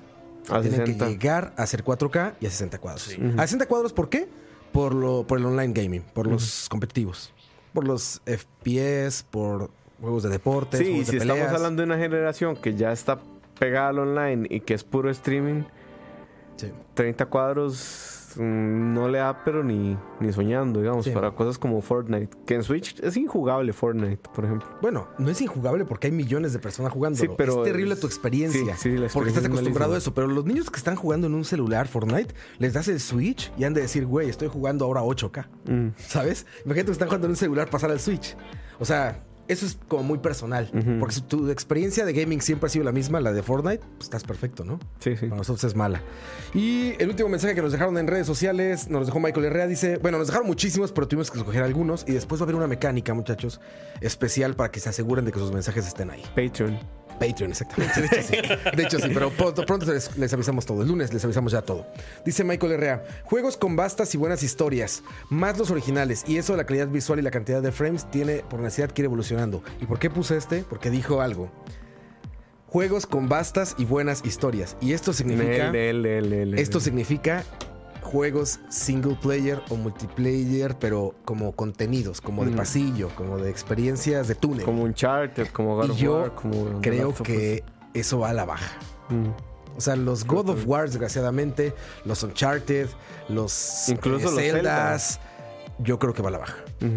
A 0.49 0.61
tienen 0.61 0.79
60. 0.85 1.05
que 1.05 1.11
llegar 1.11 1.53
a 1.57 1.63
hacer 1.63 1.83
4K 1.83 2.35
y 2.39 2.45
a 2.45 2.49
60 2.49 2.77
cuadros. 2.79 3.03
Sí. 3.03 3.17
A 3.37 3.41
60 3.41 3.65
cuadros, 3.67 3.93
¿por 3.93 4.09
qué? 4.09 4.27
Por, 4.71 4.93
lo, 4.93 5.25
por 5.25 5.39
el 5.39 5.45
online 5.45 5.73
gaming, 5.73 6.01
por 6.01 6.27
los 6.27 6.67
competitivos, 6.69 7.33
por 7.73 7.85
los 7.87 8.21
FPS, 8.25 9.23
por 9.29 9.71
juegos 10.01 10.23
de 10.23 10.29
deportes. 10.29 10.79
Sí, 10.79 10.85
y 10.85 10.89
juegos 10.89 11.05
de 11.07 11.11
si 11.11 11.17
estamos 11.17 11.47
hablando 11.53 11.81
de 11.81 11.85
una 11.87 11.97
generación 11.97 12.55
que 12.55 12.75
ya 12.75 12.91
está 12.91 13.19
pegada 13.59 13.89
al 13.89 13.99
online 13.99 14.47
y 14.49 14.59
que 14.61 14.73
es 14.73 14.83
puro 14.83 15.09
streaming, 15.09 15.63
Sí. 16.57 16.71
30 16.95 17.27
cuadros 17.27 18.16
no 18.39 19.07
le 19.07 19.17
da, 19.19 19.43
pero 19.43 19.63
ni, 19.63 19.97
ni 20.19 20.33
soñando, 20.33 20.79
digamos, 20.79 21.05
Sí. 21.05 21.11
para 21.11 21.31
cosas 21.31 21.57
como 21.57 21.81
Fortnite. 21.81 22.29
Que 22.45 22.55
en 22.55 22.63
Switch 22.63 22.99
es 23.01 23.17
injugable 23.17 23.73
Fortnite, 23.73 24.29
por 24.33 24.45
ejemplo. 24.45 24.67
Bueno, 24.81 25.07
no 25.17 25.29
es 25.29 25.41
injugable 25.41 25.85
porque 25.85 26.07
hay 26.07 26.13
millones 26.13 26.53
de 26.53 26.59
personas 26.59 26.91
jugando. 26.91 27.17
Sí, 27.19 27.27
pero 27.37 27.63
es 27.63 27.71
terrible 27.71 27.93
es- 27.93 27.99
tu 27.99 28.07
experiencia. 28.07 28.75
sí, 28.77 28.89
la 28.91 28.95
porque 28.95 29.05
experiencia 29.05 29.29
estás 29.39 29.43
es 29.43 29.49
acostumbrado 29.49 29.93
a 29.95 29.97
eso. 29.97 30.13
Pero 30.13 30.27
los 30.27 30.45
niños 30.45 30.69
que 30.69 30.77
están 30.77 30.95
jugando 30.95 31.27
en 31.27 31.33
un 31.35 31.45
celular 31.45 31.87
Fortnite, 31.87 32.33
les 32.59 32.73
das 32.73 32.87
el 32.87 32.99
Switch 32.99 33.51
y 33.57 33.63
han 33.63 33.73
de 33.73 33.81
decir, 33.81 34.05
güey, 34.05 34.29
estoy 34.29 34.47
jugando 34.47 34.85
ahora 34.85 35.01
8K. 35.03 35.47
Mm. 35.65 35.87
¿Sabes? 35.97 36.45
Imagínate 36.65 36.85
que 36.87 36.91
están 36.93 37.07
jugando 37.07 37.27
en 37.27 37.31
un 37.31 37.37
celular, 37.37 37.69
pasar 37.69 37.91
al 37.91 37.99
Switch. 37.99 38.35
O 38.79 38.85
sea, 38.85 39.23
eso 39.47 39.65
es 39.65 39.77
como 39.87 40.03
muy 40.03 40.19
personal. 40.19 40.69
Porque 40.99 41.15
si 41.15 41.21
tu 41.21 41.49
experiencia 41.49 42.05
de 42.05 42.13
gaming 42.13 42.41
siempre 42.41 42.67
ha 42.67 42.69
sido 42.69 42.85
la 42.85 42.91
misma, 42.91 43.19
la 43.19 43.31
de 43.31 43.43
Fortnite, 43.43 43.83
pues 43.97 44.03
estás 44.03 44.23
perfecto, 44.23 44.63
¿no? 44.63 44.79
Sí, 44.99 45.15
sí. 45.15 45.27
Para 45.27 45.37
nosotros 45.37 45.63
es 45.63 45.75
mala. 45.75 46.01
Y 46.53 46.93
el 46.99 47.09
último 47.09 47.29
mensaje 47.29 47.55
que 47.55 47.61
nos 47.61 47.71
dejaron 47.71 47.97
en 47.97 48.07
redes 48.07 48.27
sociales, 48.27 48.89
nos 48.89 49.07
dejó 49.07 49.19
Michael 49.19 49.45
Herrera, 49.45 49.67
dice, 49.67 49.97
bueno, 49.97 50.17
nos 50.17 50.27
dejaron 50.27 50.47
muchísimos, 50.47 50.91
pero 50.91 51.07
tuvimos 51.07 51.31
que 51.31 51.37
escoger 51.37 51.63
algunos 51.63 52.05
y 52.07 52.13
después 52.13 52.41
va 52.41 52.43
a 52.43 52.45
haber 52.45 52.55
una 52.55 52.67
mecánica, 52.67 53.13
muchachos, 53.13 53.61
especial 54.01 54.55
para 54.55 54.71
que 54.71 54.79
se 54.79 54.89
aseguren 54.89 55.25
de 55.25 55.31
que 55.31 55.39
sus 55.39 55.51
mensajes 55.51 55.87
estén 55.87 56.09
ahí. 56.09 56.23
Patreon. 56.35 56.77
Patreon, 57.19 57.51
exactamente. 57.51 58.01
De 58.01 58.07
hecho, 58.07 58.21
sí. 58.21 58.35
De 58.75 58.83
hecho, 58.83 58.99
sí, 58.99 59.09
pero 59.13 59.29
pronto, 59.31 59.65
pronto 59.65 59.85
les, 59.91 60.15
les 60.17 60.33
avisamos 60.33 60.65
todo. 60.65 60.81
El 60.81 60.87
lunes 60.87 61.13
les 61.13 61.23
avisamos 61.23 61.51
ya 61.51 61.61
todo. 61.61 61.85
Dice 62.25 62.43
Michael 62.43 62.73
Herrera: 62.73 63.03
Juegos 63.23 63.57
con 63.57 63.75
vastas 63.75 64.13
y 64.15 64.17
buenas 64.17 64.43
historias, 64.43 65.03
más 65.29 65.57
los 65.57 65.71
originales. 65.71 66.23
Y 66.27 66.37
eso, 66.37 66.55
la 66.55 66.65
calidad 66.65 66.87
visual 66.87 67.19
y 67.19 67.21
la 67.21 67.31
cantidad 67.31 67.61
de 67.61 67.71
frames, 67.71 68.09
tiene 68.11 68.43
por 68.49 68.59
necesidad 68.59 68.91
que 68.91 69.01
ir 69.01 69.05
evolucionando. 69.05 69.63
¿Y 69.81 69.85
por 69.85 69.99
qué 69.99 70.09
puse 70.09 70.37
este? 70.37 70.63
Porque 70.63 70.89
dijo 70.89 71.21
algo. 71.21 71.51
Juegos 72.67 73.05
con 73.05 73.29
vastas 73.29 73.75
y 73.77 73.85
buenas 73.85 74.25
historias. 74.25 74.75
Y 74.81 74.93
esto 74.93 75.13
significa. 75.13 75.71
Esto 76.57 76.79
significa 76.79 77.43
juegos 78.07 78.59
single 78.69 79.15
player 79.21 79.61
o 79.69 79.75
multiplayer, 79.75 80.77
pero 80.79 81.13
como 81.25 81.51
contenidos, 81.51 82.21
como 82.21 82.43
de 82.45 82.51
Mm. 82.51 82.55
pasillo, 82.55 83.09
como 83.15 83.37
de 83.37 83.49
experiencias 83.49 84.27
de 84.27 84.35
túnel. 84.35 84.65
Como 84.65 84.83
Uncharted, 84.83 85.47
como 85.49 85.75
God 85.75 85.87
y 85.87 85.91
of 85.91 85.97
yo 85.97 86.13
War, 86.21 86.35
como 86.35 86.81
creo 86.81 87.13
que 87.13 87.63
eso 87.93 88.19
va 88.19 88.29
a 88.29 88.33
la 88.33 88.45
baja. 88.45 88.77
Mm. 89.09 89.27
O 89.77 89.81
sea, 89.81 89.95
los 89.95 90.25
God 90.25 90.49
of 90.49 90.63
War, 90.65 90.87
desgraciadamente, 90.87 91.73
los 92.05 92.23
Uncharted, 92.23 92.89
los 93.29 93.89
Incluso 93.89 94.29
eh, 94.29 94.31
los 94.31 94.35
Zeldas, 94.41 95.19
yo 95.79 95.99
creo 95.99 96.13
que 96.15 96.23
va 96.23 96.29
a 96.29 96.31
la 96.31 96.37
baja. 96.39 96.55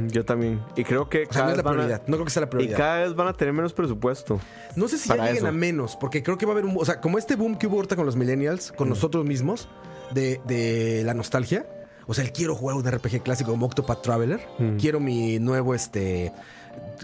Yo 0.08 0.24
también. 0.24 0.62
Y 0.76 0.84
creo 0.84 1.08
que 1.10 1.24
O 1.28 1.32
sea, 1.32 1.42
no 1.42 1.48
cada 1.48 1.50
es 1.52 1.56
la 1.64 1.70
a- 1.70 1.72
prioridad. 1.74 2.02
No 2.06 2.16
creo 2.16 2.24
que 2.24 2.30
sea 2.30 2.40
la 2.40 2.46
y 2.46 2.50
prioridad. 2.50 2.78
cada 2.78 3.00
vez 3.00 3.14
van 3.14 3.28
a 3.28 3.32
tener 3.34 3.52
menos 3.52 3.72
presupuesto. 3.74 4.40
No 4.76 4.88
sé 4.88 4.96
si 4.96 5.08
ya 5.10 5.16
lleguen 5.16 5.36
eso. 5.36 5.46
a 5.48 5.52
menos, 5.52 5.96
porque 5.96 6.22
creo 6.22 6.38
que 6.38 6.46
va 6.46 6.52
a 6.52 6.54
haber 6.54 6.64
un. 6.64 6.76
O 6.78 6.84
sea, 6.86 7.00
como 7.02 7.18
este 7.18 7.36
boom 7.36 7.56
que 7.56 7.66
hubo 7.66 7.76
ahorita 7.76 7.96
con 7.96 8.06
los 8.06 8.16
millennials, 8.16 8.72
con 8.72 8.88
nosotros 8.88 9.24
mismos, 9.26 9.68
de, 10.12 10.40
de 10.46 11.02
la 11.04 11.14
nostalgia. 11.14 11.66
O 12.06 12.14
sea, 12.14 12.24
el 12.24 12.32
quiero 12.32 12.54
jugar 12.56 12.76
un 12.76 12.90
RPG 12.90 13.22
clásico 13.22 13.50
como 13.52 13.66
Octopath 13.66 14.02
Traveler. 14.02 14.40
Mm. 14.58 14.76
Quiero 14.78 14.98
mi 15.00 15.38
nuevo 15.38 15.74
este 15.74 16.32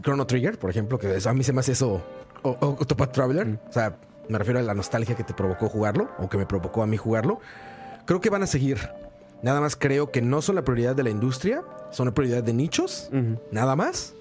Chrono 0.03 0.27
Trigger, 0.27 0.59
por 0.59 0.71
ejemplo, 0.71 0.99
que 0.99 1.17
a 1.25 1.33
mí 1.33 1.45
se 1.45 1.53
me 1.53 1.61
hace 1.61 1.73
eso 1.73 2.03
o- 2.43 2.51
o- 2.51 2.69
Octopath 2.81 3.13
Traveler. 3.13 3.47
Mm. 3.47 3.59
O 3.69 3.73
sea, 3.73 3.97
me 4.29 4.39
refiero 4.39 4.59
a 4.59 4.63
la 4.63 4.75
nostalgia 4.75 5.15
que 5.15 5.23
te 5.25 5.35
provocó 5.35 5.69
jugarlo 5.69 6.09
o 6.19 6.29
que 6.29 6.37
me 6.39 6.47
provocó 6.47 6.83
a 6.83 6.87
mí 6.87 6.97
jugarlo. 6.97 7.41
Creo 8.05 8.21
que 8.21 8.31
van 8.31 8.43
a 8.43 8.47
seguir. 8.47 8.79
Nada 9.43 9.61
más 9.61 9.77
creo 9.77 10.11
que 10.11 10.23
no 10.23 10.43
son 10.43 10.57
la 10.57 10.63
prioridad 10.65 10.97
de 10.97 11.03
la 11.05 11.11
industria, 11.11 11.63
son 11.93 12.07
la 12.07 12.15
prioridad 12.15 12.43
de 12.43 12.53
nichos. 12.53 13.11
Nada 13.53 13.77
más. 13.77 14.15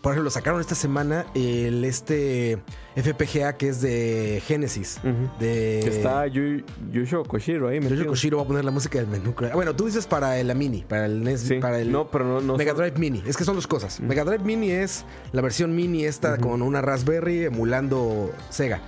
Por 0.00 0.12
ejemplo, 0.12 0.30
sacaron 0.30 0.60
esta 0.60 0.76
semana 0.76 1.26
el 1.34 1.84
este 1.84 2.58
FPGA 2.94 3.56
que 3.56 3.68
es 3.68 3.80
de 3.80 4.40
Genesis. 4.46 4.98
Ujú. 5.02 5.28
De 5.40 5.80
Que 5.82 5.90
está 5.90 6.26
Yu- 6.28 6.64
Yusho 6.92 7.24
Koshiro 7.24 7.68
ahí. 7.68 7.80
Metido. 7.80 8.06
Koshiro 8.06 8.36
va 8.38 8.44
a 8.44 8.46
poner 8.46 8.64
la 8.64 8.70
música 8.70 8.98
del 9.00 9.08
menú. 9.08 9.34
Bueno, 9.54 9.74
tú 9.74 9.86
dices 9.86 10.06
para 10.06 10.40
la 10.42 10.54
Mini, 10.54 10.84
para 10.88 11.06
el 11.06 11.22
NES, 11.24 11.40
Sí. 11.40 11.54
para 11.56 11.80
el 11.80 11.90
No, 11.90 12.08
pero 12.10 12.24
no, 12.24 12.40
no 12.40 12.56
Mega 12.56 12.72
son- 12.72 12.80
Drive 12.82 12.98
Mini. 12.98 13.22
Es 13.26 13.36
que 13.36 13.42
son 13.44 13.56
dos 13.56 13.66
cosas. 13.66 13.98
Mega 14.00 14.22
Drive 14.24 14.44
Mini 14.44 14.70
es 14.70 15.04
la 15.32 15.42
versión 15.42 15.74
mini 15.74 16.04
esta 16.04 16.38
con 16.38 16.62
una 16.62 16.80
Raspberry 16.80 17.44
emulando 17.46 18.30
Sega. 18.50 18.80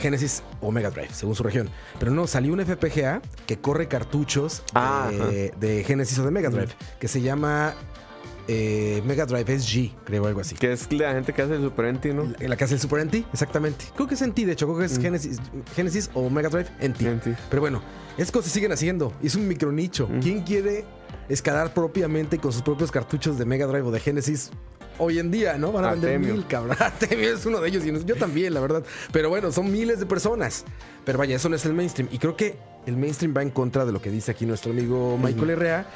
Genesis 0.00 0.44
o 0.60 0.70
Mega 0.70 0.90
Drive, 0.90 1.08
según 1.12 1.34
su 1.34 1.42
región. 1.42 1.68
Pero 1.98 2.12
no, 2.12 2.28
salió 2.28 2.52
un 2.52 2.60
FPGA 2.60 3.20
que 3.46 3.58
corre 3.58 3.88
cartuchos 3.88 4.62
Ah, 4.74 5.10
de, 5.10 5.52
de 5.58 5.82
Genesis 5.82 6.16
o 6.20 6.24
de 6.24 6.30
Mega 6.30 6.50
Drive, 6.50 6.68
que 7.00 7.08
se 7.08 7.20
llama 7.20 7.74
eh, 8.48 9.02
Mega 9.04 9.26
Drive 9.26 9.60
SG, 9.60 9.92
creo, 10.04 10.26
algo 10.26 10.40
así. 10.40 10.54
Que 10.54 10.72
es 10.72 10.90
la 10.90 11.12
gente 11.12 11.34
que 11.34 11.42
hace 11.42 11.54
el 11.54 11.62
Super 11.62 11.92
NT, 11.92 12.06
¿no? 12.06 12.24
La, 12.38 12.48
la 12.48 12.56
que 12.56 12.64
hace 12.64 12.74
el 12.74 12.80
Super 12.80 13.04
NT, 13.04 13.14
exactamente. 13.32 13.84
Creo 13.94 14.08
que 14.08 14.14
es 14.14 14.26
NT, 14.26 14.36
de 14.46 14.52
hecho, 14.52 14.66
creo 14.66 14.78
que 14.78 14.86
es 14.86 14.98
Genesis, 14.98 15.38
Genesis 15.76 16.10
o 16.14 16.30
Mega 16.30 16.48
Drive 16.48 16.68
NT. 16.80 17.00
NT. 17.02 17.26
Pero 17.50 17.60
bueno, 17.60 17.82
es 18.16 18.32
cosas 18.32 18.50
siguen 18.50 18.72
haciendo. 18.72 19.12
Es 19.22 19.34
un 19.34 19.46
micronicho. 19.46 20.08
¿Quién 20.22 20.42
quiere 20.42 20.84
escalar 21.28 21.74
propiamente 21.74 22.38
con 22.38 22.52
sus 22.52 22.62
propios 22.62 22.90
cartuchos 22.90 23.38
de 23.38 23.44
Mega 23.44 23.66
Drive 23.66 23.86
o 23.86 23.90
de 23.90 24.00
Genesis? 24.00 24.50
Hoy 25.00 25.20
en 25.20 25.30
día, 25.30 25.56
¿no? 25.58 25.70
Van 25.70 25.84
a 25.84 25.90
vender 25.92 26.18
mil, 26.18 26.44
cabrón. 26.46 26.76
Artemio 26.80 27.32
es 27.32 27.46
uno 27.46 27.60
de 27.60 27.68
ellos 27.68 27.84
y 27.84 28.04
yo 28.04 28.16
también, 28.16 28.54
la 28.54 28.60
verdad. 28.60 28.82
Pero 29.12 29.28
bueno, 29.28 29.52
son 29.52 29.70
miles 29.70 30.00
de 30.00 30.06
personas. 30.06 30.64
Pero 31.04 31.18
vaya, 31.18 31.36
eso 31.36 31.48
no 31.48 31.54
es 31.54 31.64
el 31.66 31.74
mainstream. 31.74 32.08
Y 32.10 32.18
creo 32.18 32.34
que 32.34 32.56
el 32.86 32.96
mainstream 32.96 33.34
va 33.36 33.42
en 33.42 33.50
contra 33.50 33.84
de 33.84 33.92
lo 33.92 34.02
que 34.02 34.10
dice 34.10 34.32
aquí 34.32 34.46
nuestro 34.46 34.72
amigo 34.72 35.16
Michael 35.22 35.50
Herrera. 35.50 35.86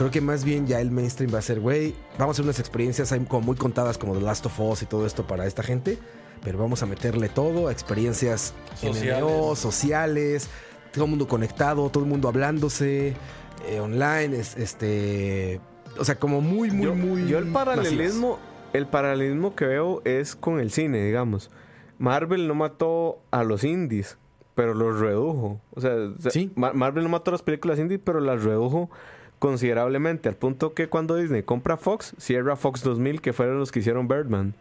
Creo 0.00 0.10
que 0.10 0.22
más 0.22 0.44
bien 0.46 0.66
ya 0.66 0.80
el 0.80 0.90
mainstream 0.90 1.30
va 1.34 1.40
a 1.40 1.42
ser, 1.42 1.60
güey, 1.60 1.94
vamos 2.18 2.28
a 2.28 2.36
hacer 2.36 2.44
unas 2.46 2.58
experiencias 2.58 3.12
ahí 3.12 3.20
como 3.26 3.42
muy 3.42 3.56
contadas 3.56 3.98
como 3.98 4.14
The 4.14 4.22
Last 4.22 4.46
of 4.46 4.58
Us 4.58 4.80
y 4.80 4.86
todo 4.86 5.04
esto 5.04 5.26
para 5.26 5.46
esta 5.46 5.62
gente. 5.62 5.98
Pero 6.42 6.56
vamos 6.56 6.82
a 6.82 6.86
meterle 6.86 7.28
todo 7.28 7.68
a 7.68 7.72
experiencias 7.72 8.54
Sociales. 8.80 9.22
MMO, 9.22 9.54
sociales, 9.56 10.48
todo 10.90 11.04
el 11.04 11.10
mundo 11.10 11.28
conectado, 11.28 11.90
todo 11.90 12.02
el 12.04 12.08
mundo 12.08 12.28
hablándose, 12.28 13.14
eh, 13.68 13.80
online, 13.80 14.38
es- 14.38 14.56
este... 14.56 15.60
O 15.98 16.04
sea, 16.06 16.14
como 16.14 16.40
muy, 16.40 16.70
muy, 16.70 16.86
yo, 16.86 16.94
muy... 16.94 17.26
yo 17.28 17.36
el 17.38 17.48
paralelismo, 17.52 18.38
el 18.72 18.86
paralelismo 18.86 19.54
que 19.54 19.66
veo 19.66 20.00
es 20.06 20.34
con 20.34 20.60
el 20.60 20.70
cine, 20.70 21.04
digamos. 21.04 21.50
Marvel 21.98 22.48
no 22.48 22.54
mató 22.54 23.20
a 23.32 23.44
los 23.44 23.64
indies, 23.64 24.16
pero 24.54 24.72
los 24.72 24.98
redujo. 24.98 25.60
O 25.74 25.80
sea, 25.82 25.94
Sí. 26.30 26.50
Ma- 26.54 26.72
Marvel 26.72 27.02
no 27.04 27.10
mató 27.10 27.30
a 27.30 27.32
las 27.32 27.42
películas 27.42 27.78
indies, 27.78 28.00
pero 28.02 28.18
las 28.20 28.42
redujo 28.42 28.88
considerablemente. 29.40 30.28
Al 30.28 30.36
punto 30.36 30.74
que 30.74 30.88
cuando 30.88 31.16
Disney 31.16 31.42
compra 31.42 31.76
Fox, 31.76 32.14
cierra 32.18 32.54
Fox 32.54 32.84
2000, 32.84 33.20
que 33.20 33.32
fueron 33.32 33.58
los 33.58 33.72
que 33.72 33.80
hicieron 33.80 34.06
Birdman. 34.06 34.54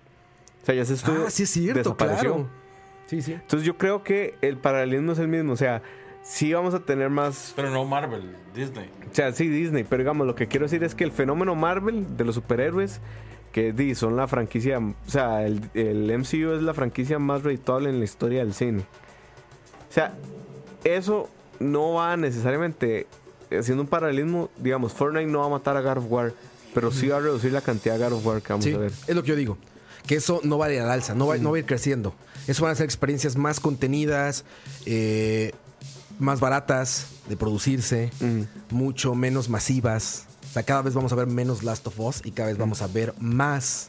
O 0.63 0.65
sea, 0.65 0.73
ya 0.73 0.83
se 0.85 0.95
estuvo. 0.95 1.25
Ah, 1.27 1.29
sí 1.29 1.43
es 1.43 1.49
cierto, 1.51 1.77
desapareció. 1.77 2.33
claro. 2.33 2.49
Sí, 3.05 3.21
sí. 3.21 3.33
Entonces 3.33 3.65
yo 3.65 3.77
creo 3.77 4.03
que 4.03 4.35
el 4.41 4.57
paralelismo 4.57 5.11
es 5.11 5.19
el 5.19 5.27
mismo. 5.27 5.53
O 5.53 5.57
sea, 5.57 5.81
sí 6.23 6.53
vamos 6.53 6.73
a 6.73 6.79
tener 6.79 7.09
más 7.09 7.53
Pero 7.55 7.69
no 7.71 7.85
Marvel, 7.85 8.35
Disney. 8.55 8.89
o 9.11 9.15
sea, 9.15 9.31
sí, 9.31 9.47
Disney, 9.47 9.83
pero 9.83 10.01
digamos, 10.03 10.27
lo 10.27 10.35
que 10.35 10.47
quiero 10.47 10.65
decir 10.65 10.83
es 10.83 10.95
que 10.95 11.03
el 11.03 11.11
fenómeno 11.11 11.55
Marvel 11.55 12.17
de 12.17 12.25
los 12.25 12.35
superhéroes, 12.35 13.01
que 13.51 13.73
di, 13.73 13.95
son 13.95 14.15
la 14.15 14.27
franquicia, 14.27 14.77
o 14.77 14.93
sea, 15.09 15.43
el, 15.45 15.61
el 15.73 16.15
MCU 16.19 16.51
es 16.53 16.61
la 16.61 16.73
franquicia 16.73 17.17
más 17.19 17.43
redituable 17.43 17.89
en 17.89 17.97
la 17.99 18.05
historia 18.05 18.39
del 18.39 18.53
cine. 18.53 18.83
O 19.89 19.91
sea, 19.91 20.13
eso 20.83 21.29
no 21.59 21.93
va 21.93 22.15
necesariamente, 22.15 23.07
haciendo 23.57 23.81
un 23.83 23.87
paralelismo, 23.87 24.49
digamos, 24.57 24.93
Fortnite 24.93 25.25
no 25.27 25.39
va 25.39 25.45
a 25.45 25.49
matar 25.49 25.75
a 25.77 25.81
God 25.81 25.97
of 25.97 26.05
War, 26.09 26.33
pero 26.73 26.91
sí 26.91 27.07
va 27.07 27.17
a 27.17 27.19
reducir 27.21 27.51
la 27.51 27.61
cantidad 27.61 27.97
de 27.97 28.03
God 28.05 28.13
of 28.13 28.25
War 28.25 28.41
que 28.41 28.53
vamos 28.53 28.65
Sí, 28.65 28.73
a 28.73 28.77
ver. 28.77 28.91
es 29.07 29.15
lo 29.15 29.23
que 29.23 29.29
yo 29.29 29.35
digo. 29.35 29.57
Que 30.05 30.15
eso 30.15 30.39
no 30.43 30.57
va 30.57 30.67
a 30.67 30.73
ir 30.73 30.79
al 30.81 30.89
alza, 30.91 31.13
no 31.15 31.27
va, 31.27 31.37
no 31.37 31.51
va 31.51 31.57
a 31.57 31.59
ir 31.59 31.65
creciendo. 31.65 32.13
Eso 32.47 32.63
van 32.63 32.71
a 32.71 32.75
ser 32.75 32.85
experiencias 32.85 33.35
más 33.35 33.59
contenidas, 33.59 34.43
eh, 34.85 35.51
más 36.19 36.39
baratas 36.39 37.07
de 37.27 37.37
producirse, 37.37 38.11
Mm. 38.19 38.41
mucho 38.71 39.13
menos 39.15 39.49
masivas. 39.49 40.25
O 40.49 40.53
sea, 40.53 40.63
cada 40.63 40.81
vez 40.81 40.93
vamos 40.95 41.11
a 41.11 41.15
ver 41.15 41.27
menos 41.27 41.63
Last 41.63 41.85
of 41.87 41.99
Us 41.99 42.21
y 42.23 42.31
cada 42.31 42.49
vez 42.49 42.57
vamos 42.57 42.81
a 42.81 42.87
ver 42.87 43.13
más 43.19 43.87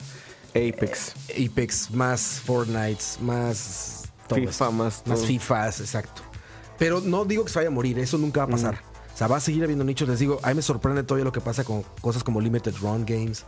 Apex, 0.50 1.14
Apex, 1.30 1.90
más 1.92 2.20
Fortnite, 2.44 3.02
más 3.22 4.04
FIFA, 4.34 4.70
más. 4.72 5.02
FIFAs, 5.26 5.80
exacto. 5.80 6.22
Pero 6.78 7.00
no 7.00 7.24
digo 7.24 7.44
que 7.44 7.50
se 7.50 7.58
vaya 7.60 7.68
a 7.68 7.72
morir, 7.72 7.98
eso 7.98 8.18
nunca 8.18 8.40
va 8.40 8.44
a 8.44 8.48
pasar. 8.48 8.74
O 8.74 8.89
sea, 9.20 9.26
va 9.28 9.36
a 9.36 9.40
seguir 9.40 9.62
habiendo 9.62 9.84
nichos. 9.84 10.08
Les 10.08 10.18
digo, 10.18 10.40
a 10.42 10.48
mí 10.48 10.54
me 10.54 10.62
sorprende 10.62 11.02
todavía 11.02 11.24
lo 11.24 11.32
que 11.32 11.40
pasa 11.42 11.62
con 11.62 11.82
cosas 12.00 12.24
como 12.24 12.40
Limited 12.40 12.74
Run 12.80 13.04
Games. 13.06 13.44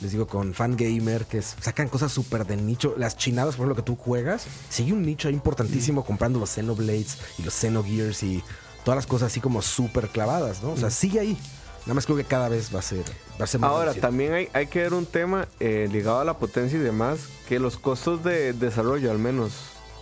Les 0.00 0.12
digo, 0.12 0.26
con 0.26 0.54
Fangamer, 0.54 1.26
que 1.26 1.38
es- 1.38 1.56
sacan 1.60 1.88
cosas 1.88 2.10
súper 2.10 2.46
de 2.46 2.56
nicho. 2.56 2.94
Las 2.96 3.16
chinadas, 3.16 3.54
por 3.56 3.66
ejemplo, 3.66 3.76
que 3.84 3.86
tú 3.86 3.96
juegas, 3.96 4.46
sigue 4.70 4.92
un 4.94 5.02
nicho 5.02 5.28
ahí 5.28 5.34
importantísimo 5.34 6.04
comprando 6.04 6.38
los 6.40 6.50
Xenoblades 6.50 7.18
y 7.38 7.42
los 7.42 7.52
Xenogears 7.54 8.22
y 8.22 8.42
todas 8.84 8.96
las 8.96 9.06
cosas 9.06 9.26
así 9.30 9.40
como 9.40 9.60
súper 9.62 10.08
clavadas, 10.08 10.62
¿no? 10.62 10.72
O 10.72 10.76
sea, 10.76 10.90
sigue 10.90 11.20
ahí. 11.20 11.38
Nada 11.82 11.94
más 11.94 12.04
creo 12.06 12.16
que 12.16 12.24
cada 12.24 12.48
vez 12.48 12.74
va 12.74 12.78
a 12.78 12.82
ser, 12.82 13.04
va 13.40 13.44
a 13.44 13.46
ser 13.46 13.60
más 13.60 13.70
Ahora, 13.70 13.92
también 13.94 14.32
hay, 14.34 14.48
hay 14.52 14.66
que 14.68 14.80
ver 14.80 14.92
un 14.94 15.06
tema 15.06 15.48
eh, 15.60 15.88
ligado 15.90 16.20
a 16.20 16.24
la 16.24 16.38
potencia 16.38 16.78
y 16.78 16.82
demás, 16.82 17.18
que 17.48 17.58
los 17.58 17.78
costos 17.78 18.22
de 18.24 18.52
desarrollo, 18.52 19.10
al 19.10 19.18
menos 19.18 19.52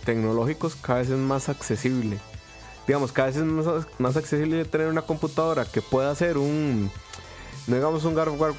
tecnológicos, 0.05 0.75
cada 0.75 0.99
vez 0.99 1.09
es 1.09 1.17
más 1.17 1.49
accesible. 1.49 2.17
Digamos, 2.89 3.11
cada 3.11 3.27
vez 3.27 3.37
es 3.37 3.43
más, 3.43 3.67
más 3.99 4.17
accesible 4.17 4.65
tener 4.65 4.87
una 4.87 5.03
computadora 5.03 5.63
que 5.63 5.79
pueda 5.79 6.09
hacer 6.09 6.39
un, 6.39 6.89
no 7.67 7.75
digamos 7.75 8.03
un 8.03 8.15
God 8.15 8.29
of 8.29 8.41
War 8.41 8.53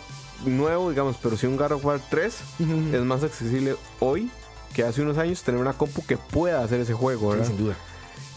nuevo, 0.47 0.89
digamos, 0.91 1.17
pero 1.21 1.37
sí 1.37 1.49
un 1.49 1.57
God 1.57 1.73
of 1.73 1.85
War 1.85 2.01
3, 2.11 2.37
Ujú. 2.61 2.97
es 2.97 3.03
más 3.03 3.25
accesible 3.25 3.75
hoy 3.99 4.31
que 4.73 4.85
hace 4.85 5.03
unos 5.03 5.19
años 5.19 5.43
tener 5.43 5.61
una 5.61 5.73
compu 5.73 6.07
que 6.07 6.17
pueda 6.17 6.63
hacer 6.63 6.79
ese 6.79 6.93
juego, 6.95 7.33
Sí, 7.33 7.39
¿verdad? 7.39 7.47
sin 7.49 7.57
duda. 7.59 7.75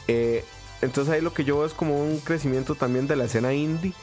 Eh, 0.08 0.44
entonces 0.82 1.14
ahí 1.14 1.22
lo 1.22 1.32
que 1.32 1.44
yo 1.44 1.58
veo 1.60 1.68
es 1.68 1.74
como 1.76 2.04
un 2.04 2.18
crecimiento 2.22 2.74
también 2.74 3.06
de 3.06 3.16
la 3.16 3.26
escena 3.26 3.54
indie 3.54 3.94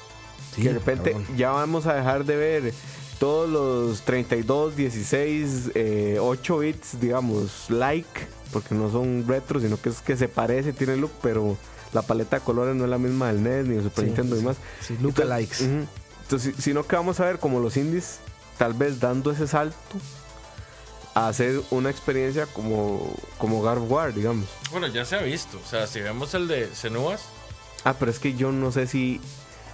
Sí, 0.54 0.62
que 0.62 0.68
de 0.68 0.74
repente 0.74 1.10
cabrón. 1.10 1.36
ya 1.36 1.50
vamos 1.50 1.86
a 1.86 1.94
dejar 1.94 2.24
de 2.24 2.36
ver 2.36 2.74
todos 3.18 3.50
los 3.50 4.02
32, 4.02 4.76
16, 4.76 5.72
eh, 5.74 6.18
8 6.20 6.58
bits, 6.58 7.00
digamos, 7.00 7.66
like, 7.68 8.08
porque 8.52 8.76
no 8.76 8.92
son 8.92 9.24
retro, 9.26 9.58
sino 9.58 9.76
que 9.80 9.88
es 9.88 10.00
que 10.00 10.16
se 10.16 10.28
parece, 10.28 10.72
tiene 10.72 10.96
look, 10.96 11.10
pero 11.20 11.56
la 11.92 12.02
paleta 12.02 12.38
de 12.38 12.44
colores 12.44 12.74
no 12.76 12.84
es 12.84 12.90
la 12.90 12.98
misma 12.98 13.28
del 13.32 13.42
NES 13.42 13.66
ni 13.66 13.74
del 13.74 13.84
Super 13.84 14.04
Sí, 14.04 14.06
Nintendo 14.06 14.34
y 14.36 14.38
sí, 14.38 14.44
demás. 14.44 14.56
Sí. 14.80 15.64
Ujú. 15.64 15.86
Entonces, 16.22 16.54
si- 16.56 16.62
sino 16.62 16.86
que 16.86 16.96
vamos 16.96 17.18
a 17.20 17.24
ver 17.24 17.38
como 17.38 17.60
los 17.60 17.76
indies, 17.76 18.18
tal 18.58 18.74
vez 18.74 19.00
dando 19.00 19.30
ese 19.32 19.46
salto 19.48 19.76
a 21.14 21.28
hacer 21.28 21.60
una 21.70 21.90
experiencia 21.90 22.46
como, 22.46 23.12
como 23.38 23.60
God 23.60 23.78
of 23.78 23.90
War, 23.90 24.14
digamos. 24.14 24.46
Bueno, 24.70 24.86
ya 24.86 25.04
se 25.04 25.16
ha 25.16 25.22
visto. 25.22 25.58
O 25.64 25.68
sea, 25.68 25.86
si 25.86 26.00
vemos 26.00 26.34
el 26.34 26.46
de 26.48 26.72
Senuas, 26.74 27.22
Ah, 27.82 27.94
pero 27.98 28.10
es 28.10 28.18
que 28.18 28.34
yo 28.34 28.52
no 28.52 28.70
sé 28.72 28.86
si. 28.86 29.20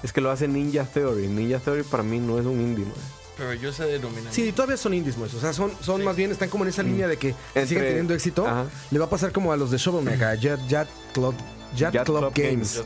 Es 0.05 0.12
que 0.12 0.20
lo 0.20 0.30
hace 0.30 0.47
Ninja 0.47 0.84
Theory. 0.84 1.26
Ninja 1.26 1.59
Theory 1.59 1.82
para 1.82 2.05
mí 2.05 2.20
no 2.20 2.38
es 2.38 2.47
un 2.47 2.60
indie, 2.60 2.84
mae. 2.84 2.94
pero 3.36 3.51
ellos 3.51 3.74
se 3.74 3.84
denominan. 3.84 4.32
Sí, 4.32 4.52
todavía 4.52 4.76
son 4.76 4.94
indies, 4.94 5.16
Mois. 5.18 5.34
O 5.34 5.40
sea, 5.40 5.52
son, 5.52 5.72
son 5.82 6.05
más 6.05 6.14
bien, 6.14 6.30
están 6.30 6.48
como 6.48 6.62
en 6.64 6.68
esa 6.70 6.82
línea 6.84 7.09
de 7.09 7.16
que 7.18 7.30
Entre- 7.48 7.66
siguen 7.66 7.84
teniendo 7.84 8.14
éxito. 8.14 8.47
Ajá. 8.47 8.66
Le 8.93 8.98
va 9.01 9.06
a 9.06 9.10
pasar 9.10 9.32
como 9.32 9.52
a 9.52 9.56
los 9.56 9.72
de 9.72 9.78
Shovel 9.78 10.05
Knight, 10.05 10.22
a 10.22 10.34
Jet, 10.36 10.60
Jet 10.68 10.86
Club, 11.12 11.34
Jet 11.77 11.93
Jet 11.93 12.05
Club 12.05 12.19
Club 12.19 12.32
Games. 12.35 12.82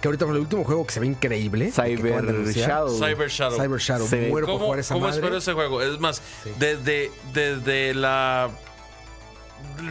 Que 0.00 0.08
ahorita 0.08 0.24
con 0.26 0.34
el 0.34 0.40
último 0.40 0.64
juego 0.64 0.86
que 0.86 0.92
se 0.92 1.00
ve 1.00 1.06
increíble. 1.06 1.72
que 1.74 1.82
de 1.82 1.96
Cyber 1.96 2.54
Shadow. 2.54 2.98
Cyber 2.98 3.28
Shadow. 3.28 3.60
Cyber 3.60 3.78
Shadow. 3.80 4.08
Ve- 4.10 4.28
Muero 4.28 4.46
por 4.46 4.54
¿Cómo, 4.54 4.64
jugar 4.66 4.80
esa 4.80 4.94
cómo 4.94 5.06
madre. 5.06 5.18
espero 5.20 5.36
ese 5.36 5.52
juego? 5.52 5.82
Es 5.82 6.00
más, 6.00 6.16
Sí. 6.44 6.50
desde, 6.58 7.10
desde 7.32 7.94
la 7.94 8.48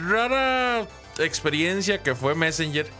rara 0.08 0.86
experiencia 1.18 2.02
que 2.02 2.14
fue 2.14 2.34
Messenger, 2.34 2.86
Que 2.86 2.92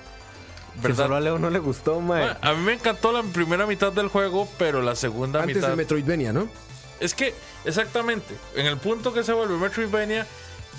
¿verdad? 0.89 1.05
solo 1.05 1.17
a 1.17 1.21
Leo 1.21 1.39
no 1.39 1.51
le 1.51 1.59
gustó. 1.59 2.01
Bueno, 2.01 2.37
a 2.41 2.53
mí 2.53 2.63
me 2.63 2.73
encantó 2.75 3.13
la 3.13 3.23
primera 3.23 3.67
mitad 3.67 3.93
del 3.93 4.09
juego, 4.09 4.49
pero 4.59 4.83
la 4.83 4.95
segunda 4.95 5.41
Antes 5.41 5.57
mitad. 5.57 5.69
del 5.69 5.77
Metroidvania, 5.77 6.33
¿no? 6.33 6.49
Es 7.01 7.15
que, 7.15 7.35
exactamente, 7.65 8.35
en 8.57 8.67
el 8.67 8.77
punto 8.77 9.13
que 9.13 9.25
se 9.25 9.33
vuelve 9.33 9.57
Metroidvania, 9.57 10.27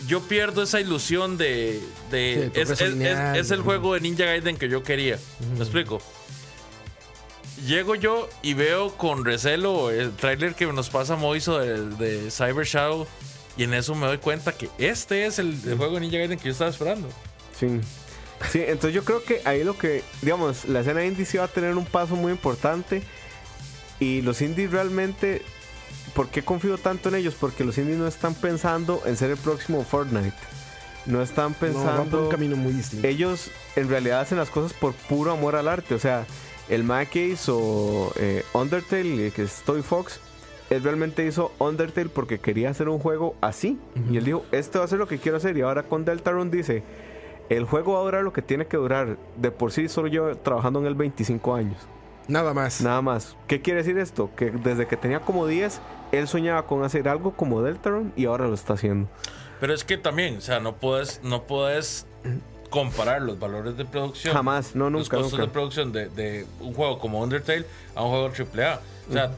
yo 0.07 0.22
pierdo 0.22 0.63
esa 0.63 0.80
ilusión 0.80 1.38
de. 1.38 1.81
de- 2.11 2.34
Sí, 2.34 2.39
el 2.39 2.43
es, 2.43 2.49
progreso 2.51 2.85
es- 2.85 2.91
lineal. 2.91 3.35
es- 3.35 3.45
es 3.45 3.51
el 3.51 3.61
juego 3.61 3.93
de 3.93 4.01
Ninja 4.01 4.26
Gaiden 4.26 4.57
que 4.57 4.69
yo 4.69 4.84
quería. 4.84 5.18
¿Me 5.57 5.59
explico? 5.63 6.01
Llego 7.65 7.93
yo 7.95 8.27
y 8.41 8.53
veo 8.55 8.97
con 8.97 9.23
recelo 9.23 9.91
el 9.91 10.11
tráiler 10.15 10.55
que 10.55 10.65
nos 10.68 10.89
pasa 10.89 11.15
Moiso 11.15 11.59
de, 11.59 11.89
de 11.97 12.31
Cyber 12.31 12.65
Shadow. 12.65 13.05
Y 13.57 13.63
en 13.65 13.73
eso 13.73 13.93
me 13.93 14.07
doy 14.07 14.18
cuenta 14.18 14.53
que 14.53 14.69
este 14.77 15.26
es 15.26 15.38
el, 15.38 15.59
el 15.68 15.77
juego 15.77 15.95
de 15.95 16.01
Ninja 16.01 16.18
Gaiden 16.18 16.39
que 16.39 16.45
yo 16.45 16.51
estaba 16.51 16.69
esperando. 16.72 17.07
Sí. 17.59 17.68
Sí, 18.51 18.63
entonces 18.65 18.93
yo 18.95 19.03
creo 19.03 19.23
que 19.23 19.41
ahí 19.45 19.63
lo 19.63 19.77
que, 19.77 20.03
digamos, 20.23 20.65
la 20.65 20.80
escena 20.80 21.05
indie 21.05 21.26
sí 21.26 21.38
va 21.38 21.43
a 21.43 21.47
tener 21.47 21.76
un 21.76 21.85
paso 21.85 22.15
muy 22.15 22.31
importante. 22.31 23.03
Y 23.99 24.22
los 24.23 24.41
indies 24.41 24.72
realmente, 24.72 25.43
¿por 26.15 26.27
qué 26.29 26.43
confío 26.43 26.77
tanto 26.77 27.09
en 27.09 27.15
ellos? 27.15 27.35
Porque 27.39 27.63
los 27.63 27.77
indies 27.77 27.97
no 27.97 28.07
están 28.07 28.33
pensando 28.33 29.01
en 29.05 29.17
ser 29.17 29.31
el 29.31 29.38
próximo 29.38 29.83
Fortnite. 29.83 30.33
No 31.05 31.21
están 31.21 31.45
No, 31.45 31.51
va 31.53 31.59
por 31.59 31.67
pensando... 31.69 32.23
un 32.25 32.29
camino 32.29 32.55
muy 32.55 32.73
distinto. 32.73 33.07
ellos 33.07 33.49
en 33.75 33.89
realidad 33.89 34.19
hacen 34.21 34.38
las 34.38 34.49
cosas 34.49 34.73
por 34.73 34.93
puro 34.93 35.31
amor 35.31 35.55
al 35.55 35.67
arte. 35.67 35.95
O 35.95 35.99
sea, 35.99 36.25
el 36.69 36.83
Mac 36.83 37.09
que 37.09 37.27
hizo 37.27 38.13
eh, 38.17 38.43
Undertale, 38.53 39.27
eh, 39.27 39.31
que 39.31 39.43
es 39.43 39.61
Toy 39.65 39.81
Fox, 39.81 40.19
él 40.69 40.83
realmente 40.83 41.25
hizo 41.25 41.51
Undertale 41.57 42.09
porque 42.09 42.39
quería 42.39 42.69
hacer 42.69 42.88
un 42.88 42.99
juego 42.99 43.35
así. 43.41 43.77
Y 44.11 44.17
él 44.17 44.23
dijo, 44.25 44.45
este 44.51 44.77
va 44.79 44.85
a 44.85 44.88
ser 44.88 44.99
lo 44.99 45.07
que 45.07 45.17
quiero 45.17 45.38
hacer. 45.38 45.57
Y 45.57 45.61
ahora 45.61 45.83
con 45.83 46.05
Deltarune 46.05 46.51
dice, 46.51 46.83
el 47.49 47.65
juego 47.65 47.93
va 47.93 47.99
a 47.99 48.03
durar 48.03 48.23
lo 48.23 48.31
que 48.31 48.41
tiene 48.43 48.67
que 48.67 48.77
durar. 48.77 49.17
De 49.38 49.49
por 49.51 49.71
sí 49.71 49.89
solo 49.89 50.07
yo 50.07 50.38
trabajando 50.38 50.79
en 50.79 50.85
él 50.85 50.95
25 50.95 51.55
años. 51.55 51.77
Nada 52.27 52.53
más. 52.53 52.79
Nada 52.79 53.01
más. 53.01 53.35
¿Qué 53.47 53.61
quiere 53.61 53.79
decir 53.79 53.97
esto? 53.97 54.29
Que 54.35 54.51
desde 54.51 54.85
que 54.88 54.95
tenía 54.95 55.19
como 55.21 55.47
10, 55.47 55.81
él 56.11 56.27
soñaba 56.27 56.65
con 56.65 56.83
hacer 56.83 57.07
algo 57.07 57.33
como 57.33 57.61
Deltarune 57.61 58.11
y 58.15 58.25
ahora 58.25 58.47
lo 58.47 58.53
está 58.53 58.73
haciendo. 58.73 59.09
Pero 59.59 59.73
es 59.73 59.83
que 59.83 59.97
también, 59.97 60.38
o 60.38 60.41
sea, 60.41 60.59
no 60.59 60.75
puedes, 60.75 61.21
no 61.23 61.43
puedes 61.43 62.05
comparar 62.69 63.21
los 63.21 63.39
valores 63.39 63.77
de 63.77 63.85
producción. 63.85 64.33
Jamás, 64.33 64.75
no, 64.75 64.89
los 64.89 65.03
nunca, 65.03 65.17
costos 65.17 65.33
nunca. 65.33 65.45
de 65.45 65.51
producción 65.51 65.91
de, 65.91 66.09
de 66.09 66.45
un 66.59 66.73
juego 66.73 66.99
como 66.99 67.21
Undertale 67.21 67.65
a 67.95 68.03
un 68.03 68.09
juego 68.09 68.25
AAA. 68.27 68.81
O 69.09 69.13
sea, 69.13 69.31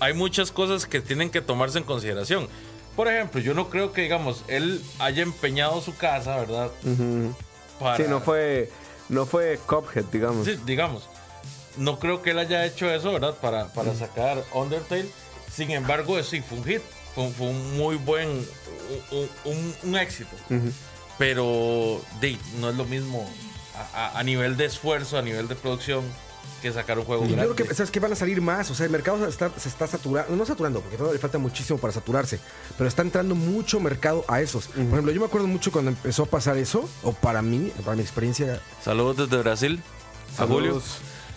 hay 0.00 0.14
muchas 0.14 0.52
cosas 0.52 0.86
que 0.86 1.00
tienen 1.00 1.30
que 1.30 1.40
tomarse 1.40 1.78
en 1.78 1.84
consideración. 1.84 2.48
Por 2.94 3.08
ejemplo, 3.08 3.40
yo 3.40 3.52
no 3.52 3.68
creo 3.68 3.92
que, 3.92 4.02
digamos, 4.02 4.44
él 4.48 4.80
haya 4.98 5.22
empeñado 5.22 5.80
su 5.82 5.94
casa, 5.96 6.36
¿verdad? 6.38 6.70
Para, 7.78 7.96
Sí, 7.98 8.04
no 8.08 8.20
fue, 8.20 8.70
no 9.10 9.26
fue 9.26 9.58
Cuphead, 9.66 10.04
digamos. 10.06 10.46
Sí, 10.46 10.58
digamos. 10.64 11.06
No 11.76 11.98
creo 11.98 12.22
que 12.22 12.30
él 12.30 12.38
haya 12.38 12.64
hecho 12.64 12.90
eso, 12.90 13.12
¿verdad? 13.12 13.34
Para, 13.34 13.66
para 13.74 13.94
sacar 13.94 14.42
Undertale. 14.54 15.10
Sin 15.56 15.70
embargo, 15.70 16.22
sí 16.22 16.42
fue 16.42 16.58
un 16.58 16.64
hit. 16.64 16.82
Fue, 17.14 17.24
un- 17.24 17.32
fue 17.32 17.46
un 17.48 17.76
muy 17.78 17.96
buen. 17.96 18.28
Un, 19.10 19.28
un- 19.44 19.74
un 19.84 19.96
éxito. 19.96 20.36
Ujú. 20.50 20.70
Pero 21.18 22.02
di, 22.20 22.38
no 22.60 22.68
es 22.70 22.76
lo 22.76 22.84
mismo 22.84 23.28
a, 23.74 24.06
a- 24.06 24.18
a 24.18 24.22
nivel 24.22 24.56
de 24.56 24.66
esfuerzo, 24.66 25.16
a 25.18 25.22
nivel 25.22 25.48
de 25.48 25.54
producción, 25.54 26.04
que 26.62 26.72
sacar 26.72 26.98
un 26.98 27.04
juego 27.04 27.24
Y 27.24 27.28
yo 27.30 27.36
grande. 27.36 27.54
creo 27.54 27.68
que, 27.68 27.74
¿sabes 27.74 27.90
que 27.90 28.00
Van 28.00 28.12
a 28.12 28.16
salir 28.16 28.40
más. 28.42 28.70
O 28.70 28.74
sea, 28.74 28.86
el 28.86 28.92
mercado 28.92 29.18
se 29.24 29.28
está, 29.30 29.50
se 29.58 29.68
está 29.68 29.86
saturando. 29.86 30.36
No 30.36 30.44
saturando, 30.46 30.80
porque 30.80 30.96
todavía 30.96 31.14
le 31.14 31.18
falta 31.20 31.38
muchísimo 31.38 31.78
para 31.78 31.92
saturarse. 31.92 32.38
Pero 32.76 32.86
está 32.88 33.02
entrando 33.02 33.34
mucho 33.34 33.80
mercado 33.80 34.24
a 34.28 34.40
esos. 34.42 34.66
Por 34.68 34.82
ejemplo, 34.82 35.10
yo 35.12 35.20
me 35.20 35.26
acuerdo 35.26 35.46
mucho 35.48 35.72
cuando 35.72 35.90
empezó 35.90 36.24
a 36.24 36.26
pasar 36.26 36.56
eso. 36.58 36.88
O 37.02 37.12
para 37.12 37.40
mí, 37.42 37.72
para 37.84 37.96
mi 37.96 38.02
experiencia. 38.02 38.60
Saludos 38.84 39.16
desde 39.28 39.42
Brasil. 39.42 39.82
A 40.38 40.46
Julio. 40.46 40.80
Saludos. 40.80 40.84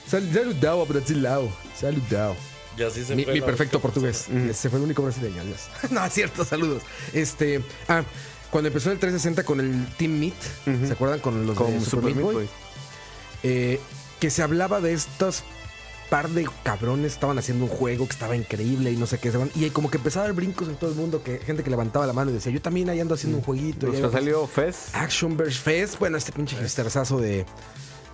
Sal- 0.09 0.33
Saludado 0.33 0.81
a 0.81 0.85
Brasilao. 0.85 1.49
Saludado. 1.79 2.35
Y 2.77 2.83
así 2.83 3.03
se 3.03 3.15
Mi, 3.15 3.23
fue 3.25 3.33
mi 3.33 3.41
perfecto 3.41 3.79
portugués. 3.79 4.27
Ese 4.29 4.69
fue 4.69 4.79
el 4.79 4.85
único 4.85 5.01
brasileño, 5.03 5.41
adiós. 5.41 5.67
no, 5.91 6.03
es 6.05 6.13
cierto, 6.13 6.45
saludos. 6.45 6.81
Este. 7.13 7.61
Ah, 7.87 8.03
cuando 8.49 8.67
empezó 8.69 8.91
el 8.91 8.97
360 8.99 9.43
con 9.43 9.59
el 9.59 9.85
Team 9.97 10.11
Meet, 10.19 10.87
¿se 10.87 10.93
acuerdan? 10.93 11.19
Con 11.19 11.45
los 11.45 11.55
Con 11.55 11.67
de 11.73 11.79
Super, 11.79 11.89
Super 11.89 12.03
Meat 12.05 12.15
Meat 12.15 12.25
Boy. 12.25 12.33
Boy. 12.35 12.49
Eh, 13.43 13.79
que 14.19 14.29
se 14.29 14.41
hablaba 14.43 14.81
de 14.81 14.93
estos 14.93 15.43
par 16.09 16.27
de 16.29 16.49
cabrones 16.63 17.13
estaban 17.13 17.37
haciendo 17.37 17.65
un 17.65 17.69
juego 17.69 18.07
que 18.07 18.13
estaba 18.13 18.35
increíble 18.35 18.91
y 18.91 18.95
no 18.97 19.05
sé 19.05 19.19
qué. 19.19 19.31
se 19.31 19.37
van- 19.37 19.51
Y 19.55 19.69
como 19.69 19.91
que 19.91 19.97
empezaba 19.97 20.23
a 20.23 20.25
haber 20.29 20.35
brincos 20.35 20.67
en 20.67 20.75
todo 20.75 20.89
el 20.89 20.95
mundo, 20.95 21.21
que 21.21 21.37
gente 21.37 21.63
que 21.63 21.69
levantaba 21.69 22.07
la 22.07 22.13
mano 22.13 22.31
y 22.31 22.33
decía, 22.33 22.51
yo 22.51 22.61
también 22.61 22.89
ahí 22.89 22.99
ando 22.99 23.13
haciendo 23.13 23.37
un 23.37 23.43
jueguito. 23.43 23.85
Nos 23.87 23.99
y 23.99 24.03
ahí- 24.03 24.11
salido 24.11 24.47
Fez. 24.47 24.89
Action 24.93 25.37
Verse 25.37 25.59
Fest. 25.59 25.99
Bueno, 25.99 26.17
este 26.17 26.31
pinche 26.31 26.55
hipsterzazo 26.57 27.19
de. 27.19 27.45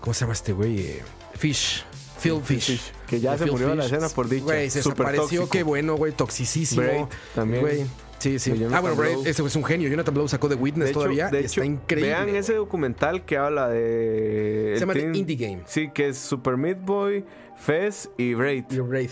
¿Cómo 0.01 0.13
se 0.13 0.19
llama 0.21 0.33
este 0.33 0.51
güey? 0.51 0.79
Eh, 0.81 1.03
Fish. 1.35 1.83
Phil 2.31 2.41
Fish. 2.43 2.65
Fish, 2.67 2.91
que 3.07 3.19
ya 3.19 3.37
se 3.37 3.43
Phil 3.45 3.51
murió 3.53 3.67
de 3.69 3.75
la 3.75 3.83
Fish. 3.83 3.93
escena 3.93 4.09
por 4.09 4.29
dicha. 4.29 4.43
Güey, 4.45 4.69
se 4.69 4.81
Súper 4.81 4.97
desapareció. 5.07 5.23
tóxico. 5.41 5.49
Qué 5.49 5.63
bueno, 5.63 5.95
güey. 5.95 6.11
Toxicísimo. 6.13 6.81
Braid 6.83 7.05
también. 7.33 7.61
Güey. 7.61 7.85
Sí, 8.19 8.39
sí. 8.39 8.51
Ah, 8.71 8.79
bueno, 8.79 8.95
Braid, 8.95 9.27
ese 9.27 9.43
es 9.43 9.55
un 9.55 9.63
genio. 9.63 9.89
Jonathan 9.89 10.13
Blow 10.13 10.27
sacó 10.27 10.47
The 10.49 10.55
Witness 10.55 10.85
De 10.85 10.89
hecho, 10.91 10.99
todavía. 11.01 11.27
de 11.29 11.41
y 11.41 11.45
hecho, 11.45 11.61
está 11.61 11.65
increíble. 11.65 12.09
vean 12.09 12.29
ese 12.35 12.55
documental 12.55 13.25
que 13.25 13.37
habla 13.37 13.67
de. 13.69 14.71
Se 14.75 14.79
llama 14.79 14.93
The 14.93 14.99
team- 15.01 15.15
Indie 15.15 15.35
Game. 15.35 15.61
Sí, 15.67 15.89
que 15.93 16.07
es 16.09 16.17
Super 16.17 16.57
Meat 16.57 16.79
Boy, 16.83 17.25
Fez 17.57 18.09
y 18.17 18.33
Braid. 18.33 18.65
Y 18.71 18.79
Braid. 18.79 19.09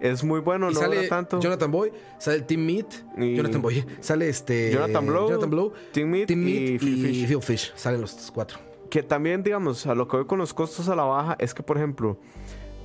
Es 0.00 0.22
muy 0.22 0.40
bueno, 0.40 0.70
Y 0.70 0.74
no 0.74 0.80
sale 0.80 1.08
tanto. 1.08 1.40
Jonathan 1.40 1.70
Boy, 1.70 1.92
sale 2.18 2.36
el 2.38 2.44
Team 2.44 2.64
Meat. 2.64 2.86
Y- 3.18 3.36
Jonathan 3.36 3.60
Boy. 3.62 3.84
Sale 4.00 4.28
este. 4.28 4.70
Jonathan 4.72 5.06
Blow, 5.06 5.28
Jonathan 5.28 5.50
Blow. 5.50 5.72
Team 5.92 6.08
Meat 6.10 6.30
y 6.30 6.78
Phil 6.78 6.78
Fish. 7.06 7.26
Phil 7.26 7.42
Fish. 7.42 7.72
Salen 7.74 8.00
los 8.00 8.30
cuatro. 8.32 8.58
Que 8.90 9.02
también, 9.02 9.42
digamos, 9.42 9.86
a 9.86 9.94
lo 9.94 10.06
que 10.06 10.16
voy 10.18 10.26
con 10.26 10.38
los 10.38 10.54
costos 10.54 10.88
a 10.88 10.94
la 10.94 11.02
baja 11.04 11.36
es 11.40 11.52
que, 11.54 11.62
por 11.64 11.76
ejemplo, 11.76 12.18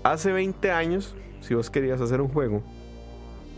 hace 0.04 0.32
20 0.32 0.72
años, 0.72 1.16
si 1.42 1.54
vos 1.54 1.70
querías 1.70 2.02
hacer 2.02 2.22
un 2.22 2.30
juego, 2.30 2.64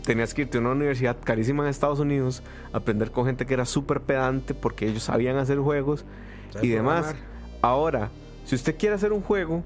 tenías 0.04 0.34
que 0.34 0.42
irte 0.42 0.58
a 0.58 0.60
una 0.60 0.70
universidad 0.70 1.16
carísima 1.22 1.62
en 1.62 1.70
Estados 1.70 2.00
Unidos, 2.00 2.42
aprender 2.72 3.10
con 3.10 3.26
gente 3.26 3.46
que 3.46 3.54
era 3.54 3.64
súper 3.64 4.00
pedante 4.00 4.54
porque 4.54 4.88
ellos 4.88 5.04
sabían 5.04 5.36
hacer 5.36 5.58
juegos 5.58 6.04
¿Sabes 6.50 6.64
y 6.64 6.70
demás. 6.70 7.06
programar? 7.06 7.32
Ahora, 7.62 8.10
si 8.44 8.54
usted 8.54 8.76
quiere 8.76 8.94
hacer 8.94 9.12
un 9.12 9.22
juego, 9.22 9.62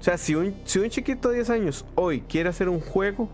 o 0.00 0.02
sea, 0.02 0.18
si 0.18 0.34
un, 0.34 0.54
si 0.64 0.78
un 0.78 0.90
chiquito 0.90 1.28
de 1.28 1.36
10 1.36 1.50
años 1.50 1.84
hoy 1.94 2.20
quiere 2.22 2.48
hacer 2.48 2.68
un 2.68 2.80
juego, 2.80 3.28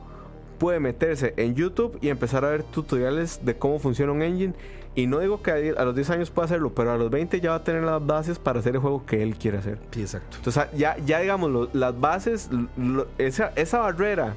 puede 0.58 0.80
meterse 0.80 1.34
en 1.36 1.54
YouTube 1.54 1.98
y 2.00 2.08
empezar 2.08 2.44
a 2.44 2.50
ver 2.50 2.62
tutoriales 2.62 3.40
de 3.44 3.56
cómo 3.56 3.78
funciona 3.78 4.12
un 4.12 4.22
engine. 4.22 4.54
Y 4.96 5.06
no 5.08 5.18
digo 5.18 5.42
que 5.42 5.74
a 5.76 5.84
los 5.84 5.94
10 5.94 6.10
años 6.10 6.30
pueda 6.30 6.46
hacerlo, 6.46 6.72
pero 6.72 6.92
a 6.92 6.96
los 6.96 7.10
20 7.10 7.40
ya 7.40 7.50
va 7.50 7.56
a 7.56 7.64
tener 7.64 7.82
las 7.82 8.04
bases 8.06 8.38
para 8.38 8.60
hacer 8.60 8.74
el 8.76 8.80
juego 8.80 9.04
que 9.04 9.22
él 9.22 9.34
quiere 9.36 9.58
hacer. 9.58 9.78
Sí, 9.90 10.02
exacto. 10.02 10.36
Entonces, 10.36 10.64
ya, 10.76 10.96
ya 11.04 11.18
digamos, 11.20 11.50
lo- 11.50 11.68
las 11.72 11.98
bases, 12.00 12.48
lo- 12.76 13.06
esa, 13.18 13.52
esa 13.56 13.80
barrera 13.80 14.34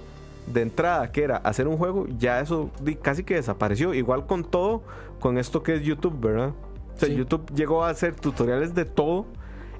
de 0.47 0.61
entrada 0.61 1.11
que 1.11 1.23
era 1.23 1.38
hacer 1.38 1.67
un 1.67 1.77
juego, 1.77 2.07
ya 2.17 2.39
eso 2.39 2.71
casi 3.03 3.23
que 3.23 3.35
desapareció. 3.35 3.93
Igual 3.93 4.25
con 4.25 4.43
todo, 4.45 4.81
con 5.19 5.38
esto 5.38 5.61
que 5.61 5.75
es 5.75 5.84
YouTube, 5.84 6.19
¿verdad? 6.19 6.53
O 6.95 6.99
sea, 6.99 7.07
Sí. 7.09 7.15
YouTube 7.15 7.45
llegó 7.53 7.84
a 7.84 7.89
hacer 7.89 8.15
tutoriales 8.15 8.73
de 8.73 8.85
todo 8.85 9.25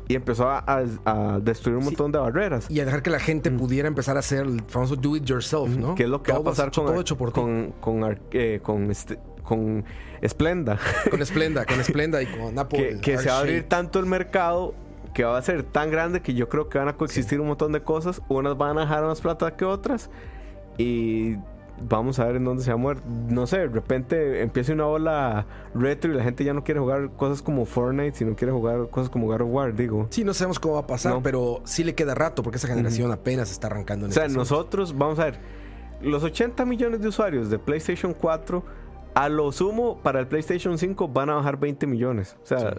y 0.08 0.14
empezó 0.16 0.48
a, 0.48 0.64
a- 1.06 1.40
destruir 1.42 1.78
un 1.78 1.84
Sí. 1.84 1.90
montón 1.90 2.12
de 2.12 2.20
barreras. 2.20 2.70
Y 2.70 2.80
a 2.82 2.86
dejar 2.86 3.02
que 3.02 3.10
la 3.10 3.20
gente 3.20 3.50
pudiera 3.50 3.88
empezar 3.88 4.16
a 4.16 4.20
hacer 4.20 4.46
el 4.46 4.62
famoso 4.68 4.96
do 4.96 5.16
it 5.16 5.24
yourself, 5.24 5.70
¿no? 5.76 5.96
¿Qué 5.96 6.04
es 6.04 6.10
lo 6.10 6.22
que 6.22 6.32
Todo 6.34 6.44
va 6.44 6.52
a 6.52 6.54
pasar 6.54 6.68
hecho- 6.68 6.84
con, 7.18 7.32
con, 7.32 7.72
con, 8.02 8.20
eh, 8.32 8.60
con, 8.62 8.92
este- 8.92 9.18
con 9.48 9.86
Splenda? 10.28 10.78
Con 11.10 11.26
Splenda, 11.26 11.66
con 11.66 11.84
Splenda 11.84 12.22
y 12.22 12.26
con 12.28 12.58
Apple. 12.60 13.00
que, 13.00 13.02
que 13.02 13.18
se 13.18 13.30
va 13.30 13.38
a 13.38 13.40
abrir 13.40 13.64
tanto 13.64 14.00
el 14.00 14.06
mercado 14.06 14.74
que 15.14 15.24
va 15.24 15.38
a 15.38 15.42
ser 15.42 15.64
tan 15.64 15.90
grande 15.90 16.22
que 16.22 16.34
yo 16.36 16.48
creo 16.50 16.70
que 16.70 16.78
van 16.78 16.90
a 16.90 16.94
coexistir 16.98 17.40
un 17.42 17.48
montón 17.48 17.72
de 17.72 17.82
cosas. 17.82 18.22
Unas 18.28 18.56
van 18.58 18.78
a 18.78 18.82
dejar 18.82 19.04
más 19.04 19.20
plata 19.22 19.56
que 19.56 19.66
otras. 19.66 20.10
Y 20.78 21.38
vamos 21.82 22.20
a 22.20 22.26
ver 22.26 22.36
en 22.36 22.44
dónde 22.46 22.64
se 22.64 22.70
va 22.72 22.76
a 22.76 22.78
mover. 22.78 22.98
No 23.06 23.48
sé, 23.48 23.60
de 23.60 23.68
repente 23.68 24.42
empieza 24.42 24.74
una 24.74 24.86
ola 24.86 25.46
retro 25.74 26.12
y 26.12 26.16
la 26.16 26.24
gente 26.24 26.44
ya 26.44 26.54
no 26.54 26.64
quiere 26.64 26.80
jugar 26.80 27.10
cosas 27.18 27.42
como 27.42 27.66
Fortnite, 27.66 28.16
sino 28.18 28.36
quiere 28.36 28.52
jugar 28.52 28.90
cosas 28.90 29.10
como 29.10 29.26
God 29.28 29.42
of 29.42 29.48
War, 29.50 29.74
digo. 29.76 30.08
Sí, 30.12 30.24
no 30.24 30.34
sabemos 30.36 30.60
cómo 30.60 30.76
va 30.76 30.82
a 30.82 30.88
pasar, 30.88 31.14
No. 31.14 31.24
pero 31.24 31.62
sí 31.64 31.84
le 31.84 31.96
queda 31.96 32.14
rato 32.14 32.44
porque 32.44 32.58
esa 32.58 32.68
generación 32.68 33.12
apenas 33.12 33.50
está 33.52 33.68
arrancando 33.68 34.06
en 34.06 34.12
O 34.12 34.14
sea, 34.14 34.26
este 34.26 34.38
nosotros, 34.38 34.96
vamos 34.96 35.18
a 35.20 35.26
ver, 35.26 35.40
los 36.02 36.24
80 36.24 36.64
millones 36.66 37.02
de 37.02 37.08
usuarios 37.08 37.50
de 37.50 37.58
PlayStation 37.58 38.14
4, 38.14 38.64
a 39.18 39.30
lo 39.30 39.52
sumo 39.52 40.02
para 40.02 40.20
el 40.20 40.28
PlayStation 40.28 40.78
5 40.78 41.08
van 41.08 41.30
a 41.30 41.36
bajar 41.36 41.58
20 41.60 41.88
millones. 41.88 42.38
O 42.44 42.46
sea, 42.46 42.78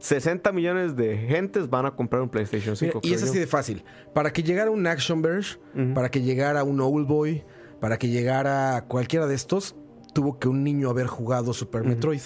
60 0.00 0.52
millones 0.52 0.96
de 0.96 1.16
gentes 1.16 1.68
van 1.68 1.86
a 1.86 1.90
comprar 1.92 2.22
un 2.22 2.28
PlayStation 2.28 2.76
5. 2.76 3.00
Mira, 3.02 3.08
y 3.10 3.14
es 3.16 3.22
así 3.22 3.38
de 3.38 3.46
fácil. 3.46 3.84
Para 4.14 4.32
que 4.32 4.42
llegara 4.42 4.70
un 4.70 4.86
Action 4.86 5.20
Verge, 5.22 5.58
para 5.94 6.10
que 6.10 6.22
llegara 6.22 6.64
un 6.64 6.80
Old 6.80 7.06
Boy, 7.06 7.44
para 7.80 7.98
que 7.98 8.08
llegara 8.08 8.84
cualquiera 8.88 9.26
de 9.26 9.34
estos, 9.34 9.74
tuvo 10.12 10.38
que 10.38 10.48
un 10.48 10.64
niño 10.64 10.90
haber 10.90 11.06
jugado 11.06 11.52
Super 11.54 11.84
Metroid. 11.84 12.20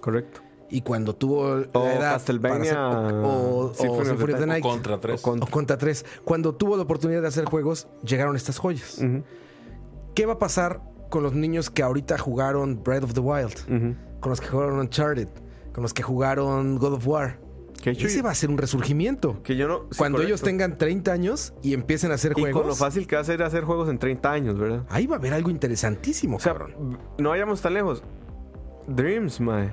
Correcto. 0.00 0.40
Y 0.70 0.82
cuando 0.82 1.14
tuvo 1.16 1.56
la 1.56 1.66
O 1.72 1.86
edad 1.86 2.12
Castlevania, 2.12 2.74
para 2.74 3.06
hacer- 3.08 3.14
o, 3.24 3.56
o 3.70 3.74
Symphony 3.74 3.98
the 4.02 4.04
Symphony 4.10 4.32
of 4.34 4.40
the 4.40 4.46
Night. 4.46 4.48
Night, 4.48 4.64
O 4.64 4.68
Contra 4.68 5.00
3. 5.00 5.18
O 5.18 5.22
con- 5.22 5.42
o 5.42 5.46
Contra 5.46 5.78
3, 5.78 6.04
cuando 6.24 6.54
tuvo 6.54 6.76
la 6.76 6.82
oportunidad 6.82 7.22
de 7.22 7.28
hacer 7.28 7.46
juegos, 7.46 7.88
llegaron 8.04 8.36
estas 8.36 8.58
joyas. 8.58 9.00
¿Qué 10.14 10.26
va 10.26 10.34
a 10.34 10.38
pasar 10.38 10.82
con 11.08 11.22
los 11.22 11.32
niños 11.34 11.70
que 11.70 11.82
ahorita 11.82 12.18
jugaron 12.18 12.82
Breath 12.82 13.04
of 13.04 13.14
the 13.14 13.20
Wild? 13.20 13.54
Con 14.20 14.30
los 14.30 14.40
que 14.40 14.48
jugaron 14.48 14.78
Uncharted, 14.78 15.28
con 15.72 15.82
los 15.82 15.94
que 15.94 16.02
jugaron 16.02 16.78
God 16.78 16.94
of 16.94 17.06
War. 17.06 17.40
Que, 17.82 17.90
Ese 17.92 18.22
va 18.22 18.30
a 18.32 18.34
ser 18.34 18.50
un 18.50 18.58
resurgimiento. 18.58 19.40
que 19.44 19.56
yo 19.56 19.68
no. 19.68 19.82
sí, 19.92 19.98
Cuando 19.98 20.20
ellos 20.20 20.42
tengan 20.42 20.76
30 20.78 21.12
años 21.12 21.54
y 21.62 21.74
empiecen 21.74 22.10
a 22.10 22.14
hacer 22.14 22.32
Y 22.32 22.40
con 22.42 22.50
lo 22.50 22.52
juegos, 22.58 22.78
fácil 22.78 23.06
que 23.06 23.14
va 23.14 23.22
a 23.22 23.24
ser 23.24 23.40
hacer 23.42 23.62
juegos 23.62 23.88
en 23.88 23.98
30 23.98 24.32
años, 24.32 24.58
¿verdad? 24.58 24.82
ahí 24.88 25.06
va 25.06 25.14
a 25.14 25.18
haber 25.20 25.32
algo 25.32 25.48
interesantísimo, 25.50 26.38
O 26.38 26.40
sea, 26.40 26.54
cabrón. 26.54 26.98
no 27.18 27.28
vayamos 27.30 27.62
tan 27.62 27.74
lejos. 27.74 28.02
Dreams, 28.88 29.38
mae. 29.40 29.70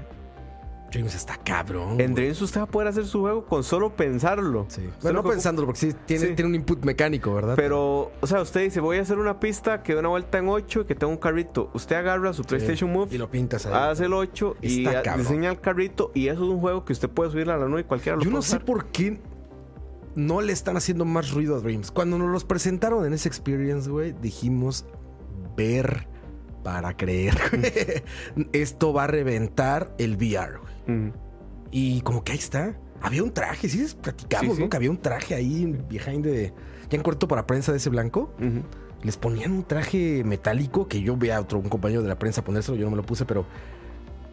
James 0.91 1.13
está 1.15 1.35
cabrón. 1.37 1.99
En. 1.99 2.15
Dreams 2.15 2.41
usted 2.41 2.61
va 2.61 2.63
a 2.63 2.67
poder 2.67 2.87
hacer 2.87 3.05
su 3.05 3.19
juego 3.21 3.45
con 3.45 3.63
solo 3.63 3.95
pensarlo. 3.95 4.65
Sí. 4.69 4.81
Bueno, 5.01 5.21
no 5.21 5.29
pensándolo, 5.29 5.65
porque 5.67 5.79
sí 5.81 5.95
tiene, 6.05 6.27
Sí. 6.27 6.33
tiene 6.35 6.49
un 6.49 6.55
input 6.55 6.85
mecánico, 6.85 7.33
¿verdad? 7.33 7.55
Pero, 7.57 8.11
o 8.21 8.27
sea, 8.27 8.41
usted 8.41 8.61
dice, 8.61 8.79
voy 8.79 8.97
a 8.97 9.01
hacer 9.01 9.17
una 9.17 9.39
pista 9.39 9.83
que 9.83 9.93
dé 9.93 9.99
una 9.99 10.07
vuelta 10.09 10.37
en 10.37 10.47
8 10.47 10.81
y 10.81 10.85
que 10.85 10.95
tenga 10.95 11.11
un 11.11 11.17
carrito. 11.17 11.69
Usted 11.73 11.97
agarra 11.97 12.31
su 12.31 12.43
Sí. 12.43 12.49
PlayStation 12.49 12.91
Move, 12.93 13.09
Y 13.13 13.17
lo 13.17 13.29
pintas 13.29 13.65
ahí. 13.65 13.73
hace 13.73 14.05
el 14.05 14.13
8 14.13 14.55
y 14.61 14.85
cabrón. 14.85 15.17
diseña 15.17 15.49
el 15.51 15.59
carrito. 15.59 16.11
Y 16.13 16.27
eso 16.29 16.43
es 16.45 16.49
un 16.49 16.59
juego 16.61 16.85
que 16.85 16.93
usted 16.93 17.09
puede 17.09 17.29
subir 17.31 17.49
a 17.49 17.57
la 17.57 17.67
nube 17.67 17.81
y 17.81 17.83
cualquiera 17.83 18.15
lo 18.17 18.23
Yo 18.23 18.29
no 18.31 18.41
sé 18.41 18.59
por 18.61 18.85
qué 18.87 19.19
no 20.15 20.39
le 20.39 20.53
están 20.53 20.77
haciendo 20.77 21.03
más 21.03 21.31
ruido 21.31 21.57
a 21.57 21.59
Dreams. 21.59 21.91
Cuando 21.91 22.17
nos 22.17 22.29
los 22.29 22.45
presentaron 22.45 23.05
en 23.05 23.11
ese 23.13 23.27
experience, 23.27 23.89
güey, 23.89 24.13
dijimos 24.21 24.85
ver 25.57 26.07
para 26.65 26.97
creer. 26.97 27.35
güey. 27.51 28.47
Esto 28.51 28.91
va 28.91 29.03
a 29.03 29.07
reventar 29.07 29.93
el 29.99 30.15
VR. 30.17 30.59
Y 31.71 32.01
como 32.01 32.23
que 32.23 32.31
ahí 32.33 32.37
está. 32.39 32.75
Había 33.01 33.21
un 33.23 33.31
traje, 33.31 33.69
sí, 33.69 33.85
platicamos, 34.01 34.51
Sí, 34.51 34.55
sí. 34.57 34.61
¿no? 34.63 34.69
Que 34.69 34.77
había 34.77 34.89
un 34.89 34.97
traje 34.97 35.35
ahí 35.35 35.65
behind 35.89 36.25
de. 36.25 36.53
Ya 36.89 36.97
en 36.97 37.03
corto 37.03 37.27
para 37.27 37.45
prensa 37.45 37.71
de 37.71 37.77
ese 37.77 37.89
blanco. 37.89 38.33
Les 39.03 39.17
ponían 39.17 39.51
un 39.51 39.63
traje 39.63 40.23
metálico 40.23 40.87
que 40.87 41.01
yo 41.01 41.15
vi 41.15 41.29
a 41.29 41.39
otro 41.39 41.59
un 41.59 41.69
compañero 41.69 42.01
de 42.01 42.07
la 42.07 42.17
prensa 42.17 42.43
ponérselo, 42.43 42.75
yo 42.77 42.85
no 42.85 42.91
me 42.91 42.97
lo 42.97 43.03
puse, 43.03 43.25
pero 43.25 43.45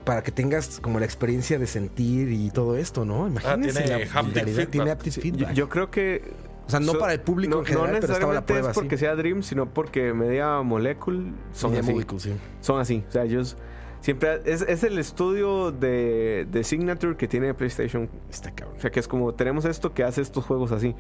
para 0.05 0.23
que 0.23 0.33
tengas 0.33 0.81
como 0.81 0.99
la 0.99 1.05
experiencia 1.05 1.59
de 1.59 1.67
sentir 1.67 2.31
y 2.33 2.51
todo 2.51 2.77
esto, 2.77 3.05
¿no? 3.05 3.29
Imagínense 3.29 3.81
Ah, 3.81 3.85
tiene 3.85 3.99
la 3.99 4.05
haptic 4.05 4.23
vulgaridad, 4.25 4.57
feedback. 4.57 4.71
tiene 4.71 4.91
haptic 4.91 5.53
yo 5.55 5.69
creo 5.69 5.91
que. 5.91 6.33
O 6.67 6.71
sea, 6.71 6.81
no 6.81 6.93
so- 6.93 6.99
para 6.99 7.13
el 7.15 7.21
público 7.21 7.55
no, 7.55 7.61
en 7.61 7.67
general, 7.67 7.93
no 7.95 8.01
pero 8.01 8.13
estaba 8.13 8.35
la 8.35 8.41
necesariamente 8.41 8.53
prueba 8.53 8.71
es 8.71 8.75
porque 8.75 8.95
así. 8.95 9.05
sea 9.05 9.15
Dream, 9.17 9.43
sino 9.43 9.67
porque 9.67 10.13
Media 10.15 10.61
Molecule 10.63 11.33
son 11.53 11.71
Media 11.73 11.83
así. 11.83 11.93
Molecule, 11.93 12.21
sí. 12.21 12.33
Son 12.61 12.81
así. 12.81 13.05
O 13.09 13.11
sea, 13.11 13.25
ellos 13.25 13.57
siempre. 14.01 14.41
Es, 14.45 14.63
es 14.63 14.83
el 14.85 14.99
estudio 14.99 15.73
de, 15.73 16.47
de 16.51 16.65
Signature 16.65 17.17
que 17.17 17.29
tiene 17.29 17.53
PlayStation 17.55 18.09
Está 18.31 18.51
cabrón. 18.55 18.77
O 18.79 18.81
sea, 18.81 18.91
que 18.91 19.01
es 19.01 19.09
como, 19.09 19.35
tenemos 19.35 19.65
esto 19.65 19.93
que 19.95 20.05
hace 20.05 20.21
estos 20.23 20.45
juegos 20.45 20.73
así. 20.73 20.95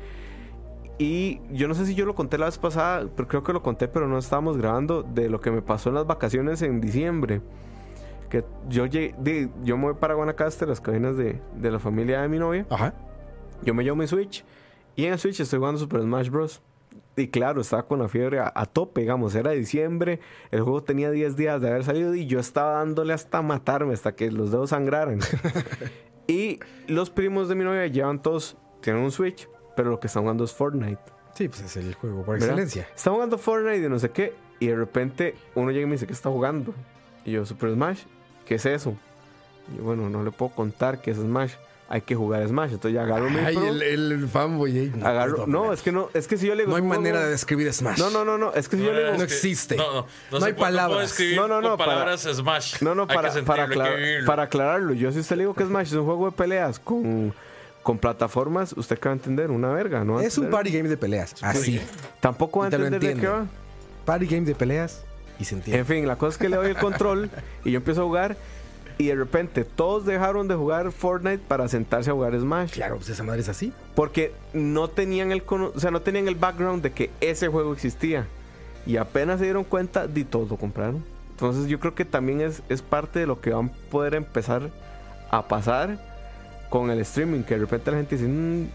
Y 0.99 1.41
yo 1.51 1.69
no 1.69 1.75
sé 1.75 1.87
si 1.87 1.95
yo 1.95 2.05
lo 2.07 2.15
conté 2.15 2.39
la 2.39 2.47
vez 2.47 2.59
pasada, 2.59 3.09
pero 3.17 3.27
creo 3.27 3.43
que 3.43 3.53
lo 3.53 3.63
conté, 3.63 3.89
pero 3.89 4.07
no 4.07 4.19
estábamos 4.19 4.57
grabando, 4.59 5.03
de 5.03 5.29
lo 5.29 5.41
que 5.41 5.51
me 5.51 5.63
pasó 5.63 5.89
en 5.89 5.97
las 5.97 6.07
vacaciones 6.07 6.63
en 6.63 6.81
diciembre. 6.81 7.41
Que 8.29 8.45
yo 8.69 8.87
llegué, 8.87 9.15
de- 9.19 9.49
yo 9.65 9.77
me 9.77 9.85
voy 9.85 9.95
para 9.95 10.15
Guanacaste, 10.15 10.65
las 10.67 10.81
cabinas 10.81 11.17
de, 11.17 11.41
de 11.57 11.71
la 11.71 11.79
familia 11.79 12.21
de 12.23 12.29
mi 12.29 12.39
novia. 12.39 12.67
Ajá. 12.71 12.95
Yo 13.65 13.75
me 13.75 13.83
llevo 13.85 13.97
mi 13.97 14.07
Switch. 14.07 14.45
Y 14.97 15.07
en 15.07 15.13
el 15.15 15.19
Switch 15.19 15.41
estoy 15.41 15.59
jugando 15.59 15.81
Super 15.81 16.03
Smash 16.03 16.29
Bros. 16.29 16.61
Y 17.17 17.29
claro, 17.29 17.61
estaba 17.61 17.87
con 17.87 17.99
la 17.99 18.09
fiebre 18.09 18.39
a, 18.39 18.53
a 18.55 18.67
tope, 18.67 19.03
digamos. 19.03 19.35
Era 19.35 19.51
diciembre, 19.51 20.21
el 20.51 20.63
juego 20.63 20.83
tenía 20.83 21.11
10 21.11 21.37
días 21.37 21.61
de 21.61 21.69
haber 21.69 21.85
salido 21.85 22.15
y 22.15 22.27
yo 22.27 22.41
estaba 22.41 22.79
dándole 22.79 23.13
hasta 23.13 23.43
matarme, 23.43 23.93
hasta 23.93 24.15
que 24.15 24.31
los 24.31 24.51
dedos 24.51 24.71
sangraran. 24.71 25.21
y 26.27 26.59
los 26.87 27.11
primos 27.11 27.49
de 27.49 27.55
mi 27.55 27.65
novia 27.65 27.87
llevan 27.87 28.23
todos, 28.23 28.57
tienen 28.81 29.03
un 29.03 29.11
Switch, 29.11 29.49
pero 29.77 29.91
lo 29.91 30.01
que 30.01 30.07
están 30.07 30.23
jugando 30.23 30.45
es 30.45 30.53
Fortnite. 30.53 31.01
Sí, 31.35 31.49
pues 31.49 31.63
es 31.63 31.77
el 31.77 31.95
juego 31.95 32.25
por 32.25 32.35
¿verdad? 32.35 32.49
excelencia. 32.49 32.89
Están 32.95 33.15
jugando 33.15 33.39
Fortnite 33.39 33.87
y 33.87 33.89
no 33.89 33.99
sé 33.99 34.11
qué. 34.11 34.35
Y 34.61 34.69
de 34.69 34.77
repente 34.77 35.35
uno 35.55 35.71
llega 35.71 35.83
y 35.83 35.87
me 35.87 35.93
dice 35.93 36.07
que 36.07 36.13
está 36.13 36.31
jugando. 36.31 36.75
Y 37.25 37.33
yo, 37.33 37.45
Super 37.45 37.73
Smash, 37.73 38.05
¿qué 38.47 38.57
es 38.57 38.67
eso? 38.67 38.95
Y 39.73 39.79
yo, 39.79 39.83
bueno, 39.85 40.09
no 40.09 40.23
le 40.23 40.31
puedo 40.31 40.53
contar 40.53 41.01
qué 41.01 41.11
es 41.11 41.17
Smash. 41.17 41.55
Hay 41.95 42.01
que 42.01 42.15
jugar 42.15 42.49
Smash. 42.49 42.73
Entonces 42.73 42.95
ya 42.95 43.03
agarro 43.03 43.29
mi 43.29 43.37
Ay, 43.39 43.55
Pro, 43.55 43.67
el, 43.69 43.83
el 43.83 44.27
fanboy. 44.27 44.79
eh, 44.79 44.93
No, 44.97 45.07
agarro- 45.07 45.47
no, 45.47 45.75
es 45.75 45.83
que 45.83 45.93
no, 45.93 46.09
es 46.15 46.27
que 46.27 46.39
si 46.39 46.47
yo 46.47 46.55
le 46.55 46.63
digo. 46.63 46.71
No 46.71 46.77
hay 46.77 46.83
manera 46.83 47.21
de 47.21 47.29
describir 47.29 47.71
Smash. 47.71 47.99
No, 47.99 48.09
no, 48.09 48.25
no, 48.25 48.39
no. 48.39 48.55
Es 48.55 48.67
que 48.67 48.79
si 48.79 48.83
yo 48.83 48.95
le 48.95 49.05
digo. 49.05 49.19
No 49.19 49.23
existe. 49.25 49.77
No, 49.77 49.93
no, 49.93 50.07
No 50.31 50.41
se 50.41 50.47
hay 50.47 50.53
puede- 50.55 50.71
palabras. 50.71 50.89
puedo 50.97 51.03
escribir 51.07 51.37
No, 51.37 51.49
no, 51.49 51.61
no, 51.61 51.77
para- 51.77 51.93
palabras 51.93 52.23
Smash. 52.23 52.81
No, 52.81 52.95
no, 52.95 53.03
Hay 53.03 53.09
que 53.09 53.15
para, 53.15 53.31
sentirlo, 53.31 53.55
para, 53.77 53.85
hay 53.91 53.95
que 53.97 54.01
vivirlo. 54.03 54.27
para 54.27 54.43
aclararlo. 54.45 54.95
Yo 54.95 55.13
si 55.13 55.19
usted 55.19 55.37
le 55.37 55.43
digo 55.43 55.53
que 55.55 55.65
Smash 55.67 55.89
es 55.89 55.93
un 55.93 56.07
juego 56.07 56.25
de 56.31 56.33
peleas 56.33 56.79
con, 56.79 57.35
con 57.83 57.99
plataformas, 57.99 58.73
usted 58.75 58.99
que 58.99 59.09
va 59.11 59.13
a 59.13 59.17
entender 59.17 59.51
una 59.51 59.69
verga, 59.75 60.03
¿no? 60.03 60.15
va 60.15 60.21
a 60.21 60.25
Es 60.25 60.39
un 60.39 60.45
entender. 60.45 60.51
party 60.65 60.77
game 60.79 60.89
de 60.89 60.97
peleas. 60.97 61.35
Así. 61.43 61.79
Tampoco 62.21 62.61
va 62.61 62.65
a 62.65 62.69
Y 62.69 62.71
te 62.71 62.79
lo 62.79 62.87
entender 62.87 63.17
de 63.17 63.21
qué 63.21 63.27
va. 63.29 63.35
entiendo. 63.41 63.63
Party 64.07 64.27
game 64.27 64.47
de 64.47 64.55
peleas 64.55 65.03
y 65.39 65.45
se 65.45 65.57
entiende. 65.57 65.79
En 65.81 65.85
fin, 65.87 66.07
la 66.09 66.17
cosa 66.17 66.31
es 66.33 66.39
que 66.39 66.49
le 66.49 66.57
doy 66.57 66.69
el 66.71 66.77
control 66.77 67.29
y 67.67 67.71
yo 67.73 67.77
empiezo 67.77 68.01
a 68.01 68.05
jugar 68.05 68.37
y 68.99 69.07
de 69.07 69.15
repente 69.15 69.65
todos 69.65 70.05
dejaron 70.05 70.49
de 70.49 70.55
jugar 70.55 70.93
Fortnite 70.93 71.43
para 71.47 71.69
sentarse 71.69 72.11
a 72.11 72.13
jugar 72.15 72.39
Smash. 72.39 72.73
Claro, 72.73 72.97
pues 72.97 73.09
esa 73.09 73.23
madre 73.23 73.41
es 73.41 73.49
así. 73.49 73.73
Porque 73.95 74.33
no 74.53 74.89
tenían 74.89 75.33
el 75.33 75.43
o 75.47 75.79
sea, 75.79 75.91
no 75.91 76.01
tenían 76.03 76.29
el 76.29 76.35
background 76.35 76.83
de 76.83 76.93
que 76.93 77.11
ese 77.21 77.49
juego 77.49 77.73
existía. 77.73 78.27
Y 78.87 78.97
apenas 78.97 79.39
se 79.39 79.45
dieron 79.45 79.65
cuenta, 79.65 80.07
de 80.07 80.25
todo 80.25 80.47
lo 80.49 80.57
compraron. 80.57 81.05
Entonces 81.31 81.67
yo 81.67 81.79
creo 81.81 81.95
que 81.95 82.05
también 82.05 82.41
es, 82.41 82.63
es 82.69 82.83
parte 82.83 83.19
de 83.21 83.27
lo 83.27 83.41
que 83.41 83.51
van 83.51 83.67
a 83.67 83.91
poder 83.91 84.15
empezar 84.15 84.71
a 85.31 85.47
pasar 85.49 85.99
con 86.69 86.91
el 86.91 87.01
streaming. 87.01 87.43
Que 87.43 87.55
de 87.55 87.61
repente 87.61 87.91
la 87.91 87.97
gente 87.99 88.17
dice, 88.17 88.29
"Mm, 88.29 88.67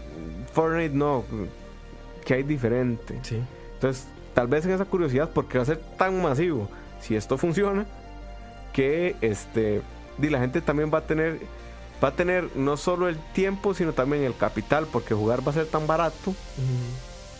Fortnite 0.52 0.94
no, 0.94 1.24
que 2.24 2.34
hay 2.34 2.42
diferente. 2.42 3.18
Sí. 3.22 3.40
Entonces, 3.74 4.06
tal 4.34 4.48
vez 4.48 4.64
en 4.66 4.72
esa 4.72 4.84
curiosidad, 4.84 5.30
porque 5.32 5.56
va 5.58 5.62
a 5.62 5.66
ser 5.66 5.78
tan 5.96 6.20
masivo, 6.20 6.68
si 7.00 7.16
esto 7.16 7.38
funciona, 7.38 7.86
que 8.72 9.16
este, 9.20 9.80
di, 10.18 10.28
la 10.30 10.40
gente 10.40 10.60
también 10.60 10.90
va 10.92 10.98
a 10.98 11.06
tener, 11.06 11.40
va 12.02 12.08
a 12.08 12.12
tener 12.12 12.48
no 12.56 12.76
solo 12.76 13.08
el 13.08 13.16
tiempo, 13.32 13.74
sino 13.74 13.92
también 13.92 14.24
el 14.24 14.36
capital, 14.36 14.86
porque 14.90 15.14
jugar 15.14 15.46
va 15.46 15.52
a 15.52 15.54
ser 15.54 15.66
tan 15.66 15.86
barato 15.86 16.34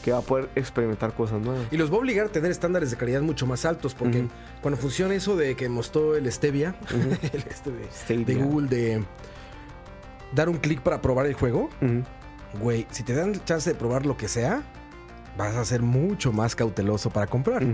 que 0.03 0.13
va 0.13 0.19
a 0.19 0.23
poder 0.23 0.49
experimentar 0.55 1.13
cosas 1.13 1.41
nuevas. 1.41 1.67
Y 1.71 1.77
los 1.77 1.91
va 1.91 1.97
a 1.97 1.99
obligar 1.99 2.27
a 2.27 2.29
tener 2.31 2.51
estándares 2.51 2.91
de 2.91 2.97
calidad 2.97 3.21
mucho 3.21 3.47
más 3.47 3.65
altos, 3.65 3.95
porque 3.95 4.27
cuando 4.63 4.81
funciona 4.81 5.15
eso 5.15 5.37
de 5.37 5.55
que 5.57 5.69
mostró 5.69 6.17
el 6.17 6.31
Stevia, 6.33 6.75
el 7.33 7.45
este 7.49 7.71
de, 7.71 7.85
Stadia. 7.91 8.25
de 8.25 8.35
Google, 8.37 8.69
de 8.69 9.05
dar 10.35 10.49
un 10.49 10.59
clic 10.59 10.81
para 10.81 11.03
probar 11.03 11.27
el 11.27 11.35
juego, 11.35 11.69
güey, 12.61 12.87
si 12.91 13.03
te 13.03 13.15
dan 13.15 13.45
chance 13.45 13.71
de 13.71 13.77
probar 13.77 14.07
lo 14.07 14.17
que 14.17 14.29
sea, 14.29 14.63
vas 15.37 15.55
a 15.55 15.65
ser 15.65 15.83
mucho 15.83 16.33
más 16.33 16.55
cauteloso 16.55 17.11
para 17.11 17.27
comprar. 17.27 17.65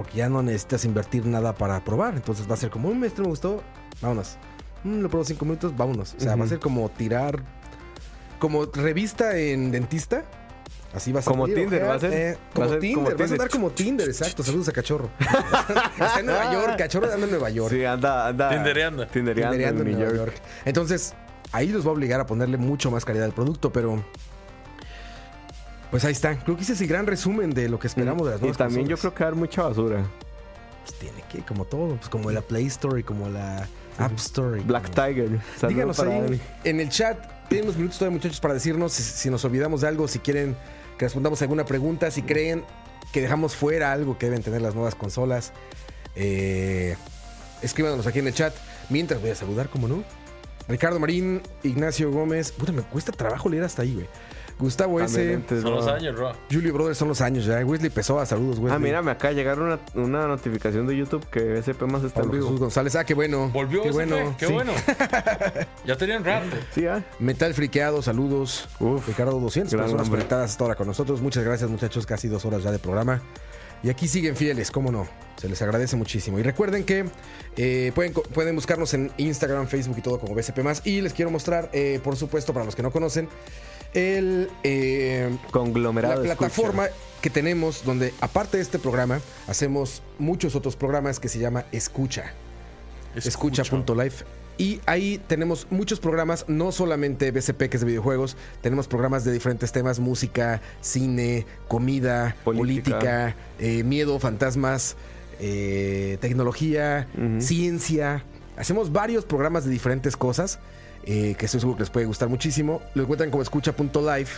Porque 0.00 0.16
ya 0.16 0.30
no 0.30 0.42
necesitas 0.42 0.86
invertir 0.86 1.26
nada 1.26 1.52
para 1.54 1.84
probar. 1.84 2.14
Entonces 2.14 2.48
va 2.50 2.54
a 2.54 2.56
ser 2.56 2.70
como, 2.70 2.88
un 2.88 3.04
este 3.04 3.20
me 3.20 3.28
gustó, 3.28 3.62
vámonos. 4.00 4.38
Mm, 4.82 5.00
lo 5.00 5.10
probó 5.10 5.24
cinco 5.24 5.44
minutos, 5.44 5.76
vámonos. 5.76 6.14
O 6.16 6.20
sea, 6.20 6.36
va 6.36 6.46
a 6.46 6.48
ser 6.48 6.58
como 6.58 6.88
tirar, 6.88 7.42
como 8.38 8.64
revista 8.64 9.36
en 9.36 9.70
dentista. 9.70 10.24
Así 10.94 11.12
va 11.12 11.20
a 11.20 11.22
ser. 11.22 11.32
Como 11.32 11.46
Tinder, 11.46 11.84
va 11.86 11.94
a 11.94 12.00
ser. 12.00 12.12
eh, 12.14 12.32
Va 12.34 12.40
a 12.50 12.54
como 12.54 12.68
ser 12.70 12.80
Tinder, 12.80 13.04
como 13.04 13.18
vas 13.18 13.30
a 13.30 13.34
andar 13.34 13.48
como 13.50 13.70
Tinder, 13.72 14.08
exacto. 14.08 14.42
Saludos 14.42 14.68
a 14.70 14.72
Cachorro. 14.72 15.10
Está 15.20 16.20
en 16.20 16.26
Nueva 16.26 16.50
York, 16.54 16.74
Cachorro 16.78 17.12
anda 17.12 17.24
en 17.26 17.30
Nueva 17.30 17.50
York. 17.50 17.70
Sí, 17.74 17.84
anda, 17.84 18.28
anda. 18.28 18.48
Tindereando. 18.48 19.06
Tindereando 19.06 19.50
Tindereando 19.52 19.82
en 19.82 19.86
en 19.88 19.92
New 19.92 20.00
Nueva 20.08 20.16
York. 20.16 20.34
York. 20.34 20.42
Entonces, 20.64 21.12
ahí 21.52 21.68
los 21.68 21.84
va 21.84 21.90
a 21.90 21.92
obligar 21.92 22.20
a 22.20 22.26
ponerle 22.26 22.56
mucho 22.56 22.90
más 22.90 23.04
calidad 23.04 23.26
al 23.26 23.32
producto, 23.34 23.70
pero. 23.70 24.02
Pues 25.90 26.04
ahí 26.04 26.12
está. 26.12 26.36
Creo 26.38 26.56
que 26.56 26.62
ese 26.62 26.74
es 26.74 26.80
el 26.80 26.86
gran 26.86 27.06
resumen 27.06 27.50
de 27.50 27.68
lo 27.68 27.78
que 27.78 27.86
esperamos 27.86 28.24
de 28.26 28.30
las 28.32 28.38
Y 28.40 28.42
nuevas 28.42 28.58
también 28.58 28.86
yo 28.86 28.96
creo 28.96 29.12
que 29.14 29.20
va 29.20 29.26
a 29.26 29.28
haber 29.28 29.38
mucha 29.40 29.62
basura. 29.62 30.04
Pues 30.86 30.98
tiene 30.98 31.22
que, 31.30 31.40
como 31.44 31.64
todo, 31.64 31.96
pues 31.96 32.08
como 32.08 32.30
la 32.30 32.42
Play 32.42 32.66
Store 32.66 33.00
y 33.00 33.02
como 33.02 33.28
la 33.28 33.66
App 33.98 34.12
Store. 34.16 34.60
y 34.60 34.64
Black 34.64 34.84
como- 34.94 35.06
Tiger. 35.06 35.40
Díganos 35.68 35.98
ahí 36.00 36.40
en 36.64 36.80
el 36.80 36.88
chat. 36.88 37.18
Tienen 37.48 37.64
unos 37.66 37.76
minutos 37.76 37.98
todavía, 37.98 38.16
muchachos, 38.16 38.40
para 38.40 38.54
decirnos 38.54 38.92
si, 38.92 39.02
si 39.02 39.28
nos 39.30 39.44
olvidamos 39.44 39.80
de 39.80 39.88
algo, 39.88 40.06
si 40.06 40.20
quieren 40.20 40.56
que 40.96 41.06
respondamos 41.06 41.42
alguna 41.42 41.64
pregunta, 41.64 42.10
si 42.12 42.22
creen 42.22 42.64
que 43.12 43.20
dejamos 43.20 43.56
fuera 43.56 43.90
algo 43.90 44.16
que 44.18 44.26
deben 44.26 44.42
tener 44.42 44.62
las 44.62 44.74
nuevas 44.76 44.94
consolas. 44.94 45.52
Eh, 46.14 46.96
escríbanos 47.62 48.06
aquí 48.06 48.20
en 48.20 48.28
el 48.28 48.34
chat. 48.34 48.54
Mientras 48.88 49.20
voy 49.20 49.30
a 49.30 49.34
saludar, 49.34 49.68
como 49.68 49.88
no. 49.88 50.04
Ricardo 50.68 51.00
Marín, 51.00 51.42
Ignacio 51.64 52.12
Gómez. 52.12 52.52
Puta, 52.52 52.70
me 52.70 52.82
cuesta 52.82 53.10
trabajo 53.10 53.48
leer 53.48 53.64
hasta 53.64 53.82
ahí, 53.82 53.94
güey. 53.94 54.06
Gustavo 54.60 55.00
S. 55.00 55.40
Son 55.48 55.74
los 55.74 55.86
años, 55.88 56.16
Roa. 56.16 56.36
Julio 56.50 56.72
Brothers 56.72 56.98
son 56.98 57.08
los 57.08 57.20
años 57.20 57.44
ya. 57.46 57.64
Wesley 57.64 57.90
Pessoa, 57.90 58.24
saludos, 58.26 58.58
Wesley. 58.58 58.76
Ah, 58.76 58.78
mira, 58.78 59.02
me 59.02 59.10
acaba 59.10 59.30
de 59.30 59.34
llegar 59.36 59.58
una, 59.58 59.78
una 59.94 60.26
notificación 60.28 60.86
de 60.86 60.96
YouTube 60.96 61.26
que 61.30 61.58
SP 61.64 61.82
más 61.86 62.04
está 62.04 62.20
en 62.22 62.30
vivo. 62.30 62.44
Jesús 62.44 62.60
González. 62.60 62.94
Ah, 62.96 63.04
qué 63.04 63.14
bueno. 63.14 63.48
Volvió 63.48 63.82
Qué 63.82 63.90
bueno. 63.90 64.36
Qué 64.38 64.46
Sí. 64.46 64.52
bueno. 64.52 64.72
ya 65.86 65.96
tenían 65.96 66.24
rato. 66.24 66.46
Sí, 66.74 66.86
ah. 66.86 67.02
Metal 67.18 67.52
Friqueado, 67.54 68.02
saludos. 68.02 68.68
Uf, 68.78 69.08
Ricardo, 69.08 69.40
200 69.40 69.72
gran 69.72 69.84
personas 69.84 70.06
hombre. 70.06 70.18
conectadas 70.20 70.50
hasta 70.52 70.64
ahora 70.64 70.74
con 70.76 70.86
nosotros. 70.86 71.20
Muchas 71.20 71.42
gracias, 71.44 71.70
muchachos. 71.70 72.06
Casi 72.06 72.28
dos 72.28 72.44
horas 72.44 72.62
ya 72.62 72.70
de 72.70 72.78
programa. 72.78 73.22
Y 73.82 73.88
aquí 73.88 74.08
siguen 74.08 74.36
fieles, 74.36 74.70
cómo 74.70 74.92
no. 74.92 75.08
Se 75.36 75.48
les 75.48 75.62
agradece 75.62 75.96
muchísimo. 75.96 76.38
Y 76.38 76.42
recuerden 76.42 76.84
que 76.84 77.06
eh, 77.56 77.92
pueden, 77.94 78.12
pueden 78.12 78.54
buscarnos 78.54 78.92
en 78.92 79.10
Instagram, 79.16 79.68
Facebook 79.68 79.96
y 79.98 80.02
todo 80.02 80.20
como 80.20 80.34
BCP. 80.34 80.58
Y 80.84 81.00
les 81.00 81.14
quiero 81.14 81.30
mostrar, 81.30 81.70
eh, 81.72 81.98
por 82.04 82.14
supuesto, 82.16 82.52
para 82.52 82.66
los 82.66 82.76
que 82.76 82.82
no 82.82 82.90
conocen, 82.90 83.26
el, 83.94 84.50
eh, 84.62 85.36
Conglomerado. 85.50 86.22
la 86.24 86.36
plataforma 86.36 86.86
escucha. 86.86 87.02
que 87.22 87.30
tenemos 87.30 87.84
donde, 87.84 88.14
aparte 88.20 88.56
de 88.56 88.62
este 88.62 88.78
programa, 88.78 89.20
hacemos 89.46 90.02
muchos 90.18 90.54
otros 90.54 90.76
programas 90.76 91.20
que 91.20 91.28
se 91.28 91.38
llama 91.38 91.64
Escucha. 91.72 92.32
Escucha.live. 93.14 94.14
Y 94.58 94.78
ahí 94.84 95.18
tenemos 95.26 95.66
muchos 95.70 96.00
programas, 96.00 96.44
no 96.46 96.70
solamente 96.70 97.30
BCP, 97.30 97.70
que 97.70 97.78
es 97.78 97.80
de 97.80 97.86
videojuegos, 97.86 98.36
tenemos 98.60 98.88
programas 98.88 99.24
de 99.24 99.32
diferentes 99.32 99.72
temas, 99.72 99.98
música, 100.00 100.60
cine, 100.82 101.46
comida, 101.66 102.36
política, 102.44 102.98
Política. 102.98 103.36
eh, 103.58 103.82
miedo, 103.84 104.18
fantasmas, 104.18 104.96
eh, 105.40 106.18
tecnología, 106.20 107.08
ciencia. 107.38 108.22
Hacemos 108.58 108.92
varios 108.92 109.24
programas 109.24 109.64
de 109.64 109.70
diferentes 109.70 110.14
cosas, 110.14 110.58
eh, 111.04 111.34
que 111.38 111.46
estoy 111.46 111.60
seguro 111.60 111.76
que 111.78 111.82
les 111.84 111.90
puede 111.90 112.06
gustar 112.06 112.28
muchísimo. 112.28 112.82
Lo 112.94 113.02
encuentran 113.02 113.30
como 113.30 113.42
escucha.live. 113.42 114.28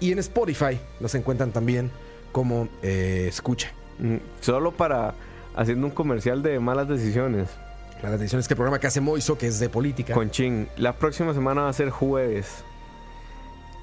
Y 0.00 0.12
en 0.12 0.18
Spotify 0.20 0.78
los 1.00 1.14
encuentran 1.14 1.50
también 1.52 1.90
como 2.32 2.68
eh, 2.82 3.26
escucha. 3.28 3.70
Mm, 3.98 4.16
Solo 4.40 4.72
para 4.72 5.14
haciendo 5.56 5.86
un 5.86 5.92
comercial 5.92 6.42
de 6.42 6.60
malas 6.60 6.88
decisiones. 6.88 7.48
La 8.02 8.10
atención 8.10 8.38
es 8.38 8.46
que 8.46 8.54
el 8.54 8.58
programa 8.58 8.78
que 8.78 8.86
hace 8.86 9.00
Moiso, 9.00 9.36
que 9.38 9.48
es 9.48 9.58
de 9.58 9.68
política. 9.68 10.14
Con 10.14 10.30
Chin. 10.30 10.68
La 10.76 10.92
próxima 10.92 11.34
semana 11.34 11.62
va 11.62 11.68
a 11.68 11.72
ser 11.72 11.90
jueves. 11.90 12.62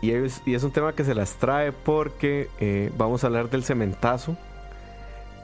Y 0.02 0.11
es, 0.11 0.41
y 0.45 0.53
es 0.53 0.64
un 0.64 0.72
tema 0.72 0.94
que 0.94 1.03
se 1.03 1.15
las 1.15 1.34
trae 1.34 1.72
porque 1.73 2.49
eh, 2.60 2.91
vamos 2.98 3.23
a 3.23 3.27
hablar 3.27 3.49
del 3.49 3.64
cementazo 3.64 4.38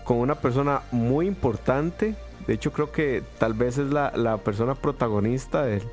con 0.06 0.18
una 0.18 0.36
persona 0.36 0.82
muy 0.92 1.28
importante. 1.28 2.16
De 2.48 2.54
hecho, 2.54 2.72
creo 2.72 2.92
que 2.92 3.24
tal 3.40 3.54
vez 3.54 3.78
es 3.78 3.92
la, 3.92 4.12
la 4.16 4.38
persona 4.38 4.76
protagonista 4.76 5.64
del- 5.64 5.84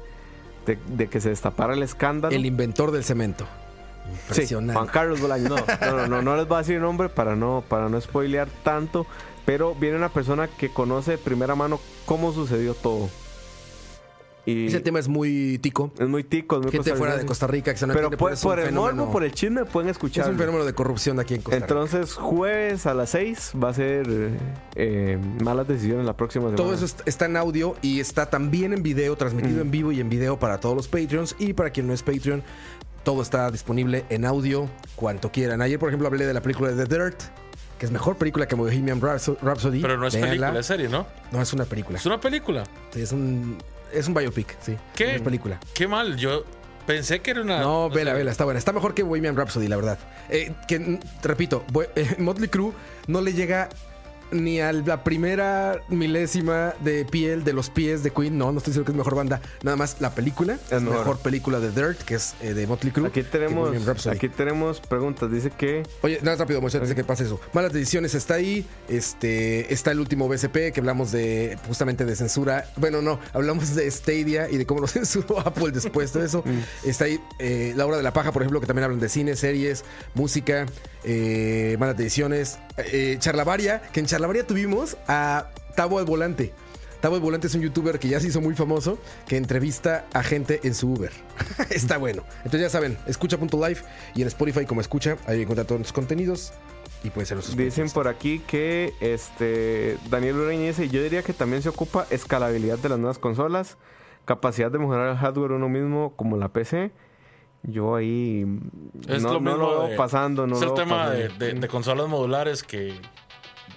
de, 0.67 0.79
de 0.89 1.09
que 1.09 1.21
se 1.21 1.31
destapara 1.31 1.75
el 1.75 1.83
escándalo. 1.83 2.35
El 2.35 2.47
inventor 2.47 2.91
del 2.91 3.05
cemento. 3.05 3.47
Sí. 4.31 4.47
Juan 4.47 4.87
Carlos 4.87 5.21
Bolaños. 5.21 5.51
No, 5.51 5.87
no, 5.87 5.97
no, 5.97 6.07
no, 6.09 6.23
no 6.23 6.37
les 6.37 6.49
voy 6.49 6.57
a 6.57 6.59
decir 6.59 6.81
nombre 6.81 7.09
para 7.09 7.37
no, 7.37 7.63
para 7.69 7.89
no 7.89 8.01
spoilear 8.01 8.49
tanto. 8.63 9.07
Pero 9.45 9.75
viene 9.75 9.97
una 9.97 10.11
persona 10.11 10.49
que 10.49 10.71
conoce 10.71 11.13
de 11.13 11.19
primera 11.19 11.55
mano 11.55 11.81
cómo 12.05 12.33
sucedió 12.33 12.75
todo. 12.75 13.09
Y 14.49 14.67
Ese 14.69 14.81
tema 14.81 14.99
es 14.99 15.09
muy 15.09 15.59
tico. 15.59 15.93
es 15.99 16.09
muy 16.09 16.25
tico, 16.25 16.57
es 16.57 16.63
muy 16.63 16.73
Gente 16.73 16.95
fuera 16.95 17.17
de. 17.17 17.27
Costa 17.27 17.47
Rica 17.47 17.73
que 17.73 17.79
se 17.79 17.87
no 17.87 17.93
Pero 17.93 18.07
entiende, 18.07 18.17
por, 18.17 18.33
es 18.59 18.67
el 18.67 18.73
morbo, 18.75 19.13
por 19.13 19.25
el 19.25 19.33
chisme, 19.33 19.65
pueden 19.65 19.89
Es 19.91 19.97
escuchar. 19.97 20.31
un 20.31 20.39
fenómeno 20.39 20.65
de 20.65 20.73
corrupción 20.73 21.21
aquí 21.21 21.35
en 21.35 21.43
Costa 21.43 21.57
Rica. 21.57 21.67
Entonces, 21.67 22.15
jueves 22.15 22.87
a 22.87 22.95
las 22.95 23.11
6 23.11 23.53
va 23.63 23.69
a 23.71 23.75
ser 23.75 24.07
eh, 24.75 25.19
malas 25.43 25.69
decisiones 25.69 26.07
la 26.07 26.17
próxima 26.17 26.45
semana. 26.45 26.57
Todo 26.57 26.73
eso 26.73 26.85
est- 26.85 27.01
está 27.07 27.27
en 27.27 27.37
audio 27.37 27.77
y 27.83 28.01
está 28.01 28.31
también 28.31 28.73
en 28.73 28.83
video, 28.83 29.17
transmitido 29.17 29.61
en 29.61 29.71
vivo 29.71 29.93
y 29.93 30.01
en 30.01 30.09
video 30.09 30.39
para 30.39 30.59
todos 30.61 30.77
los 30.77 30.89
Patreons. 30.89 31.37
Y 31.39 31.53
para 31.53 31.71
quien 31.71 31.87
no 31.87 31.93
es 31.93 32.03
Patreon, 32.03 32.43
todo 33.05 33.23
está 33.23 33.51
disponible 33.51 34.05
en 34.09 34.25
audio 34.25 34.69
cuanto 34.97 35.31
quieran. 35.31 35.61
Ayer, 35.63 35.79
por 35.79 35.89
ejemplo, 35.89 36.09
hablé 36.09 36.27
de 36.27 36.35
la 36.35 36.41
película 36.41 36.71
de 36.71 36.87
The 36.87 36.95
Dirt, 36.95 37.21
que 37.79 37.87
es 37.87 37.93
mejor 37.93 38.17
película 38.17 38.47
que 38.49 38.55
Bohemian 38.55 39.01
Rhapso- 39.01 39.37
Rhapsody. 39.41 39.81
Pero 39.83 39.97
no 39.99 40.07
es 40.07 40.15
Véanla. 40.15 40.31
película, 40.31 40.61
es 40.61 40.67
serie, 40.67 40.89
¿no? 40.89 41.07
No, 41.33 41.41
es 41.43 41.53
una 41.53 41.65
película. 41.65 41.99
Es 41.99 42.07
una 42.07 42.21
película. 42.21 42.65
Sí, 42.93 43.03
es 43.03 43.13
un, 43.13 43.57
es 43.93 44.09
un 44.09 44.15
biopic, 44.15 44.57
sí. 44.61 44.77
¿Qué? 44.95 45.17
Es 45.17 45.23
película. 45.23 45.59
Qué 45.75 45.87
mal, 45.87 46.17
yo 46.17 46.45
pensé 46.87 47.21
que 47.21 47.31
era 47.33 47.43
una. 47.43 47.61
No, 47.61 47.91
vela, 47.91 48.13
vela, 48.15 48.31
está 48.31 48.45
buena. 48.45 48.59
Está 48.59 48.73
mejor 48.73 48.95
que 48.95 49.03
Bohemian 49.03 49.37
Rhapsody, 49.37 49.69
la 49.69 49.77
verdad. 49.77 49.99
Eh, 50.31 50.53
que, 50.67 50.79
mm, 50.79 50.99
repito, 51.23 51.65
Bo- 51.73 51.83
eh, 51.95 52.15
Motley 52.19 52.49
Crue 52.49 52.73
no 53.07 53.21
le 53.21 53.33
llega 53.35 53.69
ni 54.31 54.61
a 54.61 54.73
la 54.73 55.05
primera 55.05 55.83
milésima 55.89 56.75
de 56.81 57.05
piel 57.05 57.45
de 57.45 57.53
los 57.53 57.71
pies 57.71 58.03
de 58.03 58.11
Queen. 58.11 58.37
No, 58.37 58.53
no 58.53 58.59
estoy 58.59 58.73
seguro 58.73 58.87
que 58.87 58.93
es 58.93 58.99
mejor 58.99 59.15
banda. 59.15 59.41
Nada 59.63 59.77
más 59.77 60.01
la 60.01 60.15
película. 60.15 60.59
Es, 60.71 60.83
mejor. 60.83 60.99
mejor. 60.99 61.19
película 61.19 61.61
de 61.61 61.71
Dirt, 61.71 62.01
que 62.03 62.15
es 62.15 62.35
eh, 62.41 62.55
de 62.55 62.67
Motley 62.67 62.93
Crue. 62.93 63.09
Aquí 63.09 63.23
tenemos, 63.23 64.07
aquí 64.07 64.29
tenemos 64.29 64.81
preguntas. 64.81 65.31
Dice 65.31 65.51
que 65.51 65.83
Oye, 66.03 66.19
nada 66.19 66.33
más 66.33 66.39
rápido, 66.41 66.61
Moisés, 66.61 66.81
antes 66.81 66.91
de 66.91 66.95
que 66.95 67.05
pase 67.05 67.25
eso. 67.25 67.41
Malas 67.53 67.73
decisiones 67.73 68.15
está 68.15 68.35
ahí. 68.35 68.67
Este 68.89 69.73
está 69.73 69.91
el 69.91 70.01
último 70.01 70.29
BCP 70.29 70.73
que 70.73 70.81
hablamos 70.81 71.13
de 71.13 71.59
justamente 71.67 72.05
de 72.05 72.17
censura. 72.17 72.67
Bueno, 72.77 73.03
no, 73.03 73.19
hablamos 73.33 73.75
de 73.75 73.91
Stadia 73.91 74.49
y 74.51 74.57
de 74.57 74.67
cómo 74.67 74.81
lo 74.81 74.87
censuró 74.89 75.41
Apple 75.41 75.71
después 75.73 76.13
de 76.13 76.25
eso. 76.25 76.45
está 76.85 77.05
ahí 77.05 77.21
eh, 77.39 77.73
La 77.77 77.87
Hora 77.87 77.97
de 77.97 78.03
la 78.03 78.13
Paja, 78.13 78.33
por 78.33 78.43
ejemplo, 78.43 78.61
que 78.61 78.67
también 78.67 78.85
hablan 78.85 79.01
de 79.01 79.09
cine, 79.09 79.37
series, 79.37 79.85
música, 80.15 80.67
eh, 81.05 81.77
malas 81.79 81.97
decisiones. 81.97 82.59
Eh, 82.79 83.17
Charlavaria, 83.19 83.83
que 83.93 84.01
en 84.01 84.07
Charlavaria 84.07 84.18
tuvimos 84.47 84.97
a 85.07 85.49
Tabo 85.77 85.99
al 85.99 86.05
Volante. 86.05 86.53
Tabo 87.01 87.15
al 87.15 87.21
Volante 87.21 87.47
es 87.47 87.55
un 87.55 87.61
youtuber 87.63 87.99
que 88.01 88.09
ya 88.09 88.19
se 88.19 88.27
hizo 88.29 88.41
muy 88.41 88.55
famoso, 88.55 88.99
que 89.29 89.37
entrevista 89.37 90.07
a 90.13 90.23
gente 90.25 90.61
en 90.65 90.75
su 90.75 90.93
Uber. 90.93 91.13
Está 91.71 91.97
bueno. 91.99 92.25
Entonces 92.39 92.63
ya 92.63 92.71
saben, 92.71 92.99
escucha.live 93.07 93.79
y 94.15 94.23
en 94.23 94.29
Spotify 94.29 94.65
como 94.67 94.81
escucha, 94.81 95.17
ahí 95.27 95.43
encuentran 95.43 95.67
todos 95.67 95.81
los 95.81 95.93
contenidos 95.93 96.53
y 97.05 97.11
pueden 97.11 97.27
ser 97.27 97.37
los 97.37 97.57
Dicen 97.57 97.91
por 97.91 98.09
aquí 98.09 98.41
que 98.41 98.93
este 99.01 99.97
Daniel 100.11 100.37
Ureña 100.37 100.67
dice, 100.67 100.89
yo 100.89 101.01
diría 101.03 101.23
que 101.23 101.33
también 101.33 101.63
se 101.63 101.69
ocupa 101.69 102.07
escalabilidad 102.11 102.79
de 102.79 102.89
las 102.89 102.99
nuevas 102.99 103.19
consolas, 103.21 103.77
capacidad 104.25 104.71
de 104.73 104.79
mejorar 104.81 105.11
el 105.11 105.17
hardware 105.17 105.53
uno 105.53 105.69
mismo 105.69 106.13
como 106.17 106.37
la 106.37 106.49
PC. 106.49 106.91
Yo 107.63 107.95
ahí 107.97 108.45
Es 109.09 109.23
no, 109.23 109.35
lo 109.35 109.41
no 109.41 109.41
mismo 109.41 109.57
lo 109.57 109.69
veo 109.81 109.89
de- 109.91 109.97
pasando, 109.97 110.47
no 110.49 110.55
es 110.57 110.63
lo 110.63 110.69
el 110.69 110.75
tema 110.75 111.11
de, 111.11 111.25
pasando. 111.25 111.45
de- 111.45 111.55
de 111.55 111.69
consolas 111.69 112.09
modulares 112.09 112.63
que 112.65 112.95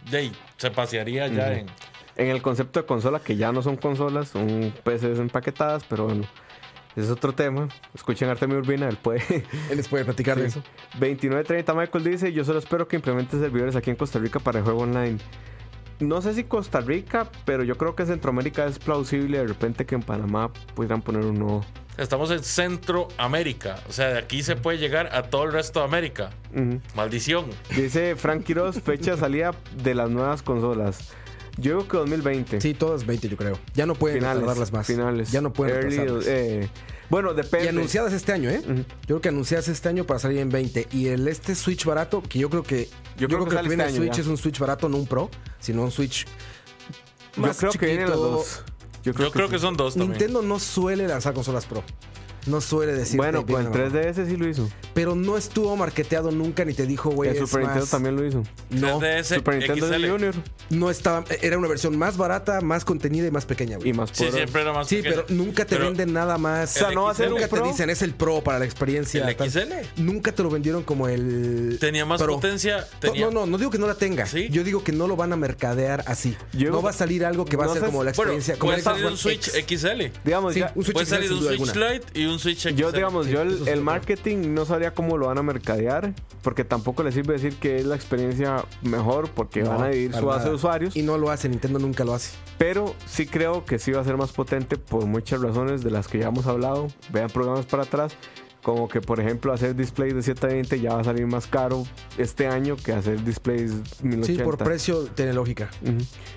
de 0.10 0.32
se 0.58 0.72
pasearía 0.72 1.28
ya 1.28 1.54
en. 1.54 1.68
En 2.18 2.28
el 2.28 2.42
concepto 2.42 2.82
de 2.82 2.86
consola, 2.86 3.20
que 3.20 3.38
ya 3.38 3.52
no 3.52 3.62
son 3.62 3.78
consolas, 3.78 4.28
son 4.30 4.74
PCs 4.84 5.20
empaquetadas, 5.20 5.84
pero 5.86 6.06
bueno, 6.06 6.24
ese 6.96 7.06
es 7.06 7.10
otro 7.10 7.34
tema. 7.34 7.70
Escuchen 7.94 8.28
a 8.28 8.34
Artemio 8.34 8.58
Urbina, 8.58 8.90
él 8.90 8.98
puede. 8.98 9.24
Él 9.70 9.78
les 9.78 9.88
puede 9.88 10.04
platicar 10.04 10.38
de 10.38 10.48
eso. 10.48 10.62
2930 10.94 11.74
Michael 11.74 12.04
dice, 12.04 12.34
yo 12.34 12.44
solo 12.44 12.60
espero 12.60 12.88
que 12.88 12.98
implementen 12.98 13.40
servidores 13.40 13.76
aquí 13.76 13.90
en 13.90 13.96
Costa 13.96 14.20
Rica 14.20 14.40
para 14.40 14.60
el 14.60 14.66
juego 14.66 14.82
online. 14.82 15.20
No 16.02 16.22
sé 16.22 16.34
si 16.34 16.44
Costa 16.44 16.82
Rica, 16.82 17.30
pero 17.46 17.64
yo 17.64 17.78
creo 17.78 17.96
que 17.96 18.06
Centroamérica 18.06 18.66
es 18.66 18.80
plausible 18.80 19.38
de 19.38 19.48
repente 19.48 19.86
que 19.86 19.96
en 19.96 20.02
Panamá 20.02 20.52
pudieran 20.74 21.02
poner 21.02 21.24
uno. 21.26 21.64
Estamos 21.98 22.32
en 22.32 22.44
Centroamérica. 22.44 23.76
O 23.88 23.94
sea, 23.94 24.10
de 24.10 24.18
aquí 24.18 24.42
se 24.42 24.56
puede 24.56 24.80
llegar 24.80 25.14
a 25.16 25.24
todo 25.24 25.44
el 25.44 25.54
resto 25.54 25.80
de 25.80 25.86
América. 25.86 26.32
Maldición. 26.96 27.46
Dice 27.76 28.16
Frank 28.16 28.44
Quiroz, 28.44 28.82
fecha 28.84 29.12
de 29.12 29.18
salida 29.18 29.52
de 29.84 29.94
las 29.94 30.10
nuevas 30.10 30.42
consolas. 30.42 31.14
Yo 31.58 31.78
digo 31.78 31.88
que 31.88 31.98
2020. 31.98 32.62
Sí, 32.62 32.74
todas 32.74 33.06
20 33.06 33.30
yo 33.30 33.38
creo. 33.38 33.60
Ya 33.76 33.86
no 33.86 33.94
pueden 33.94 34.20
finales. 34.20 34.40
tardarlas 34.40 34.74
más. 34.74 34.88
Finales. 34.88 35.32
Ya 35.32 35.42
no 35.42 35.54
pueden 35.54 35.76
Early, 35.92 36.24
eh, 36.26 36.70
bueno, 37.12 37.34
depende. 37.34 37.66
Y 37.66 37.68
anunciadas 37.68 38.14
este 38.14 38.32
año, 38.32 38.50
¿eh? 38.50 38.64
Yo 38.66 38.86
creo 39.06 39.22
que 39.22 39.30
anunciadas 39.30 39.68
este 39.68 39.90
año 39.90 40.06
para 40.06 40.18
salir 40.18 40.40
en 40.40 40.50
20. 40.50 40.88
Y 40.94 41.08
el 41.08 41.28
este 41.28 41.56
Switch 41.56 41.84
barato, 41.84 42.24
que 42.24 42.40
yo 42.40 42.50
creo 42.50 42.64
que. 42.64 42.88
Yo, 43.18 43.28
creo, 43.28 43.46
que, 43.46 43.54
lo 43.54 43.62
que 43.62 43.68
viene 43.68 43.84
este 43.84 43.98
el 43.98 44.02
año 44.02 44.14
Switch 44.14 44.16
ya. 44.16 44.22
es 44.22 44.28
un 44.28 44.38
Switch 44.38 44.58
barato, 44.60 44.88
no 44.88 44.96
un 44.96 45.06
Pro, 45.06 45.30
sino 45.60 45.84
un 45.84 45.92
Switch. 45.92 46.26
Yo 47.36 47.42
más 47.42 47.58
creo 47.58 47.74
que 47.74 47.86
vienen 47.86 48.10
los 48.10 48.16
chiquito. 48.16 48.32
dos. 48.32 48.64
Yo 49.04 49.14
creo 49.14 49.50
que 49.50 49.60
son 49.60 49.76
dos 49.76 49.96
también. 49.96 50.12
Nintendo 50.12 50.42
no 50.42 50.58
suele 50.58 51.06
lanzar 51.06 51.34
consolas 51.34 51.66
Pro. 51.66 51.84
No 52.48 52.60
suele 52.62 52.94
decir. 52.94 53.18
Bueno, 53.18 53.46
con 53.46 53.62
el 53.66 53.72
3DS 53.72 54.28
sí 54.28 54.36
lo 54.38 54.48
hizo. 54.48 54.70
Pero 54.94 55.16
no 55.16 55.38
estuvo 55.38 55.76
marketeado 55.78 56.32
nunca 56.32 56.66
ni 56.66 56.74
te 56.74 56.86
dijo, 56.86 57.10
güey. 57.12 57.30
el 57.30 57.36
es 57.36 57.42
Super 57.42 57.62
Nintendo 57.62 57.82
más- 57.82 57.90
también 57.92 58.16
lo 58.16 58.26
hizo. 58.26 58.44
No, 58.70 59.00
3DS 59.00 59.36
Super 59.36 59.56
Nintendo 59.58 59.88
XL. 59.88 60.10
Junior 60.10 60.34
no 60.70 60.90
estaba. 60.90 61.24
Era 61.42 61.58
una 61.58 61.68
versión 61.68 61.98
más 61.98 62.18
barata, 62.18 62.62
más 62.62 62.84
contenida 62.86 63.28
y 63.28 63.32
más 63.32 63.46
pequeña, 63.46 63.78
güey. 63.78 63.90
y 63.90 63.94
más 63.94 64.10
Sí, 64.10 64.16
poderoso. 64.18 64.38
siempre 64.38 64.62
era 64.62 64.74
más 64.74 64.88
Sí, 64.88 65.00
pero 65.04 65.26
nunca 65.30 65.66
te 65.66 65.76
Pero 65.76 65.88
venden 65.88 66.14
nada 66.14 66.38
más. 66.38 66.76
O 66.76 66.80
sea, 66.80 66.92
no 66.92 67.04
va 67.04 67.12
a 67.12 67.16
ser 67.16 67.30
nunca 67.30 67.44
un 67.44 67.50
te 67.50 67.56
Pro. 67.56 67.68
dicen 67.68 67.90
es 67.90 68.02
el 68.02 68.14
Pro 68.14 68.42
para 68.44 68.60
la 68.60 68.66
experiencia. 68.66 69.28
¿El 69.30 69.36
tal. 69.36 69.50
XL? 69.50 69.72
Nunca 69.98 70.32
te 70.32 70.44
lo 70.44 70.50
vendieron 70.50 70.84
como 70.84 71.08
el. 71.08 71.78
Tenía 71.80 72.06
más 72.06 72.22
Pro. 72.22 72.36
potencia. 72.36 72.88
Tenía... 73.00 73.26
No, 73.26 73.32
no, 73.32 73.46
no 73.46 73.58
digo 73.58 73.70
que 73.72 73.78
no 73.78 73.88
la 73.88 73.96
tenga. 73.96 74.26
¿Sí? 74.26 74.50
Yo 74.50 74.64
digo 74.64 74.84
que 74.84 74.92
no 74.92 75.08
lo 75.08 75.16
van 75.16 75.32
a 75.34 75.36
mercadear 75.36 76.04
así. 76.08 76.36
Yo- 76.54 76.72
no 76.72 76.82
va 76.82 76.90
a 76.90 76.94
salir 76.94 77.26
algo 77.26 77.46
que 77.46 77.56
va 77.58 77.66
no 77.66 77.72
a 77.72 77.74
ser 77.76 77.84
como 77.86 78.04
la 78.04 78.12
Bueno, 78.14 78.32
experiencia. 78.34 78.56
como 78.58 78.70
puede 78.72 78.78
el 78.80 78.84
salir 78.84 79.06
un 79.06 79.18
Switch 79.18 79.48
X. 79.56 79.82
XL. 79.82 80.12
Digamos, 80.24 80.54
Sí, 80.54 80.60
ya- 80.62 80.72
un 80.76 80.84
Switch 80.84 80.94
Puede 80.94 81.06
XL, 81.06 81.14
salir 81.16 81.32
un 81.34 81.40
Switch. 81.58 81.76
Lite 81.76 82.20
y 82.20 82.26
un 82.32 82.40
Switch. 82.40 82.68
Yo, 82.70 82.92
digamos, 82.92 83.28
yo 83.28 83.42
el, 83.42 83.82
marketing 83.82 84.54
no 84.54 84.66
sabría 84.66 84.94
cómo 84.94 85.18
lo 85.18 85.28
van 85.28 85.38
a 85.38 85.44
mercadear, 85.44 86.14
porque 86.42 86.64
tampoco 86.64 87.04
les 87.04 87.14
sirve 87.14 87.34
decir 87.34 87.56
que 87.56 87.78
es 87.78 87.86
la 87.86 87.96
experiencia 87.96 88.66
mejor, 88.82 89.30
porque 89.30 89.62
No, 89.62 89.72
van 89.72 89.82
a 89.84 89.88
dividir 89.88 90.14
su 90.14 90.26
base 90.26 90.50
de 90.50 90.56
usuarios. 90.56 90.96
Y 90.96 91.04
no 91.04 91.18
lo 91.18 91.30
hace, 91.30 91.50
Nintendo 91.50 91.80
nunca 91.80 92.04
lo 92.04 92.14
hace. 92.14 92.32
Pero 92.58 92.96
sí 93.06 93.26
creo 93.26 93.66
que 93.66 93.80
sí 93.80 93.92
va 93.92 94.02
a 94.02 94.04
ser 94.04 94.18
más 94.18 94.32
potente 94.32 94.78
por 94.78 95.06
muchas 95.06 95.42
razones 95.42 95.84
de 95.84 95.92
las 95.92 96.08
que 96.08 96.20
ya 96.20 96.28
hemos 96.28 96.48
hablado. 96.48 96.88
Vean 97.12 97.30
programas 97.30 97.66
para 97.66 97.84
atrás. 97.84 98.16
Como 98.64 98.88
que, 98.88 99.02
por 99.02 99.20
ejemplo, 99.20 99.52
hacer 99.54 99.76
displays 99.76 100.14
de 100.14 100.22
720 100.22 100.80
ya 100.80 100.94
va 100.94 101.02
a 101.02 101.04
salir 101.04 101.26
más 101.26 101.48
caro 101.48 101.84
este 102.20 102.46
año 102.48 102.76
que 102.76 102.94
hacer 102.94 103.24
displays 103.24 103.72
1080. 104.04 104.26
Sí, 104.28 104.38
por 104.38 104.58
precio 104.60 105.06
tiene 105.16 105.34
lógica. 105.34 105.68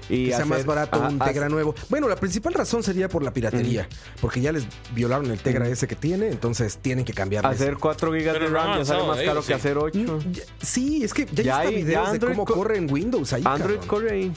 Y 0.08 0.30
que 0.30 0.36
sea 0.36 0.46
más 0.46 0.64
barato 0.64 0.98
un 1.00 1.18
Tegra 1.18 1.50
nuevo. 1.50 1.74
Bueno, 1.90 2.08
la 2.08 2.16
principal 2.16 2.54
razón 2.54 2.82
sería 2.82 3.08
por 3.10 3.22
la 3.22 3.30
piratería. 3.32 3.86
Porque 4.22 4.40
ya 4.40 4.52
les 4.52 4.64
violaron 4.94 5.30
el 5.30 5.38
Tegra 5.38 5.68
ese 5.68 5.86
que 5.86 5.96
tiene, 5.96 6.28
entonces 6.28 6.78
tienen 6.78 7.04
que 7.04 7.12
cambiarle. 7.12 7.50
Hacer 7.50 7.76
4 7.76 8.10
GB 8.10 8.32
de 8.32 8.40
no 8.40 8.48
RAM 8.48 8.78
ya 8.78 8.84
sale 8.86 9.06
más 9.06 9.18
de 9.18 9.24
caro 9.26 9.42
que 9.42 9.52
hacer 9.54 9.76
8. 9.76 9.98
Mm, 9.98 10.32
ya- 10.32 10.42
Sí, 10.62 11.04
es 11.04 11.12
que 11.12 11.26
ya, 11.26 11.42
Ya 11.42 11.58
hay- 11.58 11.70
ya 11.72 11.76
videos 11.84 12.04
de 12.06 12.10
Android 12.14 12.32
cómo 12.36 12.44
co- 12.46 12.54
corre 12.54 12.78
en 12.78 12.90
Windows 12.90 13.32
ahí. 13.34 13.42
Android 13.44 13.74
cabrón. 13.80 13.88
corre 13.88 14.10
ahí. 14.12 14.32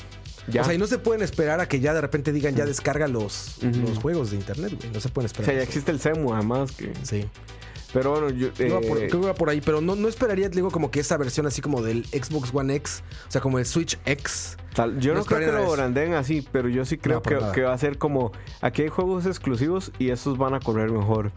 Ya. 0.49 0.61
O 0.61 0.65
sea, 0.65 0.73
y 0.73 0.77
no 0.77 0.87
se 0.87 0.97
pueden 0.97 1.21
esperar 1.23 1.59
a 1.61 1.67
que 1.69 1.79
ya 1.79 1.93
de 1.93 1.99
repente 2.01 2.31
digan 2.33 2.53
ya 2.55 2.65
descarga 2.65 3.07
los, 3.07 3.57
los 3.63 3.97
juegos 3.99 4.31
de 4.31 4.37
internet, 4.37 4.73
güey. 4.77 4.91
No 4.91 4.99
se 5.01 5.09
pueden 5.09 5.25
O 5.25 5.27
esperar. 5.27 5.45
sea, 5.51 5.55
ya 5.55 5.63
existe 5.63 5.91
el 5.91 5.99
CEMU 5.99 6.33
además. 6.33 6.71
Que... 6.71 6.93
Sí. 7.03 7.25
Pero 7.93 8.11
bueno, 8.11 8.29
yo... 8.29 8.49
Iba 8.59 8.81
por- 8.81 8.97
eh, 8.97 9.07
creo 9.07 9.21
que 9.21 9.27
va 9.27 9.33
por 9.33 9.49
ahí, 9.49 9.61
pero 9.61 9.79
no, 9.81 9.95
no 9.95 10.07
esperaría, 10.07 10.49
digo, 10.49 10.69
como 10.71 10.91
que 10.91 10.99
esa 10.99 11.15
versión 11.17 11.45
así 11.47 11.61
como 11.61 11.81
del 11.81 12.05
Xbox 12.07 12.51
One 12.53 12.75
X, 12.75 13.03
o 13.27 13.31
sea, 13.31 13.41
como 13.41 13.59
el 13.59 13.65
Switch 13.65 13.97
X. 14.05 14.57
Tal- 14.73 14.99
yo 14.99 15.13
No 15.13 15.19
no, 15.21 15.25
creo 15.25 15.39
que 15.39 15.57
lo 15.65 15.71
branden 15.71 16.13
así, 16.13 16.45
pero 16.51 16.67
yo 16.69 16.85
sí 16.85 16.97
creo 16.97 17.15
No, 17.17 17.21
que, 17.21 17.37
que 17.53 17.61
va 17.63 17.73
a 17.73 17.77
ser 17.77 17.97
como 17.97 18.31
aquí 18.61 18.83
hay 18.83 18.89
juegos 18.89 19.25
exclusivos 19.25 19.91
y 19.99 20.09
esos 20.09 20.37
van 20.37 20.53
a 20.53 20.59
correr 20.59 20.91
mejor. 20.91 21.31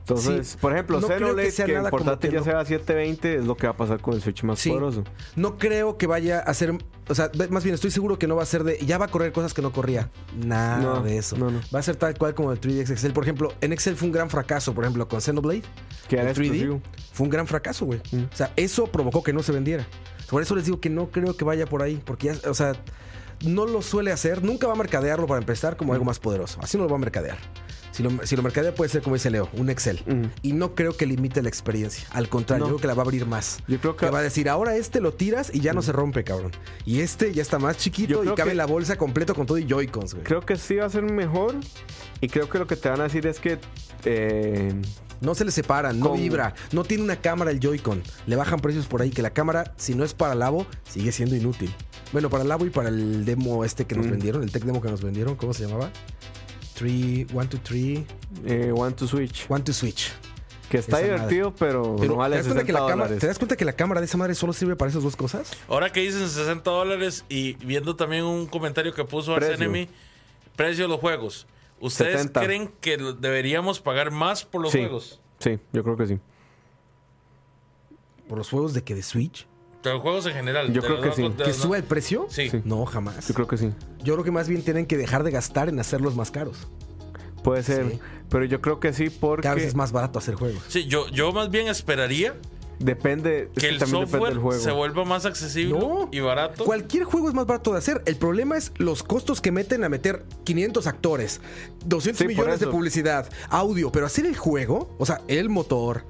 Entonces, 0.00 0.48
Sí, 0.48 0.56
por 0.60 0.72
ejemplo, 0.72 1.00
no 1.00 1.06
que 1.08 1.14
Xenoblade, 1.14 1.52
que, 1.52 1.62
en 1.62 1.76
como 1.78 1.90
portátil 1.90 2.30
que 2.30 2.34
ya 2.34 2.40
no- 2.40 2.44
sea 2.44 2.64
720, 2.64 3.36
es 3.36 3.44
lo 3.44 3.56
que 3.56 3.66
va 3.66 3.72
a 3.72 3.76
pasar 3.76 4.00
con 4.00 4.14
el 4.14 4.20
Switch 4.22 4.42
más 4.42 4.58
Sí. 4.58 4.70
poderoso. 4.70 5.04
No 5.36 5.58
creo 5.58 5.96
que 5.96 6.06
vaya 6.06 6.40
a 6.40 6.52
ser, 6.54 6.72
o 7.08 7.14
sea, 7.14 7.30
más 7.50 7.62
bien 7.62 7.74
estoy 7.74 7.90
seguro 7.90 8.18
que 8.18 8.26
no 8.26 8.34
va 8.36 8.42
a 8.42 8.46
ser 8.46 8.64
de, 8.64 8.78
ya 8.84 8.98
va 8.98 9.06
a 9.06 9.08
correr 9.08 9.32
cosas 9.32 9.54
que 9.54 9.62
no 9.62 9.72
corría. 9.72 10.10
Nada 10.36 10.78
No, 10.78 11.02
de 11.02 11.18
eso. 11.18 11.36
no, 11.36 11.50
no. 11.50 11.60
Va 11.74 11.78
a 11.78 11.82
ser 11.82 11.96
tal 11.96 12.16
cual 12.18 12.34
como 12.34 12.50
el 12.52 12.60
3D 12.60 12.80
Excel. 12.90 13.12
Por 13.12 13.22
ejemplo, 13.24 13.52
en 13.60 13.72
Excel 13.72 13.96
fue 13.96 14.06
un 14.06 14.12
gran 14.12 14.28
fracaso, 14.28 14.74
por 14.74 14.84
ejemplo, 14.84 15.06
con 15.08 15.20
Xenoblade. 15.20 15.62
Que 16.08 16.16
era 16.16 16.30
el 16.30 16.36
3D 16.36 16.46
exclusivo. 16.46 16.82
fue 17.12 17.24
un 17.24 17.30
gran 17.30 17.46
fracaso, 17.46 17.86
güey. 17.86 18.00
Mm. 18.10 18.24
O 18.32 18.36
sea, 18.36 18.52
eso 18.56 18.86
provocó 18.88 19.22
que 19.22 19.32
no 19.32 19.42
se 19.42 19.52
vendiera. 19.52 19.86
Por 20.28 20.42
eso 20.42 20.54
les 20.56 20.64
digo 20.64 20.80
que 20.80 20.90
no 20.90 21.10
creo 21.10 21.36
que 21.36 21.44
vaya 21.44 21.66
por 21.66 21.82
ahí, 21.82 22.00
porque 22.04 22.28
ya, 22.34 22.50
o 22.50 22.54
sea, 22.54 22.72
no 23.44 23.66
lo 23.66 23.82
suele 23.82 24.12
hacer, 24.12 24.42
nunca 24.42 24.66
va 24.66 24.72
a 24.72 24.76
mercadearlo 24.76 25.26
para 25.26 25.38
empezar 25.40 25.76
como 25.76 25.92
algo 25.92 26.04
más 26.04 26.18
poderoso. 26.18 26.58
Así 26.62 26.76
no 26.78 26.84
lo 26.84 26.90
va 26.90 26.96
a 26.96 27.00
mercadear. 27.00 27.36
Si 27.92 28.02
lo, 28.02 28.10
si 28.26 28.36
lo 28.36 28.42
mercadea 28.42 28.74
puede 28.74 28.90
ser 28.90 29.02
como 29.02 29.14
dice 29.16 29.30
Leo, 29.30 29.48
un 29.52 29.70
Excel. 29.70 30.00
Y 30.42 30.52
no 30.54 30.74
creo 30.74 30.96
que 30.96 31.06
limite 31.06 31.42
la 31.42 31.48
experiencia. 31.48 32.06
Al 32.10 32.28
contrario, 32.28 32.64
No. 32.64 32.70
yo 32.70 32.76
creo 32.76 32.80
que 32.82 32.86
la 32.88 32.94
va 32.94 33.02
a 33.02 33.04
abrir 33.04 33.26
más. 33.26 33.58
Yo 33.68 33.78
creo 33.80 33.96
que- 33.96 34.08
va 34.10 34.18
a 34.18 34.22
decir, 34.22 34.48
ahora 34.48 34.76
este 34.76 35.00
lo 35.00 35.12
tiras 35.14 35.50
y 35.54 35.60
ya 35.60 35.72
no 35.74 35.82
se 35.82 35.92
rompe, 35.92 36.24
cabrón. 36.24 36.52
Y 36.86 37.00
este 37.00 37.32
ya 37.34 37.42
está 37.42 37.58
más 37.58 37.76
chiquito 37.76 38.24
y 38.24 38.28
cabe 38.28 38.44
que- 38.44 38.50
en 38.52 38.56
la 38.56 38.66
bolsa 38.66 38.96
completo 38.96 39.34
con 39.34 39.46
todo 39.46 39.58
y 39.58 39.66
Joy-Cons, 39.66 40.14
güey. 40.14 40.24
Creo 40.24 40.40
que 40.40 40.56
sí 40.56 40.76
va 40.76 40.86
a 40.86 40.90
ser 40.90 41.02
mejor. 41.04 41.54
Y 42.20 42.28
creo 42.28 42.48
que 42.48 42.58
lo 42.58 42.66
que 42.66 42.76
te 42.76 42.88
van 42.88 43.00
a 43.00 43.04
decir 43.04 43.26
es 43.26 43.38
que. 43.40 43.58
eh, 44.04 44.72
No 45.20 45.36
se 45.36 45.44
le 45.44 45.52
separan, 45.52 46.00
no 46.00 46.14
vibra, 46.14 46.52
no 46.72 46.82
tiene 46.82 47.04
una 47.04 47.14
cámara 47.14 47.52
el 47.52 47.60
Joy-Con. 47.60 48.02
Le 48.26 48.34
bajan 48.34 48.58
precios 48.58 48.86
por 48.86 49.02
ahí, 49.02 49.10
que 49.10 49.22
la 49.22 49.30
cámara, 49.30 49.72
si 49.76 49.94
no 49.94 50.02
es 50.02 50.14
para 50.14 50.34
Labo, 50.34 50.66
sigue 50.82 51.12
siendo 51.12 51.36
inútil. 51.36 51.72
Bueno, 52.12 52.28
para 52.28 52.42
Labo 52.42 52.66
y 52.66 52.70
para 52.70 52.88
el 52.88 53.24
demo 53.24 53.64
este 53.64 53.84
que 53.84 53.94
nos 53.94 54.06
Mm. 54.06 54.10
vendieron, 54.10 54.42
el 54.42 54.50
tech 54.50 54.64
demo 54.64 54.82
que 54.82 54.90
nos 54.90 55.00
vendieron, 55.00 55.36
¿cómo 55.36 55.54
se 55.54 55.64
llamaba? 55.64 55.90
3, 56.82 57.26
1, 57.32 57.44
2, 57.48 57.60
3, 57.62 58.00
eh, 58.46 58.72
One 58.74 58.92
to 58.94 59.06
Switch. 59.06 59.46
1 59.48 59.64
to 59.64 59.72
Switch. 59.72 60.10
Que 60.68 60.78
está 60.78 61.00
Esa 61.00 61.06
divertido, 61.12 61.54
pero, 61.54 61.96
Pero 61.98 62.12
no 62.14 62.16
vale 62.16 62.36
¿te, 62.36 62.42
das 62.42 62.46
cuenta 62.48 62.64
que 62.64 62.72
60 62.72 62.72
la 62.72 62.78
cámara, 62.80 62.94
dólares. 63.08 63.20
¿te 63.20 63.26
das 63.26 63.38
cuenta 63.38 63.56
que 63.56 63.64
la 63.64 63.72
cámara 63.74 64.00
de 64.00 64.06
esa 64.06 64.16
madre 64.16 64.34
solo 64.34 64.52
sirve 64.54 64.74
para 64.74 64.90
esas 64.90 65.02
dos 65.02 65.14
cosas? 65.16 65.52
Ahora 65.68 65.90
que 65.92 66.00
dicen 66.00 66.26
60 66.28 66.68
dólares 66.70 67.24
y 67.28 67.52
viendo 67.64 67.94
también 67.94 68.24
un 68.24 68.46
comentario 68.46 68.92
que 68.94 69.04
puso 69.04 69.34
Precio. 69.34 69.52
Arsenemy, 69.52 69.88
precio 70.56 70.84
de 70.84 70.88
los 70.88 70.98
juegos. 71.00 71.46
¿Ustedes 71.78 72.22
70. 72.22 72.40
creen 72.42 72.72
que 72.80 72.96
deberíamos 72.96 73.80
pagar 73.80 74.10
más 74.10 74.44
por 74.44 74.62
los 74.62 74.72
Sí. 74.72 74.78
juegos? 74.78 75.20
Sí, 75.40 75.58
yo 75.72 75.84
creo 75.84 75.96
que 75.96 76.06
sí. 76.06 76.18
¿Por 78.28 78.38
los 78.38 78.48
juegos 78.48 78.72
de 78.72 78.82
que 78.82 78.94
de 78.94 79.02
Switch? 79.02 79.46
De 79.82 79.90
los 79.90 80.00
juegos 80.00 80.26
en 80.26 80.34
general. 80.34 80.72
Yo 80.72 80.80
creo 80.82 81.00
que 81.00 81.12
sí. 81.12 81.28
¿Que 81.44 81.52
suba 81.52 81.76
el 81.76 81.82
precio? 81.84 82.26
Sí. 82.30 82.48
Sí. 82.50 82.62
No, 82.64 82.84
jamás. 82.86 83.26
Yo 83.26 83.34
creo 83.34 83.46
que 83.48 83.56
sí. 83.56 83.70
Yo 84.04 84.14
creo 84.14 84.24
que 84.24 84.30
más 84.30 84.48
bien 84.48 84.62
tienen 84.62 84.86
que 84.86 84.96
dejar 84.96 85.24
de 85.24 85.30
gastar 85.30 85.68
en 85.68 85.78
hacerlos 85.80 86.14
más 86.14 86.30
caros. 86.30 86.68
Puede 87.42 87.62
ser. 87.64 87.90
Sí. 87.90 87.98
Pero 88.28 88.44
yo 88.44 88.60
creo 88.60 88.78
que 88.80 88.92
sí 88.92 89.10
porque 89.10 89.42
Cada 89.42 89.56
vez 89.56 89.64
es 89.66 89.74
más 89.74 89.90
barato 89.92 90.18
hacer 90.18 90.36
juegos. 90.36 90.62
Sí, 90.68 90.84
yo, 90.86 91.08
yo 91.08 91.32
más 91.32 91.50
bien 91.50 91.66
esperaría 91.68 92.34
depende. 92.78 93.50
que 93.56 93.68
el 93.68 93.78
también 93.78 94.04
depende 94.04 94.10
software 94.10 94.32
del 94.34 94.38
juego. 94.42 94.62
se 94.62 94.70
vuelva 94.70 95.04
más 95.04 95.26
accesible 95.26 95.78
No. 95.78 96.08
y 96.12 96.20
barato. 96.20 96.64
Cualquier 96.64 97.04
juego 97.04 97.28
es 97.28 97.34
más 97.34 97.46
barato 97.46 97.72
de 97.72 97.78
hacer. 97.78 98.02
El 98.06 98.16
problema 98.16 98.56
es 98.56 98.72
los 98.76 99.02
costos 99.02 99.40
que 99.40 99.50
meten 99.52 99.82
a 99.84 99.88
meter 99.88 100.24
500 100.44 100.86
actores, 100.86 101.40
200 101.86 102.18
Sí, 102.18 102.24
por 102.24 102.28
millones 102.32 102.60
de 102.60 102.66
publicidad, 102.68 103.28
audio, 103.50 103.90
pero 103.90 104.06
hacer 104.06 104.26
el 104.26 104.36
juego, 104.36 104.94
o 104.98 105.06
sea, 105.06 105.20
el 105.28 105.48
motor, 105.48 106.04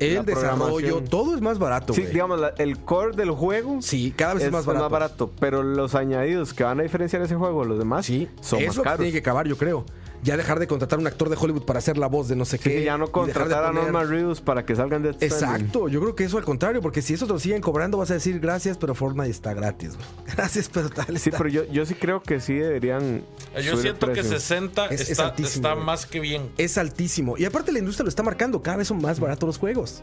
el 0.00 0.24
desarrollo, 0.24 1.02
todo 1.02 1.34
es 1.34 1.40
más 1.40 1.58
barato. 1.58 1.92
Sí, 1.92 2.02
digamos, 2.02 2.40
la- 2.40 2.54
el 2.58 2.78
core 2.78 3.16
del 3.16 3.30
juego 3.30 3.80
Sí, 3.82 4.12
cada 4.16 4.34
vez 4.34 4.44
es, 4.44 4.52
más 4.52 4.64
barato. 4.66 5.30
Pero 5.40 5.62
los 5.62 5.94
añadidos 5.94 6.54
que 6.54 6.64
van 6.64 6.80
a 6.80 6.82
diferenciar 6.82 7.22
ese 7.22 7.34
juego 7.36 7.62
de 7.62 7.68
los 7.68 7.78
demás 7.78 8.06
Sí, 8.06 8.28
son 8.40 8.60
es 8.60 8.68
más 8.68 8.80
caros. 8.80 8.98
tiene 8.98 9.12
que 9.12 9.18
acabar, 9.18 9.46
yo 9.46 9.56
creo. 9.56 9.84
Ya 10.26 10.36
dejar 10.36 10.58
de 10.58 10.66
contratar 10.66 10.98
a 10.98 11.00
un 11.02 11.06
actor 11.06 11.28
de 11.30 11.36
Hollywood 11.38 11.62
para 11.64 11.78
hacer 11.78 11.96
la 11.98 12.08
voz 12.08 12.26
de 12.26 12.34
no 12.34 12.44
sé 12.44 12.58
Sí, 12.58 12.64
qué. 12.68 12.82
ya 12.84 12.98
no 12.98 13.06
de 13.06 13.12
contratar 13.12 13.64
a 13.64 13.72
Norman 13.72 14.08
Reedus 14.08 14.40
para 14.40 14.66
que 14.66 14.74
salgan 14.74 15.02
de 15.02 15.10
Exacto, 15.20 15.88
yo 15.88 16.00
creo 16.00 16.16
que 16.16 16.24
eso 16.24 16.36
al 16.36 16.44
contrario, 16.44 16.82
porque 16.82 17.00
si 17.00 17.14
eso 17.14 17.26
te 17.26 17.32
lo 17.32 17.38
siguen 17.38 17.62
cobrando, 17.62 17.96
vas 17.96 18.10
a 18.10 18.14
decir 18.14 18.40
gracias, 18.40 18.76
pero 18.76 18.94
Fortnite 18.96 19.30
está 19.30 19.54
gratis. 19.54 19.94
güey. 19.94 20.06
Gracias, 20.36 20.68
pero 20.72 20.90
tal. 20.90 21.06
Sí, 21.18 21.28
está- 21.30 21.38
pero 21.38 21.48
yo, 21.48 21.64
yo 21.70 21.86
sí 21.86 21.94
creo 21.94 22.22
que 22.22 22.40
sí 22.40 22.54
deberían. 22.54 23.22
yo 23.64 23.76
siento 23.76 24.06
que 24.08 24.14
precio. 24.14 24.32
60 24.32 24.86
Es- 24.86 25.02
es 25.02 25.10
está, 25.10 25.26
altísimo, 25.28 25.68
está 25.68 25.74
más 25.76 26.06
que 26.06 26.18
bien. 26.20 26.50
es 26.58 26.76
altísimo. 26.76 27.36
Y 27.38 27.44
aparte 27.44 27.70
la 27.72 27.78
industria 27.78 28.02
lo 28.02 28.08
está 28.10 28.22
marcando, 28.24 28.60
cada 28.62 28.78
vez 28.78 28.88
son 28.88 29.00
más 29.00 29.20
baratos 29.20 29.46
los 29.46 29.58
juegos. 29.58 30.02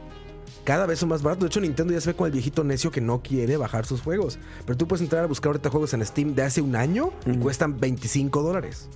Cada 0.64 0.86
vez 0.86 1.00
son 1.00 1.10
más 1.10 1.22
baratos. 1.22 1.42
De 1.44 1.48
hecho, 1.48 1.60
Nintendo 1.60 1.92
ya 1.94 2.00
se 2.00 2.12
ve 2.12 2.16
con 2.16 2.28
el 2.28 2.32
viejito 2.32 2.64
necio 2.64 2.90
que 2.90 3.02
no 3.02 3.22
quiere 3.22 3.58
bajar 3.58 3.86
sus 3.86 4.02
juegos. 4.02 4.40
Pero 4.66 4.78
tú 4.78 4.88
puedes 4.88 5.02
entrar 5.02 5.22
a 5.24 5.28
buscar 5.28 5.50
ahorita 5.50 5.70
juegos 5.70 5.94
en 5.94 6.06
Steam 6.06 6.34
de 6.36 6.44
hace 6.44 6.62
un 6.62 6.78
año 6.78 7.12
y 7.26 7.36
cuestan 7.38 7.78
25 7.78 8.42
dólares. 8.42 8.88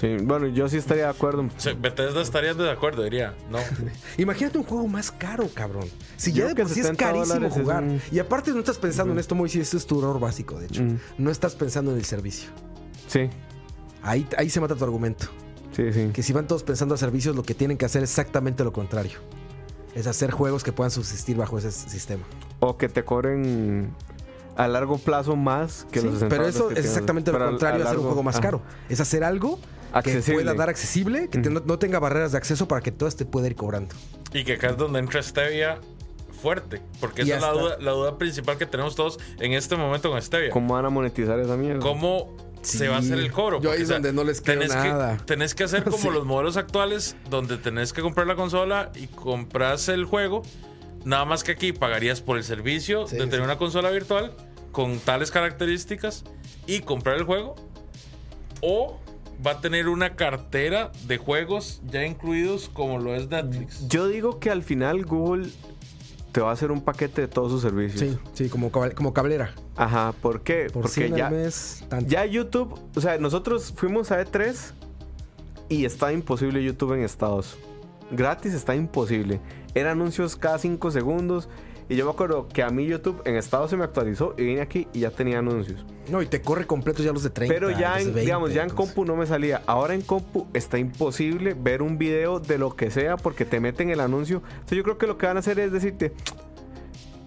Sí, 0.00 0.16
bueno, 0.22 0.46
yo 0.46 0.66
sí 0.68 0.78
estaría 0.78 1.04
de 1.04 1.10
acuerdo. 1.10 1.46
Sea, 1.58 1.74
Bethesda 1.74 2.22
estaría 2.22 2.54
de 2.54 2.70
acuerdo, 2.70 3.02
diría. 3.02 3.34
No. 3.50 3.58
Imagínate 4.16 4.56
un 4.56 4.64
juego 4.64 4.86
más 4.88 5.10
caro, 5.12 5.46
cabrón. 5.52 5.84
Si 6.16 6.32
Yo 6.32 6.44
ya 6.48 6.54
de 6.54 6.62
por 6.62 6.72
sí 6.72 6.80
es 6.80 6.86
70 6.86 7.04
carísimo 7.04 7.46
es 7.46 7.52
jugar. 7.52 7.82
un- 7.82 8.00
Y 8.10 8.18
aparte 8.18 8.50
no 8.52 8.60
estás 8.60 8.78
pensando 8.78 9.12
en 9.12 9.18
esto, 9.18 9.34
Moisés, 9.34 9.60
esto 9.62 9.76
es 9.76 9.86
tu 9.86 9.98
error 9.98 10.18
básico, 10.18 10.58
de 10.58 10.66
hecho. 10.66 10.82
Mm. 10.82 10.98
No 11.18 11.30
estás 11.30 11.54
pensando 11.54 11.90
en 11.92 11.98
el 11.98 12.04
servicio. 12.06 12.48
Sí, 13.08 13.28
Ahí, 14.02 14.26
ahí 14.38 14.48
se 14.48 14.60
mata 14.62 14.74
tu 14.74 14.84
argumento. 14.84 15.26
sí, 15.76 15.92
sí. 15.92 16.08
Que 16.14 16.22
si 16.22 16.32
van 16.32 16.46
todos 16.46 16.62
pensando 16.62 16.94
a 16.94 16.98
servicios, 16.98 17.36
lo 17.36 17.42
que 17.42 17.54
tienen 17.54 17.76
que 17.76 17.84
hacer 17.84 18.02
es 18.02 18.08
exactamente 18.10 18.64
lo 18.64 18.72
contrario. 18.72 19.18
Es 19.94 20.06
hacer 20.06 20.30
juegos 20.30 20.64
que 20.64 20.72
puedan 20.72 20.90
subsistir 20.90 21.36
bajo 21.36 21.58
ese 21.58 21.70
sistema. 21.70 22.24
O 22.60 22.78
que 22.78 22.88
te 22.88 23.04
cobren 23.04 23.92
a 24.56 24.66
largo 24.68 24.96
plazo 24.96 25.36
más 25.36 25.86
que 25.92 26.00
Sí, 26.00 26.06
los 26.06 26.14
60 26.14 26.34
pero 26.34 26.48
eso 26.48 26.70
es 26.70 26.78
exactamente 26.86 27.30
lo 27.32 27.36
a- 27.44 27.48
contrario 27.50 27.82
a 27.82 27.84
a 27.84 27.88
hacer 27.88 27.98
un 27.98 28.06
juego 28.06 28.22
más 28.22 28.36
ajá. 28.36 28.42
caro. 28.42 28.62
Es 28.88 29.00
hacer 29.00 29.22
algo 29.24 29.58
que 29.92 29.98
Accesible. 29.98 30.42
pueda 30.42 30.54
dar 30.54 30.68
accesible, 30.68 31.28
que 31.28 31.38
te- 31.38 31.50
no, 31.50 31.60
no 31.64 31.78
tenga 31.78 31.98
barreras 31.98 32.32
de 32.32 32.38
acceso 32.38 32.66
para 32.68 32.80
que 32.80 32.92
todo 32.92 33.10
te 33.10 33.24
pueda 33.24 33.46
ir 33.46 33.56
cobrando. 33.56 33.94
Y 34.32 34.44
que 34.44 34.54
acá 34.54 34.68
es 34.70 34.76
donde 34.76 34.98
entra 35.00 35.22
Stevia 35.22 35.78
fuerte. 36.40 36.80
Porque 37.00 37.22
esa 37.22 37.36
es 37.36 37.42
la 37.42 37.52
duda, 37.52 37.76
la 37.80 37.90
duda 37.90 38.16
principal 38.18 38.56
que 38.56 38.66
tenemos 38.66 38.94
todos 38.94 39.18
en 39.40 39.52
este 39.52 39.76
momento 39.76 40.10
con 40.10 40.20
Stevia. 40.22 40.50
¿Cómo 40.50 40.74
van 40.74 40.84
a 40.86 40.90
monetizar 40.90 41.38
esa 41.38 41.56
mierda? 41.56 41.80
¿Cómo 41.80 42.34
Sí. 42.62 42.78
se 42.78 42.88
va 42.88 42.96
a 42.96 42.98
hacer 43.00 43.18
el 43.18 43.30
cobro? 43.32 43.60
Yo 43.60 43.72
ahí 43.72 43.82
es 43.82 43.88
donde 43.88 44.12
no 44.12 44.22
les 44.24 44.40
creo 44.40 44.58
tenés 44.60 44.74
nada. 44.74 45.16
Que, 45.18 45.24
tenés 45.24 45.54
que 45.54 45.64
hacer 45.64 45.82
como 45.84 45.96
Sí. 45.98 46.08
los 46.10 46.24
modelos 46.24 46.56
actuales, 46.56 47.16
donde 47.28 47.56
tenés 47.58 47.92
que 47.92 48.00
comprar 48.02 48.26
la 48.26 48.36
consola 48.36 48.90
y 48.94 49.06
compras 49.08 49.88
el 49.88 50.04
juego. 50.04 50.42
Nada 51.04 51.24
más 51.24 51.42
que 51.44 51.52
aquí 51.52 51.72
pagarías 51.72 52.20
por 52.20 52.36
el 52.36 52.44
servicio 52.44 53.06
Sí, 53.06 53.16
de 53.16 53.22
tener 53.22 53.36
sí. 53.40 53.42
una 53.44 53.56
consola 53.58 53.90
virtual 53.90 54.34
con 54.72 54.98
tales 54.98 55.30
características 55.30 56.24
y 56.66 56.80
comprar 56.80 57.16
el 57.16 57.24
juego. 57.24 57.56
O 58.62 58.98
va 59.44 59.52
a 59.52 59.60
tener 59.60 59.88
una 59.88 60.16
cartera 60.16 60.92
de 61.06 61.18
juegos 61.18 61.80
ya 61.90 62.04
incluidos 62.04 62.68
como 62.68 62.98
lo 62.98 63.14
es 63.14 63.28
Netflix. 63.28 63.86
Yo 63.88 64.08
digo 64.08 64.38
que 64.38 64.50
al 64.50 64.62
final 64.62 65.04
Google 65.04 65.50
te 66.32 66.40
va 66.40 66.50
a 66.50 66.52
hacer 66.52 66.70
un 66.70 66.82
paquete 66.82 67.22
de 67.22 67.28
todos 67.28 67.50
sus 67.50 67.62
servicios. 67.62 68.00
Sí, 68.00 68.18
sí, 68.34 68.48
como, 68.48 68.70
como 68.70 69.12
cablera. 69.12 69.54
Ajá, 69.76 70.12
¿por 70.20 70.42
qué? 70.42 70.68
Por 70.72 70.82
Porque 70.82 71.06
100 71.06 71.16
ya, 71.16 71.30
mes, 71.30 71.84
ya 72.06 72.24
YouTube, 72.24 72.78
o 72.94 73.00
sea, 73.00 73.18
nosotros 73.18 73.72
fuimos 73.74 74.12
a 74.12 74.24
E3 74.24 74.72
y 75.68 75.84
está 75.84 76.12
imposible 76.12 76.62
YouTube 76.62 76.94
en 76.94 77.02
Estados. 77.02 77.58
Gratis 78.10 78.54
está 78.54 78.74
imposible. 78.74 79.40
Eran 79.74 79.98
anuncios 80.00 80.36
cada 80.36 80.58
5 80.58 80.90
segundos. 80.90 81.48
Y 81.90 81.96
yo 81.96 82.04
me 82.06 82.12
acuerdo 82.12 82.46
que 82.48 82.62
a 82.62 82.70
mí 82.70 82.86
YouTube 82.86 83.20
en 83.24 83.34
Estados 83.36 83.68
se 83.68 83.76
me 83.76 83.82
actualizó 83.84 84.34
y 84.38 84.44
vine 84.44 84.60
aquí 84.62 84.86
y 84.92 85.00
ya 85.00 85.10
tenía 85.10 85.40
anuncios. 85.40 85.84
No, 86.08 86.22
y 86.22 86.26
te 86.26 86.40
corre 86.40 86.64
completo 86.66 87.02
ya 87.02 87.12
los 87.12 87.24
de 87.24 87.30
30. 87.30 87.52
Pero 87.52 87.68
ya 87.70 87.98
en, 87.98 88.04
20, 88.06 88.20
digamos, 88.20 88.54
ya 88.54 88.62
en 88.62 88.70
compu 88.70 89.04
no 89.04 89.16
me 89.16 89.26
salía. 89.26 89.62
Ahora 89.66 89.94
en 89.94 90.02
compu 90.02 90.46
está 90.54 90.78
imposible 90.78 91.54
ver 91.54 91.82
un 91.82 91.98
video 91.98 92.38
de 92.40 92.58
lo 92.58 92.76
que 92.76 92.90
sea 92.92 93.16
porque 93.16 93.44
te 93.44 93.58
meten 93.60 93.90
el 93.90 93.98
anuncio. 94.00 94.40
Entonces 94.52 94.78
yo 94.78 94.84
creo 94.84 94.98
que 94.98 95.06
lo 95.08 95.18
que 95.18 95.26
van 95.26 95.36
a 95.36 95.40
hacer 95.40 95.58
es 95.58 95.72
decirte 95.72 96.12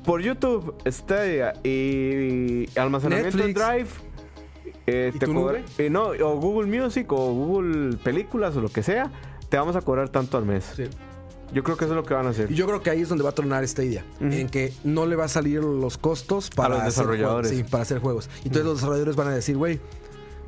por 0.06 0.22
YouTube, 0.22 0.76
Stadia 0.88 1.54
y 1.64 2.68
almacenamiento 2.80 3.44
en. 3.44 3.54
Drive. 3.54 3.88
eh, 4.88 5.12
¿Y 5.14 5.20
te 5.20 5.26
tu 5.26 5.34
cobra- 5.34 5.60
nube? 5.60 5.64
eh, 5.78 5.90
no, 5.90 6.04
o 6.08 6.38
Google 6.40 6.68
Music 6.82 7.12
o 7.12 7.34
Google 7.34 7.98
Películas 7.98 8.56
o 8.58 8.62
lo 8.62 8.70
que 8.70 8.82
sea, 8.84 9.12
te 9.50 9.58
vamos 9.58 9.76
a 9.76 9.82
cobrar 9.82 10.10
tanto 10.10 10.38
al 10.38 10.46
mes. 10.46 10.72
Sí. 10.76 10.84
Yo 11.54 11.64
creo 11.64 11.78
que 11.78 11.86
eso 11.86 11.94
es 11.94 11.98
lo 11.98 12.04
que 12.04 12.14
van 12.14 12.26
a 12.26 12.30
hacer. 12.30 12.52
Y 12.52 12.56
yo 12.56 12.66
creo 12.66 12.82
que 12.82 12.90
ahí 12.90 13.02
es 13.02 13.10
donde 13.10 13.24
va 13.24 13.30
a 13.30 13.36
tronar 13.36 13.68
Stadia. 13.68 14.04
En 14.20 14.50
que 14.50 14.74
no 14.84 15.06
le 15.06 15.16
va 15.16 15.26
a 15.26 15.30
salir 15.30 15.64
los 15.64 15.98
costos 15.98 16.50
para 16.50 16.70
los 16.70 16.80
hacer 16.80 16.92
desarrolladores. 16.92 17.52
Sí, 17.52 17.64
para 17.64 17.84
hacer 17.84 18.00
juegos. 18.00 18.30
Y 18.44 18.48
entonces 18.48 18.66
los 18.66 18.76
desarrolladores 18.76 19.16
van 19.16 19.28
a 19.28 19.32
decir, 19.36 19.56
güey, 19.58 19.80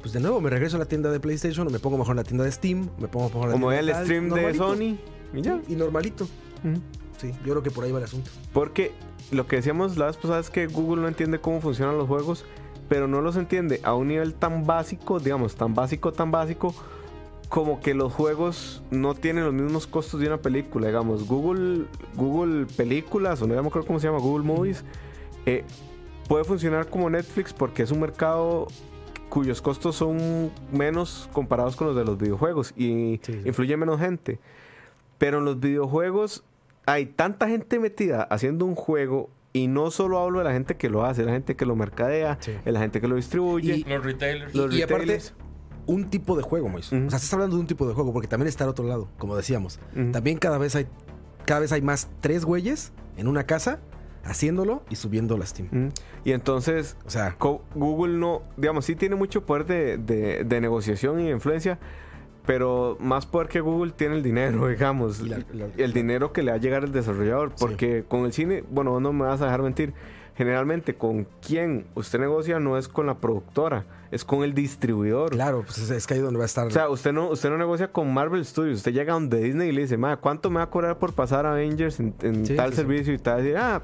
pues 0.02 0.14
de 0.14 0.20
nuevo 0.20 0.42
me 0.42 0.50
regreso 0.50 0.76
a 0.76 0.80
la 0.80 0.86
tienda 0.86 1.12
de 1.12 1.20
PlayStation 1.20 1.68
o 1.68 1.70
me 1.70 1.80
pongo 1.80 1.98
mejor 1.98 2.14
en 2.14 2.18
la 2.18 2.24
tienda 2.24 2.44
de 2.44 2.52
Steam, 2.52 2.90
me 3.00 3.08
pongo 3.08 3.28
mejor 3.28 3.44
en 3.44 3.50
la 3.50 3.54
Como 3.54 3.72
tienda 3.72 4.00
el 4.00 4.06
stream 4.06 4.30
de. 4.30 4.54
Sony. 4.54 4.98
Y 5.34 5.42
ya. 5.42 5.62
Y 5.68 5.76
normalito. 5.76 6.28
Sí, 7.18 7.32
yo 7.46 7.52
creo 7.52 7.64
que 7.64 7.72
por 7.72 7.84
ahí 7.84 7.92
va 7.92 8.00
el 8.00 8.06
asunto. 8.06 8.30
Porque 8.54 8.92
lo 9.32 9.48
que 9.48 9.58
decíamos 9.58 9.98
la 9.98 10.08
vez 10.08 10.18
pasada 10.18 10.40
es 10.40 10.50
que 10.50 10.68
Google 10.68 11.02
no 11.02 11.08
entiende 11.08 11.40
cómo 11.40 11.62
funcionan 11.62 11.98
los 11.98 12.08
juegos, 12.08 12.46
pero 12.90 13.08
no 13.08 13.22
los 13.22 13.36
entiende 13.36 13.80
a 13.84 13.94
un 13.94 14.08
nivel 14.08 14.34
tan 14.34 14.66
básico, 14.66 15.20
digamos, 15.20 15.56
tan 15.56 15.74
básico, 15.74 16.12
tan 16.12 16.32
básico, 16.32 16.76
como 17.56 17.80
que 17.80 17.94
los 17.94 18.12
juegos 18.12 18.84
no 18.92 19.14
tienen 19.16 19.46
los 19.46 19.54
mismos 19.54 19.88
costos 19.88 20.20
de 20.20 20.28
una 20.28 20.40
película. 20.40 20.88
Digamos, 20.88 21.26
Google, 21.26 21.86
Google 22.16 22.66
Películas, 22.66 23.42
o 23.42 23.48
no 23.48 23.54
me 23.54 23.66
acuerdo 23.66 23.88
cómo 23.88 23.98
se 23.98 24.08
llama, 24.08 24.20
Google 24.20 24.44
Movies, 24.46 24.84
eh, 25.46 25.64
puede 26.28 26.44
funcionar 26.44 26.90
como 26.90 27.10
Netflix 27.10 27.54
porque 27.54 27.84
es 27.84 27.92
un 27.92 28.02
mercado 28.02 28.68
cuyos 29.30 29.62
costos 29.62 29.96
son 29.96 30.52
menos 30.74 31.30
comparados 31.32 31.78
con 31.78 31.88
los 31.88 31.96
de 31.96 32.04
los 32.04 32.18
videojuegos 32.18 32.74
y 32.76 33.22
Sí, 33.24 33.32
sí. 33.34 33.42
influye 33.46 33.78
menos 33.78 34.02
gente. 34.02 34.38
Pero 35.18 35.38
en 35.40 35.46
los 35.46 35.58
videojuegos 35.58 36.44
hay 36.86 37.06
tanta 37.06 37.48
gente 37.48 37.80
metida 37.80 38.24
haciendo 38.24 38.66
un 38.66 38.76
juego 38.76 39.30
y 39.54 39.68
no 39.68 39.92
solo 39.92 40.20
hablo 40.20 40.40
de 40.40 40.44
la 40.46 40.52
gente 40.52 40.76
que 40.76 40.90
lo 40.90 41.06
hace, 41.06 41.24
la 41.24 41.32
gente 41.32 41.56
que 41.56 41.66
lo 41.66 41.78
mercadea, 41.78 42.38
Sí. 42.42 42.52
de 42.66 42.72
la 42.74 42.82
gente 42.82 43.00
que 43.00 43.08
lo 43.08 43.16
distribuye. 43.16 43.78
Y- 43.78 43.84
Los 43.86 44.04
retailers. 44.04 44.54
Los 44.54 44.76
y 44.76 44.82
aparte, 44.82 45.04
retailers. 45.06 45.34
Un 45.88 46.10
tipo 46.10 46.36
de 46.36 46.44
juego, 46.44 46.70
Moisés. 46.70 46.94
Ujú. 46.94 47.08
O 47.08 47.10
sea, 47.10 47.18
estás 47.18 47.34
hablando 47.34 47.56
de 47.56 47.62
un 47.62 47.68
tipo 47.68 47.88
de 47.88 47.94
juego, 47.94 48.12
porque 48.14 48.28
también 48.28 48.48
está 48.48 48.64
al 48.64 48.70
otro 48.72 48.86
lado, 48.86 49.08
como 49.18 49.36
decíamos. 49.36 49.80
También 50.12 50.38
cada 50.38 50.58
vez 50.58 50.76
hay 50.76 50.88
cada 51.46 51.60
vez 51.60 51.72
hay 51.72 51.82
más 51.84 52.10
tres 52.22 52.44
güeyes 52.44 52.92
en 53.18 53.28
una 53.28 53.44
casa 53.46 53.80
haciéndolo 54.24 54.82
y 54.90 54.96
subiendo 54.96 55.38
la 55.38 55.46
Steam. 55.46 55.70
Mm. 55.72 55.90
Y 56.24 56.32
entonces 56.32 56.98
O 57.06 57.10
sea, 57.12 57.38
Google 57.76 58.18
no, 58.18 58.42
digamos, 58.58 58.86
sí 58.86 58.96
tiene 58.96 59.16
mucho 59.16 59.46
poder 59.46 59.66
de, 59.68 59.98
de- 59.98 60.44
de 60.44 60.62
negociación 60.62 61.20
y 61.20 61.30
influencia, 61.30 61.78
pero 62.46 62.98
más 63.00 63.26
poder 63.28 63.48
que 63.48 63.60
Google 63.62 63.92
tiene 63.92 64.16
el 64.16 64.24
dinero, 64.24 64.68
digamos, 64.70 65.20
Y 65.20 65.30
la- 65.30 65.40
la- 65.54 65.68
el 65.78 65.94
dinero 65.94 66.34
que 66.34 66.42
le 66.44 66.52
va 66.52 66.58
a 66.58 66.60
llegar 66.60 66.84
al 66.84 66.92
desarrollador, 66.92 67.54
porque 67.60 68.04
con 68.08 68.26
el 68.26 68.34
cine, 68.34 68.64
bueno, 68.72 69.00
no 69.00 69.14
me 69.14 69.26
vas 69.26 69.42
a 69.42 69.46
dejar 69.46 69.62
mentir, 69.62 69.94
generalmente 70.36 70.96
con 70.96 71.28
quien 71.46 71.88
usted 71.96 72.20
negocia 72.20 72.60
no 72.60 72.78
es 72.78 72.88
con 72.88 73.06
la 73.08 73.16
productora, 73.20 73.86
es 74.12 74.24
con 74.26 74.44
el 74.44 74.54
distribuidor. 74.54 75.32
claro, 75.32 75.64
pues 75.66 75.78
es, 75.78 75.90
es 75.90 76.06
que 76.08 76.14
ahí 76.16 76.20
donde 76.20 76.38
va 76.38 76.44
a 76.44 76.46
estar. 76.46 76.68
O 76.68 76.72
sea, 76.72 76.90
usted 76.90 77.14
no, 77.14 77.30
usted 77.30 77.50
no 77.50 77.58
negocia 77.58 77.92
con 77.92 78.14
Marvel 78.14 78.46
Studios. 78.46 78.78
Usted 78.78 78.94
llega 78.94 79.14
a 79.14 79.16
donde 79.16 79.40
Disney 79.42 79.70
y 79.70 79.72
le 79.72 79.82
dice, 79.84 79.98
"Ma, 79.98 80.18
¿cuánto 80.18 80.50
me 80.50 80.58
va 80.58 80.64
a 80.64 80.70
cobrar 80.70 81.00
por 81.00 81.14
pasar 81.14 81.46
Avengers 81.46 82.00
en, 82.00 82.14
en 82.22 82.46
Sí, 82.46 82.56
tal 82.56 82.70
sí, 82.72 82.76
sí. 82.76 82.82
servicio? 82.82 83.14
Y 83.14 83.18
tal, 83.18 83.42
decir, 83.44 83.58
ah, 83.58 83.82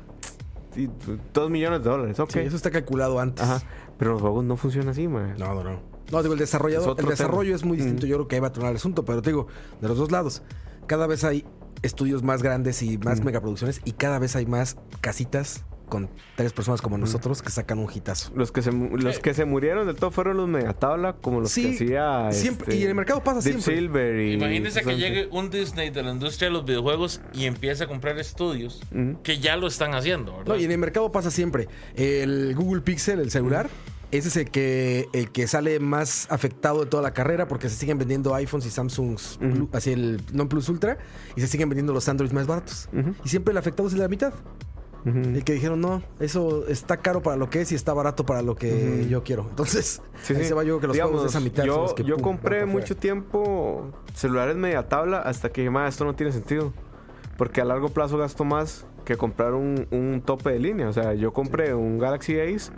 y, 0.76 0.90
dos 1.34 1.50
millones 1.50 1.84
de 1.84 1.90
dólares, 1.90 2.20
ok. 2.20 2.32
Sí, 2.32 2.40
eso 2.40 2.56
está 2.56 2.70
calculado 2.72 3.20
antes. 3.20 3.44
Ajá. 3.44 3.62
Pero 3.98 4.12
los 4.14 4.22
juegos 4.22 4.44
no 4.44 4.58
funcionan 4.58 4.90
así, 4.90 5.08
man. 5.08 5.36
No, 5.38 5.54
no, 5.54 5.64
no. 5.64 5.80
No, 6.12 6.22
digo, 6.22 6.34
el 6.34 6.40
desarrollador, 6.40 6.98
el 7.00 7.06
desarrollo 7.06 7.44
tema. 7.52 7.56
es 7.56 7.64
muy 7.66 7.78
distinto. 7.78 8.06
Mm. 8.06 8.10
Yo 8.10 8.16
creo 8.18 8.28
que 8.28 8.36
ahí 8.36 8.42
va 8.42 8.48
a 8.50 8.52
tronar 8.52 8.72
el 8.72 8.76
asunto, 8.78 9.06
pero 9.06 9.22
te 9.22 9.30
digo, 9.30 9.48
de 9.80 9.88
los 9.88 9.98
dos 9.98 10.12
lados, 10.12 10.42
cada 10.88 11.08
vez 11.08 11.24
hay 11.24 11.46
estudios 11.84 12.22
más 12.22 12.44
grandes 12.44 12.82
y 12.84 12.98
más 12.98 13.22
Mm. 13.22 13.26
megaproducciones 13.26 13.80
y 13.86 13.94
cada 13.94 14.20
vez 14.20 14.36
hay 14.36 14.46
más 14.46 14.76
casitas 15.00 15.64
con 15.92 16.10
tres 16.38 16.54
personas 16.54 16.82
como 16.82 16.98
nosotros 16.98 17.42
que 17.42 17.50
sacan 17.52 17.78
un 17.78 17.88
hitazo. 17.94 18.32
Los 18.34 18.52
que, 18.54 18.62
se, 18.62 18.72
los 18.72 19.20
que 19.20 19.34
se 19.34 19.44
murieron 19.44 19.86
del 19.86 19.98
todo 19.98 20.10
fueron 20.10 20.38
los 20.38 20.48
mediatabla, 20.48 21.18
como 21.18 21.42
los 21.42 21.52
Sí, 21.52 21.78
que 21.78 21.98
hacía. 21.98 22.32
siempre- 22.32 22.70
este, 22.70 22.78
y 22.80 22.84
en 22.84 22.90
el 22.90 22.96
mercado 22.96 23.22
pasa 23.22 23.42
Deep 23.42 23.60
siempre. 23.60 23.76
Silver 23.76 24.20
y. 24.22 24.34
Imagínense 24.36 24.82
que 24.82 24.96
llegue 24.96 25.28
un 25.32 25.50
Disney 25.50 25.90
de 25.90 26.02
la 26.02 26.12
industria 26.12 26.48
de 26.48 26.54
los 26.54 26.64
videojuegos 26.66 27.20
y 27.34 27.44
empiece 27.46 27.84
a 27.84 27.88
comprar 27.88 28.18
estudios 28.18 28.82
Ujú. 28.92 29.22
que 29.22 29.40
ya 29.40 29.58
lo 29.58 29.68
están 29.68 29.94
haciendo, 29.94 30.32
¿verdad? 30.38 30.54
No, 30.56 30.60
y 30.60 30.64
en 30.64 30.72
el 30.72 30.78
mercado 30.78 31.12
pasa 31.12 31.30
siempre. 31.30 31.68
El 31.96 32.56
Google 32.56 32.82
Pixel, 32.82 33.20
el 33.20 33.30
celular, 33.30 33.70
ese 34.12 34.30
es 34.30 34.38
el 34.38 34.50
que, 34.50 35.08
el 35.14 35.32
que 35.32 35.46
sale 35.48 35.80
más 35.80 36.28
afectado 36.32 36.82
de 36.82 36.86
toda 36.86 37.04
la 37.04 37.14
carrera 37.14 37.48
porque 37.48 37.68
se 37.70 37.76
siguen 37.76 37.98
vendiendo 37.98 38.34
iPhones 38.36 38.66
y 38.66 38.70
Samsungs, 38.70 39.38
Blue- 39.42 39.70
así 39.74 39.92
el 39.92 40.22
non 40.32 40.48
Plus 40.48 40.68
Ultra, 40.70 40.98
y 41.36 41.42
se 41.42 41.48
siguen 41.48 41.68
vendiendo 41.70 41.94
los 41.94 42.08
Androids 42.10 42.34
más 42.34 42.48
baratos. 42.48 42.88
Y 43.26 43.30
siempre 43.30 43.52
el 43.52 43.58
afectado 43.58 43.88
es 43.88 43.94
de 43.94 44.00
la 44.00 44.08
mitad. 44.08 44.34
El 45.06 45.44
que 45.44 45.54
dijeron, 45.54 45.82
no, 45.82 46.04
eso 46.20 46.68
está 46.68 46.98
caro 46.98 47.22
para 47.24 47.36
lo 47.36 47.50
que 47.50 47.62
es 47.62 47.72
y 47.72 47.76
está 47.76 47.94
barato 47.94 48.26
para 48.26 48.42
lo 48.44 48.56
que 48.56 49.08
yo 49.10 49.24
quiero. 49.24 49.48
Entonces, 49.50 50.02
Sí, 50.22 50.34
ahí 50.36 50.42
sí. 50.44 50.48
se 50.50 50.54
va 50.54 50.64
yo 50.64 50.80
que 50.80 50.88
los 50.88 50.94
Digamos, 50.94 51.12
juegos 51.14 51.34
de 51.34 51.38
esa 51.38 51.44
mitad 51.44 51.64
Yo, 51.64 51.74
son 51.74 51.82
los 51.84 51.94
que, 51.96 52.04
yo 52.04 52.16
pum, 52.18 52.24
compré 52.24 52.66
mucho 52.68 52.96
tiempo 52.96 53.90
celulares 54.14 54.56
media 54.56 54.88
tabla 54.88 55.18
hasta 55.20 55.50
que 55.50 55.62
dije, 55.62 55.72
"Ma, 55.72 55.88
esto 55.88 56.06
no 56.06 56.14
tiene 56.14 56.32
sentido. 56.32 56.72
Porque 57.38 57.62
a 57.62 57.66
largo 57.66 57.90
plazo 57.90 58.18
gasto 58.20 58.44
más 58.46 58.86
que 59.04 59.18
comprar 59.18 59.54
un, 59.56 59.88
un 59.90 60.22
tope 60.24 60.52
de 60.52 60.60
línea. 60.60 60.88
O 60.88 60.94
sea, 60.94 61.16
yo 61.16 61.34
compré 61.34 61.74
un 61.74 61.98
Galaxy 61.98 62.40
Ace 62.40 62.72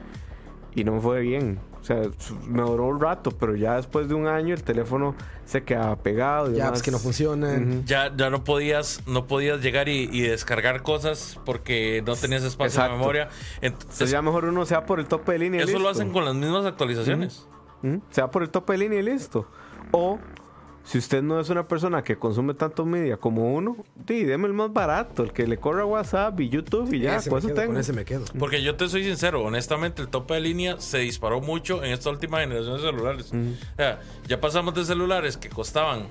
y 0.73 0.85
no 0.85 0.93
me 0.93 1.01
fue 1.01 1.19
bien. 1.19 1.59
O 1.83 1.85
sea, 1.85 2.01
me 2.47 2.61
duró 2.61 2.85
un 2.85 3.01
rato, 3.01 3.31
pero 3.31 3.57
ya 3.57 3.75
después 3.75 4.07
de 4.07 4.13
un 4.13 4.25
año 4.25 4.53
el 4.55 4.63
teléfono 4.63 5.15
se 5.43 5.63
quedaba 5.63 5.97
pegado. 5.97 6.45
y 6.49 6.51
Ya, 6.51 6.55
demás. 6.65 6.69
pues 6.71 6.81
que 6.83 6.91
no 6.91 6.97
funcionan. 6.97 7.83
Ya, 7.85 8.09
ya 8.15 8.29
no 8.29 8.45
podías, 8.45 9.01
no 9.05 9.27
podías 9.27 9.59
llegar 9.61 9.89
y, 9.89 10.07
y 10.09 10.21
descargar 10.21 10.81
cosas 10.81 11.37
porque 11.45 12.01
no 12.07 12.15
tenías 12.15 12.41
espacio 12.43 12.67
Exacto. 12.67 12.93
en 12.93 12.99
memoria. 13.01 13.23
Entonces 13.61 13.83
Entonces, 13.83 14.11
ya 14.11 14.21
mejor 14.21 14.45
uno 14.45 14.65
sea 14.65 14.85
por 14.85 15.01
el 15.01 15.07
tope 15.07 15.33
de 15.33 15.39
línea. 15.39 15.59
y 15.59 15.63
eso 15.65 15.77
lo 15.77 15.89
hacen 15.89 16.11
con 16.13 16.23
las 16.23 16.35
mismas 16.35 16.65
actualizaciones. 16.65 17.45
Ujú. 17.83 18.01
Sea 18.11 18.31
por 18.31 18.43
el 18.43 18.49
tope 18.49 18.71
de 18.73 18.79
línea 18.79 18.99
y 18.99 19.03
listo. 19.03 19.45
O 19.91 20.19
si 20.85 20.97
usted 20.97 21.23
no 21.23 21.39
es 21.39 21.49
una 21.49 21.67
persona 21.67 22.03
que 22.03 22.17
consume 22.17 22.53
tanto 22.53 22.85
media 22.85 23.17
como 23.17 23.53
uno, 23.53 23.77
sí, 24.07 24.23
deme 24.25 24.47
el 24.47 24.53
más 24.53 24.73
barato, 24.73 25.23
el 25.23 25.31
que 25.31 25.47
le 25.47 25.57
corra 25.57 25.85
WhatsApp 25.85 26.39
y 26.41 26.49
YouTube 26.49 26.93
y 26.93 26.99
ya, 26.99 27.17
Ese 27.17 27.29
con 27.29 27.39
eso 27.39 27.47
quedo, 27.47 27.55
tengo. 27.57 27.73
Con 27.73 27.79
ese 27.79 27.93
me 27.93 28.03
quedo. 28.03 28.25
Porque 28.37 28.61
yo 28.61 28.75
te 28.75 28.89
soy 28.89 29.03
sincero, 29.03 29.43
honestamente, 29.43 30.01
el 30.01 30.09
tope 30.09 30.33
de 30.33 30.41
línea 30.41 30.79
se 30.79 30.99
disparó 30.99 31.39
mucho 31.39 31.83
en 31.83 31.93
esta 31.93 32.09
última 32.09 32.39
generación 32.39 32.75
de 32.75 32.81
celulares. 32.81 33.31
O 33.31 33.75
sea, 33.77 34.01
ya 34.27 34.41
pasamos 34.41 34.73
de 34.75 34.83
celulares 34.83 35.37
que 35.37 35.49
costaban 35.49 36.07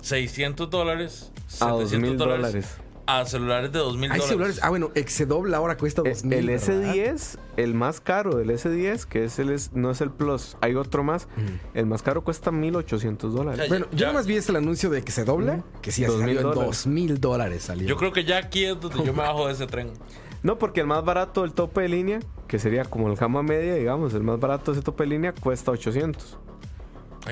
600 0.00 0.70
dólares, 0.70 1.32
A 1.60 1.76
700 1.76 1.90
2000 1.90 2.16
dólares, 2.16 2.46
dólares. 2.46 2.78
A 3.06 3.24
celulares 3.24 3.70
de 3.72 3.78
2000 3.78 4.10
Hay 4.10 4.18
dólares. 4.18 4.28
celulares. 4.28 4.60
Ah, 4.62 4.68
bueno, 4.70 4.90
Exedobl 4.94 5.54
ahora 5.54 5.76
cuesta 5.76 6.02
Eh, 6.04 6.10
2000. 6.10 6.38
el 6.38 6.46
¿verdad? 6.46 6.66
S10, 6.94 7.38
el 7.56 7.74
más 7.74 8.00
caro 8.00 8.36
del 8.36 8.50
S10, 8.50 9.04
que 9.06 9.24
es 9.24 9.38
el 9.38 9.50
S- 9.50 9.70
no 9.74 9.90
es 9.90 10.00
el 10.00 10.10
Plus, 10.10 10.56
hay 10.60 10.74
otro 10.74 11.02
más. 11.04 11.28
El 11.74 11.86
más 11.86 12.02
caro 12.02 12.24
cuesta 12.24 12.50
1800 12.50 13.32
dólares. 13.34 13.60
Ya, 13.60 13.68
Bueno, 13.68 13.86
yo 13.92 13.98
ya- 13.98 14.06
nomás 14.08 14.26
vi 14.26 14.36
este 14.36 14.52
el 14.52 14.56
anuncio 14.56 14.90
de 14.90 15.02
que 15.02 15.12
se 15.12 15.24
dobla, 15.24 15.62
que 15.82 15.92
sí, 15.92 16.02
2000 16.04 16.20
salió 16.36 16.40
en 16.40 16.42
dólares. 16.54 16.66
2000 16.84 17.20
dólares. 17.20 17.62
Salió. 17.62 17.86
Yo 17.88 17.96
creo 17.96 18.12
que 18.12 18.24
ya 18.24 18.38
aquí 18.38 18.64
es 18.64 18.80
donde 18.80 18.98
yo 19.04 19.12
me 19.12 19.22
bajo 19.22 19.46
de 19.46 19.52
ese 19.52 19.66
tren. 19.66 19.90
No, 20.42 20.58
porque 20.58 20.80
el 20.80 20.86
más 20.86 21.04
barato 21.04 21.42
del 21.42 21.52
tope 21.52 21.80
de 21.82 21.88
línea, 21.88 22.20
que 22.46 22.58
sería 22.58 22.84
como 22.84 23.08
el 23.10 23.16
gama 23.16 23.42
media, 23.42 23.74
digamos, 23.74 24.14
el 24.14 24.22
más 24.22 24.38
barato 24.38 24.70
de 24.72 24.78
ese 24.78 24.84
tope 24.84 25.04
de 25.04 25.10
línea 25.10 25.32
cuesta 25.32 25.70
800. 25.72 26.38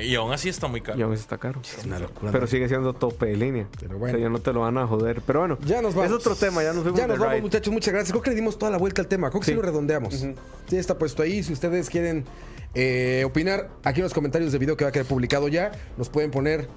Y 0.03 0.15
aún 0.17 0.33
así 0.33 0.49
está 0.49 0.67
muy 0.67 0.81
caro. 0.81 0.99
Y 0.99 1.03
aún 1.03 1.13
así 1.13 1.23
está 1.23 1.39
caro. 1.39 1.61
Es 1.63 1.85
una 1.85 1.99
locura. 1.99 2.33
Pero 2.33 2.47
sigue 2.47 2.69
siendo 2.69 2.93
tope 2.95 3.27
de 3.27 3.37
línea. 3.37 3.67
Pero 3.81 3.97
O 3.97 3.99
bueno. 3.99 4.17
sea, 4.19 4.23
ya 4.27 4.31
no 4.31 4.39
te 4.41 4.53
lo 4.53 4.61
van 4.61 4.77
a 4.79 4.87
joder. 4.87 5.21
Pero 5.27 5.41
bueno, 5.41 5.59
Ya 5.65 5.83
nos 5.83 5.95
vamos. 5.95 6.11
es 6.11 6.17
otro 6.17 6.35
tema, 6.37 6.63
ya 6.63 6.73
nos 6.73 6.83
fuimos 6.83 6.99
Ya 7.01 7.07
nos 7.07 7.19
vamos, 7.19 7.33
ride. 7.35 7.43
muchachos. 7.43 7.73
Muchas 7.73 7.93
gracias. 7.95 8.11
Creo 8.13 8.23
que 8.23 8.31
le 8.31 8.37
dimos 8.37 8.59
toda 8.59 8.71
la 8.73 8.79
vuelta 8.79 9.03
al 9.03 9.09
tema. 9.09 9.31
Creo 9.31 9.41
que 9.41 9.47
sí, 9.47 9.53
Sí. 9.53 9.57
lo 9.57 9.63
redondeamos. 9.63 10.15
Ujú. 10.23 10.35
Sí, 10.69 10.77
está 10.77 10.99
puesto 10.99 11.23
ahí. 11.23 11.43
Si 11.43 11.53
ustedes 11.53 11.89
quieren 11.91 12.25
eh, 12.75 13.23
opinar 13.25 13.71
aquí 13.85 14.01
en 14.01 14.05
los 14.05 14.13
comentarios 14.15 14.51
del 14.51 14.59
video 14.59 14.77
que 14.77 14.85
va 14.85 14.89
a 14.89 14.93
quedar 14.93 15.07
publicado 15.07 15.47
ya, 15.49 15.71
nos 15.97 16.09
pueden 16.09 16.31
poner. 16.33 16.69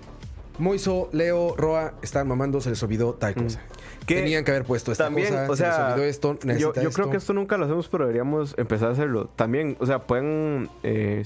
Moiso, 0.59 1.09
Leo, 1.11 1.53
Roa, 1.55 1.93
están 2.01 2.27
mamando, 2.27 2.61
se 2.61 2.71
les 2.71 2.81
olvidó 2.81 3.13
tal 3.13 3.35
cosa. 3.35 3.61
Tenían 4.07 4.43
que 4.43 4.51
haber 4.51 4.63
puesto 4.63 4.91
esta 4.91 5.03
También, 5.05 5.27
cosa, 5.27 5.51
o 5.51 5.55
se 5.55 5.65
les 5.65 5.75
sea, 5.75 5.87
olvidó 5.93 6.05
esto, 6.07 6.33
yo, 6.33 6.39
necesita 6.47 6.67
yo 6.67 6.73
creo 6.73 6.87
esto. 6.89 7.09
que 7.11 7.17
esto 7.17 7.33
nunca 7.33 7.57
lo 7.57 7.65
hacemos, 7.65 7.87
pero 7.89 8.05
deberíamos 8.05 8.55
empezar 8.57 8.89
a 8.89 8.91
hacerlo. 8.93 9.29
También, 9.35 9.77
o 9.79 9.85
sea, 9.85 9.99
pueden, 10.07 10.67
eh, 10.81 11.23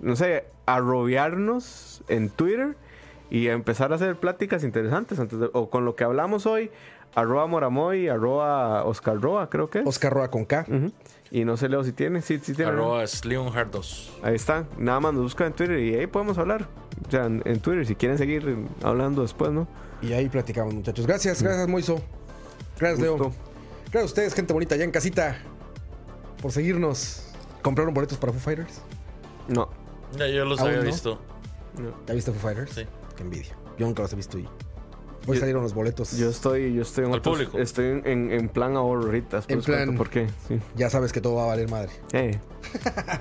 no 0.00 0.16
sé, 0.16 0.44
arrobiarnos 0.66 2.02
en 2.08 2.30
Twitter 2.30 2.76
y 3.30 3.48
empezar 3.48 3.92
a 3.92 3.96
hacer 3.96 4.16
pláticas 4.16 4.64
interesantes 4.64 5.18
antes 5.18 5.38
de- 5.38 5.50
o 5.52 5.70
con 5.70 5.84
lo 5.84 5.96
que 5.96 6.04
hablamos 6.04 6.46
hoy, 6.46 6.70
arroba 7.14 7.46
Moramoy, 7.46 8.08
arroba 8.08 8.84
Oscar 8.84 9.20
Roa, 9.20 9.48
creo 9.50 9.70
que 9.70 9.80
es. 9.80 9.86
Oscar 9.86 10.12
Roa 10.12 10.30
con 10.30 10.44
K. 10.44 10.66
Y 11.30 11.44
no 11.44 11.56
sé, 11.56 11.68
Leo, 11.68 11.82
si 11.82 11.92
tiene, 11.92 12.22
sí, 12.22 12.38
sí 12.42 12.54
tiene. 12.54 12.70
¿no? 12.72 12.78
Arroba 12.78 13.06
Slimhard 13.06 13.70
2. 13.70 14.18
Ahí 14.22 14.34
está, 14.36 14.66
nada 14.78 15.00
más 15.00 15.14
nos 15.14 15.22
buscan 15.24 15.48
en 15.48 15.52
Twitter 15.54 15.78
y 15.80 15.94
ahí 15.96 16.06
podemos 16.06 16.38
hablar. 16.38 16.68
O 17.06 17.10
sea, 17.10 17.24
en, 17.26 17.42
en 17.44 17.58
Twitter, 17.60 17.86
si 17.86 17.96
quieren 17.96 18.18
seguir 18.18 18.56
hablando 18.82 19.22
después, 19.22 19.50
¿no? 19.50 19.66
Y 20.00 20.12
ahí 20.12 20.28
platicamos, 20.28 20.74
muchachos. 20.74 21.06
Gracias, 21.06 21.42
gracias, 21.42 21.66
Moiso. 21.66 22.00
Gracias, 22.78 23.00
Leo. 23.00 23.16
Gusto. 23.16 23.32
Gracias 23.86 24.02
a 24.02 24.06
ustedes, 24.06 24.34
gente 24.34 24.52
bonita, 24.52 24.74
allá 24.76 24.84
en 24.84 24.90
casita, 24.90 25.38
por 26.40 26.52
seguirnos. 26.52 27.32
¿Compraron 27.62 27.94
boletos 27.94 28.18
para 28.18 28.32
Foo 28.32 28.40
Fighters? 28.40 28.80
No. 29.48 29.68
Ya 30.16 30.26
yo 30.28 30.44
los 30.44 30.60
había 30.60 30.78
no. 30.78 30.82
visto. 30.84 31.18
no. 31.78 31.92
¿Ya 32.06 32.14
viste 32.14 32.32
Foo 32.32 32.40
Fighters? 32.40 32.72
Sí. 32.72 32.82
Qué 33.16 33.22
envidia. 33.22 33.56
Yo 33.78 33.86
nunca 33.86 34.02
los 34.02 34.12
he 34.12 34.16
visto 34.16 34.38
y 34.38 34.48
Hoy 35.26 35.36
Yo- 35.36 35.40
salieron 35.40 35.62
los 35.62 35.72
boletos. 35.72 36.12
Yo 36.18 36.28
estoy, 36.28 36.74
yo 36.74 36.82
estoy 36.82 37.04
en 37.06 37.12
Al 37.12 37.18
otros- 37.20 37.36
público. 37.38 37.58
Estoy 37.58 38.02
en, 38.04 38.30
en- 38.30 38.48
plan 38.50 38.76
ahorro 38.76 39.04
ahorita. 39.06 39.42
En 39.48 39.62
plan- 39.62 39.96
¿Por 39.96 40.10
qué? 40.10 40.26
Sí. 40.48 40.60
Ya 40.76 40.90
sabes 40.90 41.12
que 41.14 41.22
todo 41.22 41.36
va 41.36 41.44
a 41.44 41.46
valer 41.46 41.70
madre. 41.70 41.90
Eh, 42.12 42.38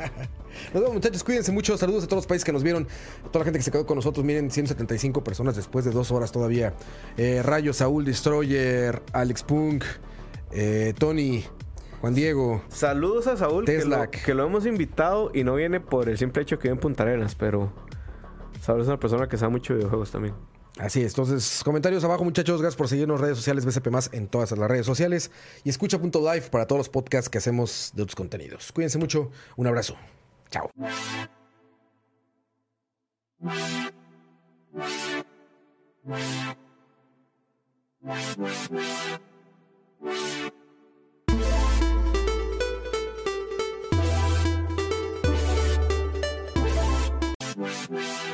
Nos 0.73 0.81
vemos, 0.83 0.93
muchachos. 0.95 1.23
Cuídense 1.23 1.51
mucho. 1.53 1.77
Saludos 1.77 2.03
a 2.03 2.07
todos 2.07 2.17
los 2.23 2.27
países 2.27 2.43
que 2.43 2.51
nos 2.51 2.61
vieron. 2.61 2.87
A 3.25 3.27
toda 3.29 3.39
la 3.39 3.45
gente 3.45 3.59
que 3.59 3.63
se 3.63 3.71
quedó 3.71 3.85
con 3.85 3.95
nosotros. 3.95 4.25
Miren, 4.25 4.51
175 4.51 5.23
personas 5.23 5.55
después 5.55 5.85
de 5.85 5.91
dos 5.91 6.11
horas 6.11 6.31
todavía. 6.33 6.73
Eh, 7.17 7.41
Rayo, 7.41 7.71
Saúl, 7.73 8.03
Destroyer, 8.05 9.01
Alex 9.13 9.43
Punk, 9.43 9.83
eh, 10.51 10.93
Tony, 10.97 11.43
Juan 12.03 12.15
Diego. 12.15 12.61
Saludos 12.67 13.27
a 13.27 13.37
Saúl, 13.37 13.63
que 13.63 13.85
lo, 13.85 14.11
que 14.11 14.33
lo 14.33 14.45
hemos 14.45 14.65
invitado 14.65 15.31
y 15.33 15.45
no 15.45 15.55
viene 15.55 15.79
por 15.79 16.09
el 16.09 16.17
simple 16.17 16.41
hecho 16.41 16.59
que 16.59 16.63
vive 16.63 16.73
en 16.73 16.79
Punta 16.81 17.03
Arenas, 17.03 17.33
pero 17.33 17.71
Saúl 18.59 18.81
es 18.81 18.87
una 18.87 18.99
persona 18.99 19.29
que 19.29 19.37
sabe 19.37 19.53
mucho 19.53 19.71
de 19.71 19.77
videojuegos 19.77 20.11
también. 20.11 20.35
Así 20.77 21.01
es. 21.01 21.13
Entonces, 21.13 21.61
comentarios 21.63 22.03
abajo, 22.03 22.25
muchachos. 22.25 22.59
Gracias 22.59 22.75
por 22.75 22.89
seguirnos 22.89 23.19
en 23.19 23.23
redes 23.23 23.37
sociales, 23.37 23.65
BCP 23.65 23.87
más 23.87 24.09
en 24.11 24.27
todas 24.27 24.51
las 24.51 24.69
redes 24.69 24.85
sociales. 24.85 25.31
Y 25.63 25.69
escucha.live 25.69 26.49
para 26.51 26.67
todos 26.67 26.79
los 26.79 26.89
podcasts 26.89 27.29
que 27.29 27.37
hacemos 27.37 27.93
de 27.95 28.03
otros 28.03 28.17
contenidos. 28.17 28.73
Cuídense 28.73 28.97
mucho. 28.97 29.31
Un 29.55 29.67
abrazo. 29.67 29.95
Chao. 30.51 30.69
you. 47.63 48.33